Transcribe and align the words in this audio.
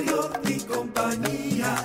Y 0.00 0.60
compañía 0.60 1.76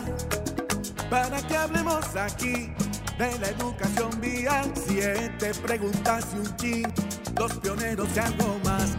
para 1.10 1.42
que 1.42 1.56
hablemos 1.56 2.16
aquí 2.16 2.72
de 3.18 3.40
la 3.40 3.50
educación 3.50 4.10
vial. 4.20 4.72
Siete 4.76 5.52
preguntas 5.62 6.26
y 6.34 6.38
un 6.38 6.58
chin, 6.58 6.94
los 7.38 7.54
pioneros 7.60 8.08
y 8.16 8.20
algo 8.20 8.60
más. 8.64 8.98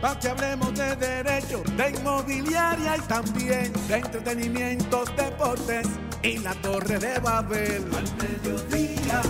Para 0.00 0.18
que 0.18 0.28
hablemos 0.28 0.74
de 0.74 0.96
derecho, 0.96 1.62
de 1.76 1.90
inmobiliaria 1.90 2.96
y 2.96 3.00
también 3.02 3.72
de 3.88 3.96
entretenimientos, 3.96 5.14
deportes 5.16 5.86
y 6.22 6.38
la 6.38 6.54
torre 6.56 6.98
de 6.98 7.18
Babel. 7.18 7.84
Al 7.94 8.16
mediodía, 8.16 9.22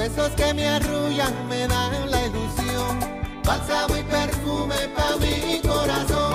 Besos 0.04 0.32
que 0.36 0.54
me 0.54 0.68
arrullan, 0.68 1.34
me 1.48 1.66
dan 1.68 2.12
la 2.12 2.26
ilusión, 2.26 3.00
bálsamo 3.46 3.96
y 3.96 4.04
perfume 4.04 4.80
pa' 4.96 5.16
mi 5.22 5.62
corazón. 5.62 6.34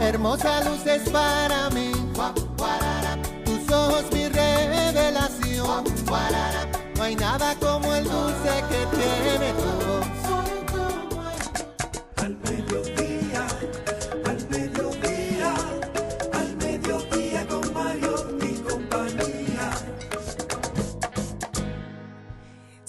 Hermosa 0.00 0.64
luz 0.64 0.86
es 0.86 1.02
para 1.10 1.70
mí, 1.70 1.92
tus 3.44 3.72
ojos 3.72 4.04
mi 4.12 4.28
revelación. 4.28 5.84
No 6.96 7.02
hay 7.02 7.16
nada 7.16 7.54
como 7.56 7.83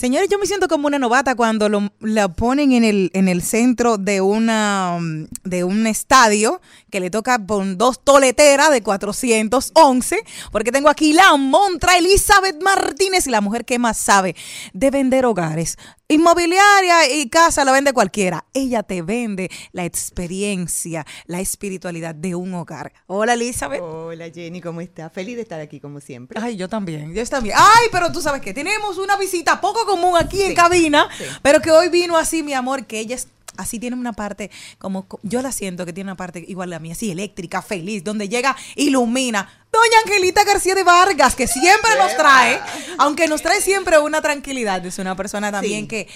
Señores, 0.05 0.29
yo 0.29 0.37
me 0.37 0.45
siento 0.45 0.67
como 0.67 0.85
una 0.85 0.99
novata 0.99 1.33
cuando 1.33 1.67
lo, 1.67 1.91
la 1.99 2.27
ponen 2.27 2.73
en 2.73 2.83
el, 2.83 3.09
en 3.15 3.27
el 3.27 3.41
centro 3.41 3.97
de 3.97 4.21
una 4.21 4.97
um, 4.99 5.25
de 5.43 5.63
un 5.63 5.87
estadio 5.87 6.61
que 6.91 6.99
le 6.99 7.09
toca 7.09 7.43
con 7.43 7.79
dos 7.79 8.03
toleteras 8.03 8.69
de 8.69 8.83
411, 8.83 10.19
porque 10.51 10.71
tengo 10.71 10.89
aquí 10.89 11.11
la 11.11 11.35
montra 11.37 11.97
Elizabeth 11.97 12.61
Martínez 12.61 13.25
y 13.25 13.31
la 13.31 13.41
mujer 13.41 13.65
que 13.65 13.79
más 13.79 13.97
sabe 13.97 14.35
de 14.73 14.91
vender 14.91 15.25
hogares. 15.25 15.75
Inmobiliaria 16.07 17.11
y 17.11 17.29
casa 17.29 17.65
la 17.65 17.71
vende 17.71 17.91
cualquiera. 17.91 18.45
Ella 18.53 18.83
te 18.83 19.01
vende 19.01 19.49
la 19.71 19.85
experiencia, 19.85 21.03
la 21.25 21.39
espiritualidad 21.39 22.13
de 22.13 22.35
un 22.35 22.53
hogar. 22.53 22.93
Hola 23.07 23.33
Elizabeth. 23.33 23.81
Hola 23.81 24.29
Jenny, 24.29 24.61
¿cómo 24.61 24.81
estás? 24.81 25.11
Feliz 25.11 25.35
de 25.35 25.41
estar 25.41 25.59
aquí 25.59 25.79
como 25.79 25.99
siempre. 25.99 26.39
Ay, 26.39 26.57
yo 26.57 26.69
también, 26.69 27.11
yo 27.11 27.25
también. 27.25 27.55
Ay, 27.57 27.87
pero 27.91 28.11
tú 28.11 28.21
sabes 28.21 28.43
que 28.43 28.53
tenemos 28.53 28.99
una 28.99 29.17
visita 29.17 29.59
poco 29.59 29.83
común 29.87 30.15
aquí 30.15 30.43
en 30.43 30.53
cabina, 30.53 31.09
sí. 31.17 31.23
pero 31.41 31.59
que 31.59 31.71
hoy 31.71 31.89
vino 31.89 32.15
así, 32.15 32.43
mi 32.43 32.53
amor, 32.53 32.85
que 32.85 32.99
ella 32.99 33.15
es 33.15 33.27
así 33.57 33.79
tiene 33.79 33.95
una 33.95 34.13
parte 34.13 34.49
como 34.77 35.07
co- 35.07 35.19
yo 35.23 35.41
la 35.41 35.51
siento 35.51 35.85
que 35.85 35.93
tiene 35.93 36.09
una 36.11 36.17
parte 36.17 36.43
igual 36.47 36.69
a 36.69 36.75
la 36.75 36.79
mía, 36.79 36.93
así 36.93 37.11
eléctrica, 37.11 37.61
feliz, 37.61 38.03
donde 38.03 38.29
llega, 38.29 38.55
ilumina. 38.75 39.49
Doña 39.71 39.97
Angelita 40.05 40.43
García 40.45 40.73
de 40.75 40.83
Vargas, 40.83 41.35
que 41.35 41.47
siempre 41.47 41.91
nos 41.97 42.15
trae, 42.15 42.59
aunque 42.97 43.27
nos 43.27 43.41
trae 43.41 43.59
siempre 43.61 43.99
una 43.99 44.21
tranquilidad, 44.21 44.85
es 44.85 44.99
una 44.99 45.15
persona 45.15 45.51
también 45.51 45.81
Sí, 45.81 45.87
que 45.87 46.07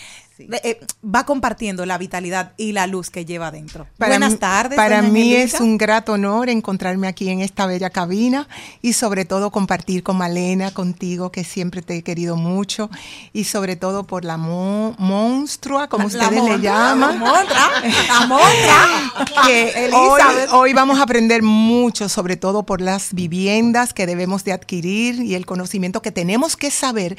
sí. 0.45 0.47
eh, 0.63 0.80
va 1.03 1.25
compartiendo 1.25 1.86
la 1.86 1.97
vitalidad 1.97 2.53
y 2.57 2.71
la 2.71 2.88
luz 2.88 3.09
que 3.09 3.25
lleva 3.25 3.47
adentro. 3.47 3.88
Para 3.97 4.12
Buenas 4.13 4.31
mí- 4.33 4.38
tardes. 4.38 4.75
Para 4.77 5.01
mí 5.01 5.33
es 5.36 5.59
un 5.59 5.77
grato 5.77 6.13
honor 6.13 6.50
encontrarme 6.50 7.07
aquí 7.07 7.30
en 7.30 7.41
esta 7.41 7.65
bella 7.65 7.89
cabina 7.89 8.47
y 8.81 8.94
sobre 8.94 9.25
todo 9.25 9.51
compartir 9.51 10.03
con 10.03 10.18
Malena, 10.18 10.71
contigo, 10.71 11.31
que 11.31 11.44
siempre 11.44 11.81
te 11.81 11.95
he 11.97 12.03
querido 12.03 12.36
mucho, 12.36 12.89
y 13.33 13.44
sobre 13.44 13.75
todo 13.75 14.06
por 14.06 14.24
la 14.25 14.38
mo- 14.38 14.95
monstrua, 14.97 15.88
como 15.88 16.07
La- 16.09 16.15
la 16.18 16.24
ustedes 16.30 16.44
le 16.44 16.59
llaman. 16.59 17.19
La 17.19 17.25
montra, 17.25 17.69
la 18.07 18.25
montra. 18.25 19.45
que 19.45 19.89
hoy, 19.94 20.21
hoy 20.51 20.74
vamos 20.74 21.00
a 21.00 21.03
aprender 21.03 21.42
mucho, 21.44 22.07
sobre 22.09 22.38
todo 22.38 22.63
por 22.63 22.81
las 22.81 23.13
viviendas 23.13 23.94
que 23.94 24.06
debemos 24.06 24.44
de 24.44 24.53
adquirir 24.53 25.21
y 25.21 25.35
el 25.35 25.45
conocimiento 25.45 26.01
que 26.01 26.12
tenemos 26.12 26.56
que 26.56 26.71
saber, 26.71 27.18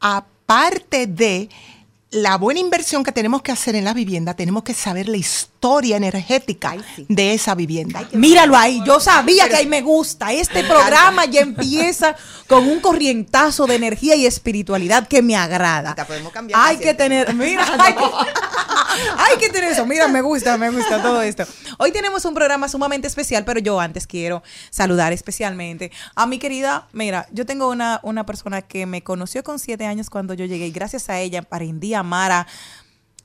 aparte 0.00 1.06
de 1.06 1.48
la 2.12 2.36
buena 2.36 2.60
inversión 2.60 3.02
que 3.04 3.10
tenemos 3.10 3.40
que 3.40 3.52
hacer 3.52 3.74
en 3.74 3.84
la 3.84 3.94
vivienda, 3.94 4.34
tenemos 4.34 4.62
que 4.62 4.74
saber 4.74 5.08
la 5.08 5.16
historia 5.16 5.96
energética 5.96 6.72
Ay, 6.72 6.84
sí. 6.94 7.06
de 7.08 7.32
esa 7.32 7.54
vivienda. 7.54 8.06
Míralo 8.12 8.54
ahí, 8.54 8.82
yo 8.84 9.00
sabía 9.00 9.48
que 9.48 9.56
ahí 9.56 9.66
me 9.66 9.80
gusta. 9.80 10.30
Este 10.30 10.62
programa 10.62 11.24
ya 11.24 11.40
empieza 11.40 12.14
con 12.48 12.68
un 12.68 12.80
corrientazo 12.80 13.66
de 13.66 13.76
energía 13.76 14.14
y 14.14 14.26
espiritualidad 14.26 15.08
que 15.08 15.22
me 15.22 15.36
agrada. 15.36 15.94
Podemos 16.06 16.32
cambiar 16.32 16.60
Hay 16.62 16.76
que 16.76 16.92
tener, 16.92 17.32
mira, 17.34 17.64
hay 17.78 17.94
que, 17.94 18.04
hay 19.18 19.38
que 19.38 19.48
tener 19.48 19.72
eso. 19.72 19.86
Mira, 19.86 20.08
me 20.08 20.20
gusta, 20.20 20.56
me 20.58 20.70
gusta 20.70 21.02
todo 21.02 21.22
esto. 21.22 21.44
Hoy 21.78 21.92
tenemos 21.92 22.24
un 22.24 22.34
programa 22.34 22.68
sumamente 22.68 23.06
especial, 23.06 23.44
pero 23.44 23.60
yo 23.60 23.80
antes 23.80 24.06
quiero 24.06 24.42
saludar 24.70 25.12
especialmente 25.12 25.90
a 26.14 26.26
mi 26.26 26.38
querida, 26.38 26.86
mira, 26.92 27.26
yo 27.32 27.46
tengo 27.46 27.68
una, 27.68 28.00
una 28.02 28.26
persona 28.26 28.62
que 28.62 28.86
me 28.86 29.02
conoció 29.02 29.42
con 29.42 29.58
siete 29.58 29.86
años 29.86 30.10
cuando 30.10 30.34
yo 30.34 30.44
llegué 30.44 30.66
y 30.66 30.72
gracias 30.72 31.08
a 31.08 31.18
ella 31.20 31.40
aprendí 31.40 31.94
a 31.94 32.00
amar 32.00 32.46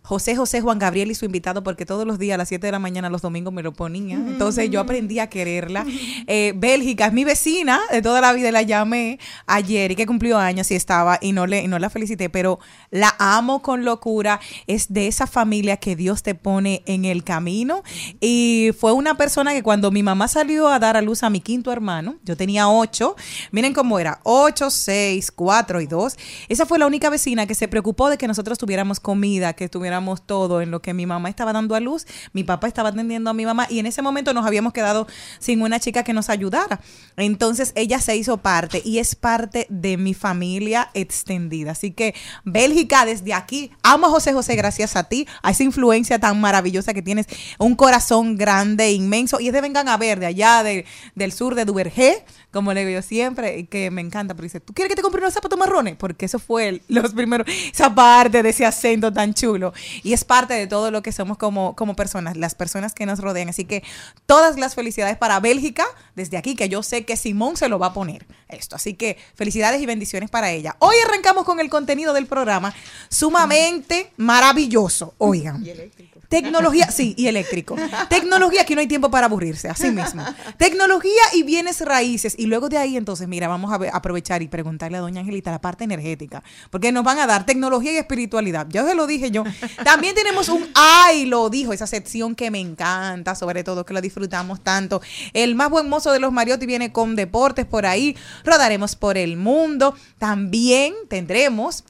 José 0.07 0.37
José 0.37 0.61
Juan 0.61 0.79
Gabriel 0.79 1.11
y 1.11 1.15
su 1.15 1.25
invitado, 1.25 1.63
porque 1.63 1.85
todos 1.85 2.07
los 2.07 2.17
días 2.17 2.35
a 2.35 2.37
las 2.37 2.47
7 2.47 2.65
de 2.65 2.71
la 2.71 2.79
mañana, 2.79 3.09
los 3.09 3.21
domingos, 3.21 3.53
me 3.53 3.61
lo 3.61 3.73
ponía. 3.73 4.15
Entonces 4.15 4.69
yo 4.69 4.79
aprendí 4.79 5.19
a 5.19 5.27
quererla. 5.27 5.85
Eh, 6.27 6.53
Bélgica 6.55 7.07
es 7.07 7.13
mi 7.13 7.25
vecina, 7.25 7.81
de 7.91 8.01
toda 8.01 8.21
la 8.21 8.31
vida 8.31 8.49
la 8.53 8.61
llamé 8.61 9.19
ayer 9.47 9.91
y 9.91 9.95
que 9.97 10.05
cumplió 10.05 10.37
años 10.37 10.71
y 10.71 10.75
estaba 10.75 11.19
y 11.21 11.33
no, 11.33 11.45
le, 11.45 11.63
y 11.63 11.67
no 11.67 11.77
la 11.77 11.89
felicité, 11.89 12.29
pero 12.29 12.59
la 12.89 13.17
amo 13.19 13.61
con 13.61 13.83
locura. 13.83 14.39
Es 14.65 14.93
de 14.93 15.07
esa 15.07 15.27
familia 15.27 15.75
que 15.75 15.97
Dios 15.97 16.23
te 16.23 16.35
pone 16.35 16.83
en 16.85 17.03
el 17.03 17.25
camino. 17.25 17.83
Y 18.21 18.71
fue 18.79 18.93
una 18.93 19.17
persona 19.17 19.51
que 19.51 19.61
cuando 19.61 19.91
mi 19.91 20.03
mamá 20.03 20.29
salió 20.29 20.69
a 20.69 20.79
dar 20.79 20.95
a 20.95 21.01
luz 21.01 21.23
a 21.23 21.29
mi 21.29 21.41
quinto 21.41 21.69
hermano, 21.69 22.15
yo 22.23 22.37
tenía 22.37 22.69
ocho, 22.69 23.17
miren 23.51 23.73
cómo 23.73 23.99
era, 23.99 24.21
ocho, 24.23 24.69
seis, 24.69 25.31
cuatro 25.31 25.81
y 25.81 25.85
dos. 25.85 26.15
Esa 26.47 26.65
fue 26.65 26.79
la 26.79 26.87
única 26.87 27.09
vecina 27.09 27.45
que 27.45 27.55
se 27.55 27.67
preocupó 27.67 28.09
de 28.09 28.17
que 28.17 28.29
nosotros 28.29 28.57
tuviéramos 28.57 29.01
comida, 29.01 29.51
que 29.51 29.67
tuviéramos 29.67 29.96
todo 30.25 30.61
en 30.61 30.71
lo 30.71 30.81
que 30.81 30.93
mi 30.93 31.05
mamá 31.05 31.29
estaba 31.29 31.53
dando 31.53 31.75
a 31.75 31.79
luz, 31.79 32.05
mi 32.33 32.43
papá 32.43 32.67
estaba 32.67 32.89
atendiendo 32.89 33.29
a 33.29 33.33
mi 33.33 33.45
mamá 33.45 33.67
y 33.69 33.79
en 33.79 33.85
ese 33.85 34.01
momento 34.01 34.33
nos 34.33 34.45
habíamos 34.45 34.73
quedado 34.73 35.07
sin 35.39 35.61
una 35.61 35.79
chica 35.79 36.03
que 36.03 36.13
nos 36.13 36.29
ayudara. 36.29 36.79
Entonces 37.15 37.71
ella 37.75 37.99
se 37.99 38.15
hizo 38.15 38.37
parte 38.37 38.81
y 38.85 38.99
es 38.99 39.15
parte 39.15 39.65
de 39.69 39.97
mi 39.97 40.13
familia 40.13 40.89
extendida. 40.93 41.71
Así 41.71 41.91
que 41.91 42.13
Bélgica, 42.45 43.05
desde 43.05 43.33
aquí, 43.33 43.71
amo 43.83 44.07
a 44.07 44.09
José 44.09 44.33
José 44.33 44.55
gracias 44.55 44.95
a 44.95 45.05
ti, 45.05 45.27
a 45.41 45.51
esa 45.51 45.63
influencia 45.63 46.19
tan 46.19 46.39
maravillosa 46.39 46.93
que 46.93 47.01
tienes, 47.01 47.27
un 47.57 47.75
corazón 47.75 48.37
grande, 48.37 48.91
inmenso 48.91 49.39
y 49.39 49.47
es 49.47 49.53
de 49.53 49.61
vengan 49.61 49.87
a 49.89 49.97
ver 49.97 50.19
de 50.19 50.25
allá 50.27 50.63
de- 50.63 50.85
del 51.15 51.31
sur 51.31 51.55
de 51.55 51.65
Duvergé, 51.65 52.23
como 52.51 52.73
le 52.73 52.85
digo 52.85 52.99
yo 52.99 53.01
siempre, 53.01 53.65
que 53.67 53.91
me 53.91 54.01
encanta, 54.01 54.33
porque 54.33 54.45
dice, 54.45 54.59
¿tú 54.59 54.73
quieres 54.73 54.89
que 54.89 54.95
te 54.95 55.01
compre 55.01 55.21
unos 55.21 55.33
zapatos 55.33 55.57
marrones? 55.59 55.95
Porque 55.97 56.25
eso 56.25 56.39
fue 56.39 56.69
el- 56.69 56.81
los 56.87 57.13
primeros, 57.13 57.47
esa 57.71 57.93
parte 57.93 58.41
de 58.43 58.49
ese 58.49 58.65
acento 58.65 59.11
tan 59.11 59.33
chulo. 59.33 59.73
Y 60.03 60.13
es 60.13 60.23
parte 60.23 60.53
de 60.53 60.67
todo 60.67 60.91
lo 60.91 61.01
que 61.01 61.11
somos 61.11 61.37
como, 61.37 61.75
como 61.75 61.95
personas, 61.95 62.37
las 62.37 62.55
personas 62.55 62.93
que 62.93 63.05
nos 63.05 63.19
rodean. 63.19 63.49
Así 63.49 63.65
que 63.65 63.83
todas 64.25 64.57
las 64.57 64.75
felicidades 64.75 65.17
para 65.17 65.39
Bélgica, 65.39 65.85
desde 66.15 66.37
aquí, 66.37 66.55
que 66.55 66.69
yo 66.69 66.83
sé 66.83 67.05
que 67.05 67.17
Simón 67.17 67.57
se 67.57 67.69
lo 67.69 67.79
va 67.79 67.87
a 67.87 67.93
poner 67.93 68.25
esto. 68.49 68.75
Así 68.75 68.93
que 68.93 69.17
felicidades 69.35 69.81
y 69.81 69.85
bendiciones 69.85 70.29
para 70.29 70.51
ella. 70.51 70.75
Hoy 70.79 70.95
arrancamos 71.05 71.45
con 71.45 71.59
el 71.59 71.69
contenido 71.69 72.13
del 72.13 72.27
programa, 72.27 72.73
sumamente 73.09 74.11
maravilloso. 74.17 75.13
Oigan. 75.17 75.65
Y 75.65 75.69
eléctrico. 75.69 76.16
Tecnología, 76.29 76.91
sí, 76.91 77.13
y 77.17 77.27
eléctrico. 77.27 77.75
Tecnología, 78.09 78.61
aquí 78.61 78.75
no 78.75 78.81
hay 78.81 78.87
tiempo 78.87 79.09
para 79.09 79.27
aburrirse, 79.27 79.69
así 79.69 79.91
mismo. 79.91 80.23
Tecnología 80.57 81.21
y 81.33 81.43
bienes 81.43 81.81
raíces. 81.81 82.35
Y 82.37 82.47
luego 82.47 82.69
de 82.69 82.77
ahí, 82.77 82.97
entonces, 82.97 83.27
mira, 83.27 83.47
vamos 83.47 83.71
a 83.71 83.75
aprovechar 83.95 84.41
y 84.41 84.47
preguntarle 84.47 84.97
a 84.97 85.01
doña 85.01 85.21
Angelita 85.21 85.51
la 85.51 85.61
parte 85.61 85.83
energética, 85.83 86.43
porque 86.69 86.91
nos 86.91 87.03
van 87.03 87.19
a 87.19 87.27
dar 87.27 87.45
tecnología 87.45 87.93
y 87.93 87.97
espiritualidad. 87.97 88.67
Ya 88.69 88.85
se 88.85 88.95
lo 88.95 89.07
dije 89.07 89.31
yo. 89.31 89.43
También 89.83 90.15
tenemos 90.15 90.49
un 90.49 90.67
ay, 90.73 91.25
lo 91.25 91.49
dijo, 91.49 91.73
esa 91.73 91.87
sección 91.87 92.35
que 92.35 92.51
me 92.51 92.59
encanta, 92.59 93.35
sobre 93.35 93.63
todo 93.63 93.85
que 93.85 93.93
lo 93.93 94.01
disfrutamos 94.01 94.61
tanto. 94.61 95.01
El 95.33 95.55
más 95.55 95.69
buen 95.69 95.89
mozo 95.89 96.11
de 96.11 96.19
los 96.19 96.31
Mariotti 96.31 96.65
viene 96.65 96.91
con 96.91 97.15
deportes 97.15 97.65
por 97.65 97.85
ahí. 97.85 98.15
Rodaremos 98.43 98.95
por 98.95 99.17
el 99.17 99.37
mundo. 99.37 99.95
También 100.17 100.93
tendremos 101.09 101.83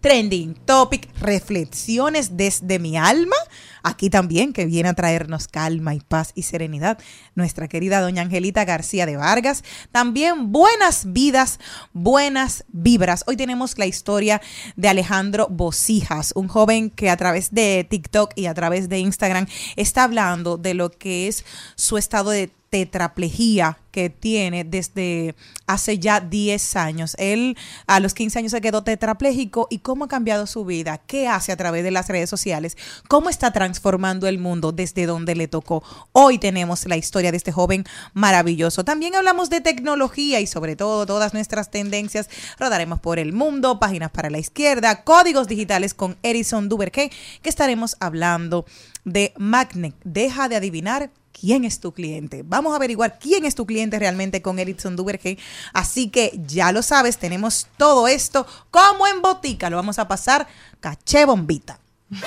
Trending 0.00 0.54
Topic, 0.54 1.08
reflexiones 1.20 2.36
desde 2.36 2.78
mi 2.78 2.96
alma. 2.96 3.36
Aquí 3.82 4.10
también 4.10 4.52
que 4.52 4.66
viene 4.66 4.88
a 4.88 4.94
traernos 4.94 5.48
calma 5.48 5.94
y 5.94 6.00
paz 6.00 6.32
y 6.34 6.42
serenidad. 6.42 6.98
Nuestra 7.34 7.68
querida 7.68 8.00
doña 8.00 8.22
Angelita 8.22 8.64
García 8.64 9.06
de 9.06 9.16
Vargas. 9.16 9.64
También 9.92 10.52
buenas 10.52 11.12
vidas, 11.12 11.58
buenas 11.92 12.64
vibras. 12.68 13.24
Hoy 13.26 13.36
tenemos 13.36 13.78
la 13.78 13.86
historia 13.86 14.40
de 14.76 14.88
Alejandro 14.88 15.48
Bocijas, 15.48 16.32
un 16.34 16.48
joven 16.48 16.90
que 16.90 17.10
a 17.10 17.16
través 17.16 17.52
de 17.52 17.86
TikTok 17.88 18.32
y 18.36 18.46
a 18.46 18.54
través 18.54 18.88
de 18.88 18.98
Instagram 18.98 19.46
está 19.76 20.04
hablando 20.04 20.56
de 20.56 20.74
lo 20.74 20.90
que 20.90 21.28
es 21.28 21.44
su 21.76 21.96
estado 21.98 22.30
de 22.30 22.50
tetraplejía 22.70 23.78
que 23.90 24.08
tiene 24.08 24.62
desde 24.62 25.34
hace 25.66 25.98
ya 25.98 26.20
10 26.20 26.76
años. 26.76 27.16
Él 27.18 27.56
a 27.88 27.98
los 27.98 28.14
15 28.14 28.38
años 28.38 28.52
se 28.52 28.60
quedó 28.60 28.84
tetrapléjico 28.84 29.66
y 29.68 29.80
cómo 29.80 30.04
ha 30.04 30.08
cambiado 30.08 30.46
su 30.46 30.64
vida, 30.64 30.98
qué 30.98 31.26
hace 31.26 31.50
a 31.50 31.56
través 31.56 31.82
de 31.82 31.90
las 31.90 32.08
redes 32.08 32.30
sociales, 32.30 32.76
cómo 33.08 33.28
está 33.28 33.52
transformando 33.52 34.28
el 34.28 34.38
mundo 34.38 34.70
desde 34.70 35.06
donde 35.06 35.34
le 35.34 35.48
tocó. 35.48 35.82
Hoy 36.12 36.38
tenemos 36.38 36.86
la 36.86 36.96
historia 36.96 37.32
de 37.32 37.36
este 37.36 37.50
joven 37.50 37.84
maravilloso. 38.14 38.84
También 38.84 39.16
hablamos 39.16 39.50
de 39.50 39.60
tecnología 39.60 40.38
y 40.38 40.46
sobre 40.46 40.76
todo 40.76 41.04
todas 41.06 41.34
nuestras 41.34 41.72
tendencias. 41.72 42.30
Rodaremos 42.58 43.00
por 43.00 43.18
el 43.18 43.32
mundo, 43.32 43.80
páginas 43.80 44.12
para 44.12 44.30
la 44.30 44.38
izquierda, 44.38 45.02
códigos 45.02 45.48
digitales 45.48 45.92
con 45.92 46.16
Edison 46.22 46.68
Duberque, 46.68 47.10
que 47.42 47.48
estaremos 47.48 47.96
hablando 47.98 48.64
de 49.04 49.32
Magnet. 49.36 49.94
Deja 50.04 50.48
de 50.48 50.56
adivinar 50.56 51.10
quién 51.40 51.64
es 51.64 51.80
tu 51.80 51.92
cliente. 51.92 52.42
Vamos 52.44 52.72
a 52.72 52.76
averiguar 52.76 53.18
quién 53.18 53.44
es 53.44 53.54
tu 53.54 53.66
cliente 53.66 53.98
realmente 53.98 54.42
con 54.42 54.58
Erickson 54.58 54.96
Duberge. 54.96 55.38
Así 55.72 56.08
que 56.10 56.38
ya 56.46 56.72
lo 56.72 56.82
sabes, 56.82 57.18
tenemos 57.18 57.66
todo 57.76 58.08
esto 58.08 58.46
como 58.70 59.06
en 59.06 59.22
botica. 59.22 59.70
Lo 59.70 59.76
vamos 59.76 59.98
a 59.98 60.06
pasar 60.08 60.46
caché 60.80 61.24
bombita. 61.24 61.80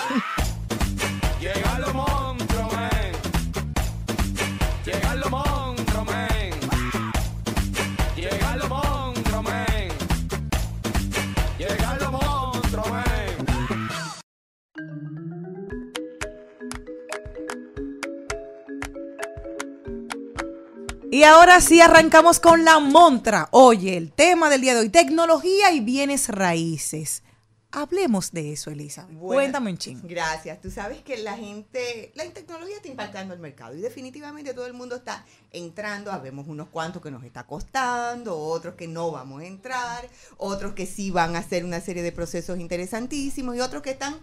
Y 21.13 21.25
ahora 21.25 21.61
sí 21.61 21.79
arrancamos 21.79 22.39
con 22.39 22.65
la 22.65 22.79
montra. 22.79 23.47
Oye, 23.51 23.97
el 23.97 24.11
tema 24.11 24.49
del 24.49 24.61
día 24.61 24.73
de 24.73 24.79
hoy, 24.79 24.89
tecnología 24.89 25.71
y 25.71 25.79
bienes 25.79 26.27
raíces. 26.27 27.21
Hablemos 27.69 28.31
de 28.31 28.51
eso. 28.51 28.71
Bueno, 28.71 29.19
Cuéntame 29.19 29.69
un 29.69 29.77
ching. 29.77 30.01
Gracias. 30.05 30.59
Tú 30.59 30.71
sabes 30.71 31.03
que 31.03 31.17
la 31.17 31.37
gente, 31.37 32.11
la 32.15 32.27
tecnología 32.31 32.77
está 32.77 32.87
impactando 32.87 33.35
el 33.35 33.39
mercado 33.39 33.75
y 33.75 33.81
definitivamente 33.81 34.55
todo 34.55 34.65
el 34.65 34.73
mundo 34.73 34.95
está 34.95 35.23
entrando. 35.51 36.11
Habemos 36.11 36.47
unos 36.47 36.69
cuantos 36.69 36.99
que 36.99 37.11
nos 37.11 37.23
está 37.23 37.45
costando, 37.45 38.35
otros 38.35 38.73
que 38.73 38.87
no 38.87 39.11
vamos 39.11 39.43
a 39.43 39.45
entrar, 39.45 40.09
otros 40.37 40.73
que 40.73 40.87
sí 40.87 41.11
van 41.11 41.35
a 41.35 41.39
hacer 41.39 41.63
una 41.63 41.79
serie 41.79 42.01
de 42.01 42.11
procesos 42.11 42.57
interesantísimos 42.57 43.55
y 43.55 43.59
otros 43.59 43.83
que 43.83 43.91
están 43.91 44.17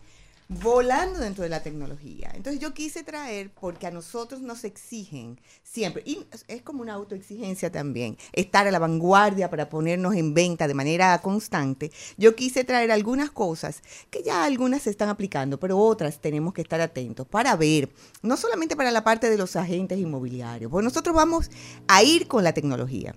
volando 0.51 1.21
dentro 1.21 1.45
de 1.45 1.49
la 1.49 1.63
tecnología. 1.63 2.33
Entonces 2.35 2.61
yo 2.61 2.75
quise 2.75 3.05
traer, 3.05 3.53
porque 3.53 3.87
a 3.87 3.93
nosotros 3.93 4.41
nos 4.41 4.65
exigen 4.65 5.41
siempre, 5.63 6.03
y 6.05 6.27
es 6.49 6.63
como 6.63 6.83
una 6.83 6.95
autoexigencia 6.95 7.71
también, 7.71 8.19
estar 8.33 8.67
a 8.67 8.73
la 8.73 8.81
vanguardia 8.81 9.49
para 9.49 9.69
ponernos 9.69 10.17
en 10.17 10.35
venta 10.35 10.67
de 10.67 10.75
manera 10.75 11.17
constante, 11.23 11.93
yo 12.19 12.35
quise 12.35 12.65
traer 12.65 12.91
algunas 12.91 13.31
cosas 13.31 13.81
que 14.11 14.25
ya 14.25 14.43
algunas 14.43 14.83
se 14.83 14.91
están 14.91 15.09
aplicando, 15.09 15.61
pero 15.61 15.79
otras 15.79 16.21
tenemos 16.21 16.53
que 16.53 16.63
estar 16.63 16.81
atentos 16.81 17.29
para 17.29 17.55
ver, 17.55 17.89
no 18.23 18.37
solamente 18.37 18.75
para 18.75 18.91
la 18.91 19.05
parte 19.05 19.31
de 19.31 19.39
los 19.39 19.55
agentes 19.55 20.01
inmobiliarios, 20.01 20.69
porque 20.69 20.85
nosotros 20.85 21.15
vamos 21.15 21.49
a 21.87 22.03
ir 22.03 22.27
con 22.27 22.43
la 22.43 22.53
tecnología. 22.53 23.15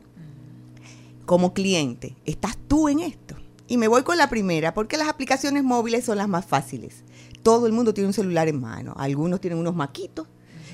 Como 1.25 1.53
cliente, 1.53 2.15
¿estás 2.25 2.57
tú 2.67 2.89
en 2.89 2.99
esto? 2.99 3.42
Y 3.67 3.77
me 3.77 3.87
voy 3.87 4.03
con 4.03 4.17
la 4.17 4.29
primera, 4.29 4.73
porque 4.73 4.97
las 4.97 5.07
aplicaciones 5.07 5.63
móviles 5.63 6.05
son 6.05 6.17
las 6.17 6.27
más 6.27 6.45
fáciles 6.45 7.03
todo 7.43 7.67
el 7.67 7.73
mundo 7.73 7.93
tiene 7.93 8.07
un 8.07 8.13
celular 8.13 8.47
en 8.47 8.59
mano. 8.59 8.93
Algunos 8.97 9.41
tienen 9.41 9.59
unos 9.59 9.75
maquitos 9.75 10.27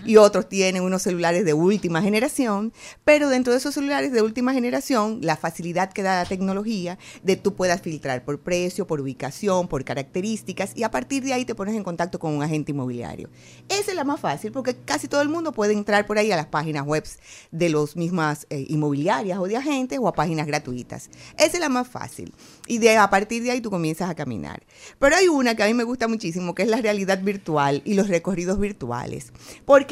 y 0.05 0.17
otros 0.17 0.49
tienen 0.49 0.83
unos 0.83 1.01
celulares 1.01 1.45
de 1.45 1.53
última 1.53 2.01
generación, 2.01 2.73
pero 3.03 3.29
dentro 3.29 3.53
de 3.53 3.59
esos 3.59 3.73
celulares 3.73 4.11
de 4.11 4.21
última 4.21 4.53
generación, 4.53 5.19
la 5.21 5.37
facilidad 5.37 5.91
que 5.91 6.03
da 6.03 6.23
la 6.23 6.29
tecnología 6.29 6.97
de 7.23 7.35
tú 7.35 7.53
puedas 7.55 7.81
filtrar 7.81 8.23
por 8.23 8.39
precio, 8.39 8.87
por 8.87 9.01
ubicación, 9.01 9.67
por 9.67 9.83
características 9.83 10.71
y 10.75 10.83
a 10.83 10.91
partir 10.91 11.23
de 11.23 11.33
ahí 11.33 11.45
te 11.45 11.55
pones 11.55 11.75
en 11.75 11.83
contacto 11.83 12.19
con 12.19 12.33
un 12.33 12.43
agente 12.43 12.71
inmobiliario. 12.71 13.29
Esa 13.67 13.91
es 13.91 13.95
la 13.95 14.03
más 14.03 14.19
fácil 14.19 14.51
porque 14.51 14.75
casi 14.75 15.07
todo 15.07 15.21
el 15.21 15.29
mundo 15.29 15.51
puede 15.51 15.73
entrar 15.73 16.05
por 16.05 16.17
ahí 16.17 16.31
a 16.31 16.35
las 16.35 16.47
páginas 16.47 16.85
web 16.85 17.03
de 17.51 17.69
los 17.69 17.95
mismas 17.95 18.45
eh, 18.49 18.65
inmobiliarias 18.69 19.39
o 19.39 19.47
de 19.47 19.57
agentes 19.57 19.99
o 20.01 20.07
a 20.07 20.13
páginas 20.13 20.47
gratuitas. 20.47 21.09
Esa 21.37 21.57
es 21.57 21.59
la 21.59 21.69
más 21.69 21.87
fácil 21.87 22.33
y 22.67 22.77
de 22.77 22.97
a 22.97 23.09
partir 23.09 23.43
de 23.43 23.51
ahí 23.51 23.61
tú 23.61 23.69
comienzas 23.69 24.09
a 24.09 24.15
caminar. 24.15 24.63
Pero 24.99 25.15
hay 25.15 25.27
una 25.27 25.55
que 25.55 25.63
a 25.63 25.67
mí 25.67 25.73
me 25.73 25.83
gusta 25.83 26.07
muchísimo 26.07 26.55
que 26.55 26.63
es 26.63 26.69
la 26.69 26.77
realidad 26.77 27.21
virtual 27.21 27.81
y 27.85 27.93
los 27.93 28.07
recorridos 28.07 28.59
virtuales, 28.59 29.31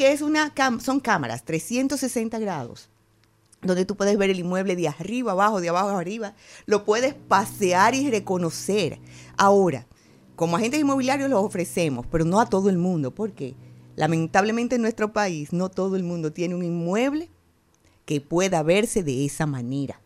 es 0.00 0.22
una 0.22 0.52
son 0.80 1.00
cámaras 1.00 1.44
360 1.44 2.38
grados 2.38 2.88
donde 3.62 3.84
tú 3.84 3.96
puedes 3.96 4.16
ver 4.16 4.30
el 4.30 4.38
inmueble 4.38 4.76
de 4.76 4.88
arriba 4.88 5.32
abajo, 5.32 5.60
de 5.60 5.68
abajo 5.68 5.90
arriba, 5.90 6.34
lo 6.66 6.84
puedes 6.84 7.14
pasear 7.14 7.94
y 7.94 8.08
reconocer. 8.08 9.00
Ahora, 9.36 9.86
como 10.36 10.56
agentes 10.56 10.80
inmobiliarios 10.80 11.28
los 11.28 11.44
ofrecemos, 11.44 12.06
pero 12.10 12.24
no 12.24 12.40
a 12.40 12.48
todo 12.48 12.70
el 12.70 12.78
mundo, 12.78 13.12
porque 13.12 13.56
lamentablemente 13.96 14.76
en 14.76 14.82
nuestro 14.82 15.12
país 15.12 15.52
no 15.52 15.68
todo 15.68 15.96
el 15.96 16.04
mundo 16.04 16.32
tiene 16.32 16.54
un 16.54 16.64
inmueble 16.64 17.30
que 18.04 18.20
pueda 18.20 18.62
verse 18.62 19.02
de 19.02 19.24
esa 19.24 19.46
manera. 19.46 20.00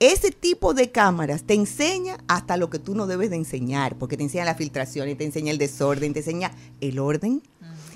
Ese 0.00 0.30
tipo 0.30 0.74
de 0.74 0.92
cámaras 0.92 1.42
te 1.42 1.54
enseña 1.54 2.18
hasta 2.28 2.56
lo 2.56 2.70
que 2.70 2.78
tú 2.78 2.94
no 2.94 3.06
debes 3.06 3.30
de 3.30 3.36
enseñar, 3.36 3.96
porque 3.96 4.16
te 4.16 4.22
enseña 4.22 4.44
la 4.44 4.54
filtración 4.54 5.08
y 5.08 5.16
te 5.16 5.24
enseña 5.24 5.50
el 5.50 5.58
desorden, 5.58 6.12
te 6.12 6.20
enseña 6.20 6.52
el 6.80 6.98
orden. 7.00 7.42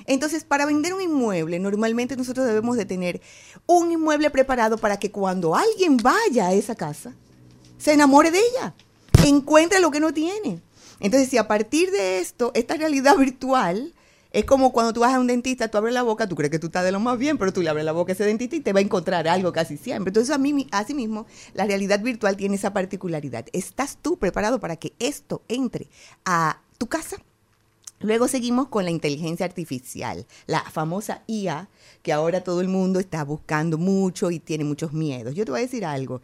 Entonces, 0.07 0.45
para 0.45 0.67
vender 0.67 0.95
un 0.95 1.03
inmueble, 1.03 1.59
normalmente 1.59 2.17
nosotros 2.17 2.47
debemos 2.47 2.77
de 2.77 2.85
tener 2.85 3.21
un 3.67 3.93
inmueble 3.93 4.31
preparado 4.31 4.79
para 4.79 4.99
que 4.99 5.11
cuando 5.11 5.55
alguien 5.55 5.97
vaya 5.97 6.49
a 6.49 6.53
esa 6.53 6.75
casa, 6.75 7.15
se 7.79 7.93
enamore 7.93 8.31
de 8.31 8.39
ella, 8.39 8.75
encuentre 9.25 9.81
lo 9.81 9.91
que 9.91 10.01
no 10.01 10.13
tiene. 10.13 10.61
Entonces, 11.01 11.29
si 11.29 11.39
a 11.39 11.49
partir 11.49 11.91
de 11.91 12.21
esto, 12.21 12.53
esta 12.55 12.77
realidad 12.77 13.17
virtual, 13.17 13.93
es 14.33 14.45
como 14.45 14.73
cuando 14.73 14.93
tú 14.93 15.01
vas 15.01 15.13
a 15.13 15.21
un 15.21 15.27
dentista, 15.27 15.69
tú 15.69 15.79
abres 15.79 15.93
la 15.93 16.03
boca, 16.03 16.27
tú 16.27 16.37
crees 16.37 16.51
que 16.51 16.59
tú 16.59 16.69
estás 16.69 16.85
de 16.85 16.93
lo 16.93 17.01
más 17.01 17.19
bien, 17.19 17.37
pero 17.39 17.53
tú 17.53 17.61
le 17.61 17.69
abres 17.69 17.85
la 17.85 17.93
boca 17.93 18.13
a 18.13 18.15
ese 18.15 18.25
dentista 18.25 18.57
y 18.57 18.61
te 18.61 18.73
va 18.73 18.79
a 18.79 18.83
encontrar 18.83 19.29
algo 19.29 19.53
casi 19.53 19.77
siempre. 19.77 20.11
Entonces, 20.11 20.35
a 20.35 20.39
mí, 20.39 20.67
así 20.71 20.95
mismo, 20.95 21.27
la 21.55 21.67
realidad 21.67 22.01
virtual 22.01 22.37
tiene 22.37 22.57
esa 22.57 22.73
particularidad. 22.73 23.47
¿Estás 23.53 23.99
tú 24.01 24.19
preparado 24.19 24.59
para 24.59 24.77
que 24.77 24.95
esto 24.99 25.43
entre 25.49 25.89
a 26.25 26.63
tu 26.79 26.87
casa? 26.87 27.19
Luego 28.03 28.27
seguimos 28.27 28.69
con 28.69 28.85
la 28.85 28.91
inteligencia 28.91 29.47
artificial, 29.47 30.27
la 30.47 30.63
famosa 30.63 31.23
IA, 31.29 31.69
que 32.03 32.13
ahora 32.13 32.43
todo 32.43 32.61
el 32.61 32.69
mundo 32.69 32.99
está 32.99 33.25
buscando 33.25 33.79
mucho 33.79 34.31
y 34.33 34.41
tiene 34.41 34.65
muchos 34.65 34.93
miedos. 34.93 35.35
Yo 35.35 35.45
te 35.45 35.53
voy 35.53 35.61
a 35.61 35.63
decir 35.63 35.85
algo. 35.85 36.21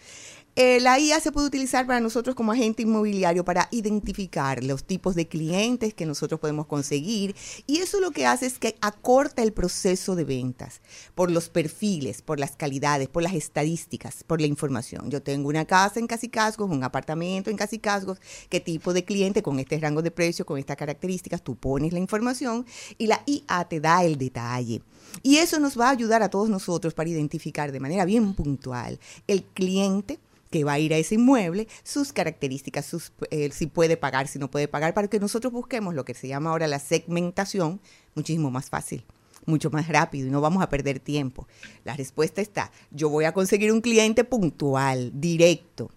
Eh, 0.61 0.81
la 0.81 0.99
IA 0.99 1.21
se 1.21 1.31
puede 1.31 1.47
utilizar 1.47 1.87
para 1.87 2.01
nosotros 2.01 2.35
como 2.35 2.51
agente 2.51 2.83
inmobiliario 2.83 3.45
para 3.45 3.69
identificar 3.71 4.65
los 4.65 4.83
tipos 4.83 5.15
de 5.15 5.29
clientes 5.29 5.95
que 5.95 6.05
nosotros 6.05 6.41
podemos 6.41 6.67
conseguir 6.67 7.37
y 7.69 7.79
eso 7.79 8.01
lo 8.01 8.11
que 8.11 8.27
hace 8.27 8.47
es 8.47 8.59
que 8.59 8.75
acorta 8.81 9.45
el 9.45 9.53
proceso 9.53 10.17
de 10.17 10.25
ventas 10.25 10.81
por 11.15 11.31
los 11.31 11.49
perfiles, 11.49 12.23
por 12.23 12.41
las 12.41 12.57
calidades, 12.57 13.09
por 13.09 13.23
las 13.23 13.35
estadísticas, 13.35 14.25
por 14.25 14.41
la 14.41 14.49
información. 14.49 15.13
Yo 15.13 15.23
tengo 15.23 15.49
una 15.49 15.65
casa 15.65 16.01
en 16.01 16.09
Casicasgos, 16.09 16.69
un 16.69 16.83
apartamento 16.83 17.51
en 17.51 17.57
Casicasgos, 17.57 18.19
qué 18.49 18.59
tipo 18.59 18.93
de 18.93 19.05
cliente 19.05 19.45
con 19.45 19.61
este 19.61 19.79
rango 19.79 20.03
de 20.03 20.11
precio, 20.11 20.45
con 20.45 20.59
estas 20.59 20.77
características, 20.77 21.41
tú 21.41 21.55
pones 21.55 21.93
la 21.93 22.01
información 22.01 22.67
y 22.99 23.07
la 23.07 23.23
IA 23.27 23.65
te 23.69 23.79
da 23.79 24.03
el 24.03 24.19
detalle. 24.19 24.83
Y 25.23 25.37
eso 25.37 25.61
nos 25.61 25.79
va 25.79 25.87
a 25.87 25.93
ayudar 25.93 26.25
a 26.25 26.31
todos 26.31 26.49
nosotros 26.49 26.95
para 26.95 27.11
identificar 27.11 27.71
de 27.71 27.79
manera 27.79 28.05
bien 28.05 28.35
puntual 28.35 28.99
el 29.29 29.45
cliente 29.45 30.19
que 30.51 30.65
va 30.65 30.75
a 30.75 30.79
ir 30.79 30.95
a 30.95 30.99
ese 30.99 31.17
inmueble, 31.17 31.69
sus 31.83 32.13
características, 32.13 32.87
sus, 32.87 33.13
eh, 33.31 33.51
si 33.53 33.67
puede 33.67 33.97
pagar, 33.97 34.29
si 34.29 34.39
no 34.39 34.51
puede 34.51 34.69
pagar, 34.69 34.95
para 34.95 35.09
que 35.09 35.21
nosotros 35.21 35.53
busquemos 35.53 35.95
lo 35.95 36.05
que 36.05 36.15
se 36.15 36.29
llama 36.29 36.51
ahora 36.51 36.67
la 36.67 36.79
segmentación 36.79 37.81
muchísimo 38.15 38.51
más 38.51 38.71
fácil 38.71 39.05
mucho 39.49 39.71
más 39.71 39.89
rápido 39.89 40.29
y 40.29 40.31
no 40.31 40.41
vamos 40.41 40.63
a 40.63 40.69
perder 40.69 41.01
tiempo. 41.01 41.49
La 41.85 41.97
respuesta 41.97 42.41
está, 42.41 42.71
yo 42.91 43.09
voy 43.09 43.25
a 43.25 43.33
conseguir 43.33 43.73
un 43.73 43.81
cliente 43.81 44.23
puntual, 44.23 45.11
directo, 45.15 45.91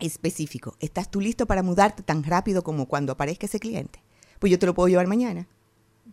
específico. 0.00 0.74
¿Estás 0.80 1.10
tú 1.10 1.20
listo 1.20 1.46
para 1.46 1.62
mudarte 1.62 2.02
tan 2.02 2.24
rápido 2.24 2.62
como 2.62 2.86
cuando 2.86 3.12
aparezca 3.12 3.46
ese 3.46 3.60
cliente? 3.60 4.02
Pues 4.38 4.50
yo 4.50 4.58
te 4.58 4.66
lo 4.66 4.74
puedo 4.74 4.88
llevar 4.88 5.06
mañana. 5.06 5.46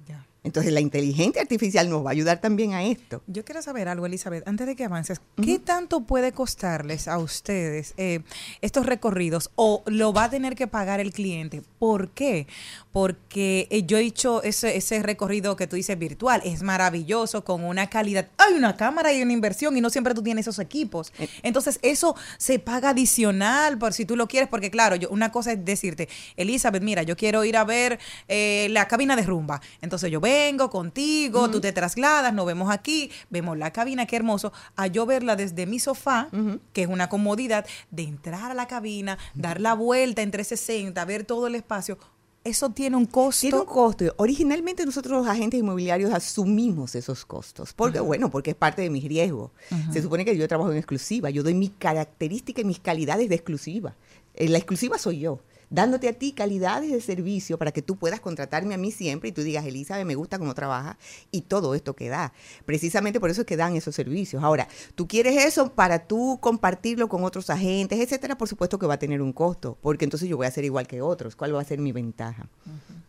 Ya. 0.08 0.26
Entonces 0.50 0.74
la 0.74 0.80
inteligencia 0.80 1.44
artificial 1.44 1.88
nos 1.92 2.04
va 2.04 2.10
a 2.10 2.14
ayudar 2.14 2.42
también 2.42 2.74
a 2.74 2.84
esto. 2.84 3.22
Yo 3.28 3.46
quiero 3.46 3.62
saber 3.62 3.88
algo, 3.88 4.08
Elizabeth, 4.08 4.48
antes 4.48 4.66
de 4.66 4.76
que 4.76 4.84
avances. 4.84 5.22
¿Qué 5.40 5.60
tanto 5.60 6.02
puede 6.02 6.32
costarles 6.32 7.08
a 7.08 7.20
ustedes 7.20 7.94
eh, 7.98 8.22
estos 8.62 8.88
recorridos 8.88 9.52
o 9.56 9.84
lo 9.86 10.12
va 10.12 10.24
a 10.24 10.30
tener 10.32 10.56
que 10.56 10.66
pagar 10.66 11.00
el 11.02 11.14
cliente? 11.14 11.62
¿Por 11.78 12.10
qué? 12.10 12.48
Porque 12.92 13.68
eh, 13.70 13.84
yo 13.86 14.00
he 14.00 14.02
hecho 14.02 14.42
ese, 14.42 14.76
ese 14.76 15.04
recorrido 15.04 15.56
que 15.56 15.68
tú 15.68 15.76
dices 15.76 16.00
virtual, 16.00 16.42
es 16.44 16.64
maravilloso, 16.64 17.44
con 17.44 17.64
una 17.64 17.88
calidad. 17.88 18.30
Hay 18.40 18.56
una 18.56 18.76
cámara 18.76 19.14
y 19.14 19.22
una 19.22 19.34
inversión 19.34 19.78
y 19.78 19.82
no 19.82 19.92
siempre 19.92 20.16
tú 20.16 20.24
tienes 20.24 20.48
esos 20.48 20.58
equipos. 20.58 21.14
Entonces 21.44 21.78
eso 21.84 22.16
se 22.40 22.58
paga 22.58 22.90
adicional 22.90 23.78
por 23.78 23.94
si 23.94 24.04
tú 24.04 24.16
lo 24.16 24.28
quieres, 24.28 24.50
porque 24.50 24.72
claro, 24.72 24.96
yo, 24.96 25.10
una 25.10 25.32
cosa 25.32 25.52
es 25.52 25.64
decirte, 25.64 26.10
Elizabeth, 26.38 26.82
mira, 26.82 27.04
yo 27.04 27.16
quiero 27.16 27.44
ir 27.44 27.56
a 27.56 27.66
ver 27.66 28.00
eh, 28.28 28.68
la 28.72 28.88
cabina 28.88 29.16
de 29.16 29.22
rumba. 29.22 29.62
Entonces 29.84 30.10
yo 30.10 30.20
vengo 30.40 30.70
contigo, 30.70 31.50
tú 31.50 31.60
te 31.60 31.72
trasladas, 31.72 32.34
nos 32.34 32.46
vemos 32.46 32.72
aquí, 32.72 33.12
vemos 33.30 33.58
la 33.58 33.72
cabina, 33.72 34.06
qué 34.06 34.16
hermoso, 34.16 34.52
a 34.76 34.88
yo 34.88 35.06
verla 35.06 35.36
desde 35.36 35.66
mi 35.66 35.80
sofá, 35.80 36.30
que 36.74 36.84
es 36.84 36.88
una 36.88 37.10
comodidad, 37.10 37.66
de 37.92 38.04
entrar 38.04 38.52
a 38.52 38.54
la 38.54 38.68
cabina, 38.68 39.18
dar 39.36 39.60
la 39.60 39.74
vuelta 39.74 40.22
en 40.22 40.32
360, 40.32 41.04
ver 41.06 41.26
todo 41.26 41.48
el 41.48 41.56
espacio. 41.56 41.98
Eso 42.46 42.70
tiene 42.70 42.96
un 42.96 43.06
costo. 43.06 43.42
Tiene 43.42 43.58
un 43.60 43.66
costo. 43.66 44.06
Originalmente 44.16 44.86
nosotros 44.86 45.20
los 45.20 45.28
agentes 45.28 45.60
inmobiliarios 45.60 46.14
asumimos 46.14 46.96
esos 46.96 47.26
costos. 47.26 47.74
Porque, 47.74 48.00
bueno, 48.00 48.32
porque 48.32 48.52
es 48.52 48.56
parte 48.56 48.82
de 48.82 48.90
mis 48.90 49.04
riesgos. 49.04 49.52
Se 49.92 50.02
supone 50.02 50.24
que 50.24 50.36
yo 50.38 50.48
trabajo 50.48 50.72
en 50.72 50.78
exclusiva. 50.78 51.30
Yo 51.30 51.44
doy 51.44 51.54
mi 51.54 51.68
característica 51.68 52.62
y 52.62 52.64
mis 52.64 52.80
calidades 52.80 53.28
de 53.28 53.36
exclusiva. 53.36 53.94
Eh, 54.36 54.48
La 54.48 54.58
exclusiva 54.58 54.98
soy 54.98 55.20
yo. 55.20 55.42
Dándote 55.70 56.10
a 56.10 56.14
ti 56.14 56.32
calidades 56.32 56.92
de 56.92 57.02
servicio 57.02 57.58
para 57.58 57.72
que 57.72 57.82
tú 57.82 57.96
puedas 57.96 58.20
contratarme 58.20 58.74
a 58.74 58.78
mí 58.78 58.92
siempre 58.92 59.30
y 59.30 59.32
tú 59.32 59.44
digas, 59.44 59.66
Elizabeth, 59.66 60.06
me 60.06 60.16
gusta 60.16 60.40
cómo 60.40 60.54
trabaja 60.54 60.98
y 61.32 61.42
todo 61.42 61.76
esto 61.76 61.96
que 61.96 62.10
da. 62.10 62.34
Precisamente 62.66 63.20
por 63.20 63.30
eso 63.30 63.42
es 63.42 63.48
que 63.48 63.58
dan 63.58 63.76
esos 63.76 63.96
servicios. 63.96 64.44
Ahora, 64.44 64.68
tú 64.96 65.08
quieres 65.08 65.46
eso 65.46 65.74
para 65.74 66.08
tú 66.08 66.40
compartirlo 66.42 67.08
con 67.10 67.24
otros 67.24 67.50
agentes, 67.50 68.00
etcétera, 68.00 68.38
por 68.38 68.48
supuesto 68.48 68.80
que 68.80 68.88
va 68.88 68.96
a 68.96 69.00
tener 69.00 69.22
un 69.22 69.34
costo, 69.34 69.78
porque 69.82 70.06
entonces 70.06 70.28
yo 70.28 70.38
voy 70.38 70.48
a 70.48 70.52
ser 70.52 70.66
igual 70.66 70.88
que 70.88 71.02
otros. 71.02 71.36
¿Cuál 71.36 71.56
va 71.56 71.62
a 71.62 71.66
ser 71.66 71.80
mi 71.80 71.92
ventaja? 71.92 72.48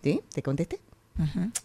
¿Sí? 0.02 0.20
¿Te 0.32 0.42
contesté? 0.42 0.80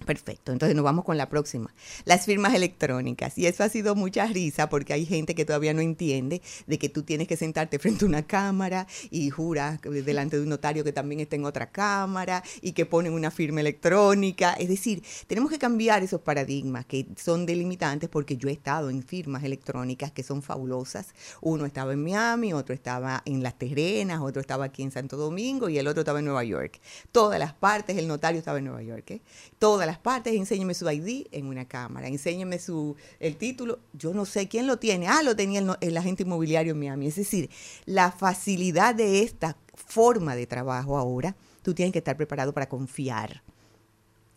Perfecto, 0.05 0.51
entonces 0.51 0.75
nos 0.75 0.83
vamos 0.83 1.05
con 1.05 1.17
la 1.17 1.29
próxima. 1.29 1.73
Las 2.03 2.25
firmas 2.25 2.53
electrónicas. 2.53 3.37
Y 3.37 3.47
eso 3.47 3.63
ha 3.63 3.69
sido 3.69 3.95
mucha 3.95 4.25
risa 4.27 4.69
porque 4.69 4.93
hay 4.93 5.05
gente 5.05 5.33
que 5.33 5.45
todavía 5.45 5.73
no 5.73 5.81
entiende 5.81 6.41
de 6.67 6.77
que 6.77 6.89
tú 6.89 7.03
tienes 7.03 7.27
que 7.27 7.37
sentarte 7.37 7.79
frente 7.79 8.05
a 8.05 8.07
una 8.07 8.23
cámara 8.23 8.87
y 9.09 9.29
juras 9.29 9.79
delante 9.81 10.37
de 10.37 10.43
un 10.43 10.49
notario 10.49 10.83
que 10.83 10.91
también 10.91 11.21
está 11.21 11.35
en 11.35 11.45
otra 11.45 11.71
cámara 11.71 12.43
y 12.61 12.73
que 12.73 12.85
ponen 12.85 13.13
una 13.13 13.31
firma 13.31 13.61
electrónica. 13.61 14.53
Es 14.53 14.67
decir, 14.67 15.03
tenemos 15.27 15.49
que 15.49 15.57
cambiar 15.57 16.03
esos 16.03 16.21
paradigmas 16.21 16.85
que 16.85 17.07
son 17.15 17.45
delimitantes 17.45 18.09
porque 18.09 18.37
yo 18.37 18.49
he 18.49 18.53
estado 18.53 18.89
en 18.89 19.03
firmas 19.03 19.43
electrónicas 19.43 20.11
que 20.11 20.23
son 20.23 20.41
fabulosas. 20.41 21.13
Uno 21.41 21.65
estaba 21.65 21.93
en 21.93 22.03
Miami, 22.03 22.53
otro 22.53 22.75
estaba 22.75 23.21
en 23.25 23.41
Las 23.41 23.57
Terrenas, 23.57 24.19
otro 24.21 24.41
estaba 24.41 24.65
aquí 24.65 24.83
en 24.83 24.91
Santo 24.91 25.17
Domingo 25.17 25.69
y 25.69 25.77
el 25.77 25.87
otro 25.87 26.01
estaba 26.01 26.19
en 26.19 26.25
Nueva 26.25 26.43
York. 26.43 26.79
Todas 27.11 27.39
las 27.39 27.53
partes, 27.53 27.97
el 27.97 28.07
notario 28.07 28.39
estaba 28.39 28.57
en 28.57 28.65
Nueva 28.65 28.83
York. 28.83 29.11
¿eh? 29.11 29.21
Todas 29.59 29.87
las 29.87 29.99
partes, 29.99 30.33
enséñeme 30.33 30.73
su 30.73 30.89
ID 30.89 31.27
en 31.31 31.47
una 31.47 31.65
cámara, 31.65 32.07
enséñeme 32.07 32.59
su, 32.59 32.95
el 33.19 33.37
título, 33.37 33.79
yo 33.93 34.13
no 34.13 34.25
sé 34.25 34.47
quién 34.47 34.67
lo 34.67 34.77
tiene, 34.77 35.07
ah, 35.07 35.23
lo 35.23 35.35
tenía 35.35 35.59
el, 35.59 35.71
el 35.81 35.97
agente 35.97 36.23
inmobiliario 36.23 36.73
en 36.73 36.79
Miami. 36.79 37.07
Es 37.07 37.15
decir, 37.15 37.49
la 37.85 38.11
facilidad 38.11 38.95
de 38.95 39.21
esta 39.21 39.57
forma 39.75 40.35
de 40.35 40.47
trabajo 40.47 40.97
ahora, 40.97 41.35
tú 41.61 41.73
tienes 41.73 41.93
que 41.93 41.99
estar 41.99 42.17
preparado 42.17 42.53
para 42.53 42.69
confiar. 42.69 43.41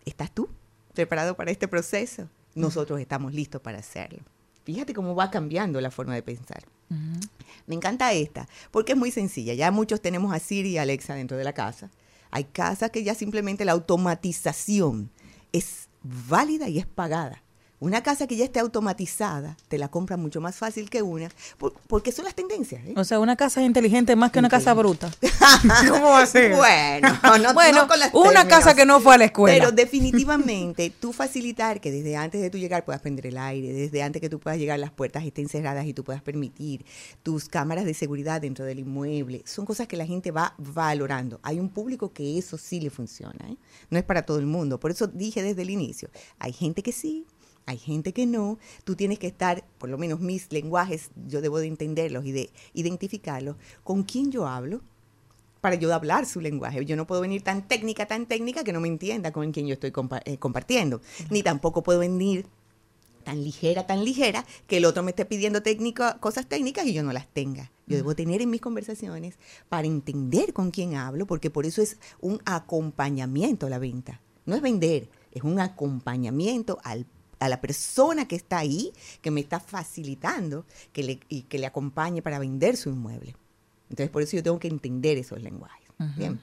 ¿Estás 0.04 0.32
tú 0.32 0.48
preparado 0.94 1.36
para 1.36 1.50
este 1.50 1.68
proceso? 1.68 2.28
Nosotros 2.54 3.00
estamos 3.00 3.34
listos 3.34 3.60
para 3.60 3.78
hacerlo. 3.78 4.20
Fíjate 4.64 4.92
cómo 4.92 5.14
va 5.14 5.30
cambiando 5.30 5.80
la 5.80 5.90
forma 5.90 6.14
de 6.14 6.22
pensar. 6.22 6.62
Me 7.66 7.74
encanta 7.74 8.12
esta, 8.12 8.48
porque 8.70 8.92
es 8.92 8.98
muy 8.98 9.10
sencilla. 9.10 9.54
Ya 9.54 9.70
muchos 9.70 10.00
tenemos 10.00 10.34
a 10.34 10.38
Siri 10.38 10.70
y 10.70 10.78
Alexa 10.78 11.14
dentro 11.14 11.36
de 11.36 11.44
la 11.44 11.52
casa. 11.52 11.90
Hay 12.30 12.44
casas 12.44 12.90
que 12.90 13.04
ya 13.04 13.14
simplemente 13.14 13.64
la 13.64 13.72
automatización 13.72 15.10
es 15.52 15.88
válida 16.02 16.68
y 16.68 16.78
es 16.78 16.86
pagada. 16.86 17.42
Una 17.80 18.02
casa 18.02 18.26
que 18.26 18.36
ya 18.36 18.44
esté 18.44 18.58
automatizada, 18.58 19.56
te 19.68 19.78
la 19.78 19.88
compra 19.88 20.16
mucho 20.16 20.40
más 20.40 20.56
fácil 20.56 20.90
que 20.90 21.02
una, 21.02 21.28
porque 21.86 22.10
son 22.10 22.24
las 22.24 22.34
tendencias. 22.34 22.84
¿eh? 22.84 22.94
O 22.96 23.04
sea, 23.04 23.20
una 23.20 23.36
casa 23.36 23.62
inteligente 23.62 24.16
más 24.16 24.32
que 24.32 24.40
una 24.40 24.48
casa 24.48 24.74
bruta. 24.74 25.10
¿Cómo 25.88 26.06
va 26.06 26.22
a 26.22 26.26
ser? 26.26 26.56
Bueno, 26.56 27.08
no, 27.40 27.54
bueno 27.54 27.86
con 27.86 28.00
las 28.00 28.12
una 28.12 28.30
términos. 28.30 28.44
casa 28.46 28.74
que 28.74 28.84
no 28.84 29.00
fue 29.00 29.14
a 29.14 29.18
la 29.18 29.24
escuela. 29.26 29.56
Pero 29.56 29.70
definitivamente, 29.70 30.90
tú 30.90 31.12
facilitar 31.12 31.80
que 31.80 31.92
desde 31.92 32.16
antes 32.16 32.40
de 32.40 32.50
tú 32.50 32.58
llegar 32.58 32.84
puedas 32.84 33.00
prender 33.00 33.26
el 33.28 33.38
aire, 33.38 33.72
desde 33.72 34.02
antes 34.02 34.20
que 34.20 34.28
tú 34.28 34.40
puedas 34.40 34.58
llegar 34.58 34.78
las 34.80 34.90
puertas 34.90 35.24
estén 35.24 35.48
cerradas 35.48 35.86
y 35.86 35.94
tú 35.94 36.02
puedas 36.02 36.22
permitir 36.22 36.84
tus 37.22 37.48
cámaras 37.48 37.84
de 37.84 37.94
seguridad 37.94 38.40
dentro 38.40 38.64
del 38.64 38.80
inmueble, 38.80 39.42
son 39.46 39.64
cosas 39.64 39.86
que 39.86 39.96
la 39.96 40.06
gente 40.06 40.32
va 40.32 40.54
valorando. 40.58 41.38
Hay 41.44 41.60
un 41.60 41.68
público 41.68 42.12
que 42.12 42.38
eso 42.38 42.58
sí 42.58 42.80
le 42.80 42.90
funciona, 42.90 43.48
¿eh? 43.48 43.56
no 43.90 43.98
es 43.98 44.04
para 44.04 44.22
todo 44.22 44.38
el 44.40 44.46
mundo. 44.46 44.80
Por 44.80 44.90
eso 44.90 45.06
dije 45.06 45.42
desde 45.44 45.62
el 45.62 45.70
inicio, 45.70 46.10
hay 46.38 46.52
gente 46.52 46.82
que 46.82 46.92
sí, 46.92 47.24
hay 47.68 47.76
gente 47.76 48.14
que 48.14 48.24
no, 48.24 48.58
tú 48.84 48.96
tienes 48.96 49.18
que 49.18 49.26
estar, 49.26 49.62
por 49.76 49.90
lo 49.90 49.98
menos 49.98 50.20
mis 50.20 50.50
lenguajes, 50.50 51.10
yo 51.26 51.42
debo 51.42 51.58
de 51.58 51.66
entenderlos 51.66 52.24
y 52.24 52.32
de 52.32 52.50
identificarlos, 52.72 53.56
con 53.84 54.04
quién 54.04 54.32
yo 54.32 54.46
hablo 54.46 54.80
para 55.60 55.74
yo 55.74 55.92
hablar 55.92 56.24
su 56.24 56.40
lenguaje. 56.40 56.82
Yo 56.86 56.96
no 56.96 57.06
puedo 57.06 57.20
venir 57.20 57.42
tan 57.42 57.68
técnica, 57.68 58.06
tan 58.06 58.24
técnica 58.24 58.64
que 58.64 58.72
no 58.72 58.80
me 58.80 58.88
entienda 58.88 59.32
con 59.32 59.52
quien 59.52 59.66
yo 59.66 59.74
estoy 59.74 59.90
compa 59.90 60.22
eh, 60.24 60.38
compartiendo, 60.38 61.02
ni 61.28 61.42
tampoco 61.42 61.82
puedo 61.82 61.98
venir 61.98 62.46
tan 63.22 63.44
ligera, 63.44 63.86
tan 63.86 64.02
ligera, 64.02 64.46
que 64.66 64.78
el 64.78 64.86
otro 64.86 65.02
me 65.02 65.10
esté 65.10 65.26
pidiendo 65.26 65.62
técnico, 65.62 66.04
cosas 66.20 66.46
técnicas 66.46 66.86
y 66.86 66.94
yo 66.94 67.02
no 67.02 67.12
las 67.12 67.28
tenga. 67.28 67.70
Yo 67.86 67.96
debo 67.96 68.14
tener 68.14 68.40
en 68.40 68.48
mis 68.48 68.62
conversaciones 68.62 69.34
para 69.68 69.86
entender 69.86 70.54
con 70.54 70.70
quién 70.70 70.94
hablo, 70.94 71.26
porque 71.26 71.50
por 71.50 71.66
eso 71.66 71.82
es 71.82 71.98
un 72.20 72.40
acompañamiento 72.46 73.66
a 73.66 73.70
la 73.70 73.78
venta. 73.78 74.22
No 74.46 74.56
es 74.56 74.62
vender, 74.62 75.10
es 75.32 75.42
un 75.42 75.60
acompañamiento 75.60 76.78
al 76.82 77.04
a 77.38 77.48
la 77.48 77.60
persona 77.60 78.26
que 78.26 78.36
está 78.36 78.58
ahí, 78.58 78.92
que 79.20 79.30
me 79.30 79.40
está 79.40 79.60
facilitando 79.60 80.64
que 80.92 81.02
le, 81.02 81.20
y 81.28 81.42
que 81.42 81.58
le 81.58 81.66
acompañe 81.66 82.22
para 82.22 82.38
vender 82.38 82.76
su 82.76 82.90
inmueble. 82.90 83.36
Entonces, 83.90 84.10
por 84.10 84.22
eso 84.22 84.36
yo 84.36 84.42
tengo 84.42 84.58
que 84.58 84.68
entender 84.68 85.18
esos 85.18 85.42
lenguajes. 85.42 85.88
Bien. 86.16 86.40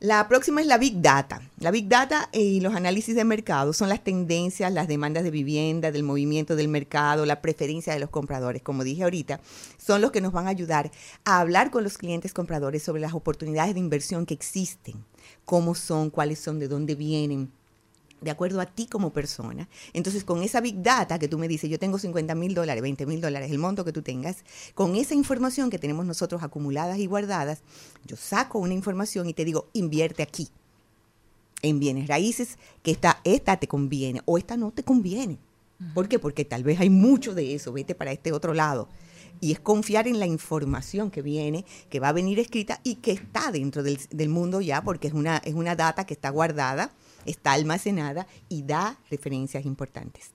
La 0.00 0.28
próxima 0.28 0.60
es 0.60 0.68
la 0.68 0.78
Big 0.78 1.02
Data. 1.02 1.42
La 1.58 1.72
Big 1.72 1.88
Data 1.88 2.28
y 2.32 2.60
los 2.60 2.76
análisis 2.76 3.16
de 3.16 3.24
mercado 3.24 3.72
son 3.72 3.88
las 3.88 4.04
tendencias, 4.04 4.72
las 4.72 4.86
demandas 4.86 5.24
de 5.24 5.32
vivienda, 5.32 5.90
del 5.90 6.04
movimiento 6.04 6.54
del 6.54 6.68
mercado, 6.68 7.26
la 7.26 7.42
preferencia 7.42 7.92
de 7.92 7.98
los 7.98 8.08
compradores. 8.08 8.62
Como 8.62 8.84
dije 8.84 9.02
ahorita, 9.02 9.40
son 9.76 10.00
los 10.00 10.12
que 10.12 10.20
nos 10.20 10.32
van 10.32 10.46
a 10.46 10.50
ayudar 10.50 10.92
a 11.24 11.40
hablar 11.40 11.72
con 11.72 11.82
los 11.82 11.98
clientes 11.98 12.32
compradores 12.32 12.84
sobre 12.84 13.00
las 13.00 13.12
oportunidades 13.12 13.74
de 13.74 13.80
inversión 13.80 14.24
que 14.24 14.34
existen, 14.34 15.04
cómo 15.44 15.74
son, 15.74 16.10
cuáles 16.10 16.38
son, 16.38 16.60
de 16.60 16.68
dónde 16.68 16.94
vienen, 16.94 17.50
de 18.20 18.30
acuerdo 18.30 18.60
a 18.60 18.66
ti 18.66 18.86
como 18.86 19.12
persona. 19.12 19.68
Entonces, 19.92 20.24
con 20.24 20.42
esa 20.42 20.60
big 20.60 20.82
data 20.82 21.18
que 21.18 21.28
tú 21.28 21.38
me 21.38 21.48
dices, 21.48 21.70
yo 21.70 21.78
tengo 21.78 21.98
50 21.98 22.34
mil 22.34 22.54
dólares, 22.54 22.82
20 22.82 23.06
mil 23.06 23.20
dólares, 23.20 23.50
el 23.50 23.58
monto 23.58 23.84
que 23.84 23.92
tú 23.92 24.02
tengas, 24.02 24.38
con 24.74 24.96
esa 24.96 25.14
información 25.14 25.70
que 25.70 25.78
tenemos 25.78 26.06
nosotros 26.06 26.42
acumuladas 26.42 26.98
y 26.98 27.06
guardadas, 27.06 27.62
yo 28.06 28.16
saco 28.16 28.58
una 28.58 28.74
información 28.74 29.28
y 29.28 29.34
te 29.34 29.44
digo, 29.44 29.68
invierte 29.72 30.22
aquí, 30.22 30.48
en 31.62 31.80
bienes 31.80 32.08
raíces, 32.08 32.58
que 32.82 32.90
esta, 32.90 33.20
esta 33.24 33.56
te 33.56 33.68
conviene 33.68 34.22
o 34.24 34.38
esta 34.38 34.56
no 34.56 34.70
te 34.70 34.82
conviene. 34.82 35.38
¿Por 35.94 36.08
qué? 36.08 36.18
Porque 36.18 36.44
tal 36.44 36.64
vez 36.64 36.80
hay 36.80 36.90
mucho 36.90 37.34
de 37.34 37.54
eso, 37.54 37.72
vete 37.72 37.94
para 37.94 38.10
este 38.10 38.32
otro 38.32 38.52
lado. 38.52 38.88
Y 39.40 39.52
es 39.52 39.60
confiar 39.60 40.08
en 40.08 40.18
la 40.18 40.26
información 40.26 41.12
que 41.12 41.22
viene, 41.22 41.64
que 41.88 42.00
va 42.00 42.08
a 42.08 42.12
venir 42.12 42.40
escrita 42.40 42.80
y 42.82 42.96
que 42.96 43.12
está 43.12 43.52
dentro 43.52 43.84
del, 43.84 44.00
del 44.10 44.28
mundo 44.28 44.60
ya, 44.60 44.82
porque 44.82 45.06
es 45.06 45.14
una, 45.14 45.36
es 45.38 45.54
una 45.54 45.76
data 45.76 46.04
que 46.04 46.14
está 46.14 46.30
guardada 46.30 46.90
está 47.28 47.52
almacenada 47.52 48.26
y 48.48 48.62
da 48.62 48.98
referencias 49.10 49.64
importantes. 49.64 50.30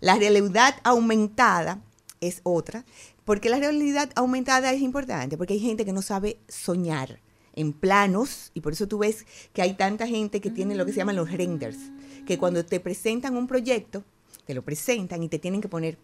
La 0.00 0.16
realidad 0.16 0.76
aumentada 0.82 1.82
es 2.20 2.40
otra, 2.42 2.84
porque 3.24 3.48
la 3.48 3.58
realidad 3.58 4.10
aumentada 4.16 4.72
es 4.72 4.80
importante, 4.80 5.36
porque 5.36 5.54
hay 5.54 5.60
gente 5.60 5.84
que 5.84 5.92
no 5.92 6.02
sabe 6.02 6.38
soñar 6.48 7.20
en 7.54 7.72
planos, 7.72 8.50
y 8.54 8.60
por 8.60 8.72
eso 8.72 8.86
tú 8.88 8.98
ves 8.98 9.26
que 9.52 9.62
hay 9.62 9.74
tanta 9.74 10.06
gente 10.06 10.40
que 10.40 10.50
tiene 10.50 10.74
lo 10.74 10.86
que 10.86 10.92
se 10.92 10.98
llaman 10.98 11.16
los 11.16 11.30
renders, 11.30 11.78
que 12.26 12.38
cuando 12.38 12.64
te 12.64 12.80
presentan 12.80 13.36
un 13.36 13.46
proyecto, 13.46 14.04
te 14.46 14.54
lo 14.54 14.62
presentan 14.62 15.22
y 15.22 15.28
te 15.28 15.38
tienen 15.38 15.60
que 15.60 15.68
poner 15.68 15.98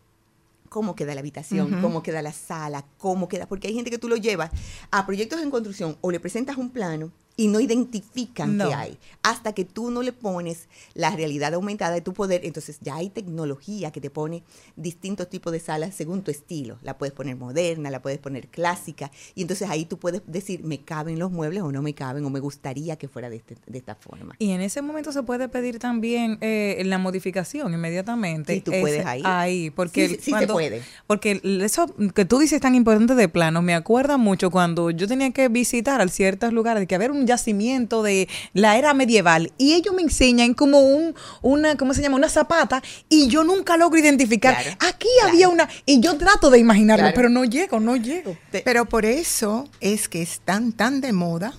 cómo 0.69 0.95
queda 0.95 1.15
la 1.15 1.21
habitación, 1.21 1.81
cómo 1.81 2.03
queda 2.03 2.23
la 2.23 2.33
sala, 2.33 2.85
cómo 2.99 3.29
queda, 3.29 3.47
porque 3.47 3.69
hay 3.69 3.75
gente 3.75 3.91
que 3.91 3.99
tú 3.99 4.09
lo 4.09 4.17
llevas 4.17 4.51
a 4.91 5.07
proyectos 5.07 5.41
en 5.41 5.51
construcción 5.51 5.97
o 6.01 6.11
le 6.11 6.21
presentas 6.21 6.57
un 6.57 6.71
plano 6.71 7.13
y 7.39 7.49
no 7.49 7.61
identifican 7.61 8.57
No. 8.57 8.69
qué 8.69 8.75
hay. 8.75 8.99
Hasta 9.23 9.53
que 9.53 9.65
tú 9.65 9.91
no 9.91 10.03
le 10.03 10.13
pones 10.13 10.69
la 10.95 11.11
realidad 11.15 11.53
aumentada 11.55 11.93
de 11.95 12.01
tu 12.01 12.13
poder, 12.15 12.41
entonces 12.45 12.79
ya 12.81 12.97
hay 12.97 13.11
tecnología 13.11 13.91
que 13.91 14.01
te 14.01 14.09
pone 14.11 14.43
distintos 14.77 15.29
tipos 15.29 15.53
de 15.53 15.61
salas 15.61 15.95
según 15.95 16.23
tu 16.23 16.31
estilo. 16.31 16.79
La 16.83 16.97
puedes 16.99 17.13
poner 17.15 17.37
moderna, 17.37 17.91
la 17.91 18.01
puedes 18.01 18.19
poner 18.19 18.49
clásica, 18.49 19.11
y 19.35 19.43
entonces 19.43 19.69
ahí 19.69 19.85
tú 19.85 19.99
puedes 19.99 20.23
decir, 20.27 20.63
me 20.65 20.81
caben 20.81 21.19
los 21.19 21.31
muebles 21.31 21.63
o 21.63 21.73
no 21.73 21.83
me 21.83 21.95
caben, 21.95 22.25
o 22.25 22.31
me 22.31 22.41
gustaría 22.41 22.97
que 22.97 23.09
fuera 23.09 23.29
de, 23.31 23.37
este- 23.37 23.57
de 23.67 23.79
esta 23.79 23.95
forma. 23.95 24.35
Y 24.39 24.51
en 24.51 24.61
ese 24.61 24.81
momento 24.83 25.13
se 25.13 25.23
puede 25.23 25.49
pedir 25.49 25.79
también 25.79 26.39
eh, 26.41 26.83
la 26.87 26.99
modificación 26.99 27.73
inmediatamente. 27.75 28.55
Sí, 28.55 28.61
tú 28.61 28.73
puedes 28.81 29.05
ahí. 29.05 29.23
Ahí, 29.25 29.71
porque 29.71 30.09
Sí, 30.09 30.15
sí, 30.15 30.21
sí 30.21 30.25
se 30.27 30.31
cuando- 30.31 30.55
puede. 30.55 30.83
Porque 31.07 31.41
eso 31.63 31.87
que 32.15 32.25
tú 32.25 32.39
dices 32.39 32.61
tan 32.61 32.75
importante 32.75 33.15
de 33.15 33.29
planos, 33.29 33.63
me 33.63 33.75
acuerda 33.75 34.17
mucho 34.17 34.51
cuando 34.51 34.91
yo 34.91 35.07
tenía 35.07 35.31
que 35.33 35.49
visitar 35.49 36.01
a 36.01 36.09
ciertos 36.09 36.53
lugares, 36.53 36.81
de 36.81 36.87
que 36.87 36.95
había 36.95 37.11
un 37.11 37.26
yacimiento 37.27 38.03
de 38.03 38.29
la 38.53 38.77
era 38.79 38.95
medieval 38.95 39.53
y 39.59 39.75
ellos 39.75 39.95
me 39.95 40.03
enseñan 40.03 40.55
como 40.55 40.81
un, 40.81 41.15
una, 41.43 41.77
¿cómo 41.77 41.93
se 41.95 42.03
llama? 42.03 42.17
Una 42.17 42.29
zapata 42.29 42.83
y 43.09 43.29
yo 43.29 43.45
nunca 43.45 43.77
logro 43.77 43.99
identificar. 43.99 44.55
Claro, 44.63 44.77
Aquí 44.89 45.09
claro. 45.19 45.33
había 45.33 45.49
una, 45.49 45.69
y 45.85 46.01
yo 46.01 46.17
trato 46.17 46.51
de 46.51 46.59
imaginarlo, 46.59 47.03
Claro. 47.05 47.15
pero 47.17 47.29
no 47.29 47.45
llego, 47.45 47.81
no 47.81 47.97
llego. 47.97 48.37
Pero 48.65 48.87
por 48.87 49.05
eso 49.05 49.69
es 49.81 50.09
que 50.09 50.23
están 50.23 50.73
tan 50.73 51.01
de 51.01 51.13
moda 51.13 51.55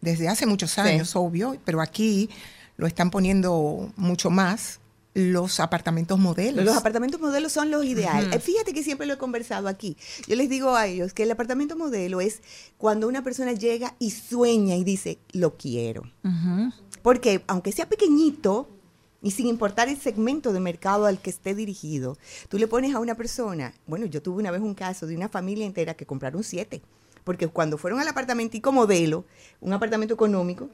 desde 0.00 0.28
hace 0.28 0.46
muchos 0.46 0.78
años, 0.78 1.16
obvio, 1.16 1.56
pero 1.64 1.80
aquí 1.80 2.30
lo 2.76 2.86
están 2.86 3.10
poniendo 3.10 3.92
mucho 3.96 4.30
más 4.30 4.80
los 5.18 5.58
apartamentos 5.58 6.16
modelos. 6.18 6.64
Los 6.64 6.76
apartamentos 6.76 7.20
modelos 7.20 7.50
son 7.50 7.72
los 7.72 7.84
ideales. 7.84 8.42
Fíjate 8.42 8.72
que 8.72 8.84
siempre 8.84 9.06
lo 9.06 9.14
he 9.14 9.18
conversado 9.18 9.66
aquí. 9.66 9.96
Yo 10.28 10.36
les 10.36 10.48
digo 10.48 10.76
a 10.76 10.86
ellos 10.86 11.12
que 11.12 11.24
el 11.24 11.30
apartamento 11.32 11.76
modelo 11.76 12.20
es 12.20 12.40
cuando 12.76 13.08
una 13.08 13.24
persona 13.24 13.52
llega 13.52 13.96
y 13.98 14.12
sueña 14.12 14.76
y 14.76 14.84
dice, 14.84 15.18
lo 15.32 15.56
quiero. 15.56 16.04
Porque 17.02 17.42
aunque 17.48 17.72
sea 17.72 17.88
pequeñito 17.88 18.68
y 19.20 19.32
sin 19.32 19.48
importar 19.48 19.88
el 19.88 19.98
segmento 19.98 20.52
de 20.52 20.60
mercado 20.60 21.06
al 21.06 21.20
que 21.20 21.30
esté 21.30 21.54
dirigido, 21.56 22.16
tú 22.48 22.56
le 22.56 22.68
pones 22.68 22.94
a 22.94 23.00
una 23.00 23.16
persona, 23.16 23.74
bueno, 23.88 24.06
yo 24.06 24.22
tuve 24.22 24.38
una 24.38 24.52
vez 24.52 24.60
un 24.60 24.74
caso 24.74 25.08
de 25.08 25.16
una 25.16 25.28
familia 25.28 25.66
entera 25.66 25.94
que 25.94 26.06
compraron 26.06 26.44
siete, 26.44 26.80
porque 27.24 27.48
cuando 27.48 27.76
fueron 27.76 27.98
al 27.98 28.06
apartamentico 28.06 28.70
modelo, 28.70 29.24
un 29.60 29.72
apartamento 29.72 30.14
económico, 30.14 30.70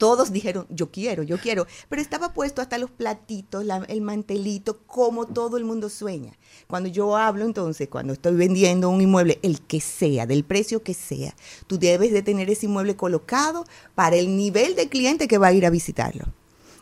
todos 0.00 0.32
dijeron, 0.32 0.66
yo 0.70 0.90
quiero, 0.90 1.22
yo 1.22 1.36
quiero, 1.38 1.66
pero 1.90 2.00
estaba 2.00 2.32
puesto 2.32 2.62
hasta 2.62 2.78
los 2.78 2.90
platitos, 2.90 3.66
la- 3.66 3.84
el 3.88 4.00
mantelito, 4.00 4.78
como 4.86 5.26
todo 5.26 5.58
el 5.58 5.64
mundo 5.64 5.90
sueña. 5.90 6.32
Cuando 6.66 6.88
yo 6.88 7.18
hablo 7.18 7.44
entonces, 7.44 7.86
cuando 7.88 8.14
estoy 8.14 8.34
vendiendo 8.34 8.88
un 8.88 9.02
inmueble, 9.02 9.38
el 9.42 9.60
que 9.60 9.80
sea, 9.82 10.24
del 10.26 10.42
precio 10.42 10.82
que 10.82 10.94
sea, 10.94 11.36
tú 11.66 11.78
debes 11.78 12.12
de 12.12 12.22
tener 12.22 12.48
ese 12.48 12.64
inmueble 12.64 12.96
colocado 12.96 13.66
para 13.94 14.16
el 14.16 14.36
nivel 14.38 14.74
de 14.74 14.88
cliente 14.88 15.28
que 15.28 15.36
va 15.36 15.48
a 15.48 15.52
ir 15.52 15.66
a 15.66 15.70
visitarlo. 15.70 16.24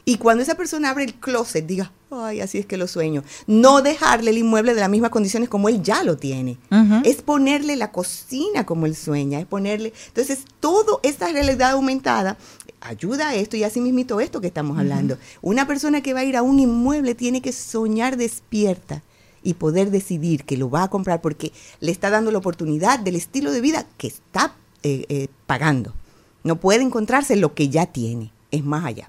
Y 0.04 0.16
cuando 0.16 0.42
esa 0.42 0.54
persona 0.54 0.88
abre 0.88 1.04
el 1.04 1.14
closet, 1.16 1.66
diga, 1.66 1.92
ay, 2.10 2.40
así 2.40 2.56
es 2.56 2.64
que 2.64 2.78
lo 2.78 2.86
sueño. 2.86 3.22
No 3.46 3.82
dejarle 3.82 4.30
el 4.30 4.38
inmueble 4.38 4.72
de 4.74 4.80
las 4.80 4.88
mismas 4.88 5.10
condiciones 5.10 5.50
como 5.50 5.68
él 5.68 5.82
ya 5.82 6.02
lo 6.02 6.16
tiene. 6.16 6.56
Es 7.04 7.16
ponerle 7.20 7.76
la 7.76 7.92
cocina 7.92 8.64
como 8.64 8.86
él 8.86 8.96
sueña, 8.96 9.38
es 9.38 9.44
ponerle... 9.44 9.92
Entonces, 10.06 10.44
todo 10.60 11.00
esta 11.02 11.28
realidad 11.30 11.72
aumentada 11.72 12.38
ayuda 12.80 13.28
a 13.28 13.34
esto 13.34 13.56
y 13.56 13.64
así 13.64 13.80
mismito 13.80 14.20
esto 14.20 14.40
que 14.40 14.46
estamos 14.46 14.78
hablando. 14.78 15.18
Una 15.42 15.66
persona 15.66 16.02
que 16.02 16.14
va 16.14 16.20
a 16.20 16.24
ir 16.24 16.36
a 16.36 16.42
un 16.42 16.60
inmueble 16.60 17.14
tiene 17.14 17.42
que 17.42 17.52
soñar 17.52 18.16
despierta 18.16 19.02
y 19.42 19.54
poder 19.54 19.90
decidir 19.90 20.44
que 20.44 20.56
lo 20.56 20.70
va 20.70 20.84
a 20.84 20.90
comprar 20.90 21.20
porque 21.20 21.52
le 21.80 21.92
está 21.92 22.10
dando 22.10 22.30
la 22.30 22.38
oportunidad 22.38 22.98
del 22.98 23.16
estilo 23.16 23.52
de 23.52 23.60
vida 23.60 23.86
que 23.96 24.08
está 24.08 24.54
eh, 24.82 25.06
eh, 25.08 25.28
pagando. 25.46 25.94
No 26.44 26.56
puede 26.56 26.82
encontrarse 26.82 27.36
lo 27.36 27.54
que 27.54 27.68
ya 27.68 27.86
tiene, 27.86 28.30
es 28.50 28.64
más 28.64 28.84
allá. 28.84 29.08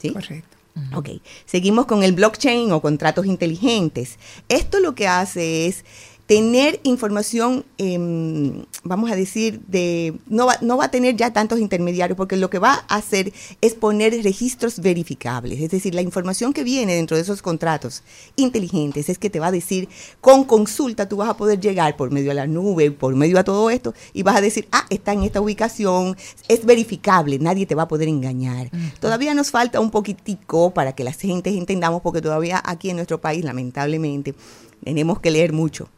¿sí? 0.00 0.12
Correcto. 0.12 0.56
Ok, 0.94 1.08
seguimos 1.46 1.86
con 1.86 2.02
el 2.02 2.12
blockchain 2.12 2.70
o 2.70 2.82
contratos 2.82 3.24
inteligentes. 3.24 4.18
Esto 4.50 4.78
lo 4.78 4.94
que 4.94 5.08
hace 5.08 5.66
es 5.66 5.86
tener 6.26 6.80
información, 6.82 7.64
em, 7.78 8.64
vamos 8.82 9.10
a 9.10 9.16
decir, 9.16 9.60
de 9.68 10.14
no 10.26 10.46
va, 10.46 10.58
no 10.60 10.76
va 10.76 10.86
a 10.86 10.90
tener 10.90 11.16
ya 11.16 11.32
tantos 11.32 11.60
intermediarios, 11.60 12.16
porque 12.16 12.36
lo 12.36 12.50
que 12.50 12.58
va 12.58 12.84
a 12.88 12.96
hacer 12.96 13.32
es 13.60 13.74
poner 13.74 14.12
registros 14.24 14.80
verificables. 14.80 15.60
Es 15.60 15.70
decir, 15.70 15.94
la 15.94 16.02
información 16.02 16.52
que 16.52 16.64
viene 16.64 16.96
dentro 16.96 17.16
de 17.16 17.22
esos 17.22 17.42
contratos 17.42 18.02
inteligentes 18.34 19.08
es 19.08 19.18
que 19.18 19.30
te 19.30 19.38
va 19.38 19.48
a 19.48 19.52
decir, 19.52 19.88
con 20.20 20.44
consulta 20.44 21.08
tú 21.08 21.16
vas 21.18 21.28
a 21.28 21.36
poder 21.36 21.60
llegar 21.60 21.96
por 21.96 22.10
medio 22.10 22.30
de 22.30 22.34
la 22.34 22.48
nube, 22.48 22.90
por 22.90 23.14
medio 23.14 23.36
de 23.36 23.44
todo 23.44 23.70
esto, 23.70 23.94
y 24.12 24.24
vas 24.24 24.36
a 24.36 24.40
decir, 24.40 24.66
ah, 24.72 24.84
está 24.90 25.12
en 25.12 25.22
esta 25.22 25.40
ubicación, 25.40 26.16
es 26.48 26.64
verificable, 26.64 27.38
nadie 27.38 27.66
te 27.66 27.76
va 27.76 27.84
a 27.84 27.88
poder 27.88 28.08
engañar. 28.08 28.70
Todavía 28.98 29.32
nos 29.32 29.52
falta 29.52 29.78
un 29.78 29.92
poquitico 29.92 30.74
para 30.74 30.92
que 30.92 31.04
las 31.04 31.20
gentes 31.20 31.54
entendamos, 31.54 32.02
porque 32.02 32.20
todavía 32.20 32.60
aquí 32.64 32.90
en 32.90 32.96
nuestro 32.96 33.20
país, 33.20 33.44
lamentablemente, 33.44 34.34
tenemos 34.82 35.20
que 35.20 35.30
leer 35.30 35.52
mucho 35.52 35.88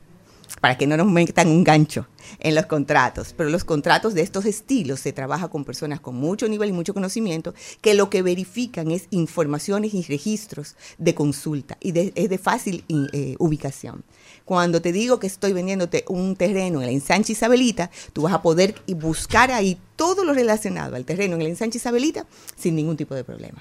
para 0.60 0.76
que 0.78 0.86
no 0.86 0.96
nos 0.96 1.06
metan 1.06 1.48
un 1.48 1.64
gancho 1.64 2.06
en 2.40 2.54
los 2.54 2.66
contratos. 2.66 3.34
Pero 3.36 3.50
los 3.50 3.64
contratos 3.64 4.14
de 4.14 4.22
estos 4.22 4.44
estilos 4.44 5.00
se 5.00 5.12
trabaja 5.12 5.48
con 5.48 5.64
personas 5.64 6.00
con 6.00 6.16
mucho 6.16 6.48
nivel 6.48 6.70
y 6.70 6.72
mucho 6.72 6.94
conocimiento 6.94 7.54
que 7.80 7.94
lo 7.94 8.10
que 8.10 8.22
verifican 8.22 8.90
es 8.90 9.06
informaciones 9.10 9.94
y 9.94 10.02
registros 10.02 10.76
de 10.98 11.14
consulta 11.14 11.76
y 11.80 11.92
de- 11.92 12.12
es 12.14 12.28
de 12.28 12.38
fácil 12.38 12.84
eh, 13.12 13.36
ubicación. 13.38 14.04
Cuando 14.44 14.80
te 14.80 14.92
digo 14.92 15.18
que 15.18 15.26
estoy 15.26 15.52
vendiéndote 15.52 16.04
un 16.08 16.34
terreno 16.34 16.80
en 16.80 16.86
la 16.86 16.92
ensanche 16.92 17.32
Isabelita, 17.32 17.90
tú 18.12 18.22
vas 18.22 18.32
a 18.32 18.42
poder 18.42 18.74
buscar 18.96 19.50
ahí 19.50 19.78
todo 19.96 20.24
lo 20.24 20.32
relacionado 20.32 20.96
al 20.96 21.04
terreno 21.04 21.36
en 21.36 21.42
la 21.42 21.48
ensanche 21.50 21.78
Isabelita 21.78 22.26
sin 22.56 22.74
ningún 22.74 22.96
tipo 22.96 23.14
de 23.14 23.24
problema 23.24 23.60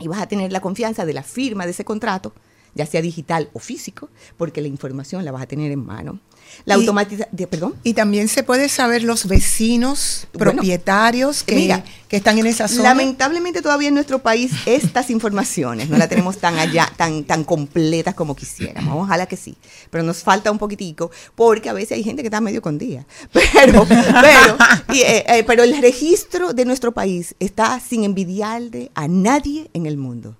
y 0.00 0.08
vas 0.08 0.20
a 0.20 0.26
tener 0.26 0.50
la 0.52 0.60
confianza 0.60 1.04
de 1.04 1.12
la 1.12 1.22
firma 1.22 1.64
de 1.64 1.72
ese 1.72 1.84
contrato, 1.84 2.32
ya 2.74 2.86
sea 2.86 3.02
digital 3.02 3.50
o 3.52 3.58
físico, 3.58 4.08
porque 4.36 4.60
la 4.60 4.68
información 4.68 5.24
la 5.24 5.32
vas 5.32 5.42
a 5.42 5.46
tener 5.46 5.70
en 5.72 5.84
mano. 5.84 6.18
La 6.64 6.74
Y- 6.76 6.80
automatización, 6.80 7.48
perdón. 7.48 7.74
Y 7.84 7.94
también 7.94 8.26
se 8.26 8.42
puede 8.42 8.68
saber 8.68 9.04
los 9.04 9.26
vecinos, 9.28 10.26
Bueno, 10.32 10.52
propietarios 10.52 11.44
que, 11.44 11.54
mira, 11.54 11.84
que 12.08 12.16
están 12.16 12.38
en 12.38 12.46
esa 12.46 12.66
zona. 12.66 12.82
Lamentablemente 12.88 13.62
todavía 13.62 13.86
en 13.86 13.94
nuestro 13.94 14.18
país 14.18 14.50
estas 14.66 15.10
informaciones 15.10 15.88
no 15.88 15.96
las 15.96 16.08
tenemos 16.08 16.38
tan 16.38 16.58
allá, 16.58 16.90
tan, 16.96 17.22
tan 17.22 17.44
completas 17.44 18.14
como 18.16 18.34
quisiéramos. 18.34 18.96
Ojalá 19.04 19.26
que 19.26 19.36
sí. 19.36 19.56
Pero 19.90 20.02
nos 20.02 20.24
falta 20.24 20.50
un 20.50 20.58
poquitico, 20.58 21.12
porque 21.36 21.68
a 21.68 21.72
veces 21.72 21.92
hay 21.92 22.02
gente 22.02 22.22
que 22.22 22.26
está 22.28 22.40
medio 22.40 22.62
con 22.62 22.78
día. 22.78 23.06
Pero, 23.32 23.86
pero, 23.86 24.56
y, 24.92 25.00
eh, 25.02 25.24
eh, 25.28 25.44
pero 25.46 25.62
el 25.62 25.80
registro 25.80 26.52
de 26.52 26.64
nuestro 26.64 26.92
país 26.92 27.34
está 27.38 27.78
sin 27.80 28.04
envidiarle 28.04 28.90
a 28.94 29.06
nadie 29.06 29.70
en 29.74 29.86
el 29.86 29.96
mundo. 29.96 30.36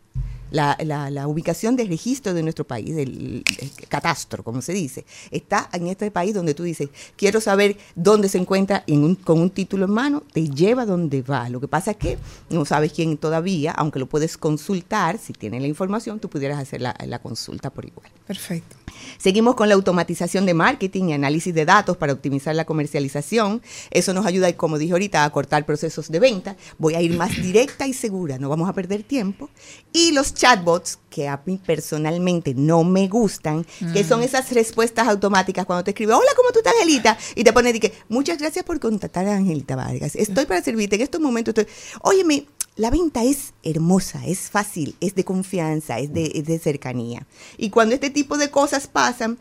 La, 0.50 0.76
la- 0.84 1.10
la 1.10 1.26
ubicación 1.28 1.76
de 1.76 1.84
registro 1.84 2.34
de 2.34 2.42
nuestro 2.42 2.64
país, 2.66 2.90
el, 2.96 3.42
el 3.58 3.70
catastro, 3.88 4.42
como 4.42 4.62
se 4.62 4.72
dice, 4.72 5.04
está 5.30 5.68
en 5.72 5.86
este 5.86 6.10
país 6.10 6.34
donde 6.34 6.54
tú 6.54 6.62
dices, 6.62 6.88
quiero 7.16 7.40
saber 7.40 7.76
dónde 7.94 8.28
se 8.28 8.38
encuentra 8.38 8.82
en 8.86 9.04
un- 9.04 9.14
con 9.14 9.40
un 9.40 9.50
título 9.50 9.84
en 9.86 9.92
mano, 9.92 10.22
te 10.32 10.48
lleva 10.48 10.86
donde 10.86 11.22
va. 11.22 11.48
Lo 11.48 11.60
que 11.60 11.68
pasa 11.68 11.92
es 11.92 11.96
que 11.96 12.18
no 12.50 12.64
sabes 12.64 12.92
quién 12.92 13.16
todavía, 13.16 13.72
aunque 13.72 13.98
lo 13.98 14.06
puedes 14.06 14.36
consultar, 14.36 15.18
si 15.18 15.32
tienes 15.32 15.60
la 15.62 15.68
información, 15.68 16.18
tú 16.20 16.28
pudieras 16.28 16.58
hacer 16.58 16.80
la, 16.80 16.96
la 17.06 17.18
consulta 17.20 17.70
por 17.70 17.84
igual. 17.84 18.10
Perfecto. 18.26 18.76
Seguimos 19.18 19.54
con 19.54 19.68
la 19.68 19.74
automatización 19.74 20.46
de 20.46 20.54
marketing 20.54 21.04
y 21.04 21.12
análisis 21.12 21.54
de 21.54 21.64
datos 21.64 21.96
para 21.96 22.12
optimizar 22.12 22.54
la 22.54 22.64
comercialización. 22.64 23.62
Eso 23.90 24.14
nos 24.14 24.26
ayuda, 24.26 24.52
como 24.54 24.78
dije 24.78 24.92
ahorita, 24.92 25.24
a 25.24 25.30
cortar 25.30 25.66
procesos 25.66 26.10
de 26.10 26.18
venta. 26.18 26.56
Voy 26.78 26.94
a 26.94 27.02
ir 27.02 27.16
más 27.16 27.30
directa 27.42 27.86
y 27.86 27.92
segura, 27.92 28.38
no 28.38 28.48
vamos 28.48 28.68
a 28.68 28.72
perder 28.72 29.02
tiempo. 29.02 29.50
Y 29.92 30.12
los 30.12 30.34
chatbots, 30.34 30.98
que 31.08 31.28
a 31.28 31.40
mí 31.44 31.60
personalmente 31.64 32.54
no 32.54 32.84
me 32.84 33.08
gustan, 33.08 33.66
que 33.92 34.04
son 34.04 34.22
esas 34.22 34.52
respuestas 34.52 35.08
automáticas 35.08 35.66
cuando 35.66 35.84
te 35.84 35.90
escribe, 35.90 36.14
hola, 36.14 36.30
¿cómo 36.36 36.50
tú 36.52 36.60
estás, 36.60 36.74
Angelita? 36.74 37.18
Y 37.34 37.44
te 37.44 37.52
pone, 37.52 37.78
que, 37.80 37.92
muchas 38.08 38.38
gracias 38.38 38.64
por 38.64 38.78
contactar 38.78 39.26
a 39.26 39.34
Angelita 39.36 39.76
Vargas. 39.76 40.14
Estoy 40.14 40.46
para 40.46 40.62
servirte 40.62 40.96
en 40.96 41.02
estos 41.02 41.20
momentos. 41.20 41.54
Estoy... 41.56 41.72
Óyeme, 42.02 42.46
la 42.76 42.90
venta 42.90 43.24
es 43.24 43.52
hermosa, 43.62 44.26
es 44.26 44.50
fácil, 44.50 44.96
es 45.00 45.14
de 45.14 45.24
confianza, 45.24 45.98
es 45.98 46.12
de, 46.12 46.58
cercanía. 46.62 47.26
Y 47.58 47.70
cuando 47.70 47.94
este 47.94 48.10
tipo 48.10 48.38
de 48.38 48.50
cosas 48.50 48.86
pasan, 48.86 49.38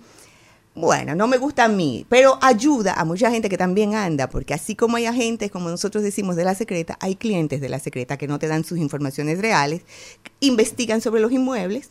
bueno, 0.75 1.15
no 1.15 1.27
me 1.27 1.37
gusta 1.37 1.65
a 1.65 1.67
mí, 1.67 2.05
pero 2.09 2.37
ayuda 2.41 2.93
a 2.93 3.05
mucha 3.05 3.31
gente 3.31 3.49
que 3.49 3.57
también 3.57 3.95
anda, 3.95 4.29
porque 4.29 4.53
así 4.53 4.75
como 4.75 4.97
hay 4.97 5.05
agentes, 5.05 5.51
como 5.51 5.69
nosotros 5.69 6.03
decimos, 6.03 6.35
de 6.35 6.43
la 6.43 6.55
secreta, 6.55 6.97
hay 7.01 7.15
clientes 7.15 7.61
de 7.61 7.69
la 7.69 7.79
secreta 7.79 8.17
que 8.17 8.27
no 8.27 8.39
te 8.39 8.47
dan 8.47 8.63
sus 8.63 8.77
informaciones 8.77 9.39
reales, 9.39 9.81
investigan 10.39 11.01
sobre 11.01 11.21
los 11.21 11.31
inmuebles 11.31 11.89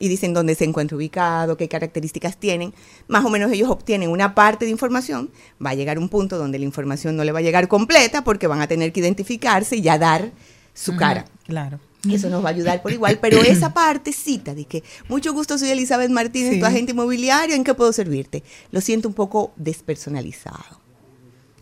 y 0.00 0.08
dicen 0.08 0.32
dónde 0.32 0.54
se 0.54 0.64
encuentra 0.64 0.96
ubicado, 0.96 1.56
qué 1.56 1.68
características 1.68 2.38
tienen. 2.38 2.72
Más 3.06 3.24
o 3.24 3.30
menos 3.30 3.52
ellos 3.52 3.68
obtienen 3.68 4.10
una 4.10 4.34
parte 4.34 4.64
de 4.64 4.70
información. 4.70 5.30
Va 5.64 5.70
a 5.70 5.74
llegar 5.74 5.98
un 5.98 6.08
punto 6.08 6.38
donde 6.38 6.58
la 6.58 6.64
información 6.64 7.16
no 7.16 7.24
le 7.24 7.32
va 7.32 7.40
a 7.40 7.42
llegar 7.42 7.68
completa 7.68 8.24
porque 8.24 8.46
van 8.46 8.62
a 8.62 8.66
tener 8.66 8.92
que 8.92 9.00
identificarse 9.00 9.76
y 9.76 9.82
ya 9.82 9.98
dar 9.98 10.32
su 10.74 10.96
cara. 10.96 11.24
Claro. 11.46 11.80
Eso 12.10 12.30
nos 12.30 12.42
va 12.42 12.48
a 12.48 12.52
ayudar 12.52 12.80
por 12.80 12.92
igual, 12.92 13.18
pero 13.20 13.42
esa 13.42 13.74
partecita 13.74 14.54
de 14.54 14.64
que 14.64 14.82
mucho 15.08 15.32
gusto 15.34 15.58
soy 15.58 15.68
Elizabeth 15.70 16.10
Martínez, 16.10 16.54
Sí. 16.54 16.60
tu 16.60 16.64
agente 16.66 16.92
inmobiliario, 16.92 17.54
¿en 17.54 17.62
qué 17.64 17.74
puedo 17.74 17.92
servirte? 17.92 18.42
Lo 18.70 18.80
siento 18.80 19.06
un 19.08 19.14
poco 19.14 19.52
despersonalizado. 19.56 20.80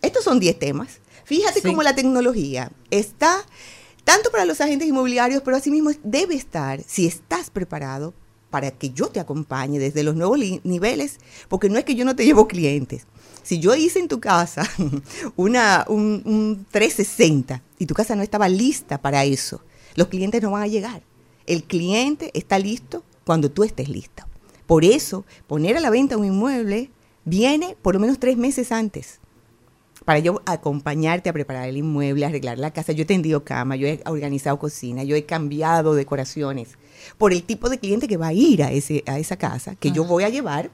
Estos 0.01 0.23
son 0.23 0.39
10 0.39 0.59
temas. 0.59 1.01
Fíjate 1.25 1.61
Sí. 1.61 1.67
cómo 1.67 1.83
la 1.83 1.95
tecnología 1.95 2.71
está 2.91 3.45
tanto 4.05 4.31
para 4.31 4.45
los 4.45 4.61
agentes 4.61 4.89
inmobiliarios, 4.89 5.43
pero 5.43 5.57
asimismo 5.57 5.91
debe 6.05 6.35
estar, 6.37 6.81
si 6.87 7.07
estás 7.07 7.51
preparado, 7.51 8.15
para 8.49 8.71
que 8.71 8.91
yo 8.91 9.09
te 9.09 9.21
acompañe 9.21 9.79
desde 9.79 10.03
los 10.03 10.15
nuevos 10.17 10.39
niveles, 10.63 11.19
porque 11.49 11.69
no 11.69 11.79
es 11.79 11.85
que 11.85 11.95
yo 11.97 12.05
no 12.07 12.17
te 12.17 12.25
llevo 12.25 12.49
clientes. 12.49 13.07
Si 13.49 13.61
yo 13.61 13.75
hice 13.75 13.99
en 13.99 14.09
tu 14.09 14.21
casa 14.21 14.69
una, 15.37 15.87
un, 15.89 16.21
un 16.27 16.67
360 16.71 17.63
y 17.79 17.87
tu 17.87 17.95
casa 17.95 18.15
no 18.15 18.23
estaba 18.23 18.47
lista 18.47 19.01
para 19.01 19.25
eso, 19.25 19.63
los 19.95 20.09
clientes 20.09 20.43
no 20.43 20.51
van 20.51 20.65
a 20.65 20.67
llegar. 20.67 21.01
El 21.47 21.65
cliente 21.65 22.31
está 22.35 22.59
listo 22.59 23.05
cuando 23.25 23.51
tú 23.51 23.65
estés 23.65 23.89
listo. 23.89 24.25
Por 24.67 24.85
eso, 24.85 25.25
poner 25.47 25.79
a 25.79 25.81
la 25.81 25.89
venta 25.89 26.19
un 26.19 26.27
inmueble 26.27 26.91
viene 27.25 27.75
por 27.81 27.95
lo 27.95 28.01
menos 28.01 28.19
tres 28.19 28.37
meses 28.37 28.71
antes 28.71 29.19
para 30.05 30.19
yo 30.19 30.43
acompañarte 30.45 31.31
a 31.31 31.33
preparar 31.33 31.71
el 31.71 31.79
inmueble, 31.79 32.27
a 32.27 32.29
arreglar 32.29 32.59
la 32.59 32.71
casa. 32.71 32.93
Yo 32.93 33.05
he 33.05 33.07
tendido 33.07 33.45
cama, 33.45 33.77
yo 33.77 33.87
he 33.87 34.03
organizado 34.05 34.59
cocina, 34.59 35.05
yo 35.05 35.17
he 35.17 35.25
cambiado 35.25 35.95
decoraciones 35.95 36.77
por 37.17 37.33
el 37.33 37.43
tipo 37.45 37.71
de 37.71 37.79
cliente 37.79 38.09
que 38.09 38.19
va 38.19 38.27
a 38.27 38.35
ir 38.35 38.63
a, 38.63 38.73
ese, 38.73 39.05
a 39.07 39.19
esa 39.19 39.39
casa, 39.39 39.75
que 39.75 39.91
yo 39.91 40.05
voy 40.05 40.25
a 40.25 40.29
llevar, 40.29 40.71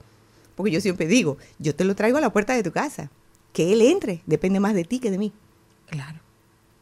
porque 0.55 0.73
yo 0.73 0.81
siempre 0.81 1.07
digo, 1.07 1.39
yo 1.59 1.75
te 1.75 1.85
lo 1.85 1.95
traigo 1.95 2.19
a 2.19 2.21
la 2.21 2.33
puerta 2.33 2.55
de 2.55 2.63
tu 2.63 2.73
casa. 2.73 3.11
Que 3.53 3.73
él 3.73 3.83
entre, 3.83 4.23
depende 4.27 4.61
más 4.61 4.75
de 4.75 4.85
ti 4.85 4.99
que 4.99 5.11
de 5.11 5.19
mí. 5.19 5.33
Claro. 5.87 6.21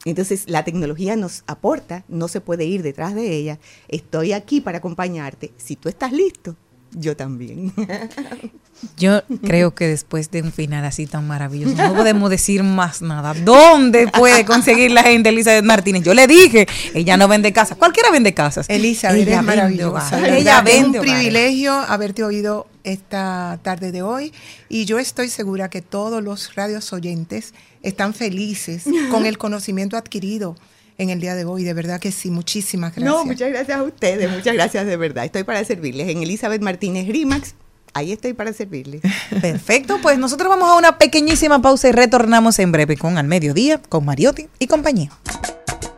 Entonces 0.04 0.48
la 0.48 0.64
tecnología 0.64 1.16
nos 1.16 1.44
aporta, 1.46 2.04
no 2.08 2.28
se 2.28 2.40
puede 2.40 2.64
ir 2.64 2.82
detrás 2.82 3.14
de 3.14 3.36
ella. 3.36 3.58
Estoy 3.88 4.32
aquí 4.32 4.60
para 4.60 4.78
acompañarte. 4.78 5.52
Si 5.56 5.76
tú 5.76 5.88
estás 5.88 6.12
listo, 6.12 6.56
yo 6.94 7.16
también. 7.16 7.72
Yo 8.96 9.22
creo 9.44 9.76
que 9.76 9.86
después 9.86 10.30
de 10.32 10.42
un 10.42 10.50
final 10.50 10.84
así 10.84 11.06
tan 11.06 11.24
maravilloso, 11.26 11.76
no 11.76 11.94
podemos 11.94 12.28
decir 12.30 12.64
más 12.64 13.00
nada. 13.00 13.32
¿Dónde 13.32 14.08
puede 14.08 14.44
conseguir 14.44 14.90
la 14.90 15.04
gente 15.04 15.28
Elizabeth 15.28 15.64
Martínez? 15.64 16.02
Yo 16.02 16.14
le 16.14 16.26
dije, 16.26 16.66
ella 16.92 17.16
no 17.16 17.28
vende 17.28 17.52
casas. 17.52 17.78
Cualquiera 17.78 18.10
vende 18.10 18.34
casas. 18.34 18.66
Elizabeth, 18.68 19.28
Ella 19.28 19.36
vende 19.36 19.46
maravillosa. 19.46 20.18
Ella 20.18 20.62
verdad, 20.62 20.68
es 20.68 20.74
vende 20.82 20.98
un 20.98 21.04
hogares. 21.04 21.14
privilegio 21.14 21.72
haberte 21.74 22.24
oído 22.24 22.66
esta 22.82 23.60
tarde 23.62 23.92
de 23.92 24.02
hoy 24.02 24.32
y 24.68 24.84
yo 24.84 24.98
estoy 24.98 25.28
segura 25.28 25.70
que 25.70 25.82
todos 25.82 26.20
los 26.20 26.56
radios 26.56 26.92
oyentes 26.92 27.54
están 27.82 28.14
felices 28.14 28.84
con 29.12 29.26
el 29.26 29.38
conocimiento 29.38 29.96
adquirido 29.96 30.56
en 30.98 31.10
el 31.10 31.20
día 31.20 31.34
de 31.34 31.44
hoy. 31.44 31.64
De 31.64 31.74
verdad 31.74 32.00
que 32.00 32.12
sí, 32.12 32.30
muchísimas 32.30 32.94
gracias. 32.94 33.14
No, 33.14 33.24
muchas 33.24 33.50
gracias 33.50 33.78
a 33.78 33.82
ustedes, 33.82 34.30
muchas 34.30 34.54
gracias 34.54 34.86
de 34.86 34.96
verdad. 34.96 35.24
Estoy 35.24 35.44
para 35.44 35.64
servirles. 35.64 36.08
En 36.08 36.22
Elizabeth 36.22 36.62
Martínez 36.62 37.06
Rimax. 37.08 37.54
Ahí 37.94 38.12
estoy 38.12 38.32
para 38.32 38.52
servirles. 38.52 39.02
Perfecto, 39.42 39.98
pues 40.00 40.18
nosotros 40.18 40.48
vamos 40.48 40.68
a 40.70 40.76
una 40.76 40.98
pequeñísima 40.98 41.60
pausa 41.60 41.88
y 41.88 41.92
retornamos 41.92 42.58
en 42.58 42.72
breve 42.72 42.96
con 42.96 43.18
Al 43.18 43.26
Mediodía, 43.26 43.80
con 43.88 44.04
Mariotti 44.04 44.48
y 44.58 44.66
compañía. 44.66 45.10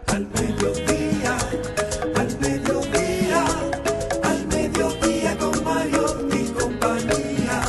Al 0.08 0.26
mediodía, 0.26 1.36
al 2.16 2.38
mediodía, 2.40 3.44
al 4.24 4.46
mediodía 4.48 5.38
con 5.38 5.64
Mariotti 5.64 6.36
y 6.36 6.48
compañía. 6.48 7.62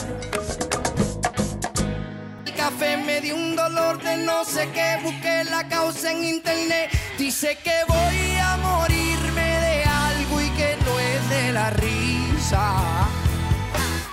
El 2.48 2.54
café 2.56 2.98
me 2.98 3.22
dio 3.22 3.36
un 3.36 3.56
dolor 3.56 4.02
de 4.02 4.18
no 4.26 4.44
sé 4.44 4.68
qué, 4.74 4.98
busqué 5.04 5.44
la 5.52 5.68
causa 5.68 6.12
en 6.12 6.24
internet 6.24 6.95
Dice 7.38 7.58
que 7.66 7.84
voy 7.90 8.38
a 8.38 8.56
morirme 8.56 9.60
de 9.60 9.84
algo 9.84 10.40
y 10.40 10.50
que 10.52 10.78
no 10.86 10.98
es 10.98 11.30
de 11.30 11.52
la 11.52 11.70
risa. 11.70 13.10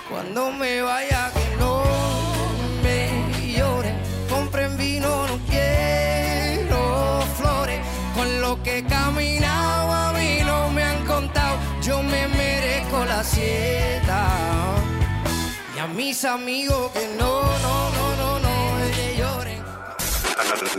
Cuando 0.09 0.51
me 0.51 0.81
vaya 0.81 1.31
que 1.33 1.55
no 1.55 1.85
me 2.83 3.55
llore, 3.55 3.93
compren 4.29 4.75
vino, 4.75 5.25
no 5.25 5.39
quiero 5.49 7.23
flores. 7.37 7.79
Con 8.13 8.41
lo 8.41 8.61
que 8.61 8.79
he 8.79 8.83
caminado 8.83 9.93
a 9.93 10.11
mí 10.11 10.39
no 10.45 10.67
me 10.71 10.83
han 10.83 11.05
contado, 11.05 11.55
yo 11.81 12.03
me 12.03 12.27
merezco 12.27 13.05
la 13.05 13.23
sieta. 13.23 14.27
Y 15.73 15.79
a 15.79 15.87
mis 15.87 16.25
amigos 16.25 16.91
que 16.91 17.07
no, 17.17 17.41
no, 17.41 17.89
no. 17.91 18.12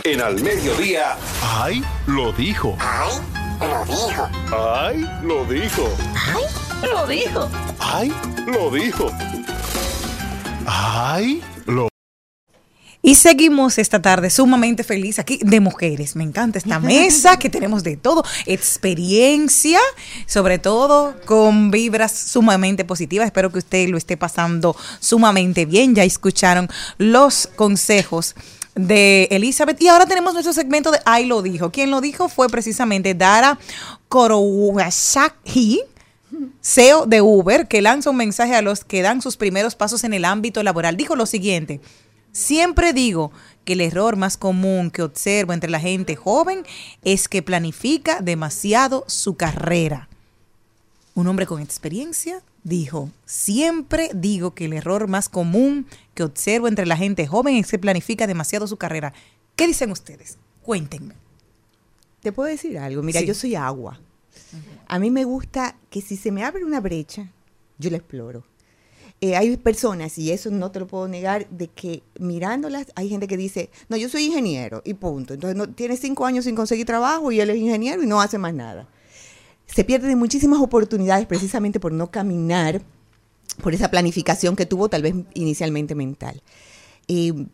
En 0.05 0.21
al 0.21 0.41
mediodía. 0.43 1.17
¡Ay! 1.43 1.83
Lo 2.07 2.33
dijo. 2.33 2.77
¡Ay! 2.81 3.13
Lo 3.61 3.85
dijo. 3.85 4.29
¡Ay! 4.53 5.07
Lo 5.23 5.45
dijo. 5.47 5.89
¡Ay! 6.15 6.49
Lo 6.93 7.07
dijo. 7.07 7.51
¡Ay! 7.79 8.13
Lo 8.47 8.71
dijo. 8.71 9.11
¡Ay! 10.67 11.43
Lo 11.67 11.89
Y 13.01 13.15
seguimos 13.15 13.79
esta 13.79 14.03
tarde 14.03 14.29
sumamente 14.29 14.85
feliz 14.85 15.19
aquí 15.19 15.39
de 15.43 15.61
mujeres. 15.61 16.17
Me 16.17 16.25
encanta 16.25 16.59
esta 16.59 16.79
mesa 16.81 17.39
que 17.39 17.49
tenemos 17.49 17.83
de 17.83 17.97
todo, 17.97 18.25
experiencia, 18.47 19.79
sobre 20.27 20.59
todo 20.59 21.15
con 21.25 21.71
vibras 21.71 22.13
sumamente 22.13 22.85
positivas. 22.85 23.27
Espero 23.27 23.51
que 23.51 23.59
usted 23.59 23.89
lo 23.89 23.97
esté 23.97 24.17
pasando 24.17 24.77
sumamente 25.01 25.65
bien. 25.65 25.95
Ya 25.95 26.05
escucharon 26.05 26.69
los 26.99 27.49
consejos 27.57 28.35
de 28.75 29.29
Elizabeth. 29.31 29.81
Y 29.81 29.89
ahora 29.89 30.07
tenemos 30.07 30.33
nuestro 30.33 30.53
segmento 30.53 30.91
de 30.91 31.01
Ay 31.05 31.27
lo 31.27 31.43
dijo. 31.43 31.71
Quien 31.71 31.91
lo 31.91 32.01
dijo 32.01 32.29
fue 32.29 32.49
precisamente 32.49 33.15
Dara 33.15 33.59
Korowashaki. 34.09 35.83
CEO 36.61 37.07
de 37.07 37.21
Uber, 37.21 37.69
que 37.69 37.83
lanza 37.83 38.11
un 38.11 38.17
mensaje 38.17 38.57
a 38.57 38.63
los 38.63 38.85
que 38.85 39.03
dan 39.03 39.23
sus 39.23 39.37
primeros 39.37 39.77
pasos 39.77 40.03
en 40.03 40.15
el 40.15 40.25
ámbito 40.25 40.63
laboral. 40.63 40.97
Dijo 40.97 41.15
lo 41.15 41.27
siguiente, 41.27 41.81
siempre 42.33 42.93
digo 42.93 43.31
que 43.65 43.75
el 43.75 43.81
error 43.81 44.17
más 44.17 44.37
común 44.37 44.91
que 44.91 45.03
observo 45.03 45.53
entre 45.53 45.71
la 45.71 45.79
gente 45.79 46.17
joven 46.17 46.65
es 47.03 47.29
que 47.29 47.43
planifica 47.43 48.21
demasiado 48.21 49.05
su 49.07 49.37
carrera. 49.37 50.09
Un 51.15 51.29
hombre 51.29 51.47
con 51.47 51.63
experiencia 51.63 52.43
dijo, 52.65 53.11
siempre 53.25 54.11
digo 54.15 54.55
que 54.55 54.65
el 54.65 54.73
error 54.73 55.07
más 55.07 55.29
común 55.29 55.87
que 56.15 56.25
observo 56.25 56.67
entre 56.67 56.87
la 56.87 56.97
gente 56.97 57.27
joven 57.27 57.57
es 57.57 57.71
que 57.71 57.79
planifica 57.79 58.27
demasiado 58.27 58.67
su 58.67 58.77
carrera. 58.77 59.13
¿Qué 59.55 59.67
dicen 59.67 59.91
ustedes? 59.93 60.39
Cuéntenme. 60.63 61.15
Te 62.21 62.33
puedo 62.33 62.49
decir 62.49 62.79
algo. 62.79 63.03
Mira, 63.03 63.21
Sí. 63.21 63.27
yo 63.27 63.35
soy 63.35 63.55
agua. 63.55 64.01
A 64.87 64.99
mí 64.99 65.11
me 65.11 65.25
gusta 65.25 65.77
que 65.91 66.01
si 66.01 66.17
se 66.17 66.33
me 66.33 66.43
abre 66.43 66.65
una 66.65 66.81
brecha, 66.81 67.31
yo 67.79 67.91
la 67.91 67.99
exploro. 67.99 68.45
Eh, 69.21 69.37
hay 69.37 69.57
personas, 69.57 70.19
y 70.19 70.33
eso 70.33 70.51
no 70.51 70.71
te 70.71 70.81
lo 70.81 70.87
puedo 70.87 71.07
negar, 71.09 71.49
de 71.49 71.69
que 71.69 72.03
mirándolas, 72.19 72.89
hay 72.95 73.09
gente 73.09 73.27
que 73.27 73.37
dice, 73.37 73.71
no, 73.89 73.97
yo 73.97 74.09
soy 74.09 74.25
ingeniero 74.25 74.83
y 74.85 74.95
punto. 74.95 75.35
Entonces 75.35 75.57
no, 75.57 75.69
tiene 75.69 75.97
cinco 75.97 76.27
años 76.27 76.45
sin 76.45 76.57
conseguir 76.57 76.85
trabajo 76.87 77.31
y 77.31 77.41
él 77.41 77.51
es 77.51 77.57
ingeniero 77.57 78.03
y 78.03 78.07
no 78.07 78.21
hace 78.21 78.39
más 78.39 78.53
nada. 78.55 78.89
Se 79.75 79.83
pierden 79.83 80.17
muchísimas 80.19 80.61
oportunidades 80.61 81.27
precisamente 81.27 81.81
por 81.81 81.91
no 81.91 82.09
caminar 82.09 82.81
por 83.61 83.75
esa 83.75 83.91
planificación 83.91 84.55
que 84.55 84.67
tuvo 84.67 84.89
tal 84.89 85.03
vez 85.03 85.17
inicialmente 85.35 85.97
mental. 85.97 86.43
Eh, 87.09 87.47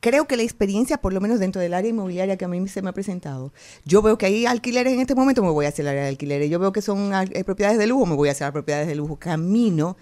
creo 0.00 0.26
que 0.26 0.36
la 0.36 0.42
experiencia, 0.42 0.98
por 0.98 1.14
lo 1.14 1.20
menos 1.22 1.38
dentro 1.38 1.62
del 1.62 1.72
área 1.72 1.88
inmobiliaria 1.88 2.36
que 2.36 2.44
a 2.44 2.48
mí 2.48 2.68
se 2.68 2.82
me 2.82 2.90
ha 2.90 2.92
presentado, 2.92 3.54
yo 3.86 4.02
veo 4.02 4.18
que 4.18 4.26
hay 4.26 4.44
alquileres 4.44 4.92
en 4.92 5.00
este 5.00 5.14
momento, 5.14 5.42
me 5.42 5.48
voy 5.48 5.64
hacia 5.64 5.80
el 5.80 5.88
área 5.88 6.02
de 6.02 6.08
alquileres. 6.10 6.50
Yo 6.50 6.58
veo 6.58 6.72
que 6.72 6.82
son 6.82 7.10
eh, 7.14 7.42
propiedades 7.42 7.78
de 7.78 7.86
lujo, 7.86 8.04
me 8.04 8.16
voy 8.16 8.28
hacia 8.28 8.44
las 8.44 8.52
propiedades 8.52 8.86
de 8.86 8.96
lujo. 8.96 9.16
Camino, 9.16 9.96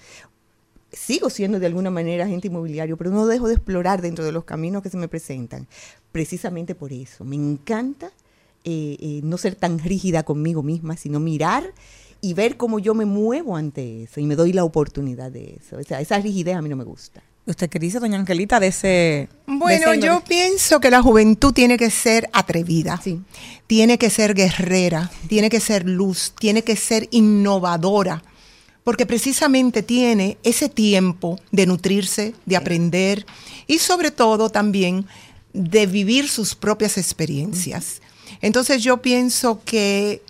sigo 0.91 1.31
siendo 1.31 1.61
de 1.61 1.67
alguna 1.67 1.93
manera 1.93 2.25
agente 2.25 2.49
inmobiliario, 2.49 2.97
pero 2.97 3.11
no 3.11 3.27
dejo 3.29 3.47
de 3.47 3.55
explorar 3.55 4.03
dentro 4.03 4.25
de 4.25 4.33
los 4.33 4.43
caminos 4.43 4.83
que 4.83 4.91
se 4.91 4.97
me 4.97 5.07
presentan. 5.07 5.69
Precisamente 6.11 6.75
por 6.75 6.93
eso. 6.93 7.25
Me 7.25 7.37
encanta 7.37 8.11
eh, 8.65 8.97
eh, 9.01 9.21
no 9.25 9.39
ser 9.39 9.55
tan 9.55 9.79
rígida 9.79 10.23
conmigo 10.25 10.63
misma, 10.63 10.97
sino 10.97 11.21
mirar 11.21 11.65
y 12.21 12.35
ver 12.35 12.57
cómo 12.57 12.79
yo 12.79 12.95
me 12.95 13.05
muevo 13.05 13.57
ante 13.57 14.03
eso 14.05 14.21
y 14.21 14.25
me 14.27 14.35
doy 14.37 14.53
la 14.53 14.65
oportunidad 14.65 15.31
de 15.31 15.59
eso. 15.61 15.77
O 15.79 15.83
sea, 15.83 16.01
esa 16.01 16.19
rigidez 16.19 16.57
a 16.57 16.63
mí 16.63 16.69
no 16.69 16.77
me 16.77 16.85
gusta. 16.85 17.23
¿Usted 17.47 17.71
qué 17.71 17.79
dice, 17.79 17.99
doña 17.99 18.19
Angelita, 18.19 18.61
de 18.61 18.67
ese... 18.67 18.87
de 18.89 19.29
Bueno, 19.47 19.93
ese- 19.93 20.05
yo 20.05 20.23
pienso 20.29 20.81
que 20.81 20.91
la 20.91 21.01
juventud 21.01 21.53
tiene 21.55 21.79
que 21.79 21.89
ser 21.91 22.29
atrevida, 22.35 23.01
Sí. 23.03 23.21
tiene 23.67 23.97
que 23.97 24.11
ser 24.11 24.35
guerrera, 24.35 25.11
tiene 25.29 25.49
que 25.49 25.59
ser 25.61 25.87
luz, 25.89 26.35
tiene 26.39 26.63
que 26.63 26.77
ser 26.77 27.09
innovadora, 27.11 28.23
porque 28.85 29.07
precisamente 29.07 29.83
tiene 29.83 30.37
ese 30.43 30.69
tiempo 30.69 31.39
de 31.51 31.67
nutrirse, 31.67 32.35
de 32.45 32.57
aprender 32.57 33.25
y 33.67 33.79
sobre 33.79 34.11
todo 34.11 34.51
también 34.51 35.07
de 35.55 35.87
vivir 35.87 36.29
sus 36.29 36.55
propias 36.55 36.99
experiencias. 36.99 38.03
Entonces 38.41 38.83
yo 38.83 38.99
pienso 38.99 39.61
que 39.65 40.23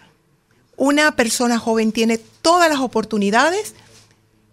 una 0.77 1.17
persona 1.17 1.59
joven 1.59 1.93
tiene 1.93 2.19
todas 2.19 2.71
las 2.71 2.81
oportunidades 2.81 3.75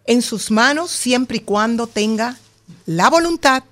en 0.05 0.21
sus 0.21 0.51
manos 0.51 0.91
siempre 0.91 1.37
y 1.37 1.41
cuando 1.41 1.87
tenga 1.87 2.37
la 2.85 3.09
voluntad, 3.09 3.63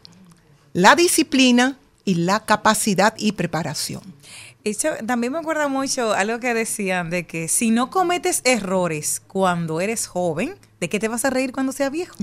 la 0.74 0.96
disciplina 0.96 1.78
y 2.06 2.16
la 2.16 2.46
capacidad 2.46 3.14
y 3.18 3.34
preparación. 3.34 4.02
Eso 4.64 4.90
también 5.06 5.34
me 5.34 5.40
acuerda 5.40 5.68
mucho 5.68 6.14
algo 6.14 6.40
que 6.40 6.54
decían 6.54 7.10
de 7.10 7.26
que 7.26 7.48
si 7.50 7.70
no 7.70 7.90
cometes 7.90 8.42
errores 8.46 9.22
cuando 9.28 9.82
eres 9.82 10.08
joven, 10.08 10.56
¿de 10.84 10.90
qué 10.90 11.00
te 11.00 11.08
vas 11.08 11.24
a 11.24 11.30
reír 11.30 11.54
cuando 11.54 11.72
seas 11.72 11.90
viejo? 11.92 12.14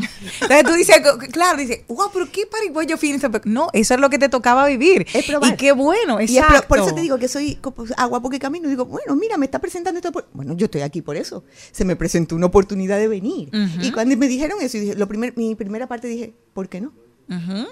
Entonces 0.42 0.64
tú 0.64 0.72
dices, 0.74 0.96
claro, 1.32 1.56
dices, 1.56 1.80
wow, 1.88 2.10
pero 2.12 2.30
qué 2.30 2.44
pariguayo 2.44 2.98
fin. 2.98 3.18
No, 3.44 3.68
eso 3.72 3.94
es 3.94 4.00
lo 4.00 4.10
que 4.10 4.18
te 4.18 4.28
tocaba 4.28 4.66
vivir. 4.66 5.06
Es 5.14 5.24
probar. 5.24 5.54
Y 5.54 5.56
qué 5.56 5.72
bueno, 5.72 6.20
Y 6.20 6.24
es 6.24 6.30
exacto. 6.36 6.68
por 6.68 6.78
eso 6.80 6.94
te 6.94 7.00
digo 7.00 7.16
que 7.18 7.26
soy 7.28 7.58
pues, 7.74 7.94
agua 7.96 8.20
porque 8.20 8.38
camino. 8.38 8.68
Digo, 8.68 8.84
bueno, 8.84 9.16
mira, 9.16 9.38
me 9.38 9.46
está 9.46 9.58
presentando 9.60 9.96
esto. 9.98 10.12
por- 10.12 10.28
Bueno, 10.34 10.54
yo 10.54 10.66
estoy 10.66 10.82
aquí 10.82 11.00
por 11.00 11.16
eso. 11.16 11.42
Se 11.72 11.86
me 11.86 11.96
presentó 11.96 12.36
una 12.36 12.46
oportunidad 12.46 12.98
de 12.98 13.08
venir. 13.08 13.48
Y 13.80 13.92
cuando 13.92 14.14
me 14.18 14.28
dijeron 14.28 14.58
eso, 14.60 14.76
dije, 14.76 14.94
lo 14.94 15.08
primer, 15.08 15.32
mi 15.36 15.54
primera 15.54 15.86
parte 15.86 16.06
dije, 16.06 16.34
¿por 16.52 16.68
qué 16.68 16.82
no? 16.82 16.92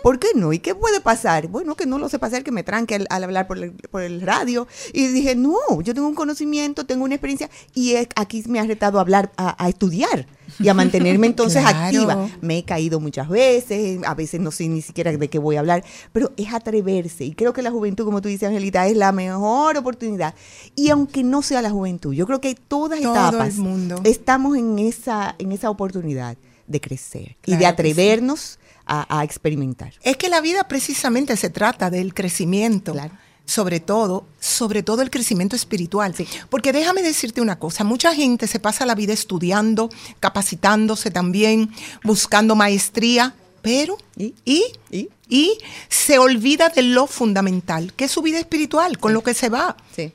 ¿Por 0.03 0.19
qué 0.19 0.29
no? 0.35 0.53
¿Y 0.53 0.61
qué 0.61 0.75
puede 0.75 1.01
pasar? 1.01 1.49
Bueno, 1.49 1.75
que 1.75 1.85
no 1.87 1.99
lo 1.99 2.09
sé 2.09 2.19
pasar, 2.19 2.45
que 2.45 2.53
me 2.53 2.63
tranque 2.63 2.95
al, 2.95 3.07
al 3.11 3.25
hablar 3.25 3.47
por 3.49 3.59
el, 3.59 3.73
por 3.73 4.03
el 4.03 4.21
radio. 4.21 4.69
Y 4.93 5.09
dije, 5.09 5.35
no, 5.35 5.57
yo 5.83 5.95
tengo 5.95 6.07
un 6.07 6.15
conocimiento, 6.15 6.87
tengo 6.87 7.05
una 7.05 7.15
experiencia 7.17 7.51
y 7.75 7.95
es- 7.95 8.09
aquí 8.15 8.45
me 8.49 8.61
ha 8.61 8.65
retado 8.65 8.99
a 8.99 9.01
hablar, 9.01 9.33
a, 9.37 9.63
a 9.63 9.69
estudiar 9.69 10.27
y 10.61 10.69
a 10.69 10.75
mantenerme 10.75 11.27
entonces 11.33 11.63
Claro. 11.63 11.79
activa. 11.79 12.29
Me 12.41 12.59
he 12.59 12.65
caído 12.65 13.01
muchas 13.01 13.29
veces, 13.29 14.01
a 14.07 14.15
veces 14.15 14.41
no 14.41 14.51
sé 14.53 14.69
ni 14.69 14.81
siquiera 14.81 15.11
de 15.11 15.29
qué 15.29 15.39
voy 15.41 15.57
a 15.57 15.61
hablar, 15.61 15.85
pero 16.13 16.31
es 16.37 16.53
atreverse. 16.55 17.25
Y 17.25 17.33
creo 17.35 17.53
que 17.53 17.63
la 17.63 17.71
juventud, 17.73 18.05
como 18.05 18.23
tú 18.23 18.29
dices, 18.29 18.49
Angelita, 18.49 18.87
es 18.87 18.97
la 18.97 19.11
mejor 19.13 19.77
oportunidad. 19.77 20.35
Y 20.77 20.91
aunque 20.91 21.25
no 21.25 21.43
sea 21.43 21.63
la 21.63 21.71
juventud, 21.71 22.15
yo 22.15 22.27
creo 22.27 22.41
que 22.41 22.55
todas 22.55 23.01
Todo 23.01 23.13
etapas 23.13 23.57
el 23.57 23.61
mundo. 23.63 24.01
estamos 24.05 24.57
en 24.57 24.79
esa, 24.79 25.35
en 25.39 25.51
esa 25.53 25.69
oportunidad 25.71 26.37
de 26.67 26.81
crecer 26.83 27.37
y 27.47 27.57
de 27.57 27.65
atrevernos 27.65 28.58
a, 28.89 29.21
a 29.21 29.25
experimentar. 29.25 29.93
Es 30.03 30.17
que 30.17 30.29
la 30.29 30.41
vida 30.41 30.67
precisamente 30.67 31.37
se 31.37 31.51
trata 31.51 31.91
del 31.91 32.15
crecimiento. 32.15 32.93
Claro. 32.93 33.15
Sobre 33.45 33.81
todo, 33.81 34.27
sobre 34.41 34.83
todo 34.83 35.01
el 35.01 35.11
crecimiento 35.11 35.57
espiritual. 35.57 36.15
Porque 36.51 36.71
déjame 36.71 37.03
decirte 37.03 37.41
una 37.41 37.59
cosa, 37.59 37.83
mucha 37.83 38.15
gente 38.15 38.47
se 38.47 38.61
pasa 38.61 38.85
la 38.85 38.95
vida 38.95 39.15
estudiando, 39.15 39.89
capacitándose 40.21 41.11
también, 41.11 41.71
buscando 42.05 42.57
maestría, 42.57 43.35
pero 43.63 43.97
¿Y? 44.17 44.35
y, 44.45 44.65
¿Y? 44.91 45.09
y 45.31 45.59
se 45.89 46.19
olvida 46.19 46.69
de 46.69 46.83
lo 46.83 47.07
fundamental, 47.07 47.95
que 47.95 48.05
es 48.05 48.11
su 48.11 48.21
vida 48.21 48.39
espiritual, 48.39 48.99
con 48.99 49.15
lo 49.15 49.23
que 49.23 49.33
se 49.33 49.49
va. 49.49 49.79
Sí, 49.97 50.13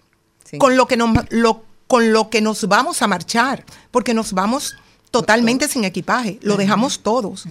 con 0.58 0.78
lo 0.78 0.88
que 0.88 0.98
nos 0.98 1.10
lo, 1.32 1.64
con 1.88 2.14
lo 2.14 2.30
que 2.30 2.42
nos 2.42 2.68
vamos 2.68 3.02
a 3.02 3.08
marchar, 3.08 3.66
porque 3.92 4.14
nos 4.14 4.34
vamos 4.34 4.76
totalmente 5.12 5.68
sin 5.68 5.84
equipaje, 5.84 6.40
lo 6.42 6.58
dejamos 6.58 7.00
todos. 7.00 7.46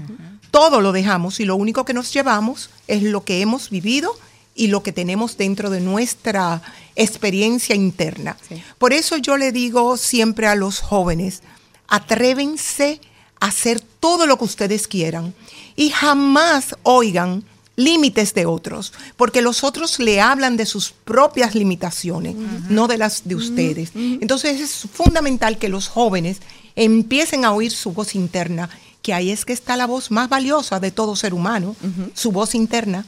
Todo 0.52 0.80
lo 0.80 0.92
dejamos 0.92 1.40
y 1.40 1.44
lo 1.44 1.56
único 1.56 1.84
que 1.84 1.94
nos 1.94 2.12
llevamos 2.12 2.70
es 2.86 3.02
lo 3.02 3.24
que 3.24 3.40
hemos 3.40 3.70
vivido 3.70 4.16
y 4.54 4.68
lo 4.68 4.84
que 4.84 4.92
tenemos 4.92 5.36
dentro 5.36 5.68
de 5.70 5.80
nuestra 5.80 6.62
experiencia 6.94 7.74
interna. 7.74 8.36
Sí. 8.48 8.62
Por 8.78 8.92
eso 8.92 9.16
yo 9.16 9.36
le 9.36 9.50
digo 9.50 9.96
siempre 9.96 10.46
a 10.46 10.54
los 10.54 10.78
jóvenes, 10.78 11.42
atrévense 11.88 13.00
a 13.40 13.46
hacer 13.46 13.80
todo 13.80 14.26
lo 14.26 14.38
que 14.38 14.44
ustedes 14.44 14.86
quieran 14.86 15.34
y 15.74 15.90
jamás 15.90 16.76
oigan 16.84 17.44
límites 17.76 18.34
de 18.34 18.46
otros, 18.46 18.92
porque 19.16 19.42
los 19.42 19.64
otros 19.64 19.98
le 19.98 20.20
hablan 20.20 20.56
de 20.56 20.66
sus 20.66 20.92
propias 20.92 21.54
limitaciones, 21.54 22.36
no 22.68 22.86
de 22.86 22.98
las 22.98 23.26
de 23.26 23.34
ustedes. 23.34 23.92
Entonces 23.94 24.60
es 24.60 24.90
fundamental 24.92 25.58
que 25.58 25.68
los 25.68 25.88
jóvenes 25.88 26.38
empiecen 26.76 27.44
a 27.44 27.52
oír 27.52 27.72
su 27.72 27.92
voz 27.92 28.14
interna, 28.14 28.68
que 29.02 29.12
ahí 29.12 29.30
es 29.30 29.44
que 29.44 29.52
está 29.52 29.76
la 29.76 29.86
voz 29.86 30.10
más 30.10 30.28
valiosa 30.28 30.80
de 30.80 30.90
todo 30.90 31.16
ser 31.16 31.34
humano, 31.34 31.76
su 32.14 32.32
voz 32.32 32.54
interna. 32.54 33.04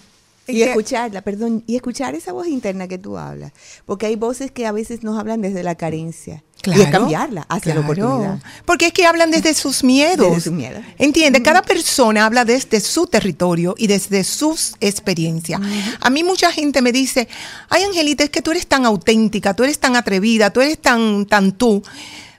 Y 0.47 0.61
escucharla, 0.61 1.23
perdón, 1.23 1.65
y 1.67 1.77
escuchar 1.77 2.15
esa 2.15 2.33
voz 2.33 2.49
interna 2.49 2.87
que 2.87 2.99
tú 2.99 3.17
hablas. 3.17 3.53
Porque 3.87 4.07
hay 4.07 4.17
voces 4.17 4.51
que 4.51 4.67
a 4.67 4.73
veces 4.73 5.03
nos 5.03 5.19
hablan 5.19 5.41
desde 5.41 5.63
la 5.63 5.75
carencia. 5.75 6.43
Y 6.67 6.81
es 6.81 6.89
cambiarla 6.89 7.47
hacia 7.49 7.75
la 7.75 7.81
claro. 7.83 8.03
oportunidad. 8.03 8.43
Porque 8.65 8.87
es 8.87 8.93
que 8.93 9.07
hablan 9.07 9.31
desde 9.31 9.55
sus 9.55 9.85
miedos. 9.85 10.29
Desde 10.29 10.41
sus 10.43 10.53
miedos. 10.53 10.83
Entiende, 10.99 11.43
cada 11.43 11.63
persona 11.63 12.27
habla 12.27 12.45
desde 12.45 12.81
su 12.81 13.07
territorio 13.07 13.75
y 13.79 13.87
desde 13.87 14.25
sus 14.25 14.75
experiencias. 14.81 15.61
A 16.01 16.11
mí 16.11 16.25
mucha 16.25 16.53
gente 16.53 16.83
me 16.83 16.93
dice, 16.93 17.29
ay 17.69 17.85
Angelita, 17.85 18.25
es 18.25 18.31
que 18.31 18.43
tú 18.43 18.51
eres 18.51 18.67
tan 18.67 18.85
auténtica, 18.85 19.55
tú 19.55 19.65
eres 19.65 19.79
tan 19.79 19.97
atrevida, 19.97 20.51
tú 20.51 20.61
eres 20.61 20.79
tan, 20.79 21.27
tan 21.27 21.53
tú. 21.53 21.83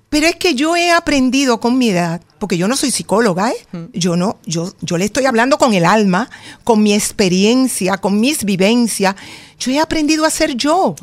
Pero 0.09 0.27
es 0.27 0.35
que 0.35 0.55
yo 0.55 0.75
he 0.75 0.91
aprendido 0.91 1.59
con 1.59 1.77
mi 1.77 1.89
edad, 1.89 2.21
porque 2.45 2.57
yo 2.59 2.67
no 2.67 2.77
soy 2.77 2.91
psicóloga, 2.91 3.49
¿eh? 3.49 3.55
Yo 3.91 4.15
no, 4.15 4.37
yo, 4.45 4.71
yo 4.81 4.99
le 4.99 5.05
estoy 5.05 5.25
hablando 5.25 5.57
con 5.57 5.73
el 5.73 5.83
alma, 5.83 6.29
con 6.63 6.83
mi 6.83 6.93
experiencia, 6.93 7.97
con 7.97 8.19
mis 8.19 8.43
vivencias. 8.43 9.15
Yo 9.57 9.71
he 9.71 9.79
aprendido 9.79 10.25
a 10.25 10.29
ser 10.29 10.53
yo. 10.55 10.93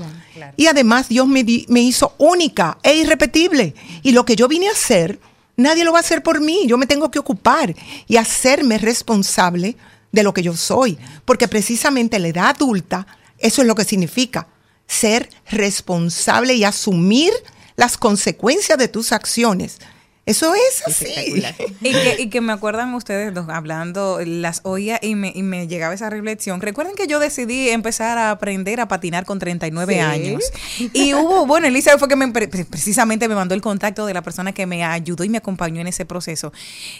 Y 0.57 0.69
además 0.69 1.09
Dios 1.09 1.27
me, 1.27 1.43
di- 1.43 1.67
me 1.69 1.81
hizo 1.81 2.15
única 2.19 2.79
e 2.85 2.95
irrepetible. 2.95 3.75
Y 4.05 4.13
lo 4.13 4.25
que 4.25 4.37
yo 4.37 4.47
vine 4.47 4.69
a 4.69 4.71
hacer, 4.71 5.19
nadie 5.57 5.83
lo 5.85 5.91
va 5.91 5.99
a 5.99 6.03
hacer 6.03 6.23
por 6.23 6.41
mí. 6.41 6.61
Yo 6.69 6.79
me 6.79 6.87
tengo 6.87 7.11
que 7.11 7.19
ocupar 7.19 7.75
y 8.07 8.17
hacerme 8.19 8.79
responsable 8.79 9.77
de 10.13 10.23
lo 10.23 10.33
que 10.33 10.45
yo 10.45 10.57
soy. 10.57 10.97
Porque 11.25 11.49
precisamente 11.49 12.21
la 12.21 12.29
edad 12.29 12.51
adulta, 12.51 13.05
eso 13.39 13.63
es 13.63 13.67
lo 13.67 13.75
que 13.75 13.85
significa. 13.85 14.47
Ser 14.87 15.29
responsable 15.51 16.55
y 16.55 16.63
asumir 16.63 17.33
las 17.75 17.97
consecuencias 17.97 18.79
de 18.79 18.87
tus 18.87 19.11
acciones. 19.11 19.79
Eso 20.25 20.55
es 20.55 20.83
así. 20.87 21.43
Y 21.83 21.91
que, 21.93 22.17
y 22.21 22.29
que 22.31 22.41
me 22.41 22.53
acuerdan 22.53 22.95
ustedes 22.95 23.35
dos 23.35 23.49
hablando, 23.49 24.21
las 24.25 24.61
oía 24.63 25.01
y 25.03 25.17
me, 25.17 25.33
y 25.35 25.43
me 25.43 25.67
llegaba 25.67 25.95
esa 25.95 26.09
reflexión. 26.11 26.61
Recuerden 26.61 26.95
que 26.95 27.09
yo 27.09 27.19
decidí 27.19 27.71
empezar 27.71 28.19
a 28.19 28.31
aprender 28.31 28.81
a 28.81 28.87
patinar 28.87 29.25
con 29.25 29.41
39 29.41 29.95
Sí. 29.95 29.99
años. 30.01 30.45
Y 30.93 31.13
hubo, 31.15 31.45
bueno, 31.45 31.67
Elisa 31.67 31.99
fue 31.99 32.07
que 32.07 32.15
me, 32.15 32.29
pre- 32.29 32.47
precisamente 32.47 33.27
me 33.29 33.35
mandó 33.35 33.55
el 33.57 33.61
contacto 33.61 34.07
de 34.07 34.15
la 34.15 34.23
persona 34.23 34.53
que 34.53 34.65
me 34.65 34.85
ayudó 34.85 35.25
y 35.25 35.29
me 35.29 35.39
acompañó 35.39 35.81
en 35.81 35.89
ese 35.89 36.05
proceso. 36.05 36.53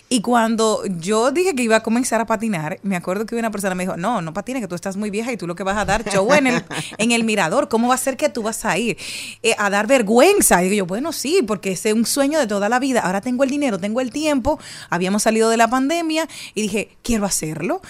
Y 0.09 0.21
cuando 0.21 0.83
yo 0.99 1.31
dije 1.31 1.55
que 1.55 1.63
iba 1.63 1.77
a 1.77 1.83
comenzar 1.85 2.21
a 2.21 2.27
patinar, 2.27 2.81
me 2.83 2.97
acuerdo 2.97 3.25
que 3.25 3.37
una 3.37 3.53
persona 3.53 3.77
me 3.77 3.85
dijo, 3.85 3.97
no, 3.97 4.21
no 4.21 4.35
patines, 4.35 4.63
que 4.63 4.69
tú 4.69 4.75
estás 4.75 4.97
muy 4.97 5.11
vieja 5.11 5.31
y 5.33 5.37
tú 5.37 5.47
lo 5.47 5.55
que 5.55 5.63
vas 5.63 5.77
a 5.79 5.85
dar 5.85 6.05
show 6.11 6.33
en 6.35 6.49
el, 6.49 6.65
en 6.99 7.13
el 7.13 7.23
mirador. 7.23 7.69
¿Cómo 7.69 7.87
va 7.89 7.95
a 7.95 7.99
ser 7.99 8.17
que 8.17 8.29
tú 8.31 8.43
vas 8.43 8.65
a 8.65 8.77
ir 8.79 8.97
eh, 9.45 9.55
a 9.59 9.71
dar 9.71 9.87
vergüenza? 9.87 10.61
Y 10.65 10.71
digo 10.71 10.85
yo, 10.85 10.87
bueno, 10.87 11.13
sí, 11.13 11.41
porque 11.47 11.71
ese 11.73 11.91
es 11.91 11.95
un 11.95 12.05
sueño 12.05 12.41
de 12.41 12.49
toda 12.49 12.69
la 12.69 12.81
vida. 12.81 13.12
Ahora 13.13 13.21
tengo 13.21 13.45
el 13.45 13.51
dinero, 13.51 13.79
tengo 13.79 14.01
el 14.01 14.11
tiempo, 14.11 14.59
habíamos 14.89 15.25
salido 15.25 15.51
de 15.51 15.59
la 15.59 15.69
pandemia 15.69 16.27
y 16.55 16.63
dije, 16.63 16.97
quiero 17.03 17.27
hacerlo. 17.27 17.83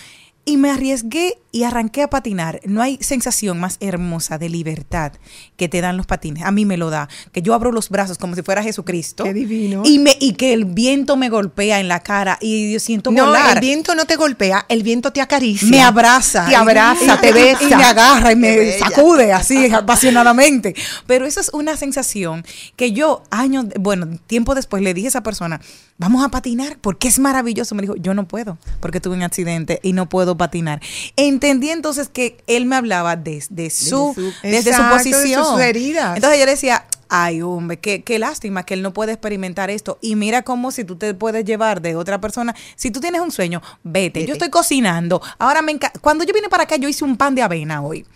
Y 0.44 0.56
me 0.56 0.68
arriesgué 0.68 1.38
y 1.52 1.64
arranqué 1.64 2.02
a 2.02 2.08
patinar. 2.10 2.60
No 2.64 2.80
hay 2.82 2.98
sensación 3.02 3.60
más 3.60 3.76
hermosa 3.80 4.38
de 4.38 4.48
libertad 4.48 5.12
que 5.56 5.68
te 5.68 5.80
dan 5.82 5.96
los 5.98 6.06
patines. 6.06 6.42
A 6.44 6.50
mí 6.50 6.64
me 6.64 6.76
lo 6.78 6.88
da. 6.90 7.08
Que 7.30 7.42
yo 7.42 7.52
abro 7.54 7.70
los 7.72 7.90
brazos 7.90 8.16
como 8.18 8.34
si 8.34 8.42
fuera 8.42 8.62
Jesucristo. 8.62 9.24
Qué 9.24 9.34
divino. 9.34 9.82
Y, 9.84 9.98
me, 9.98 10.16
y 10.18 10.32
que 10.32 10.54
el 10.54 10.64
viento 10.64 11.16
me 11.16 11.28
golpea 11.28 11.78
en 11.78 11.88
la 11.88 12.00
cara 12.00 12.38
y 12.40 12.72
yo 12.72 12.80
siento 12.80 13.10
No, 13.12 13.26
volar. 13.26 13.56
el 13.56 13.60
viento 13.60 13.94
no 13.94 14.06
te 14.06 14.16
golpea, 14.16 14.64
el 14.68 14.82
viento 14.82 15.12
te 15.12 15.20
acaricia. 15.20 15.68
me 15.68 15.82
abraza. 15.82 16.46
Te 16.48 16.56
abraza, 16.56 17.16
Y- 17.16 17.20
te 17.20 17.32
besa. 17.32 17.62
Y 17.64 17.74
me 17.74 17.84
agarra 17.84 18.32
y 18.32 18.36
me 18.36 18.72
sacude 18.78 19.32
así 19.32 19.66
apasionadamente. 19.72 20.74
Pero 21.06 21.26
eso 21.26 21.40
es 21.40 21.50
una 21.52 21.76
sensación 21.76 22.44
que 22.76 22.92
yo, 22.92 23.22
años, 23.30 23.66
bueno, 23.78 24.06
tiempo 24.26 24.54
después 24.54 24.82
le 24.82 24.94
dije 24.94 25.08
a 25.08 25.10
esa 25.10 25.22
persona, 25.22 25.60
vamos 25.98 26.24
a 26.24 26.30
patinar 26.30 26.78
porque 26.80 27.08
es 27.08 27.18
maravilloso. 27.18 27.74
Me 27.74 27.82
dijo, 27.82 27.94
yo 27.96 28.14
no 28.14 28.26
puedo 28.26 28.58
porque 28.80 29.00
tuve 29.00 29.16
un 29.16 29.22
accidente 29.22 29.80
y 29.82 29.92
no 29.92 30.08
puedo 30.08 30.36
patinar. 30.36 30.80
Entendí 31.42 31.70
entonces 31.70 32.08
que 32.08 32.38
él 32.46 32.66
me 32.66 32.76
hablaba 32.76 33.16
desde 33.16 33.68
su, 33.70 34.12
su- 34.14 34.32
desde 34.44 34.72
su 34.74 34.82
de 34.82 34.88
posición. 34.88 35.44
sus 35.44 35.60
heridas. 35.60 36.14
Entonces 36.14 36.38
yo 36.38 36.44
le 36.46 36.52
decía, 36.52 36.84
ay, 37.08 37.42
hombre, 37.42 37.80
qué, 37.80 38.04
qué 38.04 38.20
lástima 38.20 38.64
que 38.64 38.74
él 38.74 38.82
no 38.82 38.92
puede 38.92 39.10
experimentar 39.12 39.68
esto. 39.68 39.98
Y 40.00 40.14
mira 40.14 40.42
cómo 40.42 40.70
si 40.70 40.84
tú 40.84 40.94
te 40.96 41.12
puedes 41.14 41.44
llevar 41.44 41.82
de 41.82 41.96
otra 41.96 42.20
persona, 42.20 42.54
si 42.76 42.92
tú 42.92 43.00
tienes 43.00 43.20
un 43.20 43.32
sueño, 43.32 43.60
vete. 43.82 44.20
Yo 44.20 44.26
Vete. 44.26 44.32
estoy 44.34 44.50
cocinando. 44.50 45.20
Ahora 45.40 45.62
me 45.62 45.72
encanta. 45.72 45.98
Cuando 45.98 46.22
yo 46.24 46.32
vine 46.32 46.48
para 46.48 46.62
acá, 46.62 46.76
yo 46.76 46.88
hice 46.88 47.04
un 47.04 47.16
pan 47.16 47.34
de 47.34 47.42
avena 47.42 47.82
hoy. 47.82 48.06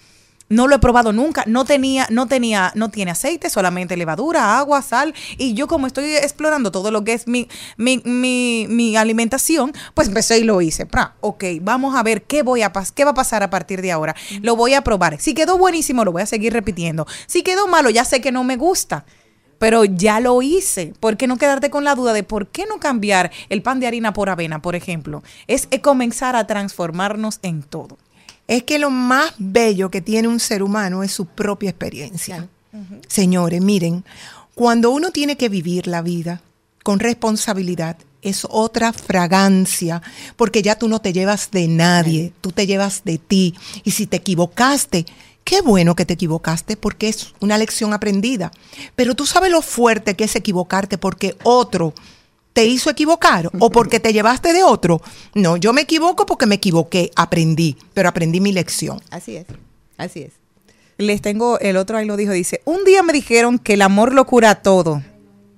No 0.48 0.68
lo 0.68 0.76
he 0.76 0.78
probado 0.78 1.12
nunca, 1.12 1.42
no 1.46 1.64
tenía, 1.64 2.06
no 2.10 2.28
tenía, 2.28 2.70
no 2.76 2.88
tiene 2.88 3.10
aceite, 3.10 3.50
solamente 3.50 3.96
levadura, 3.96 4.58
agua, 4.58 4.80
sal. 4.80 5.12
Y 5.38 5.54
yo 5.54 5.66
como 5.66 5.88
estoy 5.88 6.14
explorando 6.14 6.70
todo 6.70 6.92
lo 6.92 7.02
que 7.02 7.14
es 7.14 7.26
mi, 7.26 7.48
mi, 7.76 8.00
mi, 8.04 8.66
mi 8.68 8.96
alimentación, 8.96 9.72
pues 9.94 10.06
empecé 10.06 10.38
y 10.38 10.44
lo 10.44 10.62
hice. 10.62 10.86
Pra, 10.86 11.16
ok, 11.20 11.44
vamos 11.62 11.96
a 11.96 12.02
ver 12.04 12.22
qué 12.22 12.42
voy 12.42 12.62
a 12.62 12.72
qué 12.94 13.04
va 13.04 13.10
a 13.10 13.14
pasar 13.14 13.42
a 13.42 13.50
partir 13.50 13.82
de 13.82 13.90
ahora. 13.90 14.14
Lo 14.40 14.54
voy 14.54 14.74
a 14.74 14.82
probar. 14.82 15.20
Si 15.20 15.34
quedó 15.34 15.58
buenísimo, 15.58 16.04
lo 16.04 16.12
voy 16.12 16.22
a 16.22 16.26
seguir 16.26 16.52
repitiendo. 16.52 17.06
Si 17.26 17.42
quedó 17.42 17.66
malo, 17.66 17.90
ya 17.90 18.04
sé 18.04 18.20
que 18.20 18.30
no 18.30 18.44
me 18.44 18.56
gusta. 18.56 19.04
Pero 19.58 19.84
ya 19.84 20.20
lo 20.20 20.42
hice. 20.42 20.92
¿Por 21.00 21.16
qué 21.16 21.26
no 21.26 21.38
quedarte 21.38 21.70
con 21.70 21.82
la 21.82 21.94
duda 21.94 22.12
de 22.12 22.22
por 22.22 22.48
qué 22.48 22.66
no 22.66 22.78
cambiar 22.78 23.32
el 23.48 23.62
pan 23.62 23.80
de 23.80 23.86
harina 23.86 24.12
por 24.12 24.28
avena, 24.28 24.60
por 24.60 24.76
ejemplo? 24.76 25.22
Es 25.46 25.66
eh, 25.70 25.80
comenzar 25.80 26.36
a 26.36 26.46
transformarnos 26.46 27.38
en 27.42 27.62
todo. 27.62 27.96
Es 28.48 28.62
que 28.62 28.78
lo 28.78 28.90
más 28.90 29.32
bello 29.38 29.90
que 29.90 30.00
tiene 30.00 30.28
un 30.28 30.40
ser 30.40 30.62
humano 30.62 31.02
es 31.02 31.12
su 31.12 31.26
propia 31.26 31.70
experiencia. 31.70 32.48
Señores, 33.08 33.62
miren, 33.62 34.04
cuando 34.54 34.90
uno 34.90 35.10
tiene 35.10 35.36
que 35.36 35.48
vivir 35.48 35.86
la 35.86 36.02
vida 36.02 36.42
con 36.82 37.00
responsabilidad, 37.00 37.96
es 38.22 38.46
otra 38.48 38.92
fragancia, 38.92 40.02
porque 40.36 40.62
ya 40.62 40.76
tú 40.78 40.88
no 40.88 41.00
te 41.00 41.12
llevas 41.12 41.50
de 41.50 41.68
nadie, 41.68 42.32
tú 42.40 42.52
te 42.52 42.66
llevas 42.66 43.02
de 43.04 43.18
ti. 43.18 43.54
Y 43.84 43.92
si 43.92 44.06
te 44.06 44.18
equivocaste, 44.18 45.06
qué 45.44 45.60
bueno 45.60 45.94
que 45.94 46.04
te 46.04 46.14
equivocaste, 46.14 46.76
porque 46.76 47.08
es 47.08 47.34
una 47.40 47.56
lección 47.56 47.92
aprendida. 47.92 48.50
Pero 48.94 49.14
tú 49.14 49.26
sabes 49.26 49.50
lo 49.50 49.62
fuerte 49.62 50.14
que 50.14 50.24
es 50.24 50.36
equivocarte 50.36 50.98
porque 50.98 51.36
otro 51.44 51.94
te 52.56 52.64
hizo 52.64 52.88
equivocar 52.88 53.50
o 53.58 53.68
porque 53.68 54.00
te 54.00 54.14
llevaste 54.14 54.54
de 54.54 54.64
otro. 54.64 55.02
No, 55.34 55.58
yo 55.58 55.74
me 55.74 55.82
equivoco 55.82 56.24
porque 56.24 56.46
me 56.46 56.54
equivoqué, 56.54 57.10
aprendí, 57.14 57.76
pero 57.92 58.08
aprendí 58.08 58.40
mi 58.40 58.50
lección. 58.50 58.98
Así 59.10 59.36
es, 59.36 59.44
así 59.98 60.22
es. 60.22 60.32
Les 60.96 61.20
tengo, 61.20 61.58
el 61.60 61.76
otro 61.76 61.98
ahí 61.98 62.06
lo 62.06 62.16
dijo, 62.16 62.32
dice, 62.32 62.62
un 62.64 62.82
día 62.84 63.02
me 63.02 63.12
dijeron 63.12 63.58
que 63.58 63.74
el 63.74 63.82
amor 63.82 64.14
lo 64.14 64.24
cura 64.24 64.54
todo 64.54 65.02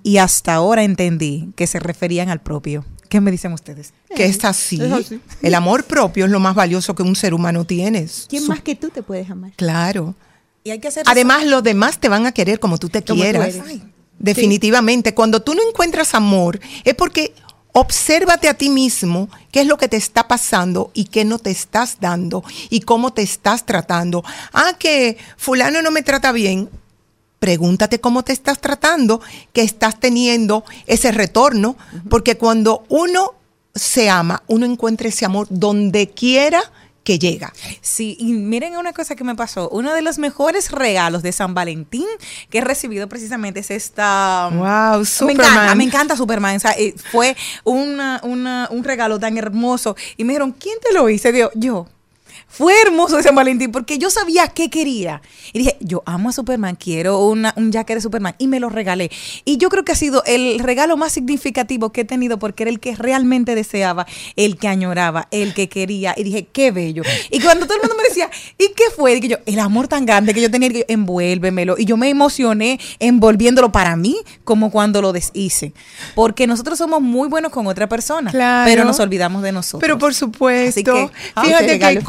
y 0.03 0.17
hasta 0.17 0.55
ahora 0.55 0.83
entendí 0.83 1.53
que 1.55 1.69
se 1.69 1.79
referían 1.79 2.31
al 2.31 2.41
propio. 2.41 2.85
¿Qué 3.09 3.21
me 3.21 3.31
dicen 3.31 3.53
ustedes? 3.53 3.93
Que 4.17 4.25
es 4.25 4.45
así. 4.45 4.83
es 4.83 4.91
así. 4.91 5.21
El 5.41 5.55
amor 5.55 5.85
propio 5.85 6.25
es 6.25 6.33
lo 6.33 6.41
más 6.41 6.57
valioso 6.57 6.97
que 6.97 7.05
un 7.05 7.15
ser 7.15 7.33
humano 7.33 7.65
tiene. 7.65 8.09
¿Quién 8.29 8.43
Su- 8.43 8.49
más 8.49 8.61
que 8.61 8.75
tú 8.75 8.89
te 8.89 9.05
puedes 9.05 9.31
amar? 9.31 9.53
Claro. 9.55 10.17
Y 10.65 10.71
hay 10.73 10.81
que 10.81 10.89
hacer 10.89 11.05
Además, 11.07 11.47
los 11.47 11.63
demás 11.63 12.01
te 12.01 12.09
van 12.09 12.27
a 12.27 12.33
querer 12.33 12.59
como 12.59 12.77
tú 12.77 12.89
te 12.89 13.05
Como 13.05 13.23
quieras. 13.23 13.55
Ay, 13.65 13.85
Definitivamente. 14.19 15.15
Cuando 15.15 15.43
tú 15.43 15.55
no 15.55 15.63
encuentras 15.67 16.15
amor, 16.15 16.61
es 16.85 16.95
porque 16.95 17.35
obsérvate 17.73 18.49
a 18.49 18.55
ti 18.55 18.71
mismo 18.71 19.29
qué 19.53 19.61
es 19.61 19.67
lo 19.67 19.79
que 19.79 19.89
te 19.89 19.97
está 19.97 20.27
pasando 20.27 20.91
y 20.95 21.05
qué 21.05 21.25
no 21.25 21.39
te 21.39 21.51
estás 21.51 21.99
dando 22.01 22.43
y 22.71 22.81
cómo 22.81 23.13
te 23.13 23.23
estás 23.23 23.65
tratando. 23.65 24.25
Ah, 24.53 24.73
que 24.79 25.17
fulano 25.37 25.83
no 25.83 25.91
me 25.91 26.03
trata 26.03 26.33
bien. 26.33 26.69
Pregúntate 27.39 28.01
cómo 28.01 28.25
te 28.25 28.33
estás 28.33 28.61
tratando, 28.61 29.21
que 29.53 29.63
estás 29.63 30.01
teniendo 30.01 30.65
ese 30.87 31.13
retorno, 31.13 31.77
porque 32.11 32.37
cuando 32.37 32.85
uno 32.89 33.35
se 33.77 34.11
ama, 34.11 34.43
uno 34.49 34.67
encuentra 34.67 35.09
ese 35.09 35.25
amor 35.25 35.47
donde 35.49 36.09
quiera 36.11 36.61
que 37.09 37.18
llega. 37.18 37.55
Sí, 37.81 38.18
y 38.21 38.35
miren 38.35 38.77
una 38.77 38.92
cosa 38.92 39.16
que 39.16 39.25
me 39.25 39.35
pasó. 39.35 39.71
Uno 39.71 39.94
de 39.94 40.03
los 40.03 40.18
mejores 40.18 40.71
regalos 40.71 41.23
de 41.23 41.33
San 41.33 41.55
Valentín 41.55 42.05
que 42.51 42.59
he 42.59 42.61
recibido 42.61 43.09
precisamente 43.09 43.61
es 43.61 43.71
esta... 43.71 44.51
Wow, 44.53 44.99
Me 45.01 45.05
Superman. 45.07 45.47
encanta, 45.47 45.75
me 45.75 45.85
encanta 45.85 46.16
Superman. 46.16 46.57
O 46.57 46.61
sea, 46.61 46.73
eh, 46.73 46.94
fue 47.11 47.35
una, 47.64 48.21
una- 48.25 48.68
un 48.71 48.85
regalo 48.85 49.18
tan 49.18 49.38
hermoso. 49.38 49.97
Y 50.18 50.25
me 50.25 50.35
dijeron, 50.35 50.53
¿quién 50.53 50.77
te 50.87 50.92
lo 50.92 51.09
hice? 51.09 51.33
Digo, 51.33 51.51
yo. 51.55 51.87
Fue 52.51 52.73
hermoso 52.85 53.17
de 53.19 53.23
San 53.23 53.35
Valentín 53.35 53.71
porque 53.71 53.99
yo 53.99 54.11
sabía 54.11 54.49
qué 54.49 54.71
quería. 54.71 55.21
Y 55.53 55.59
dije, 55.61 55.77
yo 55.81 56.03
amo 56.07 56.31
a 56.31 56.33
Superman, 56.33 56.77
quiero 56.77 57.18
una- 57.27 57.53
un 57.57 57.70
jacket 57.70 57.97
de 57.97 58.01
Superman. 58.01 58.35
Y 58.39 58.49
me 58.49 58.59
lo 58.59 58.68
regalé. 58.70 59.11
Y 59.45 59.59
yo 59.59 59.68
creo 59.68 59.85
que 59.85 59.93
ha 59.93 59.97
sido 59.97 60.22
el 60.27 60.59
regalo 60.59 60.97
más 60.97 61.12
significativo 61.12 61.93
que 61.93 62.01
he 62.01 62.05
tenido 62.05 62.39
porque 62.39 62.62
era 62.64 62.70
el 62.70 62.81
que 62.81 62.97
realmente 62.97 63.55
deseaba, 63.55 64.07
el 64.37 64.57
que 64.57 64.66
añoraba, 64.66 65.29
el 65.31 65.53
que 65.55 65.68
quería. 65.68 66.14
Y 66.16 66.25
dije, 66.25 66.49
qué 66.53 66.70
bello. 66.70 67.03
Y 67.31 67.41
cuando 67.41 67.66
todo 67.66 67.77
el 67.77 67.83
mundo 67.83 67.97
me 67.97 68.09
decía, 68.09 68.31
¿y 68.57 68.68
qué 68.75 68.85
fue? 68.97 69.14
Dije 69.14 69.29
yo, 69.29 69.37
el 69.47 69.59
amor 69.59 69.87
tan 69.87 70.07
grande 70.07 70.33
que 70.35 70.41
yo 70.41 70.51
tenía, 70.51 70.68
que 70.70 70.79
yo, 70.81 70.85
envuélvemelo. 70.89 71.77
Y 71.79 71.85
yo 71.85 71.97
me 71.97 72.09
emocioné 72.09 72.81
envolviéndolo 72.99 73.70
para 73.72 73.95
mí 73.97 74.16
como 74.45 74.70
cuando 74.70 75.03
lo 75.03 75.12
deshice. 75.12 75.72
Porque 76.14 76.47
nosotros 76.47 76.79
somos 76.79 77.01
muy 77.03 77.29
buenos 77.29 77.53
con 77.53 77.66
otra 77.66 77.89
persona, 77.89 78.31
Claro. 78.31 78.68
pero 78.70 78.85
nos 78.85 78.99
olvidamos 79.01 79.43
de 79.43 79.53
nosotros. 79.53 79.81
Pero 79.81 79.99
por 79.99 80.14
supuesto. 80.14 80.68
Así 80.70 80.85
que, 80.85 81.11
ah, 81.35 81.45
Fíjate 81.45 81.79
que 81.79 81.93
es 81.93 82.05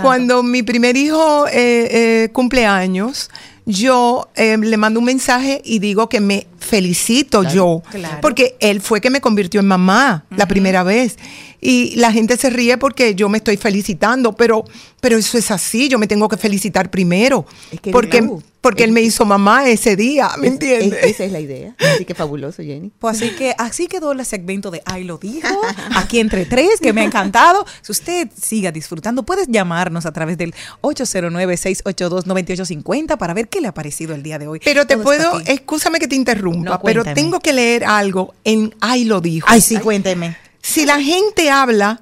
cuando, 0.00 0.42
mi 0.42 0.62
primer 0.62 0.96
hijo 0.96 1.46
eh, 1.48 1.52
eh, 1.54 2.28
cumple 2.32 2.66
años, 2.66 3.30
yo 3.66 4.28
eh, 4.34 4.56
le 4.58 4.76
mando 4.76 5.00
un 5.00 5.06
mensaje 5.06 5.60
y 5.64 5.78
digo 5.78 6.08
que 6.08 6.20
me 6.20 6.46
felicito 6.58 7.42
yo, 7.44 7.82
claro. 7.90 8.18
porque 8.20 8.56
él 8.60 8.80
fue 8.80 9.00
que 9.00 9.10
me 9.10 9.20
convirtió 9.20 9.60
en 9.60 9.66
mamá 9.66 10.24
la 10.36 10.46
primera 10.46 10.82
vez. 10.82 11.16
Y 11.60 11.96
la 11.96 12.12
gente 12.12 12.36
se 12.36 12.48
ríe 12.50 12.78
porque 12.78 13.14
yo 13.14 13.28
me 13.28 13.38
estoy 13.38 13.56
felicitando, 13.56 14.32
pero, 14.32 14.64
pero 15.00 15.18
eso 15.18 15.36
es 15.36 15.50
así, 15.50 15.88
yo 15.88 15.98
me 15.98 16.06
tengo 16.06 16.28
que 16.28 16.36
felicitar 16.36 16.90
primero, 16.90 17.44
Es 17.70 17.80
que 17.80 17.90
porque, 17.90 18.22
no. 18.22 18.42
porque 18.62 18.84
él 18.84 18.92
me 18.92 19.02
hizo 19.02 19.26
mamá 19.26 19.68
ese 19.68 19.94
día, 19.96 20.30
¿me 20.38 20.46
Es- 20.46 20.52
entiendes? 20.54 20.98
es- 21.02 21.10
esa 21.10 21.24
es 21.24 21.32
la 21.32 21.40
idea. 21.40 21.74
Así 21.94 22.04
que 22.06 22.14
fabuloso, 22.14 22.62
Jenny. 22.62 22.90
Pues 22.98 23.16
así 23.16 23.30
que 23.36 23.54
así 23.58 23.88
quedó 23.88 24.12
el 24.12 24.24
segmento 24.24 24.70
de 24.70 24.80
Ay 24.86 25.04
lo 25.04 25.18
dijo, 25.18 25.48
aquí 25.96 26.18
entre 26.20 26.46
tres, 26.46 26.80
que 26.80 26.92
me 26.94 27.02
ha 27.02 27.04
encantado. 27.04 27.66
Si 27.82 27.92
usted 27.92 28.28
siga 28.40 28.72
disfrutando, 28.72 29.22
puedes 29.24 29.48
llamarnos 29.48 30.06
a 30.06 30.12
través 30.12 30.38
del 30.38 30.54
809-682-9850 30.80 33.18
para 33.18 33.34
ver 33.34 33.48
qué 33.48 33.60
le 33.60 33.68
ha 33.68 33.74
parecido 33.74 34.14
el 34.14 34.22
día 34.22 34.38
de 34.38 34.46
hoy. 34.48 34.60
Pero 34.64 34.86
te 34.86 34.94
Todo 34.94 35.04
puedo, 35.04 35.40
excúsame 35.46 35.98
que 35.98 36.08
te 36.08 36.16
interrumpa, 36.16 36.70
No, 36.70 36.80
pero 36.82 37.04
tengo 37.04 37.40
que 37.40 37.52
leer 37.52 37.84
algo 37.84 38.34
en 38.44 38.74
Ay 38.80 39.04
lo 39.04 39.20
dijo. 39.20 39.46
Ay, 39.50 39.60
sí, 39.60 39.76
cuénteme. 39.78 40.36
Si 40.62 40.86
la 40.86 41.00
gente 41.00 41.50
habla, 41.50 42.00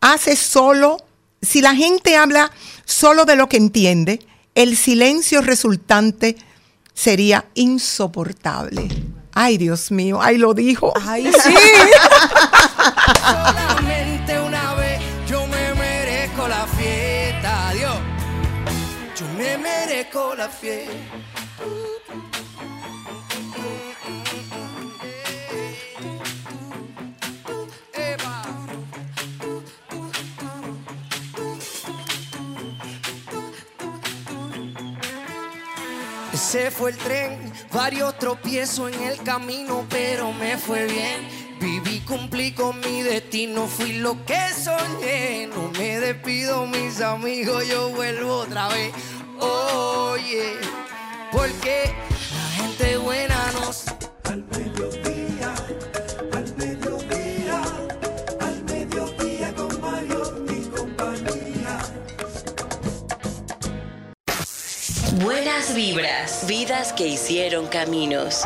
hace 0.00 0.36
solo, 0.36 0.98
si 1.40 1.60
la 1.60 1.74
gente 1.74 2.16
habla 2.16 2.50
solo 2.84 3.24
de 3.24 3.36
lo 3.36 3.48
que 3.48 3.56
entiende, 3.56 4.20
el 4.54 4.76
silencio 4.76 5.40
resultante 5.40 6.36
sería 6.94 7.44
insoportable. 7.54 8.88
Ay, 9.34 9.56
Dios 9.56 9.90
mío, 9.90 10.20
ay 10.20 10.36
lo 10.36 10.52
dijo. 10.52 10.92
Ay, 11.06 11.30
sí. 11.42 11.54
Solamente 13.20 14.40
una 14.40 14.74
vez 14.74 15.00
yo 15.28 15.46
me 15.46 15.74
merezco 15.74 16.48
la 16.48 16.66
fiesta, 16.66 17.72
Dios. 17.72 17.96
Yo 19.18 19.26
me 19.38 19.56
merezco 19.56 20.34
la 20.34 20.48
fiesta. 20.48 20.92
Ese 36.54 36.70
fue 36.70 36.90
el 36.90 36.98
tren, 36.98 37.50
varios 37.72 38.18
tropiezos 38.18 38.92
en 38.92 39.02
el 39.04 39.22
camino, 39.22 39.86
pero 39.88 40.34
me 40.34 40.58
fue 40.58 40.84
bien. 40.84 41.26
Viví, 41.58 42.00
cumplí 42.00 42.52
con 42.52 42.78
mi 42.80 43.00
destino, 43.00 43.66
fui 43.66 43.94
lo 43.94 44.22
que 44.26 44.50
soñé. 44.52 45.46
No 45.46 45.70
me 45.70 45.98
despido, 45.98 46.66
mis 46.66 47.00
amigos, 47.00 47.66
yo 47.66 47.88
vuelvo 47.88 48.40
otra 48.40 48.68
vez. 48.68 48.92
Oye, 49.40 50.56
porque 51.30 51.94
la 52.34 52.62
gente 52.62 52.98
buena 52.98 53.52
nos. 53.52 53.86
Al 54.24 54.44
Buenas 65.22 65.74
vibras, 65.74 66.44
vidas 66.46 66.92
que 66.92 67.06
hicieron 67.06 67.66
caminos. 67.68 68.42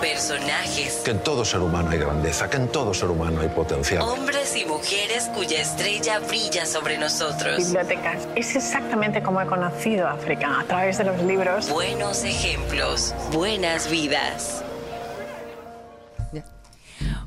Personajes, 0.00 1.02
Que 1.04 1.10
en 1.10 1.18
todo 1.20 1.44
ser 1.44 1.60
humano 1.60 1.90
hay 1.90 1.98
grandeza, 1.98 2.48
que 2.48 2.56
en 2.58 2.68
todo 2.68 2.92
ser 2.94 3.10
humano 3.10 3.40
hay 3.40 3.48
potencial. 3.48 4.02
hombres 4.02 4.56
y 4.56 4.64
mujeres 4.64 5.24
cuya 5.34 5.60
estrella 5.60 6.18
brilla 6.20 6.66
sobre 6.66 6.98
nosotros. 6.98 7.58
bibliotecas. 7.58 8.28
Es 8.36 8.54
exactamente 8.54 9.22
como 9.22 9.40
he 9.40 9.46
conocido 9.46 10.06
África, 10.06 10.60
a 10.60 10.64
través 10.64 10.98
de 10.98 11.04
los 11.04 11.20
libros. 11.22 11.68
Buenos 11.70 12.24
ejemplos, 12.24 13.14
buenas 13.32 13.90
vidas. 13.90 14.62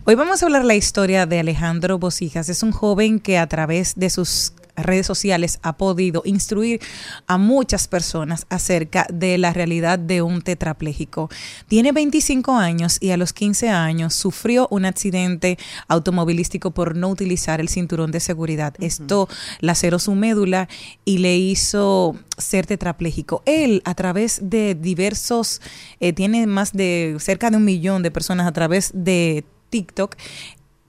Hoy 0.06 0.16
vamos 0.16 0.42
a 0.42 0.46
hablar 0.46 0.64
la 0.66 0.76
historia 0.76 1.26
de 1.26 1.40
Alejandro 1.40 2.00
Bocijas. 2.00 2.50
Es 2.50 2.64
un 2.64 2.72
joven 2.72 3.20
que 3.20 3.38
a 3.38 3.48
través 3.48 3.94
de 3.96 4.10
sus 4.10 4.54
redes 4.86 5.06
sociales 5.06 5.60
ha 5.62 5.78
podido 5.78 6.22
instruir 6.26 6.82
a 7.28 7.38
muchas 7.38 7.88
personas 7.88 8.46
acerca 8.50 9.08
de 9.12 9.38
la 9.38 9.54
realidad 9.54 10.00
de 10.00 10.22
un 10.22 10.42
tetrapléjico. 10.42 11.30
Tiene 11.68 11.92
25 11.92 12.54
años 12.54 12.98
y 13.00 13.12
a 13.12 13.18
los 13.18 13.34
15 13.34 13.70
años 13.70 14.14
sufrió 14.14 14.68
un 14.72 14.86
accidente 14.86 15.58
automovilístico 15.88 16.72
por 16.72 16.96
no 16.96 17.10
utilizar 17.10 17.60
el 17.60 17.70
cinturón 17.70 18.12
de 18.12 18.20
seguridad. 18.20 18.74
Esto 18.80 19.28
laceró 19.60 20.00
su 20.00 20.16
médula 20.16 20.68
y 21.06 21.20
le 21.20 21.38
hizo 21.38 22.16
ser 22.38 22.66
tetrapléjico. 22.66 23.44
Él, 23.46 23.82
a 23.86 23.96
través 23.96 24.40
de 24.44 24.76
diversos, 24.76 25.62
eh, 26.00 26.14
tiene 26.14 26.48
más 26.48 26.74
de 26.74 27.18
cerca 27.20 27.50
de 27.50 27.58
un 27.58 27.66
millón 27.66 28.04
de 28.04 28.12
personas 28.12 28.48
a 28.48 28.52
través 28.52 28.92
de 28.94 29.44
TikTok 29.70 30.16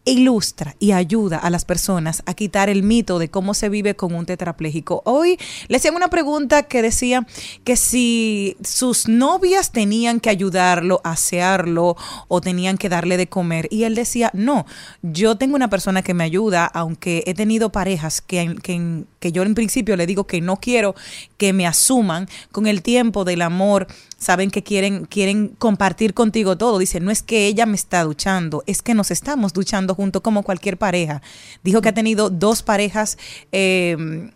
ilustra 0.05 0.77
y 0.79 0.93
ayuda 0.93 1.39
a 1.39 1.51
las 1.51 1.65
personas 1.65 2.23
a 2.27 2.35
quitar 2.35 2.69
el 2.69 2.83
mito 2.83 3.19
de 3.19 3.31
cómo 3.31 3.55
se 3.55 3.69
vive 3.69 3.97
con 3.97 4.15
un 4.15 4.27
tetrapléjico. 4.27 5.03
Hoy 5.05 5.39
le 5.69 5.77
hacían 5.77 5.95
una 5.95 6.09
pregunta 6.09 6.63
que 6.65 6.83
decía 6.83 7.27
que 7.65 7.77
si 7.77 8.57
sus 8.63 9.09
novias 9.09 9.73
tenían 9.73 10.21
que 10.21 10.31
ayudarlo, 10.31 11.01
asearlo 11.05 11.97
o 12.29 12.41
tenían 12.41 12.79
que 12.79 12.89
darle 12.89 13.17
de 13.17 13.29
comer. 13.29 13.69
Y 13.71 13.85
él 13.85 13.95
decía, 13.95 14.31
no, 14.33 14.67
yo 15.03 15.37
tengo 15.37 15.57
una 15.57 15.71
persona 15.71 16.03
que 16.03 16.15
me 16.15 16.25
ayuda, 16.25 16.65
aunque 16.67 17.23
he 17.27 17.35
tenido 17.35 17.71
parejas 17.71 18.21
que, 18.21 18.57
que, 18.63 19.05
que 19.21 19.33
yo 19.33 19.43
en 19.43 19.55
principio 19.55 19.97
le 19.97 20.07
digo 20.07 20.27
que 20.27 20.41
no 20.41 20.57
quiero 20.57 20.95
que 21.37 21.53
me 21.53 21.67
asuman 21.67 22.29
con 22.51 22.67
el 22.67 22.83
tiempo 22.83 23.25
del 23.25 23.43
amor 23.43 23.87
saben 24.19 24.51
que 24.51 24.63
quieren, 24.63 25.07
quieren 25.07 25.49
compartir 25.49 26.15
contigo 26.15 26.57
todo. 26.57 26.79
Dice, 26.79 27.01
no 27.01 27.11
es 27.11 27.23
que 27.23 27.47
ella 27.47 27.67
me 27.67 27.75
está 27.75 28.05
duchando, 28.05 28.63
es 28.67 28.83
que 28.83 28.95
nos 28.95 29.11
estamos 29.11 29.53
duchando 29.53 29.95
junto 29.95 30.23
como 30.23 30.43
cualquier 30.43 30.77
pareja. 30.77 31.23
Dijo 31.65 31.81
que 31.81 31.89
ha 31.89 31.95
tenido 31.95 32.31
dos 32.31 32.63
parejas 32.63 33.19
eh, 33.51 34.31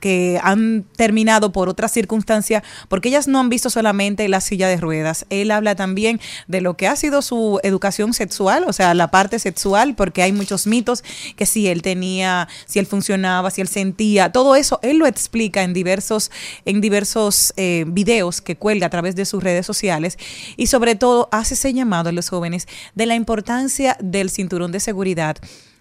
que 0.00 0.40
han 0.42 0.84
terminado 0.96 1.52
por 1.52 1.68
otra 1.68 1.88
circunstancia, 1.88 2.62
porque 2.88 3.08
ellas 3.08 3.28
no 3.28 3.40
han 3.40 3.48
visto 3.48 3.70
solamente 3.70 4.28
la 4.28 4.40
silla 4.40 4.68
de 4.68 4.76
ruedas. 4.76 5.26
Él 5.30 5.50
habla 5.50 5.74
también 5.74 6.20
de 6.46 6.60
lo 6.60 6.76
que 6.76 6.86
ha 6.86 6.96
sido 6.96 7.22
su 7.22 7.60
educación 7.62 8.14
sexual, 8.14 8.64
o 8.66 8.72
sea, 8.72 8.94
la 8.94 9.10
parte 9.10 9.38
sexual, 9.38 9.94
porque 9.94 10.22
hay 10.22 10.32
muchos 10.32 10.66
mitos 10.66 11.02
que 11.36 11.46
si 11.46 11.68
él 11.68 11.82
tenía, 11.82 12.48
si 12.66 12.78
él 12.78 12.86
funcionaba, 12.86 13.50
si 13.50 13.60
él 13.60 13.68
sentía, 13.68 14.32
todo 14.32 14.56
eso, 14.56 14.78
él 14.82 14.98
lo 14.98 15.06
explica 15.06 15.62
en 15.62 15.72
diversos, 15.72 16.30
en 16.64 16.80
diversos 16.80 17.52
eh, 17.56 17.84
videos 17.88 18.40
que 18.40 18.56
cuelga 18.56 18.86
a 18.86 18.90
través 18.90 19.16
de 19.16 19.24
sus 19.24 19.42
redes 19.42 19.66
sociales 19.66 20.18
y 20.56 20.68
sobre 20.68 20.94
todo 20.94 21.28
hace 21.32 21.54
ese 21.54 21.72
llamado 21.72 22.08
a 22.08 22.12
los 22.12 22.28
jóvenes 22.28 22.68
de 22.94 23.06
la 23.06 23.14
importancia 23.14 23.96
del 24.00 24.30
cinturón 24.30 24.72
de 24.72 24.80
seguridad. 24.80 25.36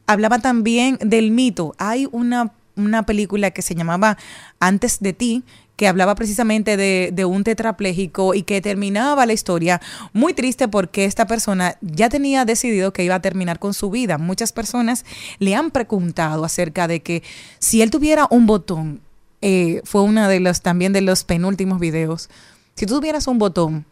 Hablaba 0.05 0.39
también 0.39 0.97
del 1.01 1.31
mito. 1.31 1.75
Hay 1.77 2.07
una 2.11 2.53
una 2.77 3.03
película 3.03 3.51
que 3.51 3.61
se 3.61 3.75
llamaba 3.75 4.17
Antes 4.59 4.99
de 4.99 5.13
ti, 5.13 5.43
que 5.77 5.87
hablaba 5.87 6.15
precisamente 6.15 6.75
de, 6.75 7.25
un 7.25 7.43
tetrapléjico 7.43 8.33
y 8.33 8.41
que 8.41 8.61
terminaba 8.61 9.25
la 9.25 9.33
historia 9.33 9.79
muy 10.11 10.33
triste 10.33 10.67
porque 10.67 11.05
esta 11.05 11.27
persona 11.27 11.77
ya 11.81 12.09
tenía 12.09 12.45
decidido 12.45 12.91
que 12.91 13.03
iba 13.03 13.15
a 13.15 13.21
terminar 13.21 13.59
con 13.59 13.75
su 13.75 13.91
vida. 13.91 14.17
Muchas 14.17 14.51
personas 14.51 15.05
le 15.37 15.55
han 15.55 15.69
preguntado 15.69 16.43
acerca 16.43 16.87
de 16.87 17.01
que 17.01 17.21
si 17.59 17.83
él 17.83 17.91
tuviera 17.91 18.27
un 18.31 18.47
botón, 18.47 19.01
eh, 19.41 19.81
fue 19.83 20.01
uno 20.01 20.27
de 20.27 20.39
los 20.39 20.61
también 20.61 20.93
de 20.93 21.01
los 21.01 21.23
penúltimos 21.23 21.79
videos, 21.79 22.29
si 22.73 22.87
tú 22.87 22.95
tuvieras 22.95 23.27
un 23.27 23.37
botón 23.37 23.85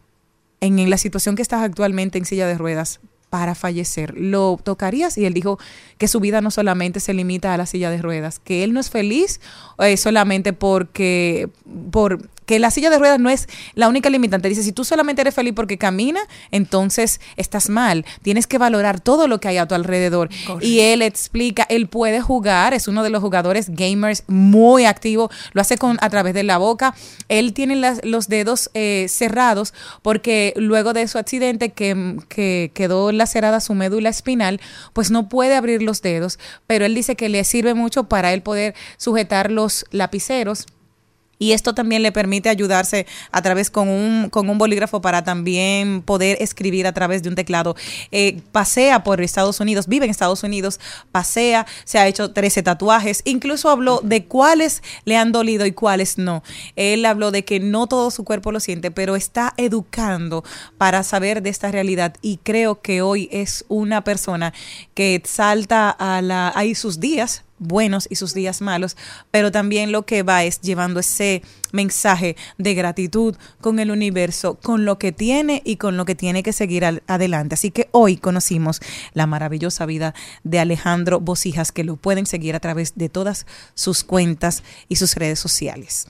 en, 0.60 0.80
en 0.80 0.90
la 0.90 0.98
situación 0.98 1.36
que 1.36 1.42
estás 1.42 1.62
actualmente 1.62 2.18
en 2.18 2.24
silla 2.24 2.48
de 2.48 2.58
ruedas, 2.58 2.98
para 3.36 3.54
fallecer. 3.54 4.14
¿Lo 4.16 4.58
tocarías? 4.62 5.18
Y 5.18 5.26
él 5.26 5.34
dijo 5.34 5.58
que 5.98 6.08
su 6.08 6.20
vida 6.20 6.40
no 6.40 6.50
solamente 6.50 7.00
se 7.00 7.12
limita 7.12 7.52
a 7.52 7.58
la 7.58 7.66
silla 7.66 7.90
de 7.90 8.00
ruedas, 8.00 8.38
que 8.38 8.64
él 8.64 8.72
no 8.72 8.80
es 8.80 8.88
feliz 8.88 9.42
eh, 9.78 9.98
solamente 9.98 10.54
porque, 10.54 11.50
por, 11.90 12.30
que 12.46 12.58
la 12.58 12.70
silla 12.70 12.90
de 12.90 12.98
ruedas 12.98 13.20
no 13.20 13.28
es 13.28 13.48
la 13.74 13.88
única 13.88 14.08
limitante. 14.08 14.48
Dice, 14.48 14.62
si 14.62 14.72
tú 14.72 14.84
solamente 14.84 15.20
eres 15.22 15.34
feliz 15.34 15.52
porque 15.54 15.78
camina, 15.78 16.20
entonces 16.50 17.20
estás 17.36 17.68
mal. 17.68 18.04
Tienes 18.22 18.46
que 18.46 18.58
valorar 18.58 19.00
todo 19.00 19.28
lo 19.28 19.40
que 19.40 19.48
hay 19.48 19.58
a 19.58 19.66
tu 19.66 19.74
alrededor. 19.74 20.28
Correcto. 20.46 20.66
Y 20.66 20.80
él 20.80 21.02
explica, 21.02 21.66
él 21.68 21.88
puede 21.88 22.20
jugar, 22.20 22.72
es 22.72 22.88
uno 22.88 23.02
de 23.02 23.10
los 23.10 23.20
jugadores 23.20 23.70
gamers 23.70 24.22
muy 24.28 24.84
activo, 24.84 25.30
lo 25.52 25.60
hace 25.60 25.76
con 25.76 25.98
a 26.00 26.08
través 26.08 26.34
de 26.34 26.44
la 26.44 26.58
boca. 26.58 26.94
Él 27.28 27.52
tiene 27.52 27.76
las, 27.76 28.00
los 28.04 28.28
dedos 28.28 28.70
eh, 28.74 29.06
cerrados 29.08 29.74
porque 30.02 30.54
luego 30.56 30.92
de 30.92 31.08
su 31.08 31.18
accidente 31.18 31.72
que, 31.72 32.16
que 32.28 32.70
quedó 32.74 33.12
lacerada 33.12 33.60
su 33.60 33.74
médula 33.74 34.08
espinal, 34.08 34.60
pues 34.92 35.10
no 35.10 35.28
puede 35.28 35.56
abrir 35.56 35.82
los 35.82 36.02
dedos, 36.02 36.38
pero 36.66 36.84
él 36.84 36.94
dice 36.94 37.16
que 37.16 37.28
le 37.28 37.42
sirve 37.44 37.74
mucho 37.74 38.04
para 38.04 38.32
él 38.32 38.42
poder 38.42 38.74
sujetar 38.96 39.50
los 39.50 39.84
lapiceros 39.90 40.66
Y 41.38 41.52
esto 41.52 41.74
también 41.74 42.02
le 42.02 42.12
permite 42.12 42.48
ayudarse 42.48 43.06
a 43.30 43.42
través 43.42 43.70
con 43.70 43.88
un, 43.88 44.30
con 44.30 44.48
un 44.48 44.58
bolígrafo 44.58 45.00
para 45.00 45.24
también 45.24 46.02
poder 46.02 46.38
escribir 46.40 46.86
a 46.86 46.92
través 46.92 47.22
de 47.22 47.28
un 47.28 47.34
teclado. 47.34 47.76
Eh, 48.10 48.40
pasea 48.52 49.04
por 49.04 49.20
Estados 49.20 49.60
Unidos, 49.60 49.86
vive 49.86 50.06
en 50.06 50.10
Estados 50.10 50.42
Unidos, 50.42 50.80
pasea, 51.12 51.66
se 51.84 51.98
ha 51.98 52.06
hecho 52.06 52.32
13 52.32 52.62
tatuajes, 52.62 53.22
incluso 53.24 53.68
habló 53.68 54.00
de 54.02 54.24
cuáles 54.24 54.82
le 55.04 55.16
han 55.16 55.32
dolido 55.32 55.66
y 55.66 55.72
cuáles 55.72 56.18
no. 56.18 56.42
Él 56.76 57.04
habló 57.04 57.30
de 57.30 57.44
que 57.44 57.60
no 57.60 57.86
todo 57.86 58.10
su 58.10 58.24
cuerpo 58.24 58.52
lo 58.52 58.60
siente, 58.60 58.90
pero 58.90 59.16
está 59.16 59.52
educando 59.56 60.44
para 60.78 61.02
saber 61.02 61.42
de 61.42 61.50
esta 61.50 61.70
realidad 61.70 62.14
y 62.22 62.38
creo 62.38 62.80
que 62.80 63.02
hoy 63.02 63.28
es 63.32 63.64
una 63.68 64.04
persona 64.04 64.52
que 64.94 65.22
salta 65.24 65.90
a 65.90 66.22
la... 66.22 66.52
hay 66.54 66.74
sus 66.74 67.00
días, 67.00 67.45
buenos 67.58 68.06
y 68.10 68.16
sus 68.16 68.34
días 68.34 68.60
malos, 68.60 68.96
pero 69.30 69.50
también 69.50 69.92
lo 69.92 70.04
que 70.04 70.22
va 70.22 70.44
es 70.44 70.60
llevando 70.60 71.00
ese 71.00 71.42
mensaje 71.72 72.36
de 72.58 72.74
gratitud 72.74 73.36
con 73.60 73.78
el 73.78 73.90
universo, 73.90 74.58
con 74.62 74.84
lo 74.84 74.98
que 74.98 75.12
tiene 75.12 75.62
y 75.64 75.76
con 75.76 75.96
lo 75.96 76.04
que 76.04 76.14
tiene 76.14 76.42
que 76.42 76.52
seguir 76.52 76.84
al- 76.84 77.02
adelante. 77.06 77.54
Así 77.54 77.70
que 77.70 77.88
hoy 77.92 78.16
conocimos 78.16 78.80
la 79.14 79.26
maravillosa 79.26 79.86
vida 79.86 80.14
de 80.44 80.58
Alejandro 80.58 81.20
Bocijas, 81.20 81.72
que 81.72 81.84
lo 81.84 81.96
pueden 81.96 82.26
seguir 82.26 82.54
a 82.54 82.60
través 82.60 82.94
de 82.96 83.08
todas 83.08 83.46
sus 83.74 84.04
cuentas 84.04 84.62
y 84.88 84.96
sus 84.96 85.14
redes 85.14 85.38
sociales. 85.38 86.08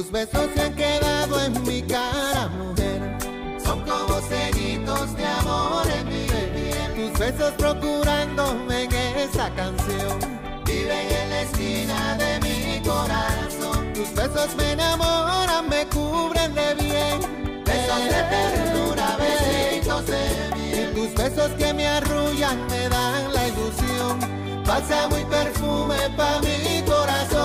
Tus 0.00 0.10
besos 0.12 0.48
se 0.54 0.62
han 0.62 0.74
quedado 0.74 1.38
en 1.42 1.62
mi 1.62 1.82
cara, 1.82 2.48
mujer. 2.48 3.18
Son 3.62 3.80
como 3.82 4.18
sellitos 4.22 5.14
de 5.14 5.26
amor 5.26 5.82
en 5.94 6.06
mi 6.08 6.24
piel. 6.24 6.94
Tus 6.96 7.18
besos 7.18 7.52
procurándome 7.58 8.84
en 8.84 8.92
esa 8.94 9.50
canción. 9.50 10.18
Viven 10.64 11.06
en 11.20 11.30
la 11.30 11.42
esquina 11.42 12.16
de 12.16 12.40
mi 12.40 12.80
corazón. 12.80 13.92
Tus 13.92 14.14
besos 14.14 14.56
me 14.56 14.72
enamoran, 14.72 15.68
me 15.68 15.86
cubren 15.88 16.54
de 16.54 16.74
bien. 16.76 17.64
Besos 17.66 18.04
de 18.04 18.22
ternura, 18.32 19.18
besitos 19.18 20.06
de 20.06 20.22
miel. 20.56 20.92
Y 20.92 20.94
tus 20.94 21.14
besos 21.14 21.50
que 21.58 21.74
me 21.74 21.86
arrullan 21.86 22.66
me 22.68 22.88
dan 22.88 23.34
la 23.34 23.48
ilusión. 23.48 24.64
Bálsamo 24.64 25.18
y 25.18 25.24
perfume 25.26 25.98
pa' 26.16 26.40
mi 26.40 26.82
corazón. 26.90 27.39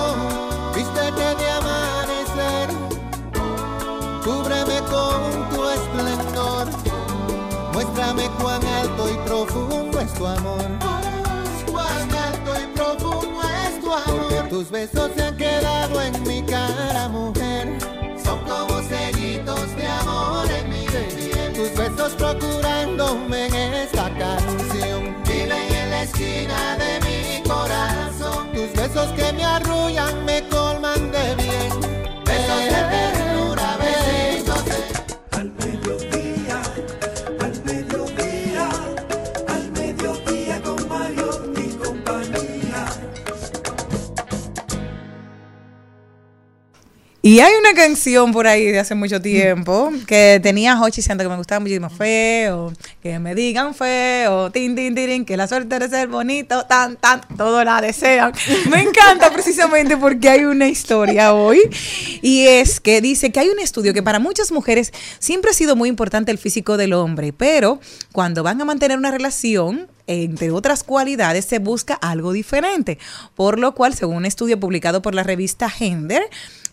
Tus 14.56 14.70
besos 14.70 15.10
se 15.14 15.22
han 15.22 15.36
quedado 15.36 16.00
en 16.00 16.22
mi 16.22 16.42
cara, 16.42 17.08
mujer. 17.08 17.76
Son 18.24 18.38
como 18.40 18.80
sellitos 18.88 19.76
de 19.76 19.86
amor 19.86 20.50
en 20.50 20.70
mi 20.70 20.86
piel. 20.86 21.52
Tus 21.52 21.76
besos 21.76 22.14
procurándome 22.14 23.48
en 23.48 23.74
esta 23.74 24.08
canción. 24.16 25.14
Viven 25.24 25.52
en 25.52 25.90
la 25.90 26.02
esquina 26.04 26.78
de 26.78 27.00
mi 27.06 27.46
corazón. 27.46 28.50
Tus 28.54 28.72
besos 28.72 29.12
que 29.12 29.30
me 29.34 29.44
arrullan, 29.44 30.24
me 30.24 30.48
colman 30.48 31.12
de 31.12 31.34
bien. 31.34 31.45
Y 47.26 47.40
hay 47.40 47.52
una 47.58 47.74
canción 47.74 48.30
por 48.30 48.46
ahí 48.46 48.66
de 48.66 48.78
hace 48.78 48.94
mucho 48.94 49.20
tiempo 49.20 49.92
que 50.06 50.38
tenía 50.40 50.80
Hochi 50.80 50.98
diciendo 50.98 51.24
que 51.24 51.28
me 51.28 51.36
gustaba 51.36 51.58
muchísimo 51.58 51.90
feo, 51.90 52.72
que 53.02 53.18
me 53.18 53.34
digan 53.34 53.74
feo, 53.74 54.52
tin, 54.52 54.76
tin, 54.76 54.94
tin, 54.94 55.24
que 55.24 55.36
la 55.36 55.48
suerte 55.48 55.76
de 55.80 55.88
ser 55.88 56.06
bonito, 56.06 56.66
tan, 56.66 56.94
tan, 56.94 57.22
todo 57.36 57.64
la 57.64 57.80
desean. 57.80 58.32
Me 58.70 58.80
encanta 58.80 59.32
precisamente 59.32 59.96
porque 59.96 60.28
hay 60.28 60.44
una 60.44 60.68
historia 60.68 61.34
hoy 61.34 61.62
y 62.22 62.46
es 62.46 62.78
que 62.78 63.00
dice 63.00 63.32
que 63.32 63.40
hay 63.40 63.48
un 63.48 63.58
estudio 63.58 63.92
que 63.92 64.04
para 64.04 64.20
muchas 64.20 64.52
mujeres 64.52 64.92
siempre 65.18 65.50
ha 65.50 65.54
sido 65.54 65.74
muy 65.74 65.88
importante 65.88 66.30
el 66.30 66.38
físico 66.38 66.76
del 66.76 66.92
hombre, 66.92 67.32
pero 67.32 67.80
cuando 68.12 68.44
van 68.44 68.60
a 68.60 68.64
mantener 68.64 68.98
una 68.98 69.10
relación, 69.10 69.88
entre 70.06 70.52
otras 70.52 70.84
cualidades, 70.84 71.44
se 71.44 71.58
busca 71.58 71.94
algo 71.94 72.30
diferente. 72.30 72.98
Por 73.34 73.58
lo 73.58 73.74
cual, 73.74 73.94
según 73.94 74.18
un 74.18 74.26
estudio 74.26 74.60
publicado 74.60 75.02
por 75.02 75.16
la 75.16 75.24
revista 75.24 75.68
Gender, 75.68 76.22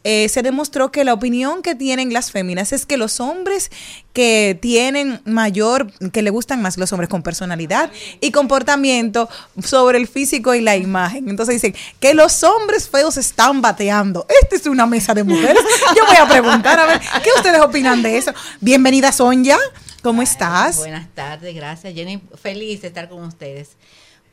eh, 0.04 0.28
se 0.30 0.42
demostró 0.42 0.92
que 0.92 1.04
la 1.04 1.14
opinión 1.14 1.62
que 1.62 1.76
tienen 1.76 2.14
las 2.14 2.32
féminas 2.32 2.74
es 2.74 2.86
que 2.86 2.98
los 2.98 3.20
hombres 3.20 3.72
que 4.12 4.58
tienen 4.62 5.22
mayor, 5.26 5.92
que 6.12 6.22
le 6.22 6.30
gustan 6.30 6.62
más 6.62 6.78
los 6.78 6.92
hombres 6.92 7.10
con 7.10 7.24
personalidad 7.24 7.92
y 8.20 8.32
comportamiento 8.32 9.30
sobre 9.64 9.98
el 9.98 10.08
físico 10.08 10.54
y 10.54 10.62
la 10.62 10.76
imagen. 10.76 11.30
Entonces 11.30 11.62
dicen 11.62 11.76
que 12.00 12.14
los 12.14 12.44
hombres 12.44 12.90
feos 12.90 13.18
están 13.18 13.62
bateando. 13.62 14.26
Esta 14.44 14.56
es 14.56 14.66
una 14.68 14.86
mesa 14.86 15.14
de 15.14 15.24
mujeres. 15.24 15.64
Yo 15.96 16.06
voy 16.06 16.18
a 16.18 16.28
preguntar 16.28 16.80
a 16.80 16.86
ver 16.86 17.02
qué 17.24 17.30
ustedes 17.36 17.62
opinan 17.62 18.02
de 18.04 18.18
eso. 18.18 18.34
Bienvenida 18.60 19.12
Sonja. 19.12 19.58
¿Cómo 20.02 20.22
estás? 20.22 20.78
Buenas 20.78 21.08
tardes, 21.16 21.56
gracias 21.56 21.94
Jenny. 21.94 22.22
Feliz 22.42 22.82
de 22.82 22.90
estar 22.90 23.08
con 23.08 23.24
ustedes. 23.24 23.78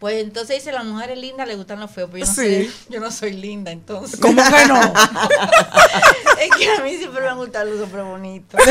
Pues 0.01 0.23
entonces 0.23 0.57
dice, 0.57 0.73
las 0.73 0.85
mujeres 0.85 1.19
lindas 1.19 1.47
le 1.47 1.55
gustan 1.57 1.79
los 1.79 1.91
feos, 1.91 2.09
pero 2.11 2.25
yo 2.25 2.31
no, 2.31 2.35
Sí. 2.35 2.43
soy, 2.65 2.73
yo 2.89 3.01
no 3.01 3.11
soy 3.13 3.33
linda 3.35 3.71
entonces. 3.71 4.19
¿Cómo 4.19 4.43
que 4.43 4.67
no? 4.67 4.81
es 6.41 6.51
que 6.59 6.73
a 6.75 6.83
mí 6.83 6.97
siempre 6.97 7.21
me 7.21 7.29
han 7.29 7.37
gustado 7.37 7.71
los 7.71 7.83
hombres 7.83 8.05
bonitos. 8.05 8.59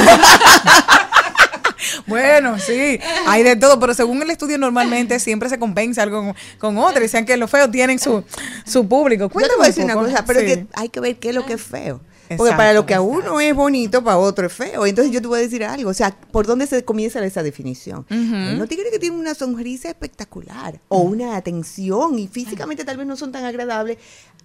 Bueno, 2.06 2.60
sí, 2.60 3.00
hay 3.26 3.42
de 3.44 3.56
todo, 3.56 3.80
pero 3.80 3.94
según 3.94 4.22
el 4.22 4.30
estudio 4.30 4.58
normalmente 4.58 5.18
siempre 5.20 5.48
se 5.48 5.58
compensa 5.58 6.04
algo 6.04 6.22
con, 6.24 6.36
con 6.58 6.78
otro. 6.78 7.02
Dicen 7.02 7.26
que 7.26 7.38
los 7.38 7.50
feos 7.50 7.72
tienen 7.72 8.00
su, 8.00 8.24
su 8.66 8.88
público. 8.88 9.24
Yo 9.24 9.28
te 9.30 9.34
Cuéntame 9.34 9.58
voy 9.58 9.66
a 9.66 9.70
un 9.70 9.76
decir 9.76 9.84
una 9.86 9.94
cosa, 9.96 10.26
pero 10.26 10.40
Sí. 10.42 10.46
que 10.46 10.68
hay 10.74 10.90
que 10.90 11.00
ver 11.00 11.18
qué 11.18 11.30
es 11.30 11.36
lo 11.36 11.46
que 11.46 11.54
es 11.54 11.62
feo. 11.62 12.02
Porque 12.38 12.54
para 12.56 12.74
lo 12.74 12.86
que 12.86 12.94
a 12.94 13.02
uno 13.02 13.40
es 13.40 13.56
bonito, 13.56 14.04
para 14.04 14.18
otro 14.18 14.48
es 14.48 14.54
feo. 14.54 14.86
Entonces 14.86 15.14
yo 15.14 15.22
te 15.22 15.28
voy 15.28 15.40
a 15.40 15.42
decir 15.42 15.64
algo. 15.64 15.90
O 15.90 15.94
sea, 15.94 16.16
¿por 16.32 16.46
dónde 16.46 16.68
se 16.68 16.84
comienza 16.86 17.24
esa 17.26 17.44
definición? 17.44 18.06
Hay 18.10 18.56
unos 18.56 18.70
tigres 18.70 18.92
que 18.92 19.00
tienen 19.00 19.20
una 19.20 19.34
sonrisa 19.34 19.90
espectacular 19.90 20.80
o 20.90 21.00
una 21.00 21.36
atención 21.36 22.20
y 22.20 22.28
físicamente 22.28 22.86
tal 22.86 22.98
vez 22.98 23.08
no 23.08 23.16
son 23.16 23.32
tan 23.32 23.46
agradables 23.46 23.98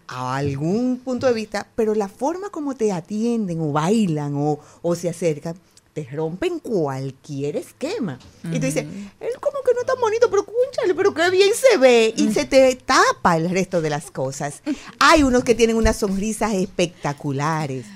a 0.07 0.37
algún 0.37 0.99
punto 0.99 1.27
de 1.27 1.33
vista, 1.33 1.67
pero 1.75 1.95
la 1.95 2.09
forma 2.09 2.51
como 2.51 2.75
te 2.75 2.93
atienden 2.93 3.61
o 3.61 3.73
bailan 3.73 4.35
o, 4.37 4.61
o 4.83 4.95
se 4.95 5.09
acercan 5.09 5.57
te 5.95 6.09
rompen 6.11 6.59
cualquier 6.59 7.57
esquema. 7.57 8.19
Y 8.43 8.59
tú 8.59 8.67
dices, 8.67 8.85
él 8.85 9.31
como 9.41 9.59
que 9.65 9.73
no 9.75 9.81
es 9.81 9.87
tan 9.87 10.01
bonito, 10.01 10.29
pero 10.29 10.45
cúnchale, 10.45 10.93
pero 10.93 11.15
qué 11.15 11.31
bien 11.31 11.51
se 11.55 11.79
ve. 11.79 12.13
Y 12.17 12.33
se 12.33 12.45
te 12.45 12.75
tapa 12.75 13.37
el 13.37 13.49
resto 13.49 13.81
de 13.81 13.91
las 13.91 14.11
cosas. 14.11 14.63
Hay 14.99 15.23
unos 15.23 15.45
que 15.45 15.55
tienen 15.55 15.77
unas 15.77 15.97
sonrisas 15.97 16.53
espectaculares. 16.53 17.87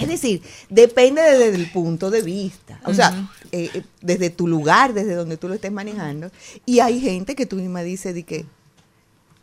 Es 0.00 0.08
decir, 0.08 0.42
depende 0.68 1.20
desde 1.20 1.56
el 1.56 1.70
punto 1.72 2.10
de 2.10 2.22
vista. 2.22 2.80
O 2.84 2.94
sea, 2.94 3.28
eh, 3.50 3.70
eh, 3.74 3.82
desde 4.02 4.30
tu 4.30 4.46
lugar, 4.46 4.94
desde 4.94 5.14
donde 5.14 5.36
tú 5.36 5.48
lo 5.48 5.54
estés 5.54 5.72
manejando. 5.72 6.30
Y 6.64 6.78
hay 6.78 7.00
gente 7.00 7.34
que 7.34 7.46
tú 7.46 7.56
misma 7.56 7.82
dices 7.82 8.14
de 8.14 8.22
que, 8.22 8.46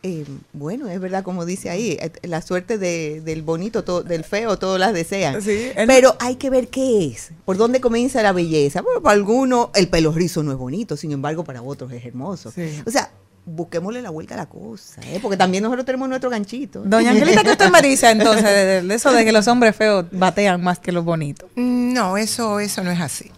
eh, 0.03 0.25
bueno, 0.51 0.89
es 0.89 0.99
verdad 0.99 1.23
como 1.23 1.45
dice 1.45 1.69
ahí, 1.69 1.91
eh, 1.99 2.11
la 2.23 2.41
suerte 2.41 2.77
de- 2.77 3.21
del 3.21 3.41
bonito, 3.41 3.83
to- 3.83 4.03
del 4.03 4.23
feo, 4.25 4.57
todos 4.59 4.77
las 4.79 4.93
desean. 4.93 5.41
Sí, 5.41 5.69
Pero 5.87 6.15
hay 6.19 6.35
que 6.35 6.49
ver 6.49 6.67
qué 6.67 7.07
es, 7.07 7.31
por 7.45 7.57
dónde 7.57 7.79
comienza 7.81 8.21
la 8.21 8.33
belleza. 8.33 8.81
Bueno, 8.81 9.01
para 9.01 9.13
algunos 9.15 9.69
el 9.75 9.87
pelo 9.87 10.11
rizo 10.11 10.43
no 10.43 10.51
es 10.51 10.57
bonito, 10.57 10.97
sin 10.97 11.11
embargo 11.13 11.43
para 11.43 11.61
otros 11.61 11.91
es 11.93 12.05
hermoso. 12.05 12.51
Sí. 12.51 12.81
O 12.85 12.91
sea, 12.91 13.09
busquémosle 13.45 14.01
la 14.01 14.09
vuelta 14.09 14.35
a 14.35 14.37
la 14.37 14.45
cosa, 14.45 15.01
¿eh? 15.05 15.19
porque 15.21 15.35
también 15.35 15.63
nosotros 15.63 15.85
tenemos 15.85 16.07
nuestro 16.07 16.29
ganchito. 16.29 16.81
Doña 16.85 17.11
Angelita, 17.11 17.43
¿qué 17.43 17.51
usted 17.51 17.69
me 17.71 17.81
dice 17.81 18.09
entonces 18.09 18.43
de, 18.87 18.93
eso 18.95 19.11
de 19.11 19.25
que 19.25 19.31
los 19.33 19.47
hombres 19.49 19.75
feos 19.75 20.05
batean 20.11 20.61
más 20.63 20.79
que 20.79 20.91
los 20.93 21.03
bonitos? 21.03 21.49
No, 21.55 22.15
eso, 22.17 22.59
eso 22.61 22.83
no 22.83 22.91
es 22.91 23.01
así. 23.01 23.31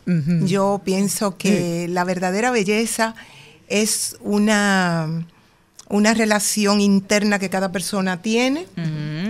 Yo 0.44 0.80
pienso 0.84 1.38
que 1.38 1.88
la 1.90 2.04
verdadera 2.04 2.52
belleza 2.52 3.16
es 3.68 4.16
una, 4.22 5.26
una 5.88 6.14
relación 6.14 6.82
interna 6.82 7.40
que 7.40 7.50
cada 7.50 7.72
persona 7.72 8.22
tiene. 8.22 8.68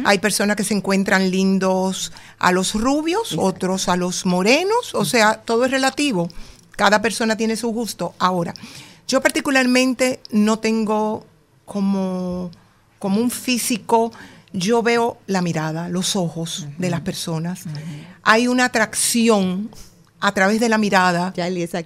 Hay 0.06 0.20
personas 0.20 0.56
que 0.56 0.64
se 0.64 0.74
encuentran 0.74 1.30
lindos 1.30 2.14
a 2.40 2.52
los 2.52 2.74
rubios, 2.74 3.36
otros 3.38 3.90
a 3.90 3.96
los 3.96 4.26
morenos, 4.26 4.94
o 4.94 5.06
sea, 5.06 5.42
todo 5.42 5.66
es 5.66 5.72
relativo. 5.72 6.30
Cada 6.72 7.02
persona 7.02 7.38
tiene 7.38 7.56
su 7.56 7.70
gusto. 7.70 8.14
Ahora, 8.20 8.54
yo 9.08 9.22
particularmente 9.22 10.20
no 10.32 10.60
tengo 10.60 11.26
como, 11.66 12.52
como 13.00 13.20
un 13.20 13.32
físico 13.32 14.12
yo 14.56 14.82
veo 14.82 15.18
la 15.28 15.42
mirada, 15.42 15.90
los 15.90 16.16
ojos 16.16 16.68
de 16.78 16.90
las 16.90 17.02
personas. 17.02 17.66
Hay 18.24 18.48
una 18.48 18.66
atracción 18.66 19.70
a 20.26 20.32
través 20.34 20.60
de 20.60 20.70
la 20.70 20.80
mirada 20.80 21.32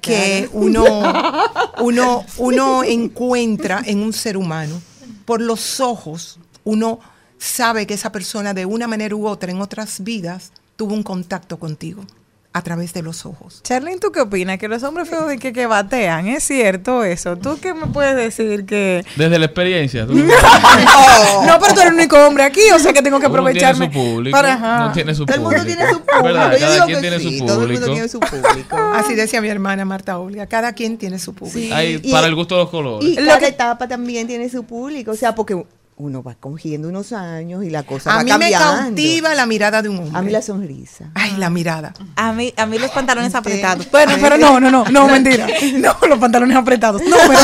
que 0.02 0.50
uno, 0.54 0.86
uno, 1.82 2.26
uno 2.38 2.84
encuentra 2.86 3.82
en 3.86 4.00
un 4.00 4.14
ser 4.14 4.38
humano. 4.38 4.82
Por 5.26 5.42
los 5.42 5.82
ojos, 5.82 6.40
uno 6.64 7.02
sabe 7.38 7.86
que 7.86 7.96
esa 7.96 8.14
persona 8.14 8.54
de 8.54 8.66
una 8.66 8.88
manera 8.88 9.14
u 9.14 9.28
otra 9.28 9.52
en 9.52 9.60
otras 9.60 10.06
vidas 10.06 10.54
tuvo 10.78 10.94
un 10.94 11.04
contacto 11.04 11.60
contigo 11.60 12.06
a 12.52 12.64
través 12.64 12.94
de 12.94 13.04
los 13.04 13.28
ojos. 13.28 13.62
Charlene, 13.64 14.00
¿tú 14.00 14.12
qué 14.12 14.22
opinas? 14.22 14.58
Que 14.58 14.68
los 14.68 14.82
hombres 14.84 15.08
feos 15.08 15.32
que, 15.40 15.54
que 15.54 15.68
batean, 15.68 16.28
¿es 16.28 16.44
cierto 16.44 17.04
eso? 17.04 17.38
¿Tú 17.38 17.60
qué 17.62 17.76
me 17.76 17.86
puedes 17.88 18.16
decir 18.16 18.66
que...? 18.66 19.06
Desde 19.16 19.38
la 19.38 19.46
experiencia. 19.46 20.08
tú- 20.08 20.14
no, 21.46 21.60
pero 21.60 21.74
tú 21.74 21.80
eres 21.82 21.92
el 21.92 21.94
único 21.94 22.18
hombre 22.26 22.44
aquí, 22.44 22.62
o 22.74 22.80
sea 22.80 22.92
que 22.94 23.02
tengo 23.02 23.20
que 23.20 23.28
Uno 23.28 23.36
aprovecharme. 23.36 23.88
tiene 23.90 23.94
su 24.04 24.12
público, 24.16 24.36
para- 24.38 24.54
ajá. 24.54 24.80
no 24.88 24.92
tiene 24.92 25.14
su 25.16 25.26
Todo 25.26 25.36
el 25.36 25.42
mundo 25.42 25.58
público. 25.60 25.78
tiene 25.78 25.92
su 25.94 26.00
público. 26.02 26.24
¿Verdad? 26.24 26.52
Yo 26.54 26.60
Cada 26.60 26.74
digo 26.74 26.86
quien 26.86 26.98
que 26.98 27.02
tiene 27.02 27.20
sí, 27.20 27.24
su 27.24 27.30
todo 27.30 27.40
el 27.40 27.48
mundo 27.48 27.66
público. 27.86 27.94
tiene 27.94 28.08
su 28.10 28.20
público. 28.20 28.78
Así 28.96 29.16
decía 29.16 29.42
mi 29.42 29.50
hermana 29.50 29.86
Marta 29.86 30.18
Olga, 30.20 30.48
cada 30.48 30.74
quien 30.74 30.98
tiene 30.98 31.20
su 31.20 31.34
público. 31.34 31.76
Hay 31.76 32.00
Y- 32.04 32.12
para 32.12 32.28
el 32.28 32.36
gusto 32.36 32.56
de 32.56 32.62
los 32.64 32.70
colores. 32.72 33.08
Y 33.10 33.16
cada 33.16 33.48
etapa 33.48 33.88
también 33.88 34.28
tiene 34.28 34.50
su 34.50 34.64
público, 34.64 35.12
o 35.12 35.16
sea, 35.16 35.36
porque 35.36 35.64
uno 36.00 36.24
va 36.24 36.34
cogiendo 36.36 36.88
unos 36.88 37.12
años 37.12 37.64
y 37.66 37.70
la 37.70 37.84
cosa 37.84 38.14
A 38.14 38.18
va 38.18 38.24
mí 38.24 38.32
me 38.40 38.52
cautiva 38.52 39.36
la 39.36 39.46
mirada 39.46 39.82
de 39.82 39.90
un 39.90 39.98
hombre. 39.98 40.18
A 40.18 40.22
mí 40.22 40.32
la 40.32 40.42
sonrisa. 40.42 41.12
Ay, 41.14 41.36
la 41.38 41.50
mirada. 41.50 41.94
A 42.16 42.32
mí, 42.32 42.54
a 42.56 42.66
mí 42.66 42.80
los 42.80 42.90
pantalones 42.92 43.36
apretados. 43.36 43.92
Bueno, 43.92 44.14
pero 44.20 44.38
no, 44.38 44.60
no, 44.62 44.72
no, 44.72 44.86
no, 44.86 45.08
mentira. 45.12 45.46
No, 45.76 45.96
los 46.08 46.18
pantalones 46.18 46.56
apretados. 46.56 47.02
No, 47.02 47.18
pero, 47.28 47.40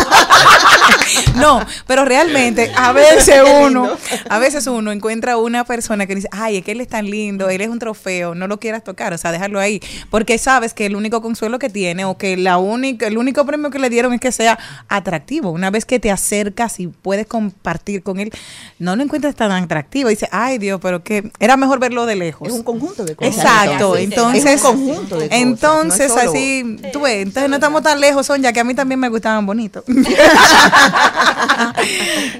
no, 1.36 1.66
pero 1.88 2.06
realmente 2.06 2.72
a 2.76 2.92
veces 2.92 3.42
uno, 3.62 3.90
a 4.30 4.40
veces 4.40 4.68
uno 4.68 4.92
encuentra 4.92 5.38
una 5.38 5.64
persona 5.66 6.06
que 6.06 6.16
dice, 6.16 6.28
ay, 6.32 6.58
es 6.58 6.64
que 6.66 6.72
él 6.72 6.82
es 6.82 6.88
tan 6.88 7.10
lindo, 7.10 7.50
él 7.50 7.62
es 7.62 7.70
un 7.70 7.80
trofeo, 7.80 8.36
no 8.36 8.48
lo 8.48 8.60
quieras 8.60 8.84
tocar, 8.84 9.14
o 9.14 9.18
sea, 9.18 9.32
déjalo 9.32 9.60
ahí, 9.60 9.82
porque 10.10 10.38
sabes 10.38 10.74
que 10.74 10.86
el 10.86 10.96
único 10.96 11.22
consuelo 11.22 11.60
que 11.60 11.70
tiene 11.70 12.06
o 12.06 12.18
que 12.18 12.38
la 12.38 12.58
única, 12.58 13.08
el 13.08 13.18
único 13.18 13.46
premio 13.46 13.70
que 13.70 13.80
le 13.80 13.90
dieron 13.90 14.14
es 14.14 14.20
que 14.22 14.32
sea 14.32 14.58
atractivo. 14.88 15.52
Una 15.52 15.70
vez 15.72 15.86
que 15.86 16.00
te 16.00 16.12
acercas 16.12 16.80
y 16.80 16.88
puedes 16.88 17.28
compartir 17.28 18.04
con 18.04 18.20
él, 18.20 18.32
no 18.80 18.96
lo 18.96 19.04
encuentras 19.04 19.36
tan 19.36 19.52
atractivo. 19.52 20.10
Dice, 20.10 20.28
ay 20.32 20.58
Dios, 20.58 20.80
pero 20.82 21.04
que 21.04 21.32
era 21.40 21.58
mejor 21.58 21.80
verlo 21.80 22.06
de 22.06 22.16
lejos. 22.16 22.48
Es 22.48 22.54
un 22.54 22.64
conjunto 22.64 23.06
de 23.06 23.16
cosas. 23.16 23.36
Exacto, 23.36 23.98
Entonces, 23.98 24.46
entonces, 24.46 24.46
es 24.46 24.64
un 24.64 24.72
conjunto 24.72 25.18
de 25.20 25.28
cosas, 25.28 25.42
entonces 25.42 26.00
no 26.00 26.06
es 26.06 26.12
solo- 26.26 26.32
así, 26.32 26.78
tú 26.94 27.02
ves, 27.02 27.24
entonces 27.24 27.50
no 27.50 27.56
estamos 27.56 27.82
tan 27.84 28.00
lejos, 28.00 28.26
son 28.26 28.42
ya 28.42 28.54
que 28.54 28.60
a 28.60 28.64
mí 28.64 28.74
también 28.74 29.00
me 29.00 29.10
gustaban 29.10 29.46
bonitos. 29.46 29.84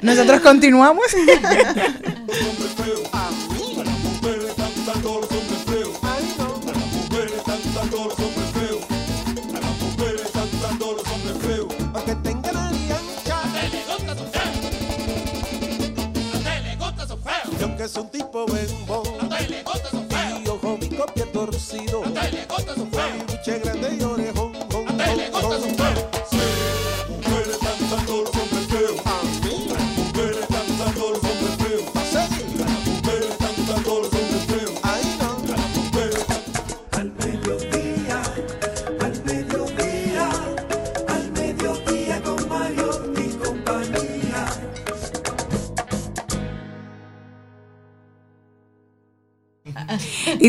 Nosotros 0.02 0.42
continuamos. 0.42 1.06
Aunque 11.94 12.16
tenga 12.16 12.52
nariz 12.52 12.92
ancha, 12.92 13.42
y 17.58 17.64
aunque 17.64 17.84
es 17.86 17.96
un 17.96 18.10
tipo 18.10 18.46
bembón, 18.46 19.04
y 20.44 20.48
ojo 20.50 20.78
mi 20.80 20.90
copia 20.90 21.26
torcido, 21.32 22.04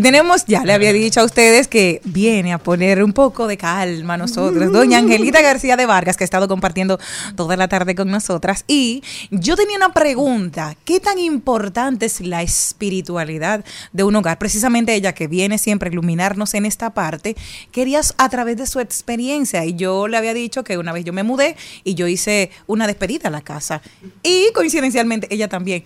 tenemos, 0.06 0.44
ya 0.46 0.62
le 0.62 0.72
había 0.72 0.92
dicho 0.92 1.20
a 1.20 1.24
ustedes 1.24 1.66
que 1.66 2.00
viene 2.04 2.52
a 2.52 2.58
poner 2.58 3.02
un 3.02 3.12
poco 3.12 3.48
de 3.48 3.56
calma 3.56 4.14
a 4.14 4.16
nosotros. 4.16 4.70
Doña 4.70 4.98
Angelita 4.98 5.42
García 5.42 5.76
de 5.76 5.84
Vargas, 5.84 6.16
que 6.16 6.22
ha 6.22 6.26
estado 6.26 6.46
compartiendo 6.46 7.00
toda 7.34 7.56
la 7.56 7.66
tarde 7.66 7.96
con 7.96 8.08
nosotras. 8.08 8.64
Y 8.68 9.02
yo 9.32 9.56
tenía 9.56 9.76
una 9.76 9.92
pregunta. 9.92 10.76
¿Qué 10.84 11.00
tan 11.00 11.18
importante 11.18 12.06
es 12.06 12.20
la 12.20 12.42
espiritualidad 12.42 13.64
de 13.92 14.04
un 14.04 14.14
hogar? 14.14 14.38
Precisamente 14.38 14.94
ella 14.94 15.12
que 15.12 15.26
viene 15.26 15.58
siempre 15.58 15.88
a 15.88 15.92
iluminarnos 15.92 16.54
en 16.54 16.66
esta 16.66 16.90
parte, 16.90 17.34
querías 17.72 18.14
a 18.16 18.28
través 18.28 18.56
de 18.58 18.68
su 18.68 18.78
experiencia. 18.78 19.64
Y 19.64 19.74
yo 19.74 20.06
le 20.06 20.18
había 20.18 20.34
dicho 20.34 20.62
que 20.62 20.78
una 20.78 20.92
vez 20.92 21.04
yo 21.04 21.12
me 21.12 21.24
mudé 21.24 21.56
y 21.82 21.94
yo 21.96 22.06
hice 22.06 22.52
una 22.68 22.86
despedida 22.86 23.26
a 23.26 23.32
la 23.32 23.40
casa. 23.40 23.82
Y 24.22 24.52
coincidencialmente 24.54 25.26
ella 25.34 25.48
también. 25.48 25.82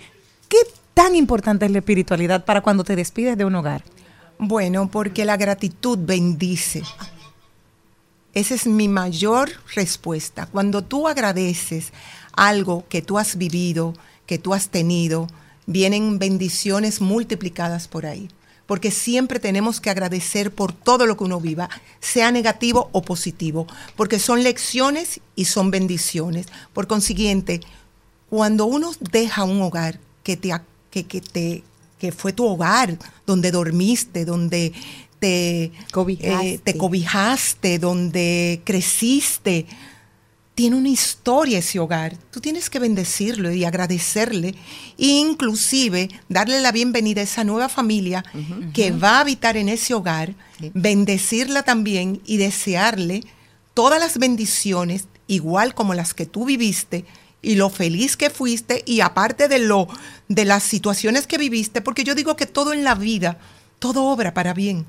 ¿Qué 0.46 0.58
tan 0.92 1.16
importante 1.16 1.64
es 1.64 1.70
la 1.70 1.78
espiritualidad 1.78 2.44
para 2.44 2.60
cuando 2.60 2.84
te 2.84 2.96
despides 2.96 3.38
de 3.38 3.46
un 3.46 3.54
hogar? 3.54 3.82
Bueno, 4.42 4.90
porque 4.90 5.26
la 5.26 5.36
gratitud 5.36 5.98
bendice. 6.00 6.82
Esa 8.32 8.54
es 8.54 8.66
mi 8.66 8.88
mayor 8.88 9.50
respuesta. 9.74 10.46
Cuando 10.46 10.82
tú 10.82 11.08
agradeces 11.08 11.92
algo 12.32 12.86
que 12.88 13.02
tú 13.02 13.18
has 13.18 13.36
vivido, 13.36 13.92
que 14.24 14.38
tú 14.38 14.54
has 14.54 14.70
tenido, 14.70 15.26
vienen 15.66 16.18
bendiciones 16.18 17.02
multiplicadas 17.02 17.86
por 17.86 18.06
ahí. 18.06 18.30
Porque 18.64 18.90
siempre 18.90 19.40
tenemos 19.40 19.78
que 19.78 19.90
agradecer 19.90 20.54
por 20.54 20.72
todo 20.72 21.04
lo 21.04 21.18
que 21.18 21.24
uno 21.24 21.38
viva, 21.38 21.68
sea 22.00 22.32
negativo 22.32 22.88
o 22.92 23.02
positivo, 23.02 23.66
porque 23.94 24.18
son 24.18 24.42
lecciones 24.42 25.20
y 25.36 25.44
son 25.44 25.70
bendiciones. 25.70 26.46
Por 26.72 26.86
consiguiente, 26.86 27.60
cuando 28.30 28.64
uno 28.64 28.92
deja 29.00 29.44
un 29.44 29.60
hogar 29.60 30.00
que 30.22 30.38
te, 30.38 30.58
que 30.90 31.20
te 31.20 31.62
que 32.00 32.10
fue 32.10 32.32
tu 32.32 32.46
hogar, 32.46 32.98
donde 33.26 33.52
dormiste, 33.52 34.24
donde 34.24 34.72
te 35.20 35.70
Cobijaste. 35.92 36.48
eh, 36.48 36.60
te 36.64 36.76
cobijaste, 36.76 37.78
donde 37.78 38.62
creciste, 38.64 39.66
tiene 40.54 40.76
una 40.76 40.88
historia 40.88 41.58
ese 41.58 41.78
hogar. 41.78 42.16
Tú 42.30 42.40
tienes 42.40 42.68
que 42.70 42.78
bendecirlo 42.78 43.52
y 43.52 43.64
agradecerle, 43.64 44.54
e 44.98 45.06
inclusive 45.06 46.08
darle 46.28 46.60
la 46.60 46.72
bienvenida 46.72 47.20
a 47.20 47.24
esa 47.24 47.44
nueva 47.44 47.68
familia 47.68 48.24
que 48.72 48.90
va 48.90 49.18
a 49.18 49.20
habitar 49.20 49.56
en 49.56 49.68
ese 49.68 49.94
hogar, 49.94 50.34
bendecirla 50.74 51.62
también 51.62 52.20
y 52.26 52.38
desearle 52.38 53.22
todas 53.74 54.00
las 54.00 54.18
bendiciones, 54.18 55.06
igual 55.26 55.74
como 55.74 55.94
las 55.94 56.14
que 56.14 56.26
tú 56.26 56.44
viviste 56.44 57.04
y 57.42 57.54
lo 57.54 57.70
feliz 57.70 58.16
que 58.16 58.30
fuiste 58.30 58.82
y 58.86 59.00
aparte 59.00 59.48
de 59.48 59.58
lo 59.58 59.88
de 60.28 60.44
las 60.44 60.62
situaciones 60.62 61.26
que 61.26 61.38
viviste, 61.38 61.80
porque 61.80 62.04
yo 62.04 62.14
digo 62.14 62.36
que 62.36 62.46
todo 62.46 62.72
en 62.72 62.84
la 62.84 62.94
vida 62.94 63.38
todo 63.80 64.04
obra 64.04 64.32
para 64.32 64.54
bien. 64.54 64.86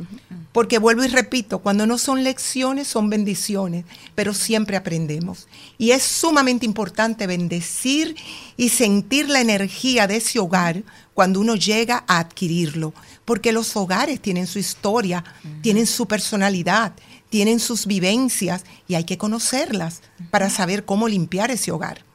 Porque 0.52 0.78
vuelvo 0.78 1.04
y 1.04 1.08
repito, 1.08 1.60
cuando 1.60 1.88
no 1.88 1.98
son 1.98 2.24
lecciones, 2.24 2.88
son 2.88 3.10
bendiciones, 3.10 3.86
pero 4.16 4.34
siempre 4.34 4.76
aprendemos. 4.76 5.48
Y 5.78 5.92
es 5.92 6.04
sumamente 6.04 6.66
importante 6.66 7.26
bendecir 7.26 8.16
y 8.58 8.70
sentir 8.70 9.30
la 9.30 9.40
energía 9.40 10.08
de 10.08 10.18
ese 10.18 10.40
hogar 10.40 10.84
cuando 11.14 11.40
uno 11.40 11.56
llega 11.56 12.04
a 12.06 12.20
adquirirlo. 12.20 12.94
Porque 13.24 13.54
los 13.54 13.76
hogares 13.78 14.22
tienen 14.22 14.46
su 14.46 14.60
historia, 14.60 15.24
tienen 15.62 15.88
su 15.88 16.06
personalidad, 16.06 16.92
tienen 17.30 17.62
sus 17.62 17.86
vivencias 17.86 18.66
y 18.90 18.96
hay 18.96 19.06
que 19.06 19.18
conocerlas 19.18 20.02
para 20.32 20.50
saber 20.50 20.84
cómo 20.84 21.08
limpiar 21.08 21.50
ese 21.50 21.72
hogar. 21.72 22.11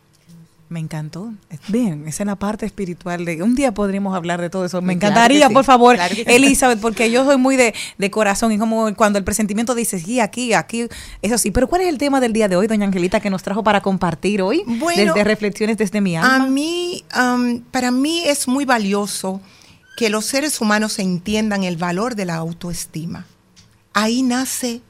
Me 0.68 0.80
encantó. 0.80 1.32
Bien, 1.68 2.08
esa 2.08 2.24
es 2.24 2.26
la 2.26 2.34
parte 2.34 2.66
espiritual 2.66 3.24
de 3.24 3.40
un 3.40 3.54
día 3.54 3.72
podríamos 3.72 4.16
hablar 4.16 4.40
de 4.40 4.50
todo 4.50 4.64
eso. 4.64 4.82
Me 4.82 4.98
claro 4.98 5.12
encantaría, 5.14 5.46
sí, 5.46 5.54
por 5.54 5.64
favor, 5.64 5.94
claro 5.94 6.14
que 6.14 6.24
sí. 6.24 6.30
Elizabeth, 6.30 6.80
porque 6.80 7.08
yo 7.10 7.24
soy 7.24 7.36
muy 7.36 7.56
de, 7.56 7.72
de 7.98 8.10
corazón 8.10 8.50
y 8.50 8.58
como 8.58 8.92
cuando 8.96 9.18
el 9.18 9.24
presentimiento 9.24 9.76
dice, 9.76 10.00
sí, 10.00 10.18
aquí, 10.18 10.54
aquí, 10.54 10.88
eso 11.22 11.38
sí. 11.38 11.52
Pero 11.52 11.68
¿cuál 11.68 11.82
es 11.82 11.88
el 11.88 11.98
tema 11.98 12.18
del 12.20 12.32
día 12.32 12.48
de 12.48 12.56
hoy, 12.56 12.66
doña 12.66 12.84
Angelita, 12.84 13.20
que 13.20 13.30
nos 13.30 13.44
trajo 13.44 13.62
para 13.62 13.80
compartir 13.80 14.42
hoy? 14.42 14.64
Bueno, 14.66 15.14
desde 15.14 15.22
reflexiones 15.24 15.76
desde 15.78 16.00
mi 16.00 16.16
A 16.16 16.22
alma. 16.34 16.48
mí, 16.48 17.04
am, 17.12 17.60
para 17.70 17.92
mí 17.92 18.22
es 18.26 18.48
muy 18.48 18.64
valioso 18.64 19.40
que 19.96 20.10
los 20.10 20.24
seres 20.26 20.60
humanos 20.60 20.98
entiendan 20.98 21.62
el 21.62 21.76
valor 21.76 22.16
de 22.16 22.24
la 22.24 22.34
autoestima. 22.34 23.24
Ahí 23.94 24.22
nace 24.22 24.80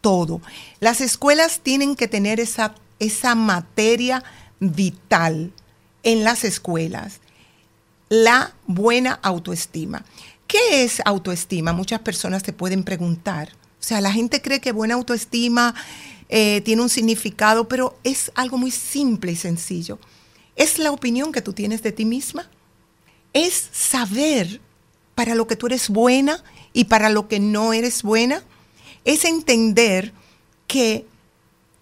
todo. 0.00 0.40
Las 0.80 1.00
escuelas 1.00 1.60
tienen 1.62 1.94
que 1.94 2.08
tener 2.08 2.40
esa, 2.40 2.74
esa 2.98 3.34
materia 3.36 4.22
vital 4.62 5.52
en 6.04 6.24
las 6.24 6.44
escuelas, 6.44 7.20
la 8.08 8.54
buena 8.66 9.18
autoestima. 9.22 10.04
¿Qué 10.46 10.84
es 10.84 11.02
autoestima? 11.04 11.72
Muchas 11.72 12.00
personas 12.00 12.42
te 12.42 12.52
pueden 12.52 12.84
preguntar. 12.84 13.50
O 13.80 13.82
sea, 13.82 14.00
la 14.00 14.12
gente 14.12 14.40
cree 14.40 14.60
que 14.60 14.70
buena 14.70 14.94
autoestima 14.94 15.74
eh, 16.28 16.60
tiene 16.60 16.82
un 16.82 16.88
significado, 16.88 17.66
pero 17.66 17.98
es 18.04 18.30
algo 18.34 18.58
muy 18.58 18.70
simple 18.70 19.32
y 19.32 19.36
sencillo. 19.36 19.98
Es 20.54 20.78
la 20.78 20.92
opinión 20.92 21.32
que 21.32 21.42
tú 21.42 21.52
tienes 21.52 21.82
de 21.82 21.92
ti 21.92 22.04
misma. 22.04 22.48
es 23.32 23.70
saber 23.72 24.60
para 25.14 25.34
lo 25.34 25.46
que 25.46 25.56
tú 25.56 25.66
eres 25.66 25.88
buena 25.88 26.44
y 26.74 26.84
para 26.84 27.08
lo 27.08 27.28
que 27.28 27.40
no 27.40 27.72
eres 27.72 28.02
buena. 28.02 28.42
Es 29.04 29.24
entender 29.24 30.12
que 30.66 31.06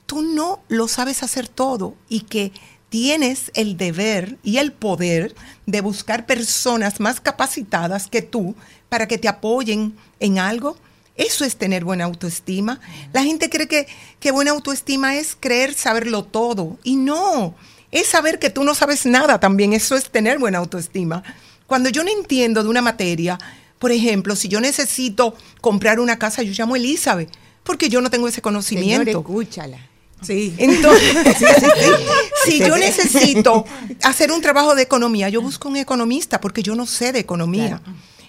tú 0.07 0.23
no 0.23 0.61
lo 0.69 0.89
sabes 0.89 1.23
hacer 1.23 1.49
todo 1.49 1.95
y 2.09 2.23
que 2.23 2.53
tienes 2.91 3.51
el 3.55 3.79
deber 3.79 4.37
y 4.43 4.59
el 4.59 4.73
poder 4.73 5.35
de 5.65 5.81
buscar 5.81 6.27
personas 6.27 7.01
más 7.01 7.21
capacitadas 7.21 8.09
que 8.09 8.21
tú 8.21 8.55
para 8.91 9.09
que 9.09 9.17
te 9.17 9.29
apoyen 9.29 9.97
en 10.19 10.39
algo. 10.39 10.77
Eso 11.17 11.45
es 11.45 11.57
tener 11.57 11.85
buena 11.85 12.05
autoestima. 12.05 12.81
La 13.13 13.23
gente 13.23 13.49
cree 13.49 13.69
que, 13.69 13.87
que 14.19 14.33
buena 14.33 14.51
autoestima 14.51 15.17
es 15.17 15.37
creer 15.39 15.75
saberlo 15.75 16.25
todo. 16.25 16.79
Y 16.83 16.97
no, 16.97 17.55
es 17.91 18.09
saber 18.09 18.39
que 18.39 18.51
tú 18.51 18.65
no 18.65 18.75
sabes 18.75 19.07
nada 19.07 19.39
también. 19.39 19.73
Eso 19.73 19.97
es 19.97 20.11
tener 20.11 20.39
buena 20.39 20.59
autoestima. 20.59 21.23
Cuando 21.67 21.89
yo 21.89 22.03
no 22.03 22.11
entiendo 22.11 22.63
de 22.63 22.69
una 22.69 22.83
materia, 22.83 23.39
por 23.79 23.93
ejemplo, 23.93 24.35
si 24.35 24.49
yo 24.49 24.61
necesito 24.61 25.35
comprar 25.61 26.01
una 26.01 26.19
casa, 26.19 26.43
yo 26.43 26.53
llamo 26.53 26.75
a 26.75 26.79
Elizabeth, 26.79 27.31
porque 27.63 27.89
yo 27.89 28.01
no 28.01 28.11
tengo 28.11 28.27
ese 28.27 28.43
conocimiento. 28.43 29.05
Señor, 29.05 29.21
escúchala. 29.21 29.79
Sí. 30.23 30.55
Entonces, 30.59 31.17
si 32.45 32.59
yo 32.59 32.77
necesito 32.77 33.65
hacer 34.03 34.33
un 34.33 34.41
trabajo 34.41 34.75
de 34.75 34.83
economía, 34.83 35.29
yo 35.29 35.41
busco 35.43 35.69
un 35.69 35.77
economista 35.77 36.41
porque 36.41 36.63
yo 36.63 36.75
no 36.75 36.87
sé 36.87 37.13
de 37.13 37.21
economía. 37.21 37.81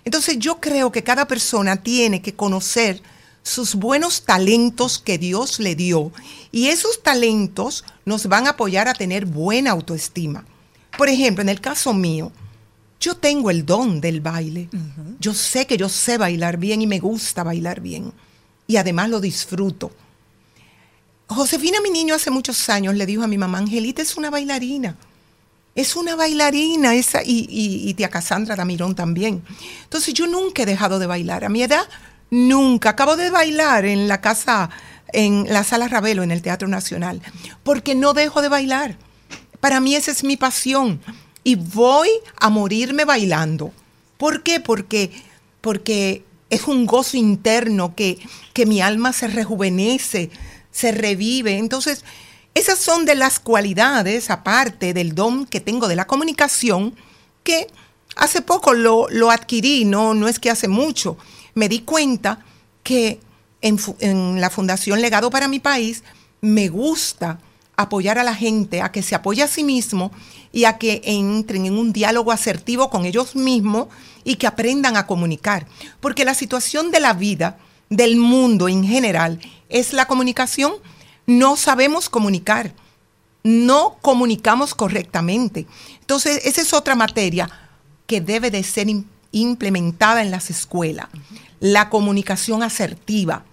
Entonces, 0.03 0.39
yo 0.39 0.59
creo 0.59 0.91
que 0.91 1.03
cada 1.03 1.27
persona 1.27 1.77
tiene 1.77 2.21
que 2.21 2.33
conocer 2.33 3.01
sus 3.43 3.75
buenos 3.75 4.23
talentos 4.23 4.99
que 4.99 5.17
Dios 5.17 5.59
le 5.59 5.75
dio 5.75 6.11
y 6.51 6.67
esos 6.67 7.01
talentos 7.01 7.83
nos 8.05 8.27
van 8.27 8.47
a 8.47 8.51
apoyar 8.51 8.87
a 8.87 8.93
tener 8.93 9.25
buena 9.25 9.71
autoestima. 9.71 10.45
Por 10.97 11.09
ejemplo, 11.09 11.41
en 11.41 11.49
el 11.49 11.61
caso 11.61 11.93
mío, 11.93 12.31
yo 12.99 13.15
tengo 13.15 13.49
el 13.49 13.65
don 13.65 13.99
del 13.99 14.21
baile. 14.21 14.69
Yo 15.19 15.33
sé 15.33 15.65
que 15.65 15.77
yo 15.77 15.89
sé 15.89 16.17
bailar 16.17 16.57
bien 16.57 16.81
y 16.81 16.87
me 16.87 16.99
gusta 16.99 17.43
bailar 17.43 17.81
bien. 17.81 18.13
Y 18.67 18.77
además 18.77 19.09
lo 19.09 19.19
disfruto. 19.19 19.91
Josefina, 21.33 21.79
mi 21.81 21.89
niño, 21.89 22.15
hace 22.15 22.29
muchos 22.29 22.69
años 22.69 22.95
le 22.95 23.05
dijo 23.05 23.23
a 23.23 23.27
mi 23.27 23.37
mamá, 23.37 23.59
Angelita 23.59 24.01
es 24.01 24.17
una 24.17 24.29
bailarina. 24.29 24.97
Es 25.73 25.95
una 25.95 26.15
bailarina, 26.15 26.93
esa, 26.95 27.23
y, 27.23 27.47
y, 27.49 27.89
y 27.89 27.93
tía 27.93 28.09
Cassandra 28.09 28.57
Damirón 28.57 28.93
también. 28.93 29.41
Entonces 29.83 30.13
yo 30.13 30.27
nunca 30.27 30.63
he 30.63 30.65
dejado 30.65 30.99
de 30.99 31.07
bailar. 31.07 31.45
A 31.45 31.49
mi 31.49 31.63
edad, 31.63 31.87
nunca. 32.29 32.89
Acabo 32.89 33.15
de 33.15 33.29
bailar 33.29 33.85
en 33.85 34.09
la 34.09 34.19
casa, 34.19 34.69
en 35.13 35.45
la 35.47 35.63
sala 35.63 35.87
Ravelo, 35.87 36.23
en 36.23 36.31
el 36.31 36.41
Teatro 36.41 36.67
Nacional, 36.67 37.21
porque 37.63 37.95
no 37.95 38.13
dejo 38.13 38.41
de 38.41 38.49
bailar. 38.49 38.97
Para 39.61 39.79
mí 39.79 39.95
esa 39.95 40.11
es 40.11 40.25
mi 40.25 40.35
pasión. 40.35 40.99
Y 41.43 41.55
voy 41.55 42.09
a 42.37 42.49
morirme 42.49 43.05
bailando. 43.05 43.71
¿Por 44.17 44.43
qué? 44.43 44.59
Porque, 44.59 45.11
porque 45.61 46.25
es 46.49 46.67
un 46.67 46.85
gozo 46.85 47.15
interno 47.15 47.95
que, 47.95 48.19
que 48.53 48.65
mi 48.65 48.81
alma 48.81 49.13
se 49.13 49.27
rejuvenece, 49.27 50.29
se 50.71 50.91
revive. 50.91 51.57
Entonces, 51.57 52.03
esas 52.53 52.79
son 52.79 53.05
de 53.05 53.15
las 53.15 53.39
cualidades, 53.39 54.29
aparte 54.29 54.93
del 54.93 55.15
don 55.15 55.45
que 55.45 55.61
tengo 55.61 55.87
de 55.87 55.95
la 55.95 56.07
comunicación, 56.07 56.95
que 57.43 57.67
hace 58.15 58.41
poco 58.41 58.73
lo, 58.73 59.07
lo 59.09 59.31
adquirí, 59.31 59.85
no, 59.85 60.13
no 60.13 60.27
es 60.27 60.39
que 60.39 60.49
hace 60.49 60.67
mucho. 60.67 61.17
Me 61.53 61.69
di 61.69 61.79
cuenta 61.81 62.39
que 62.83 63.19
en, 63.61 63.79
en, 63.99 64.41
la 64.41 64.49
Fundación 64.49 65.01
Legado 65.01 65.29
para 65.29 65.47
mi 65.47 65.59
País 65.59 66.03
me 66.41 66.67
gusta 66.67 67.39
apoyar 67.77 68.19
a 68.19 68.23
la 68.23 68.35
gente 68.35 68.81
a 68.81 68.91
que 68.91 69.01
se 69.01 69.15
apoye 69.15 69.43
a 69.43 69.47
sí 69.47 69.63
mismo 69.63 70.11
y 70.51 70.65
a 70.65 70.77
que 70.77 71.01
entren 71.05 71.65
en 71.65 71.77
un 71.77 71.93
diálogo 71.93 72.31
asertivo 72.31 72.89
con 72.89 73.05
ellos 73.05 73.35
mismos 73.35 73.87
y 74.23 74.35
que 74.35 74.47
aprendan 74.47 74.97
a 74.97 75.07
comunicar. 75.07 75.65
Porque 75.99 76.25
la 76.25 76.33
situación 76.33 76.91
de 76.91 76.99
la 76.99 77.13
vida, 77.13 77.57
del 77.89 78.17
mundo 78.17 78.67
en 78.67 78.83
general, 78.83 79.39
es 79.71 79.93
la 79.93 80.05
comunicación. 80.05 80.73
No 81.25 81.55
sabemos 81.55 82.09
comunicar, 82.09 82.73
no 83.43 83.97
comunicamos 84.01 84.75
correctamente. 84.75 85.65
Entonces, 85.99 86.41
esa 86.45 86.61
es 86.61 86.73
otra 86.73 86.95
materia 86.95 87.49
que 88.05 88.21
debe 88.21 88.51
de 88.51 88.63
ser 88.63 88.87
implementada 89.31 90.21
en 90.21 90.31
las 90.31 90.49
escuelas. 90.49 91.07
La 91.59 91.89
comunicación 91.89 92.63
asertiva, 92.63 93.45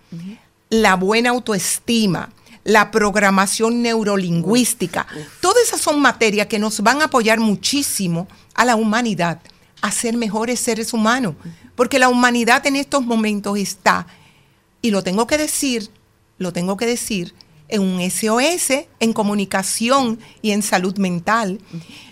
la 0.70 0.96
buena 0.96 1.30
autoestima, 1.30 2.30
la 2.64 2.90
programación 2.90 3.82
neurolingüística. 3.82 5.06
Todas 5.40 5.62
esas 5.62 5.80
son 5.80 6.00
materias 6.00 6.48
que 6.48 6.58
nos 6.58 6.80
van 6.80 7.00
a 7.00 7.06
apoyar 7.06 7.40
muchísimo 7.40 8.28
a 8.54 8.64
la 8.64 8.76
humanidad 8.76 9.40
a 9.80 9.92
ser 9.92 10.16
mejores 10.16 10.60
seres 10.60 10.92
humanos. 10.92 11.34
Porque 11.76 11.98
la 11.98 12.08
humanidad 12.08 12.66
en 12.66 12.76
estos 12.76 13.06
momentos 13.06 13.56
está, 13.58 14.06
y 14.82 14.90
lo 14.90 15.02
tengo 15.02 15.26
que 15.26 15.38
decir, 15.38 15.90
lo 16.38 16.52
tengo 16.52 16.76
que 16.76 16.86
decir, 16.86 17.34
en 17.68 17.82
un 17.82 18.10
SOS, 18.10 18.86
en 18.98 19.12
comunicación 19.12 20.18
y 20.40 20.52
en 20.52 20.62
salud 20.62 20.96
mental. 20.98 21.60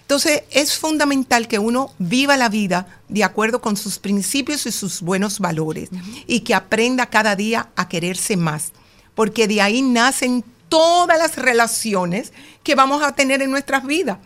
Entonces 0.02 0.42
es 0.50 0.78
fundamental 0.78 1.48
que 1.48 1.58
uno 1.58 1.92
viva 1.98 2.36
la 2.36 2.48
vida 2.48 3.00
de 3.08 3.24
acuerdo 3.24 3.60
con 3.60 3.76
sus 3.76 3.98
principios 3.98 4.66
y 4.66 4.72
sus 4.72 5.00
buenos 5.00 5.40
valores 5.40 5.88
y 6.26 6.40
que 6.40 6.54
aprenda 6.54 7.06
cada 7.06 7.34
día 7.36 7.70
a 7.74 7.88
quererse 7.88 8.36
más, 8.36 8.72
porque 9.14 9.48
de 9.48 9.62
ahí 9.62 9.82
nacen 9.82 10.44
todas 10.68 11.18
las 11.18 11.36
relaciones 11.36 12.32
que 12.62 12.74
vamos 12.74 13.02
a 13.02 13.12
tener 13.12 13.42
en 13.42 13.50
nuestras 13.50 13.86
vidas. 13.86 14.18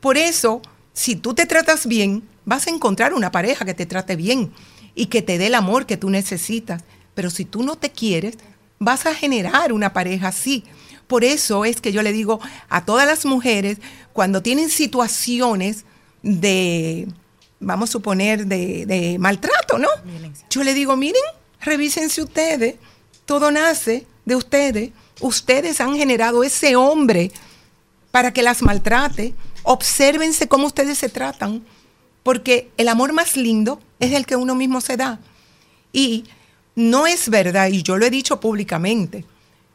Por 0.00 0.16
eso, 0.16 0.62
si 0.92 1.16
tú 1.16 1.34
te 1.34 1.46
tratas 1.46 1.86
bien, 1.86 2.22
vas 2.44 2.66
a 2.66 2.70
encontrar 2.70 3.12
una 3.12 3.32
pareja 3.32 3.64
que 3.64 3.74
te 3.74 3.86
trate 3.86 4.14
bien 4.16 4.52
y 4.94 5.06
que 5.06 5.22
te 5.22 5.36
dé 5.36 5.48
el 5.48 5.54
amor 5.54 5.86
que 5.86 5.96
tú 5.96 6.10
necesitas. 6.10 6.84
Pero 7.14 7.30
si 7.30 7.44
tú 7.44 7.62
no 7.62 7.76
te 7.76 7.90
quieres, 7.90 8.36
vas 8.78 9.06
a 9.06 9.14
generar 9.14 9.72
una 9.72 9.92
pareja 9.92 10.28
así. 10.28 10.64
Por 11.06 11.24
eso 11.24 11.64
es 11.64 11.80
que 11.80 11.92
yo 11.92 12.02
le 12.02 12.12
digo 12.12 12.40
a 12.68 12.84
todas 12.84 13.06
las 13.06 13.24
mujeres, 13.24 13.78
cuando 14.12 14.42
tienen 14.42 14.70
situaciones 14.70 15.84
de, 16.22 17.08
vamos 17.60 17.90
a 17.90 17.92
suponer, 17.92 18.46
de, 18.46 18.86
de 18.86 19.18
maltrato, 19.18 19.78
¿no? 19.78 19.88
Violencia. 20.04 20.46
Yo 20.50 20.64
le 20.64 20.74
digo, 20.74 20.96
miren, 20.96 21.22
revísense 21.60 22.22
ustedes, 22.22 22.76
todo 23.24 23.50
nace 23.50 24.06
de 24.24 24.36
ustedes. 24.36 24.90
Ustedes 25.20 25.80
han 25.80 25.96
generado 25.96 26.44
ese 26.44 26.76
hombre 26.76 27.30
para 28.10 28.32
que 28.32 28.42
las 28.42 28.62
maltrate. 28.62 29.34
Obsérvense 29.62 30.48
cómo 30.48 30.66
ustedes 30.66 30.98
se 30.98 31.08
tratan, 31.08 31.64
porque 32.22 32.70
el 32.76 32.88
amor 32.88 33.12
más 33.12 33.36
lindo 33.36 33.80
es 34.00 34.12
el 34.12 34.26
que 34.26 34.36
uno 34.36 34.54
mismo 34.54 34.80
se 34.80 34.96
da. 34.96 35.20
Y 35.92 36.24
no 36.76 37.08
es 37.08 37.28
verdad, 37.28 37.68
y 37.68 37.82
yo 37.82 37.96
lo 37.96 38.06
he 38.06 38.10
dicho 38.10 38.38
públicamente, 38.38 39.24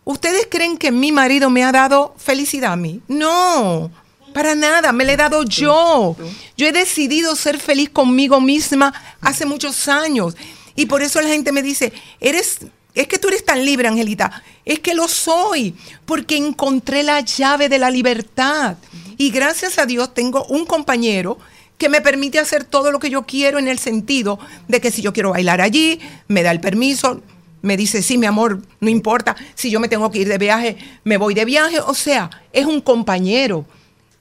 ¿Ustedes 0.03 0.47
creen 0.49 0.77
que 0.77 0.91
mi 0.91 1.11
marido 1.11 1.49
me 1.49 1.63
ha 1.63 1.71
dado 1.71 2.15
felicidad 2.17 2.73
a 2.73 2.75
mí? 2.75 3.01
No, 3.07 3.91
para 4.33 4.55
nada, 4.55 4.91
me 4.91 5.05
la 5.05 5.13
he 5.13 5.17
dado 5.17 5.43
yo. 5.43 6.15
Yo 6.57 6.67
he 6.67 6.71
decidido 6.71 7.35
ser 7.35 7.59
feliz 7.59 7.89
conmigo 7.89 8.41
misma 8.41 8.93
hace 9.21 9.45
muchos 9.45 9.87
años. 9.87 10.35
Y 10.75 10.87
por 10.87 11.03
eso 11.03 11.21
la 11.21 11.27
gente 11.27 11.51
me 11.51 11.61
dice, 11.61 11.93
eres, 12.19 12.59
es 12.95 13.07
que 13.07 13.19
tú 13.19 13.27
eres 13.27 13.45
tan 13.45 13.63
libre, 13.63 13.87
Angelita. 13.87 14.41
Es 14.65 14.79
que 14.79 14.95
lo 14.95 15.07
soy, 15.07 15.75
porque 16.05 16.35
encontré 16.35 17.03
la 17.03 17.19
llave 17.19 17.69
de 17.69 17.77
la 17.77 17.91
libertad. 17.91 18.77
Y 19.17 19.29
gracias 19.29 19.77
a 19.77 19.85
Dios 19.85 20.15
tengo 20.15 20.45
un 20.45 20.65
compañero 20.65 21.37
que 21.81 21.89
me 21.89 22.01
permite 22.01 22.37
hacer 22.37 22.63
todo 22.63 22.91
lo 22.91 22.99
que 22.99 23.09
yo 23.09 23.23
quiero 23.23 23.57
en 23.57 23.67
el 23.67 23.79
sentido 23.79 24.37
de 24.67 24.79
que 24.79 24.91
si 24.91 25.01
yo 25.01 25.13
quiero 25.13 25.31
bailar 25.31 25.61
allí, 25.61 25.99
me 26.27 26.43
da 26.43 26.51
el 26.51 26.59
permiso, 26.59 27.23
me 27.63 27.75
dice, 27.75 28.03
sí, 28.03 28.19
mi 28.19 28.27
amor, 28.27 28.61
no 28.79 28.87
importa, 28.91 29.35
si 29.55 29.71
yo 29.71 29.79
me 29.79 29.87
tengo 29.89 30.11
que 30.11 30.19
ir 30.19 30.27
de 30.27 30.37
viaje, 30.37 30.77
me 31.03 31.17
voy 31.17 31.33
de 31.33 31.43
viaje. 31.43 31.79
O 31.79 31.95
sea, 31.95 32.29
es 32.53 32.67
un 32.67 32.81
compañero. 32.81 33.65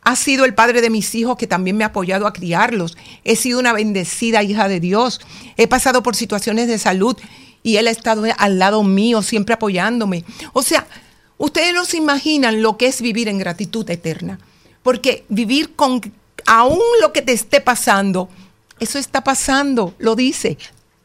Ha 0.01 0.17
sido 0.17 0.47
el 0.47 0.55
padre 0.55 0.81
de 0.81 0.89
mis 0.89 1.15
hijos 1.15 1.37
que 1.37 1.47
también 1.47 1.77
me 1.77 1.85
ha 1.85 1.89
apoyado 1.89 2.27
a 2.27 2.33
criarlos. 2.33 2.97
He 3.25 3.37
sido 3.37 3.59
una 3.59 3.75
bendecida 3.75 4.43
hija 4.43 4.67
de 4.67 4.81
Dios. 4.81 5.21
He 5.59 5.67
pasado 5.67 6.03
por 6.03 6.17
situaciones 6.17 6.67
de 6.67 6.79
salud 6.79 7.15
y 7.63 7.77
él 7.77 7.89
ha 7.89 7.91
estado 7.91 8.25
al 8.39 8.59
lado 8.59 8.83
mío, 8.85 9.21
siempre 9.21 9.53
apoyándome. 9.53 10.25
O 10.55 10.63
sea, 10.63 10.87
ustedes 11.37 11.75
no 11.75 11.85
se 11.85 11.99
imaginan 11.99 12.63
lo 12.63 12.79
que 12.79 12.87
es 12.87 13.03
vivir 13.03 13.29
en 13.29 13.37
gratitud 13.37 13.89
eterna. 13.91 14.39
Porque 14.83 15.27
vivir 15.29 15.75
con 15.75 16.01
aún 16.47 16.81
lo 17.01 17.13
que 17.13 17.23
te 17.23 17.33
esté 17.33 17.61
pasando, 17.61 18.29
eso 18.79 18.99
está 18.99 19.23
pasando, 19.23 19.95
lo 19.99 20.17
dice, 20.17 20.59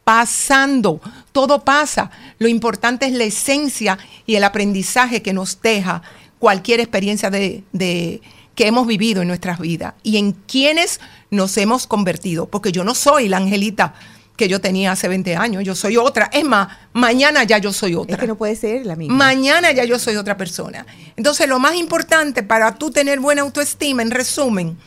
pasando. 0.04 1.02
Todo 1.32 1.66
pasa. 1.66 2.12
Lo 2.40 2.48
importante 2.48 3.06
es 3.06 3.12
la 3.12 3.26
esencia 3.26 3.98
y 4.26 4.36
el 4.36 4.44
aprendizaje 4.44 5.22
que 5.22 5.34
nos 5.34 5.62
deja 5.62 6.02
cualquier 6.40 6.80
experiencia 6.80 7.30
de, 7.30 7.64
de, 7.74 8.22
que 8.56 8.68
hemos 8.68 8.88
vivido 8.88 9.22
en 9.22 9.28
nuestras 9.28 9.60
vidas 9.60 9.94
y 10.04 10.18
en 10.18 10.32
quienes 10.32 11.02
nos 11.32 11.58
hemos 11.58 11.88
convertido. 11.88 12.46
Porque 12.46 12.72
yo 12.72 12.84
no 12.84 12.96
soy 12.96 13.28
la 13.28 13.38
angelita 13.38 13.94
que 14.38 14.48
yo 14.48 14.60
tenía 14.60 14.92
hace 14.92 15.08
20 15.08 15.36
años, 15.36 15.64
yo 15.64 15.76
soy 15.76 15.98
otra. 15.98 16.30
Es 16.32 16.44
más, 16.44 16.68
mañana 16.94 17.44
ya 17.44 17.58
yo 17.58 17.72
soy 17.72 17.96
otra. 17.96 18.16
Es 18.16 18.20
que 18.20 18.28
no 18.28 18.36
puede 18.36 18.56
ser 18.56 18.86
la 18.86 18.96
misma. 18.96 19.16
Mañana 19.16 19.72
ya 19.72 19.86
yo 19.86 19.98
soy 19.98 20.16
otra 20.18 20.38
persona. 20.38 20.86
Entonces, 21.16 21.48
lo 21.48 21.60
más 21.60 21.76
importante 21.76 22.44
para 22.44 22.76
tú 22.76 22.92
tener 22.92 23.20
buena 23.20 23.44
autoestima, 23.44 24.02
en 24.02 24.12
resumen, 24.12 24.78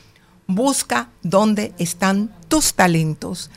Busca 0.50 1.10
dónde 1.22 1.74
están 1.78 2.34
tus 2.48 2.72
talentos. 2.72 3.50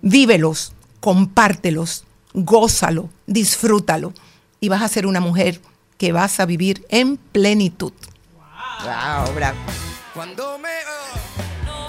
Vívelos, 0.00 0.72
compártelos, 0.98 2.04
gózalo, 2.34 3.08
disfrútalo. 3.28 4.12
Y 4.58 4.68
vas 4.68 4.82
a 4.82 4.88
ser 4.88 5.06
una 5.06 5.20
mujer 5.20 5.60
que 5.98 6.10
vas 6.10 6.40
a 6.40 6.44
vivir 6.44 6.84
en 6.88 7.18
plenitud. 7.18 7.92
Wow, 8.80 9.32
bravo. 9.36 9.58
Cuando 10.12 10.58
me 10.58 10.70
oh, 11.68 11.88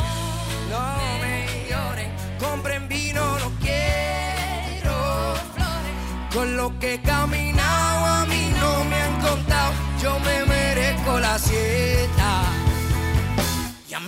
no 0.69 1.19
me 1.19 1.65
lloren, 1.67 2.11
compren 2.39 2.87
vino, 2.87 3.39
no 3.39 3.51
quiero 3.61 5.33
flores. 5.55 6.33
Con 6.35 6.55
lo 6.55 6.77
que 6.77 6.93
he 6.93 7.01
caminado 7.01 8.05
a 8.05 8.25
mí 8.27 8.53
no 8.59 8.83
me 8.83 8.95
han 8.95 9.21
contado, 9.21 9.73
yo 9.99 10.19
me 10.19 10.45
merezco 10.45 11.19
la 11.19 11.39
siesta. 11.39 12.22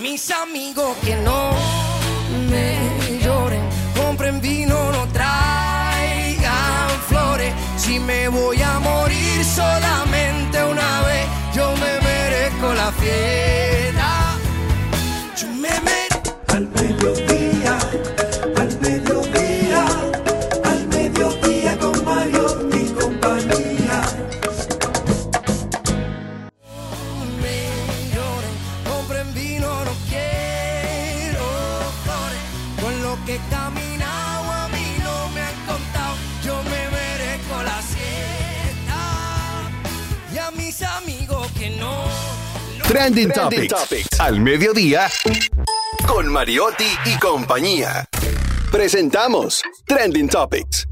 Mis 0.07 0.29
amigos 0.29 0.95
que 1.03 1.15
no 1.15 1.49
me 2.51 2.77
lloren, 3.23 3.63
compren 3.99 4.39
vino, 4.39 4.91
no 4.91 5.07
traigan 5.07 6.89
flores. 7.09 7.51
Si 7.75 7.99
me 7.99 8.27
voy 8.27 8.61
a 8.61 8.77
morir 8.77 9.24
Trending, 43.05 43.29
Topics. 43.29 44.19
Al 44.19 44.39
mediodía 44.39 45.07
con 46.07 46.25
Mariotti 46.25 46.87
y 47.05 47.19
compañía. 47.19 48.09
Presentamos 48.71 49.61
Trending 49.85 50.27
Topics. 50.27 50.87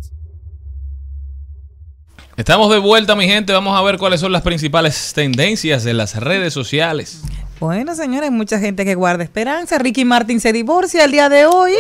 Estamos 2.38 2.70
de 2.70 2.78
vuelta, 2.78 3.16
mi 3.16 3.26
gente. 3.26 3.52
Vamos 3.52 3.76
a 3.76 3.82
ver 3.82 3.98
cuáles 3.98 4.20
son 4.20 4.32
las 4.32 4.44
principales 4.44 5.14
tendencias 5.16 5.84
de 5.84 5.96
las 5.96 6.16
redes 6.16 6.54
sociales. 6.54 7.22
Bueno, 7.60 7.96
señores, 7.96 8.30
hay 8.30 8.36
mucha 8.36 8.60
gente 8.60 8.86
que 8.86 8.94
guarda 8.94 9.24
esperanza. 9.24 9.80
Ricky 9.80 10.06
Martin 10.06 10.40
se 10.40 10.54
divorcia 10.54 11.06
el 11.06 11.12
día 11.12 11.30
de 11.30 11.48
hoy. 11.48 11.74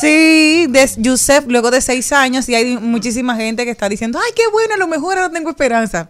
Sí, 0.00 0.68
de 0.68 0.88
Yusef 0.98 1.46
luego 1.48 1.72
de 1.72 1.80
seis 1.80 2.12
años 2.12 2.48
y 2.48 2.54
hay 2.54 2.76
muchísima 2.76 3.34
gente 3.34 3.64
que 3.64 3.72
está 3.72 3.88
diciendo, 3.88 4.20
ay, 4.24 4.30
qué 4.36 4.46
bueno, 4.52 4.74
a 4.74 4.78
lo 4.78 4.86
mejor 4.86 5.18
ahora 5.18 5.32
tengo 5.32 5.50
esperanza. 5.50 6.08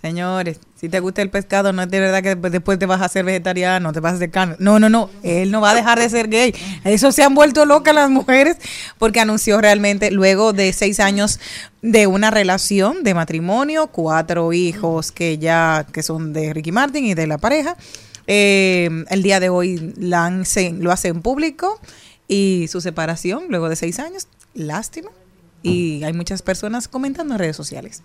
Señores, 0.00 0.58
si 0.84 0.90
te 0.90 1.00
gusta 1.00 1.22
el 1.22 1.30
pescado, 1.30 1.72
no 1.72 1.80
es 1.82 1.88
de 1.90 1.98
verdad 1.98 2.22
que 2.22 2.34
después- 2.34 2.78
te 2.78 2.84
vas 2.84 3.00
a 3.00 3.06
hacer 3.06 3.24
vegetariano, 3.24 3.90
te 3.92 4.00
vas 4.00 4.12
a 4.12 4.16
hacer 4.16 4.30
carne. 4.30 4.56
No, 4.58 4.78
no, 4.78 4.90
no, 4.90 5.08
él 5.22 5.50
no 5.50 5.62
va 5.62 5.70
a 5.70 5.74
dejar 5.74 5.98
de 5.98 6.10
ser 6.10 6.28
gay. 6.28 6.54
Eso 6.84 7.10
se 7.10 7.22
han 7.22 7.34
vuelto 7.34 7.64
locas 7.64 7.94
las 7.94 8.10
mujeres 8.10 8.58
porque 8.98 9.20
anunció 9.20 9.60
realmente 9.62 10.10
luego 10.10 10.52
de 10.52 10.72
seis 10.74 11.00
años 11.00 11.40
de 11.80 12.06
una 12.06 12.30
relación 12.30 13.02
de 13.02 13.14
matrimonio, 13.14 13.86
cuatro 13.86 14.52
hijos 14.52 15.10
que 15.10 15.38
ya 15.38 15.86
que 15.90 16.02
son 16.02 16.32
de 16.34 16.52
Ricky 16.52 16.70
Martin 16.72 17.06
y 17.06 17.14
de 17.14 17.26
la 17.26 17.38
pareja. 17.38 17.76
Eh, 18.26 19.04
el 19.08 19.22
día 19.22 19.40
de 19.40 19.48
hoy 19.48 19.94
la 19.96 20.26
han- 20.26 20.44
lo 20.80 20.92
hace 20.92 21.08
en 21.08 21.22
público 21.22 21.80
y 22.28 22.66
su 22.68 22.80
separación 22.82 23.44
luego 23.48 23.68
de 23.70 23.76
seis 23.76 23.98
años, 23.98 24.28
lástima. 24.54 25.10
Y 25.62 26.04
hay 26.04 26.12
muchas 26.12 26.42
personas 26.42 26.88
comentando 26.88 27.32
en 27.34 27.38
redes 27.38 27.56
sociales. 27.56 28.02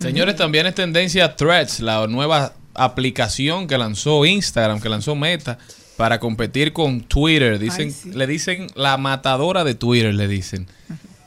Señores, 0.00 0.36
también 0.36 0.66
es 0.66 0.74
tendencia 0.74 1.34
Threads, 1.34 1.80
la 1.80 2.06
nueva 2.06 2.54
aplicación 2.74 3.66
que 3.66 3.76
lanzó 3.76 4.24
Instagram, 4.24 4.80
que 4.80 4.88
lanzó 4.88 5.16
Meta 5.16 5.58
para 5.96 6.20
competir 6.20 6.72
con 6.72 7.00
Twitter. 7.00 7.58
Dicen, 7.58 7.92
le 8.14 8.26
dicen 8.26 8.68
la 8.76 8.96
matadora 8.96 9.64
de 9.64 9.74
Twitter, 9.74 10.14
le 10.14 10.28
dicen. 10.28 10.68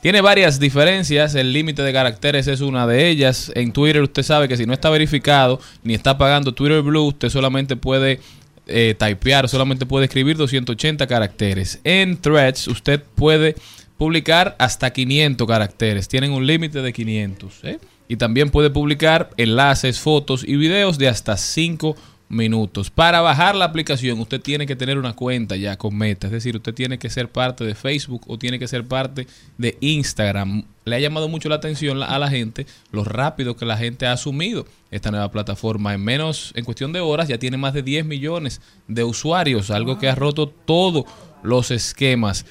Tiene 0.00 0.20
varias 0.20 0.58
diferencias, 0.58 1.34
el 1.34 1.52
límite 1.52 1.82
de 1.82 1.92
caracteres 1.92 2.48
es 2.48 2.60
una 2.60 2.86
de 2.86 3.08
ellas. 3.08 3.52
En 3.54 3.72
Twitter 3.72 4.02
usted 4.02 4.22
sabe 4.22 4.48
que 4.48 4.56
si 4.56 4.66
no 4.66 4.72
está 4.72 4.90
verificado 4.90 5.60
ni 5.84 5.94
está 5.94 6.18
pagando 6.18 6.52
Twitter 6.52 6.80
Blue, 6.82 7.08
usted 7.08 7.28
solamente 7.28 7.76
puede 7.76 8.18
eh, 8.66 8.96
typear, 8.98 9.48
solamente 9.48 9.86
puede 9.86 10.06
escribir 10.06 10.36
280 10.36 11.06
caracteres. 11.06 11.78
En 11.84 12.20
Threads 12.20 12.66
usted 12.66 13.02
puede 13.14 13.54
publicar 13.98 14.56
hasta 14.58 14.90
500 14.90 15.46
caracteres, 15.46 16.08
tienen 16.08 16.32
un 16.32 16.46
límite 16.46 16.80
de 16.82 16.92
500. 16.92 17.60
¿eh? 17.64 17.78
Y 18.12 18.16
también 18.16 18.50
puede 18.50 18.68
publicar 18.68 19.30
enlaces, 19.38 19.98
fotos 19.98 20.44
y 20.46 20.56
videos 20.56 20.98
de 20.98 21.08
hasta 21.08 21.38
5 21.38 21.96
minutos. 22.28 22.90
Para 22.90 23.22
bajar 23.22 23.54
la 23.54 23.64
aplicación 23.64 24.20
usted 24.20 24.38
tiene 24.38 24.66
que 24.66 24.76
tener 24.76 24.98
una 24.98 25.14
cuenta 25.14 25.56
ya 25.56 25.78
con 25.78 25.96
Meta, 25.96 26.26
es 26.26 26.32
decir, 26.34 26.54
usted 26.54 26.74
tiene 26.74 26.98
que 26.98 27.08
ser 27.08 27.30
parte 27.30 27.64
de 27.64 27.74
Facebook 27.74 28.20
o 28.26 28.38
tiene 28.38 28.58
que 28.58 28.68
ser 28.68 28.86
parte 28.86 29.26
de 29.56 29.78
Instagram. 29.80 30.62
Le 30.84 30.96
ha 30.96 30.98
llamado 30.98 31.26
mucho 31.30 31.48
la 31.48 31.54
atención 31.54 32.02
a 32.02 32.18
la 32.18 32.28
gente 32.28 32.66
lo 32.90 33.02
rápido 33.02 33.56
que 33.56 33.64
la 33.64 33.78
gente 33.78 34.04
ha 34.04 34.12
asumido 34.12 34.66
esta 34.90 35.10
nueva 35.10 35.30
plataforma. 35.30 35.94
En 35.94 36.04
menos, 36.04 36.52
en 36.54 36.66
cuestión 36.66 36.92
de 36.92 37.00
horas, 37.00 37.28
ya 37.28 37.38
tiene 37.38 37.56
más 37.56 37.72
de 37.72 37.82
10 37.82 38.04
millones 38.04 38.60
de 38.88 39.04
usuarios, 39.04 39.70
algo 39.70 39.98
que 39.98 40.10
ha 40.10 40.14
roto 40.14 40.48
todos 40.48 41.06
los 41.42 41.70
esquemas. 41.70 42.44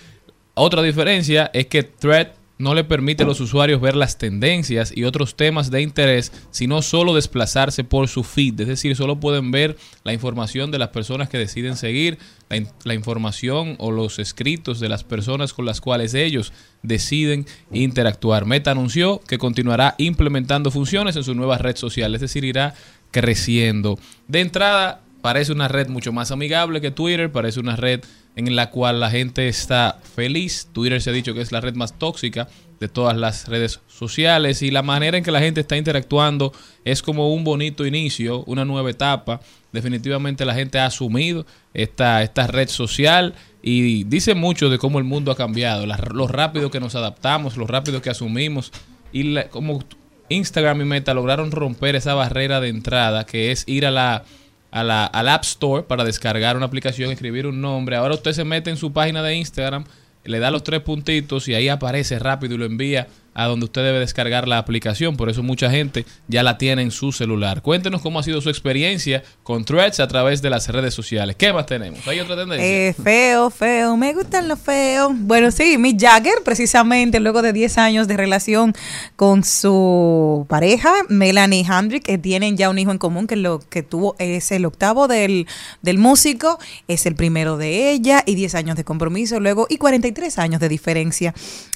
Otra 0.55 0.81
diferencia 0.81 1.51
es 1.53 1.67
que 1.67 1.83
Thread 1.83 2.40
no 2.61 2.73
le 2.75 2.83
permite 2.83 3.23
a 3.23 3.25
los 3.25 3.41
usuarios 3.41 3.81
ver 3.81 3.95
las 3.95 4.17
tendencias 4.17 4.93
y 4.95 5.03
otros 5.03 5.35
temas 5.35 5.71
de 5.71 5.81
interés, 5.81 6.31
sino 6.51 6.81
solo 6.81 7.13
desplazarse 7.13 7.83
por 7.83 8.07
su 8.07 8.23
feed. 8.23 8.61
Es 8.61 8.67
decir, 8.67 8.95
solo 8.95 9.19
pueden 9.19 9.51
ver 9.51 9.77
la 10.03 10.13
información 10.13 10.71
de 10.71 10.79
las 10.79 10.89
personas 10.89 11.27
que 11.27 11.37
deciden 11.37 11.75
seguir, 11.75 12.17
la, 12.49 12.57
in- 12.57 12.69
la 12.83 12.93
información 12.93 13.75
o 13.79 13.91
los 13.91 14.19
escritos 14.19 14.79
de 14.79 14.89
las 14.89 15.03
personas 15.03 15.53
con 15.53 15.65
las 15.65 15.81
cuales 15.81 16.13
ellos 16.13 16.53
deciden 16.83 17.45
interactuar. 17.71 18.45
Meta 18.45 18.71
anunció 18.71 19.19
que 19.27 19.37
continuará 19.37 19.95
implementando 19.97 20.71
funciones 20.71 21.15
en 21.15 21.23
su 21.23 21.35
nueva 21.35 21.57
red 21.57 21.75
social, 21.75 22.13
es 22.15 22.21
decir, 22.21 22.45
irá 22.45 22.73
creciendo. 23.11 23.99
De 24.27 24.39
entrada, 24.39 25.01
parece 25.21 25.51
una 25.51 25.67
red 25.67 25.87
mucho 25.89 26.11
más 26.11 26.31
amigable 26.31 26.81
que 26.81 26.91
Twitter, 26.91 27.31
parece 27.31 27.59
una 27.59 27.75
red 27.75 28.01
en 28.35 28.55
la 28.55 28.69
cual 28.69 28.99
la 28.99 29.09
gente 29.09 29.47
está 29.47 29.99
feliz. 30.15 30.67
Twitter 30.73 31.01
se 31.01 31.09
ha 31.09 31.13
dicho 31.13 31.33
que 31.33 31.41
es 31.41 31.51
la 31.51 31.61
red 31.61 31.75
más 31.75 31.97
tóxica 31.97 32.47
de 32.79 32.87
todas 32.87 33.15
las 33.15 33.47
redes 33.47 33.79
sociales 33.87 34.61
y 34.63 34.71
la 34.71 34.81
manera 34.81 35.17
en 35.17 35.23
que 35.23 35.31
la 35.31 35.39
gente 35.39 35.61
está 35.61 35.77
interactuando 35.77 36.51
es 36.83 37.01
como 37.03 37.33
un 37.33 37.43
bonito 37.43 37.85
inicio, 37.85 38.43
una 38.45 38.65
nueva 38.65 38.89
etapa. 38.89 39.39
Definitivamente 39.71 40.45
la 40.45 40.55
gente 40.55 40.79
ha 40.79 40.87
asumido 40.87 41.45
esta, 41.73 42.23
esta 42.23 42.47
red 42.47 42.69
social 42.69 43.35
y 43.61 44.03
dice 44.05 44.33
mucho 44.33 44.69
de 44.69 44.79
cómo 44.79 44.97
el 44.97 45.05
mundo 45.05 45.31
ha 45.31 45.35
cambiado, 45.37 45.85
la- 45.85 45.97
lo 46.11 46.27
rápido 46.27 46.71
que 46.71 46.79
nos 46.79 46.95
adaptamos, 46.95 47.55
lo 47.57 47.67
rápido 47.67 48.01
que 48.01 48.09
asumimos 48.09 48.71
y 49.13 49.23
la- 49.23 49.49
como 49.49 49.83
Instagram 50.29 50.81
y 50.81 50.85
Meta 50.85 51.13
lograron 51.13 51.51
romper 51.51 51.95
esa 51.95 52.13
barrera 52.15 52.59
de 52.61 52.69
entrada 52.69 53.25
que 53.25 53.51
es 53.51 53.63
ir 53.67 53.85
a 53.85 53.91
la, 53.91 54.23
a 54.71 54.83
la, 54.83 55.05
al 55.05 55.27
App 55.29 55.43
Store 55.43 55.83
para 55.83 56.03
descargar 56.03 56.57
una 56.57 56.65
aplicación, 56.65 57.11
escribir 57.11 57.45
un 57.45 57.61
nombre. 57.61 57.95
Ahora 57.95 58.15
usted 58.15 58.31
se 58.31 58.45
mete 58.45 58.69
en 58.69 58.77
su 58.77 58.91
página 58.93 59.21
de 59.21 59.35
Instagram, 59.35 59.83
le 60.23 60.39
da 60.39 60.49
los 60.49 60.63
tres 60.63 60.81
puntitos 60.81 61.47
y 61.47 61.53
ahí 61.53 61.69
aparece 61.69 62.17
rápido 62.19 62.55
y 62.55 62.57
lo 62.57 62.65
envía 62.65 63.07
a 63.33 63.45
donde 63.45 63.65
usted 63.65 63.81
debe 63.83 63.99
descargar 63.99 64.47
la 64.47 64.57
aplicación. 64.57 65.15
Por 65.17 65.29
eso 65.29 65.41
mucha 65.43 65.69
gente 65.69 66.05
ya 66.27 66.43
la 66.43 66.57
tiene 66.57 66.81
en 66.81 66.91
su 66.91 67.11
celular. 67.11 67.61
Cuéntenos 67.61 68.01
cómo 68.01 68.19
ha 68.19 68.23
sido 68.23 68.41
su 68.41 68.49
experiencia 68.49 69.23
con 69.43 69.63
Threads 69.65 69.99
a 69.99 70.07
través 70.07 70.41
de 70.41 70.49
las 70.49 70.67
redes 70.67 70.93
sociales. 70.93 71.35
¿Qué 71.37 71.53
más 71.53 71.65
tenemos? 71.65 72.05
¿Hay 72.07 72.19
otra 72.19 72.35
tendencia? 72.35 72.67
Eh, 72.67 72.93
feo, 72.93 73.49
feo, 73.49 73.95
me 73.95 74.13
gustan 74.13 74.47
los 74.47 74.59
feos. 74.59 75.11
Bueno, 75.15 75.51
sí, 75.51 75.77
Mick 75.77 75.99
Jagger, 75.99 76.35
precisamente 76.43 77.19
luego 77.19 77.41
de 77.41 77.53
10 77.53 77.77
años 77.77 78.07
de 78.07 78.17
relación 78.17 78.73
con 79.15 79.43
su 79.43 80.45
pareja, 80.49 80.91
Melanie 81.09 81.65
Hendrick, 81.65 82.03
que 82.03 82.17
tienen 82.17 82.57
ya 82.57 82.69
un 82.69 82.79
hijo 82.79 82.91
en 82.91 82.97
común, 82.97 83.27
que 83.27 83.35
lo 83.35 83.59
que 83.59 83.83
tuvo 83.83 84.15
es 84.19 84.51
el 84.51 84.65
octavo 84.65 85.07
del, 85.07 85.47
del 85.81 85.97
músico, 85.97 86.59
es 86.87 87.05
el 87.05 87.15
primero 87.15 87.57
de 87.57 87.91
ella, 87.91 88.23
y 88.25 88.35
10 88.35 88.55
años 88.55 88.75
de 88.75 88.83
compromiso 88.83 89.39
luego, 89.39 89.67
y 89.69 89.77
43 89.77 90.37
años 90.39 90.59
de 90.59 90.69
diferencia. 90.69 91.33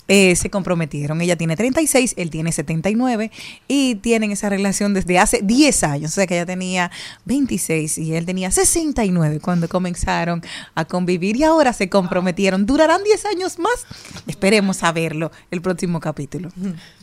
eh, 0.07 0.35
se 0.35 0.49
comprometieron. 0.49 1.19
Ella 1.21 1.35
tiene 1.35 1.44
tiene 1.45 1.55
36, 1.57 2.15
él 2.17 2.31
tiene 2.31 2.51
79 2.51 3.29
y 3.67 3.95
tienen 3.95 4.31
esa 4.31 4.49
relación 4.49 4.95
desde 4.95 5.19
hace 5.19 5.41
10 5.43 5.83
años. 5.83 6.11
O 6.11 6.13
sea 6.15 6.25
que 6.25 6.33
ella 6.33 6.45
tenía 6.47 6.89
26 7.25 7.99
y 7.99 8.15
él 8.15 8.25
tenía 8.25 8.49
69 8.49 9.39
cuando 9.41 9.69
comenzaron 9.69 10.41
a 10.73 10.85
convivir 10.85 11.35
y 11.35 11.43
ahora 11.43 11.71
se 11.71 11.87
comprometieron. 11.87 12.65
¿Durarán 12.65 13.03
10 13.03 13.25
años 13.25 13.59
más? 13.59 13.85
Esperemos 14.25 14.77
saberlo 14.77 15.31
el 15.51 15.61
próximo 15.61 15.99
capítulo. 15.99 16.49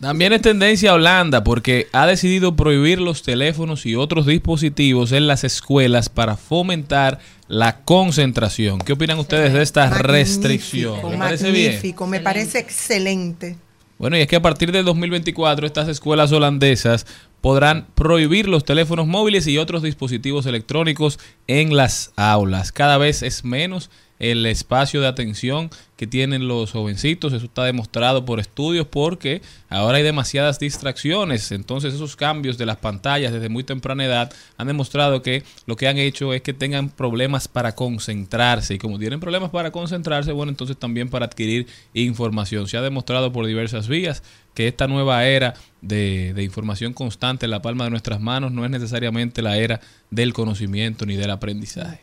También 0.01 0.33
es 0.33 0.43
tendencia 0.43 0.91
a 0.91 0.95
Holanda 0.95 1.45
porque 1.45 1.87
ha 1.93 2.07
decidido 2.07 2.57
prohibir 2.57 3.01
los 3.01 3.23
teléfonos 3.23 3.87
y 3.87 3.95
otros 3.95 4.27
dispositivos 4.27 5.13
en 5.13 5.29
las 5.29 5.45
escuelas 5.45 6.09
para 6.09 6.37
fomentar 6.37 7.21
la 7.47 7.81
concentración. 7.85 8.81
¿Qué 8.81 8.95
opinan 8.95 9.21
ustedes 9.21 9.53
de 9.53 9.63
esta 9.63 9.89
restricción? 9.91 11.11
¿Les 11.11 11.19
parece 11.19 11.53
bien? 11.53 11.75
Magnífico, 11.75 12.07
me 12.09 12.19
parece 12.19 12.59
excelente. 12.59 13.57
Bueno, 13.99 14.17
y 14.17 14.21
es 14.21 14.27
que 14.27 14.37
a 14.37 14.43
partir 14.43 14.73
del 14.73 14.85
2024 14.85 15.67
estas 15.67 15.89
escuelas 15.89 16.33
holandesas 16.33 17.07
podrán 17.41 17.87
prohibir 17.95 18.49
los 18.49 18.65
teléfonos 18.65 19.07
móviles 19.07 19.47
y 19.47 19.59
otros 19.59 19.83
dispositivos 19.83 20.47
electrónicos 20.47 21.19
en 21.47 21.77
las 21.77 22.13
aulas. 22.17 22.73
Cada 22.73 22.99
vez 22.99 23.23
es 23.23 23.45
menos 23.45 23.91
el 24.23 24.47
espacio 24.47 25.01
de 25.01 25.09
atención 25.09 25.69
que 25.97 26.07
tienen 26.07 26.47
los 26.47 26.71
jovencitos. 26.71 27.33
Eso 27.33 27.47
está 27.47 27.65
demostrado 27.65 28.25
por 28.25 28.39
estudios 28.39 28.87
porque 28.87 29.43
ahora 29.69 29.99
hay 29.99 30.05
demasiadas 30.05 30.61
distracciones. 30.61 31.51
Entonces 31.51 31.93
esos 31.93 32.15
cambios 32.15 32.57
de 32.57 32.65
las 32.65 32.77
pantallas 32.77 33.33
desde 33.33 33.49
muy 33.49 33.65
temprana 33.65 34.05
edad 34.05 34.33
han 34.57 34.69
demostrado 34.69 35.23
que 35.23 35.43
lo 35.67 35.75
que 35.75 35.89
han 35.89 35.99
hecho 35.99 36.33
es 36.33 36.41
que 36.41 36.55
tengan 36.55 36.89
problemas 36.89 37.49
para 37.49 37.75
concentrarse. 37.75 38.75
Y 38.75 38.79
como 38.79 38.97
tienen 38.97 39.19
problemas 39.19 39.51
para 39.51 39.73
concentrarse, 39.73 40.31
bueno, 40.31 40.51
entonces 40.51 40.77
también 40.77 41.11
para 41.11 41.27
adquirir 41.27 41.67
información. 41.93 42.69
Se 42.69 42.77
ha 42.77 42.83
demostrado 42.83 43.33
por 43.33 43.45
diversas 43.45 43.89
vías 43.89 44.23
que 44.55 44.69
esta 44.69 44.87
nueva 44.87 45.27
era 45.27 45.55
de, 45.81 46.33
de 46.33 46.45
información 46.45 46.93
constante 46.93 47.47
en 47.47 47.51
la 47.51 47.61
palma 47.61 47.85
de 47.85 47.91
nuestras 47.91 48.21
manos 48.21 48.53
no 48.53 48.65
es 48.65 48.71
necesariamente 48.71 49.43
la 49.43 49.57
era 49.57 49.81
del 50.11 50.33
conocimiento 50.33 51.07
ni 51.07 51.17
del 51.17 51.31
aprendizaje. 51.31 52.03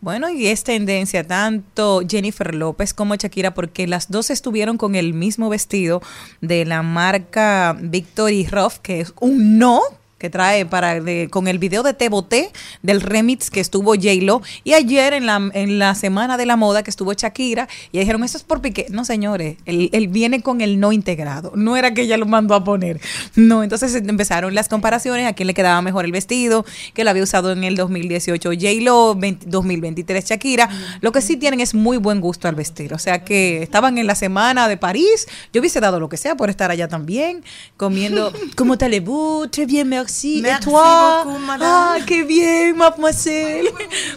Bueno, 0.00 0.30
y 0.30 0.46
es 0.46 0.62
tendencia 0.62 1.26
tanto 1.26 2.02
Jennifer 2.08 2.54
López 2.54 2.94
como 2.94 3.16
Shakira 3.16 3.52
porque 3.52 3.88
las 3.88 4.10
dos 4.10 4.30
estuvieron 4.30 4.78
con 4.78 4.94
el 4.94 5.12
mismo 5.12 5.48
vestido 5.48 6.00
de 6.40 6.64
la 6.64 6.82
marca 6.82 7.76
Victory 7.80 8.46
Ruff, 8.46 8.78
que 8.78 9.00
es 9.00 9.12
un 9.20 9.58
no 9.58 9.80
que 10.18 10.30
trae 10.30 10.66
para 10.66 11.00
de- 11.00 11.28
con 11.30 11.48
el 11.48 11.58
video 11.58 11.82
de 11.82 11.94
Te 11.94 12.08
Boté 12.08 12.50
del 12.82 13.00
remix 13.00 13.50
que 13.50 13.60
estuvo 13.60 13.94
J-Lo 13.94 14.42
y 14.64 14.74
ayer 14.74 15.12
en 15.14 15.26
la, 15.26 15.50
en 15.54 15.78
la 15.78 15.94
semana 15.94 16.36
de 16.36 16.44
la 16.46 16.56
moda 16.56 16.82
que 16.82 16.90
estuvo 16.90 17.12
Shakira 17.12 17.68
y 17.92 17.98
dijeron 18.00 18.24
eso 18.24 18.36
es 18.36 18.42
por 18.42 18.60
Piqué 18.60 18.86
no 18.90 19.04
señores 19.04 19.56
él, 19.64 19.90
él 19.92 20.08
viene 20.08 20.42
con 20.42 20.60
el 20.60 20.80
no 20.80 20.92
integrado 20.92 21.52
no 21.54 21.76
era 21.76 21.94
que 21.94 22.02
ella 22.02 22.16
lo 22.16 22.26
mandó 22.26 22.54
a 22.54 22.64
poner 22.64 23.00
no 23.36 23.62
entonces 23.62 23.94
empezaron 23.94 24.54
las 24.54 24.68
comparaciones 24.68 25.26
a 25.26 25.32
quién 25.34 25.46
le 25.46 25.54
quedaba 25.54 25.80
mejor 25.82 26.04
el 26.04 26.12
vestido 26.12 26.64
que 26.94 27.04
lo 27.04 27.10
había 27.10 27.22
usado 27.22 27.52
en 27.52 27.62
el 27.64 27.76
2018 27.76 28.50
J-Lo 28.50 29.14
20 29.14 29.46
2023 29.48 30.24
Shakira 30.24 30.68
lo 31.00 31.12
que 31.12 31.20
sí 31.20 31.36
tienen 31.36 31.60
es 31.60 31.74
muy 31.74 31.96
buen 31.96 32.20
gusto 32.20 32.48
al 32.48 32.54
vestir 32.56 32.92
o 32.92 32.98
sea 32.98 33.24
que 33.24 33.62
estaban 33.62 33.98
en 33.98 34.06
la 34.06 34.14
semana 34.16 34.66
de 34.68 34.76
París 34.76 35.28
yo 35.52 35.60
hubiese 35.60 35.80
dado 35.80 36.00
lo 36.00 36.08
que 36.08 36.16
sea 36.16 36.36
por 36.36 36.50
estar 36.50 36.70
allá 36.70 36.88
también 36.88 37.44
comiendo 37.76 38.32
como 38.56 38.76
talebou 38.78 39.46
très 39.48 39.66
bien 39.66 39.88
merci. 40.08 40.60
toi? 40.60 41.24
Ah, 41.60 41.96
que 42.06 42.24
bien, 42.24 42.74
ma 42.74 42.90
demoiselle. 42.90 43.68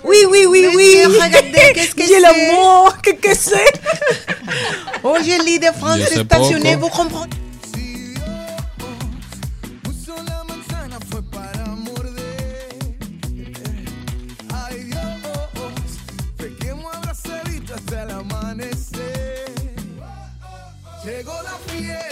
Oui, 0.03 0.17
oui, 0.29 0.45
oui, 0.47 0.67
oui. 0.75 0.75
oui. 0.75 1.05
Regardez, 1.05 1.51
qu'est-ce 1.73 1.95
que 1.95 2.03
c'est 2.03 2.07
J'ai 2.07 2.19
l'amour, 2.19 2.95
qu'est-ce 3.01 3.15
que 3.15 3.35
c'est? 3.35 3.73
Oh, 5.03 5.15
je 5.19 5.43
lis 5.43 5.57
des 5.57 5.71
Français 5.71 6.23
passionnés, 6.25 6.75
vous 6.75 6.89
comprenez? 6.89 7.29
La 21.43 21.57
fiesta. 21.67 22.10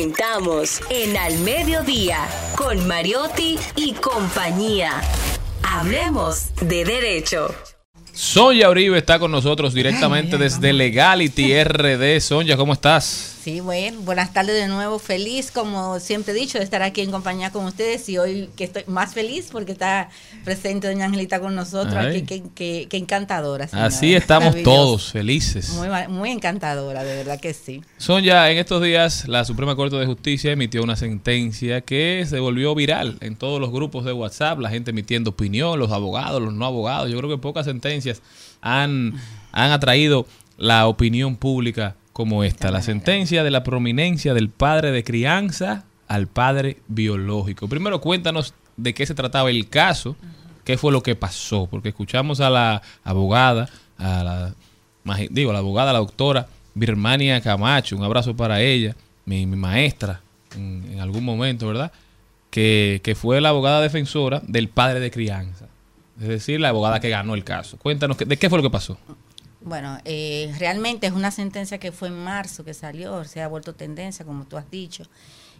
Presentamos 0.00 0.80
en 0.88 1.14
Al 1.14 1.38
Mediodía 1.40 2.26
con 2.56 2.88
Mariotti 2.88 3.58
y 3.76 3.92
compañía. 3.92 5.02
Hablemos 5.62 6.54
de 6.62 6.86
derecho. 6.86 7.54
Sonia 8.10 8.70
Uribe 8.70 8.96
está 8.96 9.18
con 9.18 9.30
nosotros 9.30 9.74
directamente 9.74 10.38
desde 10.38 10.72
Legality 10.72 11.52
RD. 11.62 12.18
Sonia, 12.20 12.56
¿cómo 12.56 12.72
estás? 12.72 13.29
Sí, 13.42 13.60
bueno, 13.60 14.02
buenas 14.02 14.34
tardes 14.34 14.54
de 14.54 14.68
nuevo. 14.68 14.98
Feliz, 14.98 15.50
como 15.50 15.98
siempre 15.98 16.34
he 16.34 16.36
dicho, 16.36 16.58
de 16.58 16.64
estar 16.64 16.82
aquí 16.82 17.00
en 17.00 17.10
compañía 17.10 17.50
con 17.50 17.64
ustedes 17.64 18.06
y 18.10 18.18
hoy 18.18 18.50
que 18.54 18.64
estoy 18.64 18.82
más 18.86 19.14
feliz 19.14 19.48
porque 19.50 19.72
está 19.72 20.10
presente 20.44 20.88
doña 20.88 21.06
Angelita 21.06 21.40
con 21.40 21.54
nosotros 21.54 21.94
Ay. 21.96 22.18
aquí. 22.18 22.42
Qué 22.54 22.96
encantadora. 22.98 23.66
señora. 23.66 23.88
Así 23.88 24.14
estamos 24.14 24.62
todos 24.62 25.12
felices. 25.12 25.70
Muy, 25.70 25.88
muy 26.08 26.30
encantadora, 26.30 27.02
de 27.02 27.16
verdad 27.16 27.40
que 27.40 27.54
sí. 27.54 27.82
Sonia, 27.96 28.50
en 28.50 28.58
estos 28.58 28.82
días 28.82 29.26
la 29.26 29.46
Suprema 29.46 29.74
Corte 29.74 29.96
de 29.96 30.04
Justicia 30.04 30.52
emitió 30.52 30.82
una 30.82 30.96
sentencia 30.96 31.80
que 31.80 32.26
se 32.28 32.40
volvió 32.40 32.74
viral 32.74 33.16
en 33.22 33.36
todos 33.36 33.58
los 33.58 33.70
grupos 33.70 34.04
de 34.04 34.12
WhatsApp, 34.12 34.58
la 34.58 34.68
gente 34.68 34.90
emitiendo 34.90 35.30
opinión, 35.30 35.78
los 35.78 35.92
abogados, 35.92 36.42
los 36.42 36.52
no 36.52 36.66
abogados. 36.66 37.10
Yo 37.10 37.16
creo 37.16 37.30
que 37.30 37.38
pocas 37.38 37.64
sentencias 37.64 38.20
han, 38.60 39.14
han 39.50 39.70
atraído 39.70 40.26
la 40.58 40.86
opinión 40.88 41.36
pública 41.36 41.96
como 42.12 42.44
esta. 42.44 42.70
La 42.70 42.82
sentencia 42.82 43.44
de 43.44 43.50
la 43.50 43.62
prominencia 43.64 44.34
del 44.34 44.48
padre 44.50 44.90
de 44.92 45.04
crianza 45.04 45.84
al 46.08 46.26
padre 46.26 46.78
biológico. 46.88 47.68
Primero 47.68 48.00
cuéntanos 48.00 48.54
de 48.76 48.94
qué 48.94 49.06
se 49.06 49.14
trataba 49.14 49.50
el 49.50 49.68
caso, 49.68 50.16
qué 50.64 50.76
fue 50.76 50.92
lo 50.92 51.02
que 51.02 51.14
pasó, 51.16 51.66
porque 51.70 51.90
escuchamos 51.90 52.40
a 52.40 52.50
la 52.50 52.82
abogada, 53.04 53.68
a 53.98 54.24
la 54.24 54.54
digo, 55.30 55.52
la 55.52 55.58
abogada, 55.60 55.92
la 55.92 55.98
doctora 56.00 56.46
Birmania 56.74 57.40
Camacho, 57.40 57.96
un 57.96 58.04
abrazo 58.04 58.36
para 58.36 58.60
ella, 58.60 58.94
mi, 59.24 59.46
mi 59.46 59.56
maestra 59.56 60.20
en, 60.56 60.88
en 60.92 61.00
algún 61.00 61.24
momento, 61.24 61.66
¿verdad? 61.66 61.90
Que, 62.50 63.00
que 63.04 63.14
fue 63.14 63.40
la 63.40 63.50
abogada 63.50 63.80
defensora 63.80 64.42
del 64.46 64.68
padre 64.68 65.00
de 65.00 65.10
crianza. 65.10 65.66
Es 66.20 66.28
decir, 66.28 66.60
la 66.60 66.68
abogada 66.68 67.00
que 67.00 67.08
ganó 67.08 67.34
el 67.34 67.44
caso. 67.44 67.76
Cuéntanos, 67.78 68.16
¿qué- 68.16 68.24
¿de 68.24 68.36
qué 68.36 68.48
fue 68.50 68.58
lo 68.58 68.62
que 68.62 68.70
pasó? 68.70 68.98
Bueno, 69.62 69.98
eh, 70.04 70.54
realmente 70.58 71.06
es 71.06 71.12
una 71.12 71.30
sentencia 71.30 71.78
que 71.78 71.92
fue 71.92 72.08
en 72.08 72.24
marzo 72.24 72.64
que 72.64 72.72
salió, 72.72 73.24
se 73.24 73.42
ha 73.42 73.48
vuelto 73.48 73.74
tendencia, 73.74 74.24
como 74.24 74.46
tú 74.46 74.56
has 74.56 74.70
dicho. 74.70 75.04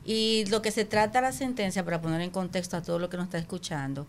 Y 0.05 0.47
lo 0.47 0.63
que 0.63 0.71
se 0.71 0.87
trata 0.87 1.21
la 1.21 1.33
sentencia, 1.33 1.85
para 1.85 2.01
poner 2.01 2.23
en 2.23 2.31
contexto 2.31 2.77
a 2.77 2.83
todo 2.83 2.99
lo 2.99 3.11
que 3.11 3.19
nos 3.19 3.27
está 3.27 3.39
escuchando, 3.39 4.07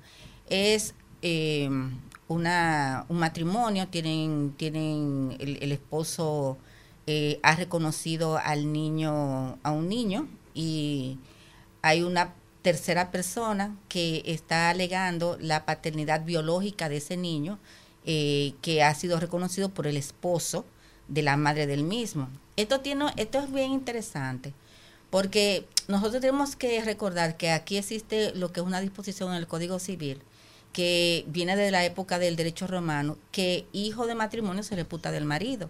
es 0.50 0.94
eh, 1.22 1.70
una, 2.30 3.06
un 3.10 3.18
matrimonio, 3.20 3.88
tienen, 3.90 4.54
tienen 4.58 5.36
el, 5.40 5.58
el 5.62 5.72
esposo 5.74 6.58
eh, 7.08 7.40
ha 7.44 7.56
reconocido 7.56 8.38
al 8.38 8.72
niño, 8.72 9.58
a 9.64 9.72
un 9.72 9.90
niño, 9.90 10.30
y 10.54 11.18
hay 11.82 12.04
una 12.04 12.34
tercera 12.62 13.12
persona 13.12 13.76
que 13.90 14.22
está 14.26 14.70
alegando 14.70 15.38
la 15.42 15.66
paternidad 15.66 16.24
biológica 16.24 16.90
de 16.90 16.98
ese 16.98 17.18
niño, 17.18 17.60
eh, 18.06 18.54
que 18.62 18.84
ha 18.84 18.94
sido 18.96 19.20
reconocido 19.20 19.70
por 19.70 19.88
el 19.88 19.98
esposo 19.98 20.66
de 21.08 21.22
la 21.22 21.38
madre 21.38 21.68
del 21.68 21.84
mismo. 21.84 22.30
Esto, 22.58 22.82
tiene, 22.82 23.06
esto 23.18 23.40
es 23.40 23.52
bien 23.52 23.72
interesante, 23.72 24.54
porque 25.10 25.68
nosotros 25.88 26.22
tenemos 26.22 26.56
que 26.56 26.84
recordar 26.84 27.38
que 27.38 27.52
aquí 27.52 27.78
existe 27.78 28.34
lo 28.34 28.52
que 28.52 28.62
es 28.62 28.66
una 28.66 28.82
disposición 28.82 29.32
en 29.32 29.38
el 29.38 29.48
Código 29.48 29.80
Civil, 29.80 30.22
que 30.74 31.26
viene 31.28 31.56
de 31.56 31.72
la 31.72 31.84
época 31.86 32.18
del 32.18 32.36
derecho 32.36 32.68
romano, 32.68 33.18
que 33.32 33.66
hijo 33.74 34.08
de 34.08 34.16
matrimonio 34.16 34.64
se 34.64 34.76
reputa 34.76 35.12
del 35.12 35.26
marido. 35.26 35.70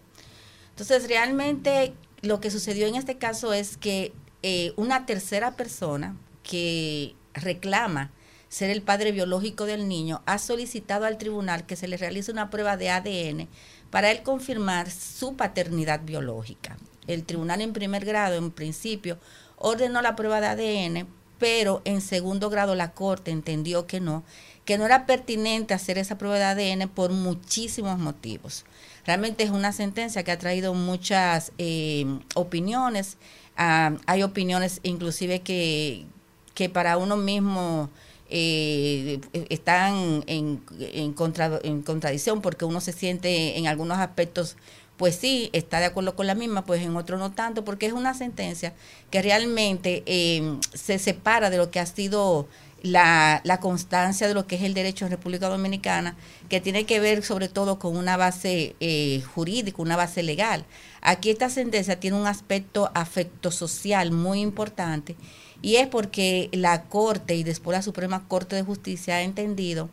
Entonces, 0.70 1.08
realmente 1.08 1.94
lo 2.22 2.40
que 2.40 2.52
sucedió 2.52 2.88
en 2.88 2.96
este 2.96 3.18
caso 3.18 3.54
es 3.54 3.78
que 3.78 4.14
eh, 4.44 4.74
una 4.76 5.06
tercera 5.06 5.56
persona 5.56 6.16
que 6.44 7.16
reclama 7.34 8.12
ser 8.52 8.70
el 8.70 8.82
padre 8.82 9.14
biológico 9.14 9.66
del 9.66 9.88
niño 9.88 10.22
ha 10.26 10.38
solicitado 10.38 11.06
al 11.06 11.18
tribunal 11.18 11.66
que 11.66 11.78
se 11.78 11.88
le 11.88 11.96
realice 11.96 12.34
una 12.34 12.50
prueba 12.50 12.76
de 12.76 12.90
ADN 12.90 13.48
para 13.90 14.12
él 14.12 14.24
confirmar 14.24 14.92
su 14.92 15.38
paternidad 15.38 16.02
biológica. 16.02 16.78
El 17.08 17.24
tribunal 17.24 17.62
en 17.62 17.72
primer 17.72 18.04
grado, 18.04 18.36
en 18.36 18.52
principio, 18.52 19.18
ordenó 19.56 20.02
la 20.02 20.18
prueba 20.18 20.42
de 20.42 20.48
ADN 20.48 21.08
pero 21.42 21.82
en 21.86 22.02
segundo 22.02 22.52
grado 22.52 22.76
la 22.76 22.92
Corte 22.92 23.32
entendió 23.32 23.88
que 23.88 24.00
no, 24.00 24.24
que 24.64 24.78
no 24.78 24.86
era 24.86 25.08
pertinente 25.08 25.74
hacer 25.74 25.98
esa 25.98 26.20
prueba 26.20 26.38
de 26.38 26.44
ADN 26.44 26.88
por 26.88 27.12
muchísimos 27.12 27.98
motivos. 27.98 28.64
Realmente 29.08 29.44
es 29.44 29.50
una 29.50 29.72
sentencia 29.72 30.22
que 30.22 30.32
ha 30.32 30.38
traído 30.38 30.76
muchas 30.76 31.52
eh, 31.58 32.06
opiniones. 32.36 33.18
Ah, 33.58 33.94
hay 34.06 34.22
opiniones 34.22 34.82
inclusive 34.84 35.40
que, 35.40 36.06
que 36.54 36.70
para 36.70 36.98
uno 36.98 37.18
mismo 37.18 37.90
eh, 38.32 39.20
están 39.50 40.24
en, 40.28 40.62
en, 40.80 41.14
contra, 41.14 41.60
en 41.64 41.82
contradicción 41.82 42.42
porque 42.42 42.66
uno 42.66 42.82
se 42.82 42.94
siente 42.94 43.58
en 43.58 43.68
algunos 43.68 44.00
aspectos 44.00 44.58
pues 45.02 45.16
sí, 45.16 45.50
está 45.52 45.80
de 45.80 45.88
acuerdo 45.88 46.16
con 46.16 46.28
la 46.28 46.36
misma, 46.36 46.64
pues 46.64 46.84
en 46.84 46.96
otro 46.96 47.18
no 47.18 47.32
tanto, 47.32 47.66
porque 47.66 47.88
es 47.88 47.94
una 47.94 48.14
sentencia 48.14 48.76
que 49.10 49.24
realmente 49.24 50.04
eh, 50.06 50.60
se 50.76 51.00
separa 51.00 51.50
de 51.50 51.58
lo 51.58 51.72
que 51.72 51.80
ha 51.80 51.88
sido 51.88 52.48
la, 52.84 53.42
la, 53.44 53.60
constancia 53.60 54.28
de 54.28 54.36
lo 54.36 54.46
que 54.46 54.58
es 54.58 54.62
el 54.62 54.76
derecho 54.76 55.06
en 55.06 55.10
República 55.12 55.50
Dominicana, 55.50 56.16
que 56.50 56.62
tiene 56.62 56.86
que 56.86 57.00
ver 57.00 57.24
sobre 57.24 57.48
todo 57.48 57.80
con 57.80 57.98
una 57.98 58.16
base 58.16 58.76
eh, 58.80 59.24
jurídica, 59.34 59.82
una 59.82 59.96
base 59.96 60.22
legal. 60.22 60.66
Aquí 61.02 61.32
esta 61.32 61.50
sentencia 61.50 62.00
tiene 62.00 62.18
un 62.18 62.28
aspecto 62.28 62.92
afecto 62.94 63.50
social 63.50 64.12
muy 64.12 64.40
importante 64.40 65.16
y 65.62 65.76
es 65.76 65.88
porque 65.88 66.50
la 66.52 66.84
Corte 66.84 67.36
y 67.36 67.44
después 67.44 67.78
la 67.78 67.82
Suprema 67.82 68.28
Corte 68.28 68.56
de 68.56 68.64
Justicia 68.64 69.16
ha 69.16 69.22
entendido 69.22 69.90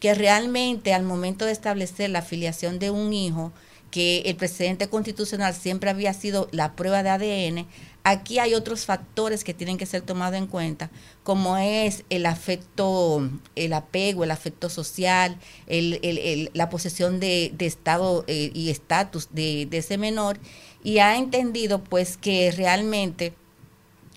que 0.00 0.14
realmente 0.14 0.94
al 0.94 1.04
momento 1.04 1.44
de 1.44 1.52
establecer 1.52 2.10
la 2.10 2.20
afiliación 2.20 2.78
de 2.80 2.90
un 2.90 3.12
hijo, 3.12 3.52
que 3.92 4.22
el 4.22 4.36
presidente 4.36 4.88
constitucional 4.88 5.54
siempre 5.54 5.90
había 5.90 6.12
sido 6.14 6.48
la 6.50 6.72
prueba 6.72 7.02
de 7.02 7.10
ADN, 7.10 7.68
aquí 8.02 8.38
hay 8.38 8.54
otros 8.54 8.86
factores 8.86 9.44
que 9.44 9.54
tienen 9.54 9.76
que 9.76 9.86
ser 9.86 10.00
tomados 10.00 10.36
en 10.36 10.46
cuenta, 10.46 10.90
como 11.22 11.56
es 11.58 12.04
el 12.08 12.26
afecto, 12.26 13.30
el 13.54 13.72
apego, 13.74 14.24
el 14.24 14.30
afecto 14.30 14.70
social, 14.70 15.38
el, 15.66 16.50
la 16.54 16.70
posesión 16.70 17.20
de, 17.20 17.52
de 17.56 17.66
estado 17.66 18.24
eh, 18.26 18.50
y 18.54 18.70
estatus 18.70 19.28
de, 19.30 19.66
de 19.66 19.78
ese 19.78 19.98
menor, 19.98 20.40
y 20.82 20.98
ha 20.98 21.16
entendido 21.16 21.84
pues 21.84 22.16
que 22.16 22.50
realmente 22.50 23.34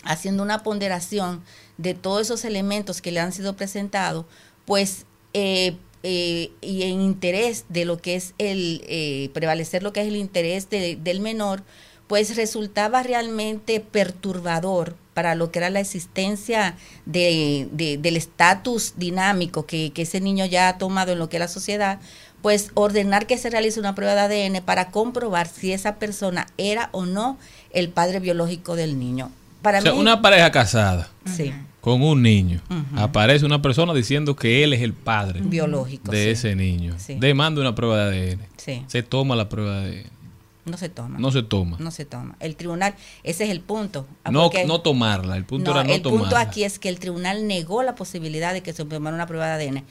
haciendo 0.06 0.42
una 0.42 0.62
ponderación 0.62 1.42
de 1.78 1.94
todos 1.94 2.22
esos 2.22 2.44
elementos 2.44 3.02
que 3.02 3.12
le 3.12 3.20
han 3.20 3.32
sido 3.32 3.56
presentados, 3.56 4.26
pues 4.64 5.06
eh, 5.34 5.76
eh, 6.02 6.52
y 6.60 6.82
en 6.84 7.00
interés 7.00 7.64
de 7.68 7.84
lo 7.84 7.98
que 7.98 8.14
es 8.14 8.34
el 8.38 8.82
eh, 8.86 9.30
prevalecer 9.34 9.82
lo 9.82 9.92
que 9.92 10.02
es 10.02 10.06
el 10.06 10.16
interés 10.16 10.70
de, 10.70 10.96
del 10.96 11.20
menor, 11.20 11.62
pues 12.06 12.36
resultaba 12.36 13.02
realmente 13.02 13.80
perturbador 13.80 14.96
para 15.14 15.34
lo 15.34 15.50
que 15.50 15.58
era 15.58 15.70
la 15.70 15.80
existencia 15.80 16.76
de, 17.06 17.68
de, 17.72 17.98
del 17.98 18.16
estatus 18.16 18.94
dinámico 18.96 19.66
que, 19.66 19.92
que, 19.92 20.02
ese 20.02 20.20
niño 20.20 20.46
ya 20.46 20.68
ha 20.68 20.78
tomado 20.78 21.12
en 21.12 21.18
lo 21.18 21.28
que 21.28 21.38
es 21.38 21.40
la 21.40 21.48
sociedad, 21.48 21.98
pues 22.42 22.70
ordenar 22.74 23.26
que 23.26 23.38
se 23.38 23.50
realice 23.50 23.80
una 23.80 23.94
prueba 23.94 24.28
de 24.28 24.46
ADN 24.46 24.64
para 24.64 24.90
comprobar 24.90 25.48
si 25.48 25.72
esa 25.72 25.96
persona 25.96 26.46
era 26.58 26.90
o 26.92 27.06
no 27.06 27.38
el 27.70 27.88
padre 27.88 28.20
biológico 28.20 28.76
del 28.76 28.98
niño. 28.98 29.32
Para 29.62 29.78
o 29.78 29.82
sea, 29.82 29.92
mí, 29.92 29.98
una 29.98 30.22
pareja 30.22 30.50
casada. 30.50 31.08
Sí 31.24 31.52
con 31.86 32.02
un 32.02 32.20
niño, 32.20 32.60
uh 32.68 32.74
-huh. 32.74 33.00
aparece 33.00 33.46
una 33.46 33.62
persona 33.62 33.94
diciendo 33.94 34.34
que 34.34 34.64
él 34.64 34.72
es 34.72 34.82
el 34.82 34.92
padre 34.92 35.40
biológico 35.40 36.10
de 36.10 36.24
sí. 36.24 36.28
ese 36.30 36.56
niño. 36.56 36.96
Sí. 36.98 37.14
Demanda 37.14 37.60
una 37.60 37.76
prueba 37.76 38.06
de 38.06 38.32
ADN. 38.32 38.40
Sí. 38.56 38.82
Se 38.88 39.04
toma 39.04 39.36
la 39.36 39.48
prueba 39.48 39.82
de 39.82 40.00
ADN. 40.00 40.10
No 40.64 40.76
se 40.78 40.88
toma. 40.88 41.16
No 41.20 41.30
se 41.30 41.44
toma. 41.44 41.76
No 41.78 41.92
se 41.92 42.04
toma. 42.04 42.34
El 42.40 42.56
tribunal, 42.56 42.96
ese 43.22 43.44
es 43.44 43.50
el 43.50 43.60
punto. 43.60 44.04
No, 44.28 44.50
no 44.66 44.80
tomarla. 44.80 45.36
El 45.36 45.44
punto 45.44 45.70
no, 45.70 45.78
era 45.78 45.86
no 45.86 45.94
el 45.94 46.02
tomarla. 46.02 46.24
El 46.24 46.28
punto 46.28 46.36
aquí 46.36 46.64
es 46.64 46.80
que 46.80 46.88
el 46.88 46.98
tribunal 46.98 47.46
negó 47.46 47.84
la 47.84 47.94
posibilidad 47.94 48.52
de 48.52 48.64
que 48.64 48.72
se 48.72 48.84
tomara 48.84 49.14
una 49.14 49.28
prueba 49.28 49.56
de 49.56 49.68
ADN, 49.68 49.84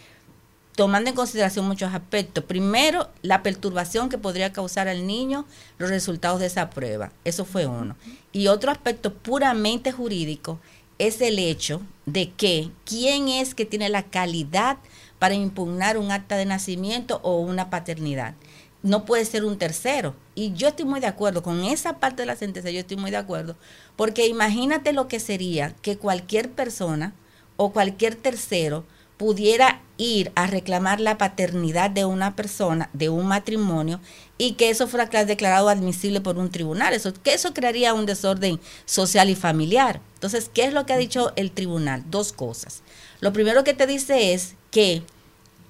tomando 0.76 1.10
en 1.10 1.16
consideración 1.16 1.68
muchos 1.68 1.94
aspectos. 1.94 2.44
Primero, 2.44 3.10
la 3.22 3.44
perturbación 3.44 4.10
que 4.10 4.18
podría 4.18 4.52
causar 4.52 4.88
al 4.88 5.08
niño 5.08 5.46
los 5.78 5.90
resultados 5.90 6.40
de 6.42 6.48
esa 6.48 6.70
prueba. 6.70 7.12
Eso 7.24 7.46
fue 7.46 7.66
uno. 7.66 7.96
Y 8.32 8.48
otro 8.48 8.72
aspecto 8.72 9.14
puramente 9.14 9.92
jurídico 9.92 10.60
es 11.00 11.22
el 11.22 11.40
hecho 11.40 11.82
de 12.06 12.32
que 12.32 12.70
quién 12.86 13.30
es 13.30 13.56
que 13.56 13.66
tiene 13.66 13.90
la 13.90 14.04
calidad 14.04 14.78
para 15.20 15.34
impugnar 15.34 15.98
un 15.98 16.12
acta 16.12 16.36
de 16.36 16.46
nacimiento 16.46 17.20
o 17.24 17.40
una 17.40 17.70
paternidad. 17.70 18.36
No 18.84 19.06
puede 19.06 19.26
ser 19.26 19.46
un 19.46 19.58
tercero. 19.58 20.14
Y 20.36 20.54
yo 20.54 20.68
estoy 20.68 20.86
muy 20.86 21.00
de 21.00 21.08
acuerdo 21.08 21.42
con 21.42 21.64
esa 21.64 22.00
parte 22.00 22.22
de 22.22 22.28
la 22.28 22.36
sentencia, 22.36 22.72
yo 22.72 22.82
estoy 22.82 22.98
muy 22.98 23.12
de 23.12 23.18
acuerdo, 23.18 23.56
porque 23.96 24.28
imagínate 24.28 24.92
lo 24.92 25.08
que 25.08 25.20
sería 25.20 25.74
que 25.82 25.98
cualquier 25.98 26.52
persona 26.52 27.14
o 27.56 27.72
cualquier 27.72 28.16
tercero 28.16 28.86
pudiera 29.18 29.82
ir 29.98 30.32
a 30.36 30.48
reclamar 30.48 31.00
la 31.00 31.18
paternidad 31.18 31.90
de 31.90 32.06
una 32.06 32.36
persona, 32.36 32.90
de 32.94 33.10
un 33.10 33.28
matrimonio, 33.28 34.02
y 34.38 34.54
que 34.54 34.70
eso 34.70 34.88
fuera 34.88 35.06
declarado 35.26 35.70
admisible 35.70 36.20
por 36.20 36.38
un 36.38 36.52
tribunal. 36.52 36.94
Eso, 36.94 37.14
que 37.14 37.34
eso 37.34 37.54
crearía 37.54 37.94
un 37.94 38.06
desorden 38.06 38.60
social 38.86 39.30
y 39.30 39.36
familiar. 39.36 40.02
Entonces, 40.16 40.50
¿qué 40.54 40.66
es 40.66 40.74
lo 40.74 40.86
que 40.86 40.94
ha 40.94 40.98
dicho 40.98 41.32
el 41.36 41.52
tribunal? 41.52 42.04
Dos 42.10 42.34
cosas. 42.34 42.84
Lo 43.22 43.32
primero 43.32 43.64
que 43.64 43.74
te 43.74 43.88
dice 43.88 44.34
es 44.34 44.56
que 44.72 45.04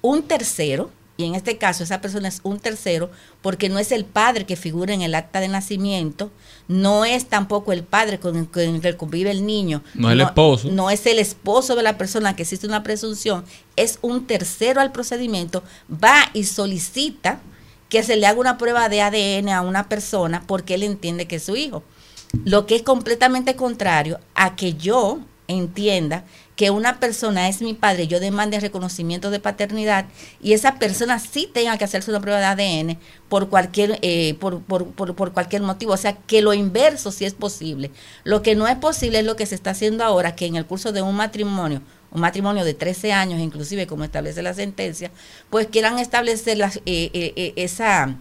un 0.02 0.24
tercero, 0.24 0.90
y 1.16 1.24
en 1.24 1.34
este 1.34 1.56
caso 1.56 1.82
esa 1.82 2.00
persona 2.00 2.28
es 2.28 2.40
un 2.42 2.58
tercero, 2.60 3.10
porque 3.40 3.68
no 3.68 3.78
es 3.78 3.90
el 3.92 4.04
padre 4.04 4.44
que 4.44 4.56
figura 4.56 4.92
en 4.92 5.02
el 5.02 5.14
acta 5.14 5.40
de 5.40 5.48
nacimiento, 5.48 6.30
no 6.68 7.04
es 7.04 7.26
tampoco 7.26 7.72
el 7.72 7.84
padre 7.84 8.20
con 8.20 8.36
el, 8.36 8.48
con 8.48 8.62
el 8.62 8.80
que 8.80 8.96
convive 8.96 9.30
el 9.30 9.46
niño. 9.46 9.82
No 9.94 10.08
es 10.08 10.12
el 10.14 10.20
esposo. 10.20 10.68
No 10.70 10.90
es 10.90 11.06
el 11.06 11.18
esposo 11.18 11.74
de 11.74 11.82
la 11.82 11.96
persona 11.96 12.36
que 12.36 12.42
existe 12.42 12.66
una 12.66 12.82
presunción, 12.82 13.44
es 13.76 13.98
un 14.02 14.26
tercero 14.26 14.80
al 14.80 14.92
procedimiento, 14.92 15.62
va 15.90 16.30
y 16.34 16.44
solicita 16.44 17.40
que 17.88 18.02
se 18.02 18.16
le 18.16 18.26
haga 18.26 18.40
una 18.40 18.58
prueba 18.58 18.88
de 18.88 19.00
ADN 19.00 19.48
a 19.48 19.62
una 19.62 19.88
persona 19.88 20.42
porque 20.46 20.74
él 20.74 20.82
entiende 20.82 21.26
que 21.26 21.36
es 21.36 21.44
su 21.44 21.56
hijo. 21.56 21.82
Lo 22.44 22.66
que 22.66 22.76
es 22.76 22.82
completamente 22.82 23.56
contrario 23.56 24.18
a 24.34 24.56
que 24.56 24.74
yo 24.74 25.20
entienda 25.48 26.24
que 26.56 26.70
una 26.70 26.98
persona 26.98 27.48
es 27.48 27.60
mi 27.60 27.74
padre, 27.74 28.06
yo 28.06 28.18
demande 28.18 28.58
reconocimiento 28.58 29.30
de 29.30 29.40
paternidad 29.40 30.06
y 30.42 30.54
esa 30.54 30.78
persona 30.78 31.18
sí 31.18 31.48
tenga 31.52 31.76
que 31.76 31.84
hacerse 31.84 32.10
una 32.10 32.20
prueba 32.20 32.40
de 32.40 32.46
ADN 32.46 32.98
por 33.28 33.50
cualquier, 33.50 33.98
eh, 34.00 34.34
por, 34.40 34.62
por, 34.62 34.92
por, 34.94 35.32
cualquier 35.32 35.60
motivo. 35.60 35.92
O 35.92 35.98
sea, 35.98 36.16
que 36.16 36.40
lo 36.40 36.54
inverso 36.54 37.12
sí 37.12 37.26
es 37.26 37.34
posible. 37.34 37.90
Lo 38.24 38.40
que 38.42 38.54
no 38.54 38.66
es 38.66 38.76
posible 38.76 39.18
es 39.18 39.26
lo 39.26 39.36
que 39.36 39.44
se 39.44 39.54
está 39.54 39.70
haciendo 39.70 40.02
ahora, 40.02 40.34
que 40.34 40.46
en 40.46 40.56
el 40.56 40.64
curso 40.64 40.92
de 40.92 41.02
un 41.02 41.14
matrimonio, 41.14 41.82
un 42.10 42.22
matrimonio 42.22 42.64
de 42.64 42.72
13 42.72 43.12
años, 43.12 43.38
inclusive 43.38 43.86
como 43.86 44.04
establece 44.04 44.42
la 44.42 44.54
sentencia, 44.54 45.10
pues 45.50 45.66
quieran 45.66 45.98
establecer 45.98 46.58
eh, 46.58 46.70
eh, 46.86 47.52
esa, 47.56 48.16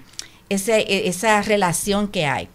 esa, 0.50 0.76
esa 0.78 1.42
relación 1.42 2.10
que 2.10 2.26
hay. 2.26 2.50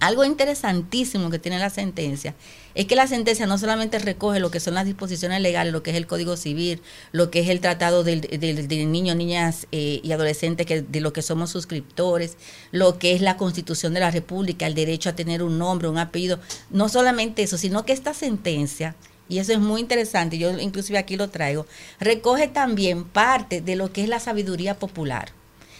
Algo 0.00 0.24
interesantísimo 0.24 1.30
que 1.30 1.38
tiene 1.38 1.60
la 1.60 1.70
sentencia 1.70 2.34
es 2.74 2.86
que 2.86 2.96
la 2.96 3.06
sentencia 3.06 3.46
no 3.46 3.58
solamente 3.58 3.98
recoge 3.98 4.40
lo 4.40 4.50
que 4.50 4.60
son 4.60 4.74
las 4.74 4.84
disposiciones 4.84 5.40
legales, 5.40 5.72
lo 5.72 5.82
que 5.82 5.90
es 5.90 5.96
el 5.96 6.06
Código 6.06 6.36
Civil, 6.36 6.82
lo 7.12 7.30
que 7.30 7.40
es 7.40 7.48
el 7.48 7.60
Tratado 7.60 8.04
de, 8.04 8.20
de, 8.20 8.54
de 8.54 8.84
niños, 8.84 9.16
niñas 9.16 9.66
eh, 9.72 10.00
y 10.02 10.12
adolescentes, 10.12 10.66
que, 10.66 10.82
de 10.82 11.00
lo 11.00 11.12
que 11.12 11.22
somos 11.22 11.50
suscriptores, 11.50 12.36
lo 12.72 12.98
que 12.98 13.14
es 13.14 13.20
la 13.20 13.36
Constitución 13.36 13.94
de 13.94 14.00
la 14.00 14.10
República, 14.10 14.66
el 14.66 14.74
derecho 14.74 15.10
a 15.10 15.16
tener 15.16 15.42
un 15.42 15.58
nombre, 15.58 15.88
un 15.88 15.98
apellido. 15.98 16.40
No 16.70 16.88
solamente 16.88 17.42
eso, 17.42 17.58
sino 17.58 17.84
que 17.84 17.92
esta 17.92 18.14
sentencia, 18.14 18.96
y 19.28 19.38
eso 19.38 19.52
es 19.52 19.60
muy 19.60 19.80
interesante, 19.80 20.36
yo 20.38 20.58
inclusive 20.58 20.98
aquí 20.98 21.16
lo 21.16 21.30
traigo, 21.30 21.66
recoge 22.00 22.48
también 22.48 23.04
parte 23.04 23.60
de 23.60 23.76
lo 23.76 23.92
que 23.92 24.02
es 24.02 24.08
la 24.08 24.20
sabiduría 24.20 24.78
popular 24.78 25.32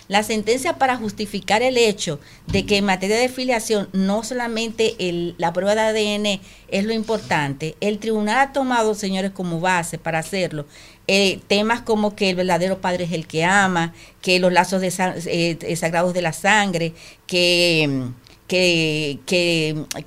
la 0.09 0.23
sentencia 0.23 0.77
para 0.77 0.97
justificar 0.97 1.63
el 1.63 1.79
hecho 1.79 2.21
de 2.47 2.67
que 2.67 2.77
en 2.77 2.85
materia 2.85 3.17
de 3.17 3.29
filiación 3.29 3.89
no 3.93 4.23
solamente 4.23 4.95
la 5.39 5.53
prueba 5.53 5.75
de 5.75 5.81
ADN 5.81 6.41
es 6.69 6.85
lo 6.85 6.93
importante, 6.93 7.77
el 7.81 7.99
tribunal 7.99 8.39
ha 8.39 8.53
tomado, 8.53 8.95
señores, 8.95 9.31
como 9.31 9.61
base 9.61 9.99
para 9.99 10.19
hacerlo 10.19 10.67
eh, 11.07 11.41
temas 11.49 11.83
como 11.83 12.17
que 12.17 12.31
el 12.31 12.37
verdadero 12.37 12.81
padre 12.81 13.05
es 13.05 13.13
el 13.13 13.27
que 13.27 13.45
ama, 13.45 13.93
que 14.23 14.39
los 14.39 14.51
lazos 14.51 14.81
de, 14.81 14.89
eh, 15.27 15.77
sagrados 15.77 16.15
de 16.15 16.23
la 16.23 16.33
sangre, 16.33 16.95
que, 17.27 18.09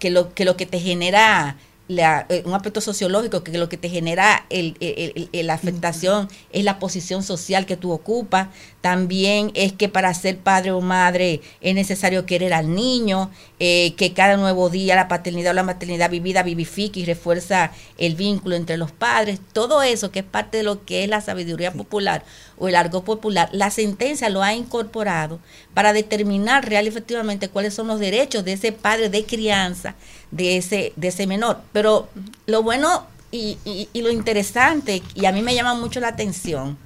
lo, 0.10 0.58
que 0.58 0.66
te 0.66 0.80
genera 0.80 1.58
la, 1.88 2.26
eh, 2.30 2.42
un 2.46 2.54
aspecto 2.56 2.82
sociológico 2.82 3.44
que 3.44 3.56
lo 3.60 3.70
que 3.70 3.78
te 3.78 3.90
genera 3.90 4.48
la 4.50 5.54
afectación 5.54 6.30
es 6.52 6.64
la 6.64 6.80
posición 6.80 7.22
social 7.22 7.68
que 7.68 7.78
tú 7.78 7.92
ocupas. 7.92 8.48
También 8.88 9.52
es 9.54 9.74
que 9.74 9.90
para 9.90 10.14
ser 10.14 10.38
padre 10.38 10.72
o 10.72 10.80
madre 10.80 11.42
es 11.60 11.76
necesario 11.76 12.26
querer 12.26 12.54
al 12.54 12.74
niño, 12.74 13.30
eh, 13.60 13.94
que 13.98 14.14
cada 14.14 14.38
nuevo 14.38 14.70
día 14.70 14.96
la 14.96 15.10
paternidad 15.10 15.52
o 15.52 15.56
la 15.56 15.64
maternidad 15.64 16.10
vivida 16.10 16.42
vivifica 16.42 16.98
y 16.98 17.04
refuerza 17.04 17.72
el 17.98 18.16
vínculo 18.16 18.56
entre 18.56 18.78
los 18.78 18.94
padres. 18.94 19.42
Todo 19.52 19.82
eso 19.84 20.10
que 20.10 20.20
es 20.20 20.26
parte 20.26 20.56
de 20.56 20.64
lo 20.64 20.86
que 20.86 21.04
es 21.04 21.10
la 21.10 21.20
sabiduría 21.20 21.74
popular 21.74 22.24
o 22.58 22.70
el 22.70 22.76
argot 22.78 23.04
popular, 23.04 23.50
la 23.52 23.72
sentencia 23.72 24.30
lo 24.30 24.42
ha 24.42 24.54
incorporado 24.54 25.40
para 25.74 25.92
determinar 25.92 26.66
real 26.70 26.86
y 26.86 26.88
efectivamente 26.88 27.50
cuáles 27.50 27.74
son 27.74 27.88
los 27.88 28.00
derechos 28.00 28.46
de 28.46 28.54
ese 28.54 28.72
padre 28.72 29.10
de 29.10 29.26
crianza 29.26 29.96
de 30.32 30.56
ese, 30.56 30.94
de 30.96 31.10
ese 31.10 31.28
menor. 31.28 31.60
Pero 31.74 32.08
lo 32.46 32.64
bueno 32.64 33.06
y, 33.32 33.58
y- 33.66 33.90
y 33.92 34.02
lo 34.02 34.12
interesante, 34.12 35.04
y 35.14 35.26
a 35.26 35.34
mí 35.34 35.42
me 35.42 35.54
llama 35.54 35.74
mucho 35.74 36.00
la 36.00 36.08
atención, 36.08 36.78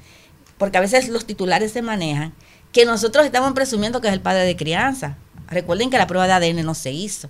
porque 0.62 0.78
a 0.78 0.82
veces 0.82 1.10
los 1.10 1.26
titulares 1.26 1.72
se 1.72 1.82
manejan, 1.82 2.36
que 2.72 2.86
nosotros 2.86 3.26
estamos 3.26 3.54
presumiendo 3.54 4.00
que 4.00 4.10
es 4.10 4.14
el 4.14 4.22
padre 4.22 4.44
de 4.44 4.56
crianza. 4.56 5.18
Recuerden 5.48 5.90
que 5.90 5.98
la 5.98 6.06
prueba 6.06 6.28
de 6.28 6.34
ADN 6.34 6.64
no 6.64 6.76
se 6.76 6.92
hizo. 6.92 7.30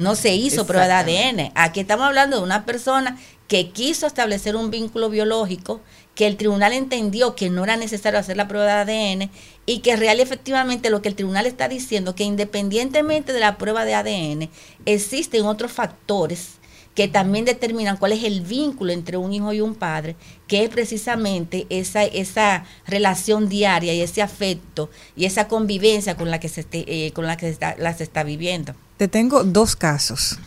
No 0.00 0.14
se 0.14 0.34
hizo 0.34 0.66
prueba 0.66 0.86
de 0.86 0.94
ADN. 0.94 1.52
Aquí 1.54 1.80
estamos 1.80 2.06
hablando 2.06 2.38
de 2.38 2.42
una 2.42 2.64
persona 2.64 3.18
que 3.46 3.72
quiso 3.72 4.06
establecer 4.06 4.56
un 4.56 4.70
vínculo 4.70 5.10
biológico, 5.10 5.82
que 6.14 6.26
el 6.26 6.38
tribunal 6.38 6.72
entendió 6.72 7.34
que 7.36 7.50
no 7.50 7.62
era 7.62 7.76
necesario 7.76 8.18
hacer 8.18 8.38
la 8.38 8.48
prueba 8.48 8.64
de 8.64 8.90
ADN 8.90 9.30
y 9.66 9.80
que 9.80 9.96
real 9.96 10.16
y 10.16 10.22
efectivamente 10.22 10.88
lo 10.88 11.02
que 11.02 11.10
el 11.10 11.14
tribunal 11.14 11.44
está 11.44 11.68
diciendo, 11.68 12.14
que 12.14 12.24
independientemente 12.24 13.34
de 13.34 13.40
la 13.40 13.58
prueba 13.58 13.84
de 13.84 13.96
ADN, 13.96 14.48
existen 14.86 15.44
otros 15.44 15.72
factores 15.72 16.61
que 16.94 17.08
también 17.08 17.44
determinan 17.46 17.96
cuál 17.96 18.12
es 18.12 18.22
el 18.24 18.42
vínculo 18.42 18.92
entre 18.92 19.16
un 19.16 19.32
hijo 19.32 19.52
y 19.52 19.60
un 19.62 19.74
padre, 19.74 20.14
que 20.46 20.62
es 20.64 20.68
precisamente 20.68 21.66
esa, 21.70 22.04
esa 22.04 22.64
relación 22.86 23.48
diaria 23.48 23.94
y 23.94 24.02
ese 24.02 24.20
afecto 24.20 24.90
y 25.16 25.24
esa 25.24 25.48
convivencia 25.48 26.16
con 26.16 26.30
la 26.30 26.38
que 26.38 26.48
se, 26.50 26.60
esté- 26.60 26.84
eh, 26.86 27.12
con 27.14 27.26
la 27.26 27.36
que 27.36 27.46
se 27.46 27.52
está, 27.52 27.74
la 27.78 27.94
se 27.94 28.04
está 28.04 28.22
viviendo. 28.24 28.74
Te 28.98 29.08
tengo 29.08 29.42
dos 29.42 29.74
casos. 29.76 30.38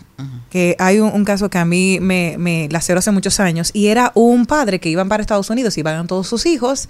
Que 0.49 0.77
hay 0.79 0.99
un, 0.99 1.11
un 1.11 1.25
caso 1.25 1.49
que 1.49 1.57
a 1.57 1.65
mí 1.65 1.97
me, 1.99 2.35
me 2.37 2.69
laceró 2.71 2.99
hace 2.99 3.11
muchos 3.11 3.41
años 3.41 3.71
y 3.73 3.87
era 3.87 4.13
un 4.15 4.45
padre 4.45 4.79
que 4.79 4.87
iban 4.89 5.09
para 5.09 5.19
Estados 5.19 5.49
Unidos, 5.49 5.77
iban 5.77 6.07
todos 6.07 6.27
sus 6.27 6.45
hijos 6.45 6.87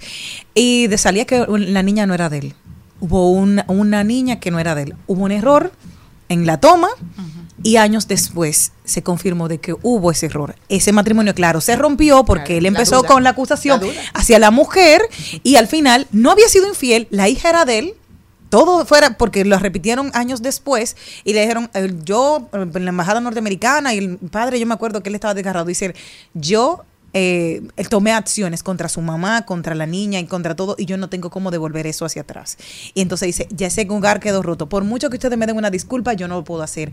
y 0.54 0.86
de 0.86 0.96
salía 0.96 1.24
que 1.24 1.44
la 1.48 1.82
niña 1.82 2.06
no 2.06 2.14
era 2.14 2.28
de 2.28 2.38
él. 2.38 2.54
Hubo 3.00 3.30
una, 3.32 3.64
una 3.68 4.04
niña 4.04 4.38
que 4.38 4.52
no 4.52 4.60
era 4.60 4.76
de 4.76 4.82
él. 4.84 4.94
Hubo 5.08 5.24
un 5.24 5.32
error 5.32 5.72
en 6.28 6.46
la 6.46 6.60
toma 6.60 6.88
y 7.62 7.76
años 7.76 8.06
después 8.08 8.72
se 8.84 9.02
confirmó 9.02 9.48
de 9.48 9.58
que 9.58 9.74
hubo 9.82 10.10
ese 10.10 10.26
error. 10.26 10.56
Ese 10.68 10.92
matrimonio, 10.92 11.34
claro, 11.34 11.60
se 11.60 11.76
rompió 11.76 12.24
porque 12.24 12.58
él 12.58 12.64
la 12.64 12.68
empezó 12.68 12.98
duda, 12.98 13.08
con 13.08 13.22
la 13.24 13.30
acusación 13.30 13.80
la 13.80 13.92
hacia 14.14 14.38
la 14.38 14.50
mujer 14.50 15.02
y 15.42 15.56
al 15.56 15.66
final 15.66 16.06
no 16.12 16.30
había 16.30 16.48
sido 16.48 16.68
infiel, 16.68 17.08
la 17.10 17.28
hija 17.28 17.48
era 17.48 17.64
de 17.64 17.78
él, 17.78 17.94
todo 18.48 18.84
fuera 18.86 19.16
porque 19.16 19.44
lo 19.44 19.58
repitieron 19.58 20.10
años 20.14 20.42
después 20.42 20.96
y 21.24 21.32
le 21.32 21.40
dijeron 21.40 21.70
yo 22.04 22.48
en 22.52 22.84
la 22.84 22.90
embajada 22.90 23.20
norteamericana 23.20 23.94
y 23.94 23.98
el 23.98 24.18
padre 24.18 24.60
yo 24.60 24.66
me 24.66 24.74
acuerdo 24.74 25.02
que 25.02 25.08
él 25.08 25.14
estaba 25.14 25.34
desgarrado 25.34 25.66
dice 25.66 25.94
yo 26.34 26.84
eh, 27.12 27.62
él 27.76 27.88
tomé 27.88 28.12
acciones 28.12 28.62
contra 28.62 28.88
su 28.88 29.00
mamá 29.00 29.46
contra 29.46 29.74
la 29.74 29.86
niña 29.86 30.20
y 30.20 30.26
contra 30.26 30.54
todo 30.54 30.76
y 30.78 30.84
yo 30.84 30.96
no 30.96 31.08
tengo 31.08 31.30
cómo 31.30 31.50
devolver 31.50 31.86
eso 31.86 32.04
hacia 32.04 32.22
atrás 32.22 32.58
y 32.94 33.00
entonces 33.00 33.26
dice 33.26 33.48
ya 33.50 33.68
ese 33.68 33.84
lugar 33.84 34.20
quedó 34.20 34.42
roto. 34.42 34.68
Por 34.68 34.84
mucho 34.84 35.08
que 35.08 35.16
ustedes 35.16 35.38
me 35.38 35.46
den 35.46 35.56
una 35.56 35.70
disculpa 35.70 36.12
yo 36.12 36.28
no 36.28 36.36
lo 36.36 36.44
puedo 36.44 36.62
hacer 36.62 36.92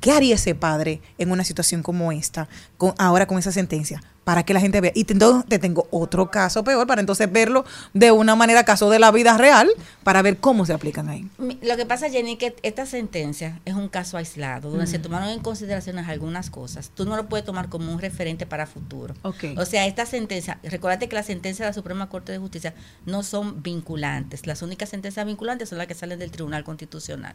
¿qué 0.00 0.12
haría 0.12 0.34
ese 0.34 0.54
padre 0.54 1.00
en 1.18 1.30
una 1.30 1.44
situación 1.44 1.82
como 1.82 2.12
esta 2.12 2.48
con, 2.76 2.94
ahora 2.98 3.26
con 3.26 3.38
esa 3.38 3.52
sentencia? 3.52 4.02
Para 4.24 4.44
que 4.44 4.54
la 4.54 4.60
gente 4.60 4.80
vea. 4.80 4.92
Y 4.94 5.04
te, 5.04 5.14
entonces 5.14 5.48
te 5.48 5.58
tengo 5.58 5.88
otro 5.90 6.30
caso 6.30 6.62
peor 6.62 6.86
para 6.86 7.00
entonces 7.00 7.30
verlo 7.32 7.64
de 7.94 8.12
una 8.12 8.36
manera, 8.36 8.64
caso 8.64 8.90
de 8.90 8.98
la 8.98 9.10
vida 9.10 9.36
real, 9.38 9.68
para 10.04 10.22
ver 10.22 10.36
cómo 10.36 10.66
se 10.66 10.72
aplican 10.72 11.08
ahí. 11.08 11.26
Lo 11.62 11.76
que 11.76 11.86
pasa, 11.86 12.08
Jenny, 12.10 12.36
que 12.36 12.54
esta 12.62 12.86
sentencia 12.86 13.60
es 13.64 13.74
un 13.74 13.88
caso 13.88 14.16
aislado, 14.18 14.70
donde 14.70 14.84
Mm. 14.84 14.88
se 14.90 14.98
tomaron 14.98 15.28
en 15.30 15.40
consideración 15.40 15.98
algunas 15.98 16.50
cosas. 16.50 16.90
Tú 16.94 17.04
no 17.06 17.16
lo 17.16 17.28
puedes 17.28 17.44
tomar 17.46 17.68
como 17.68 17.92
un 17.92 17.98
referente 17.98 18.46
para 18.46 18.66
futuro. 18.66 19.14
Ok. 19.22 19.44
O 19.56 19.64
sea, 19.64 19.86
esta 19.86 20.06
sentencia, 20.06 20.58
recuérdate 20.62 21.08
que 21.08 21.16
las 21.16 21.26
sentencias 21.26 21.64
de 21.66 21.70
la 21.70 21.72
Suprema 21.72 22.08
Corte 22.08 22.30
de 22.30 22.38
Justicia 22.38 22.74
no 23.06 23.22
son 23.22 23.62
vinculantes. 23.62 24.46
Las 24.46 24.62
únicas 24.62 24.90
sentencias 24.90 25.24
vinculantes 25.26 25.70
son 25.70 25.78
las 25.78 25.86
que 25.86 25.94
salen 25.94 26.18
del 26.18 26.30
Tribunal 26.30 26.62
Constitucional. 26.62 27.34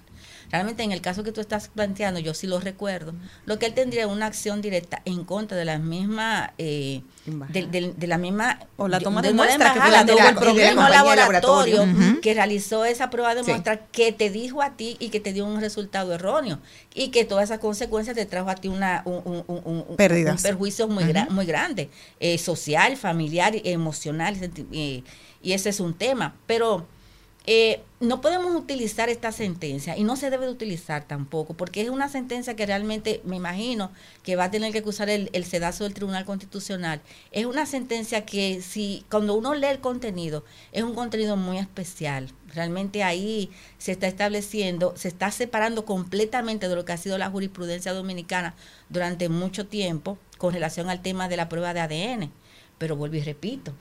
Realmente, 0.51 0.83
en 0.83 0.91
el 0.91 1.01
caso 1.01 1.23
que 1.23 1.31
tú 1.31 1.41
estás 1.41 1.67
planteando, 1.69 2.19
yo 2.19 2.33
sí 2.33 2.47
lo 2.47 2.59
recuerdo, 2.59 3.13
lo 3.45 3.59
que 3.59 3.65
él 3.65 3.73
tendría 3.73 4.03
es 4.05 4.09
una 4.11 4.27
acción 4.27 4.61
directa 4.61 5.01
en 5.05 5.23
contra 5.25 5.57
de 5.57 5.65
la 5.65 5.77
misma... 5.79 6.53
eh, 6.57 6.74
de, 7.25 7.65
de- 7.67 7.93
de 7.97 8.07
la 8.07 8.17
misma 8.17 8.59
O 8.77 8.87
la 8.87 8.99
toma 8.99 9.21
de 9.21 9.33
muestra, 9.33 9.73
que 9.73 9.79
la- 9.79 10.01
el 10.01 10.05
del 10.05 10.15
mismo 10.75 10.87
laboratorio 10.89 11.85
que 12.21 12.33
realizó 12.33 12.85
esa 12.85 13.09
prueba 13.09 13.33
de 13.35 13.43
Sí. 13.43 13.49
muestra 13.51 13.85
que 13.87 14.11
te 14.11 14.29
dijo 14.29 14.61
a 14.61 14.71
ti 14.77 14.95
y 14.99 15.09
que 15.09 15.19
te 15.19 15.33
dio 15.33 15.45
un 15.45 15.59
resultado 15.59 16.13
erróneo 16.13 16.59
y 16.93 17.09
que 17.09 17.25
todas 17.25 17.45
esas 17.45 17.59
consecuencias 17.59 18.15
te 18.15 18.25
trajo 18.25 18.49
a 18.49 18.55
ti 18.55 18.67
una 18.67 19.01
un, 19.05 19.21
un- 19.25 19.43
un- 19.47 19.61
un- 19.65 19.85
un- 19.89 19.95
Pérdidas. 19.97 20.35
un 20.37 20.41
perjuicio 20.43 20.87
muy, 20.87 21.03
gra- 21.05 21.29
muy 21.29 21.45
grande 21.45 21.89
eh, 22.19 22.37
social 22.37 22.95
familiar 22.97 23.53
emocional 23.63 24.35
eh, 24.71 25.03
y 25.41 25.53
ese 25.53 25.69
es 25.69 25.79
un 25.79 25.93
tema. 25.93 26.35
Pero 26.47 26.85
eh, 27.47 27.83
no 27.99 28.21
podemos 28.21 28.55
utilizar 28.55 29.09
esta 29.09 29.31
sentencia 29.31 29.95
y 29.95 30.03
no 30.03 30.15
se 30.15 30.31
debe 30.31 30.45
de 30.45 30.51
utilizar 30.51 31.03
tampoco 31.03 31.53
porque 31.53 31.81
es 31.81 31.89
una 31.89 32.09
sentencia 32.09 32.55
que 32.55 32.65
realmente 32.65 33.21
me 33.23 33.35
imagino 33.35 33.91
que 34.23 34.35
va 34.35 34.45
a 34.45 34.51
tener 34.51 34.73
que 34.73 34.87
usar 34.87 35.09
el, 35.09 35.29
el 35.31 35.45
sedazo 35.45 35.83
del 35.83 35.93
Tribunal 35.93 36.25
Constitucional. 36.25 37.01
Es 37.31 37.45
una 37.45 37.67
sentencia 37.67 38.25
que 38.25 38.61
si 38.61 39.05
cuando 39.11 39.35
uno 39.35 39.53
lee 39.53 39.67
el 39.67 39.79
contenido 39.79 40.43
es 40.71 40.83
un 40.83 40.95
contenido 40.95 41.37
muy 41.37 41.59
especial. 41.59 42.31
Realmente 42.53 43.03
ahí 43.03 43.51
se 43.77 43.91
está 43.91 44.07
estableciendo, 44.07 44.93
se 44.95 45.07
está 45.07 45.29
separando 45.29 45.85
completamente 45.85 46.67
de 46.67 46.75
lo 46.75 46.83
que 46.83 46.93
ha 46.93 46.97
sido 46.97 47.17
la 47.17 47.29
jurisprudencia 47.29 47.93
dominicana 47.93 48.55
durante 48.89 49.29
mucho 49.29 49.67
tiempo 49.67 50.17
con 50.37 50.53
relación 50.53 50.89
al 50.89 51.01
tema 51.01 51.27
de 51.27 51.37
la 51.37 51.47
prueba 51.47 51.73
de 51.73 51.81
ADN. 51.81 52.31
Pero 52.77 52.95
vuelvo 52.95 53.15
y 53.15 53.21
repito, 53.21 53.73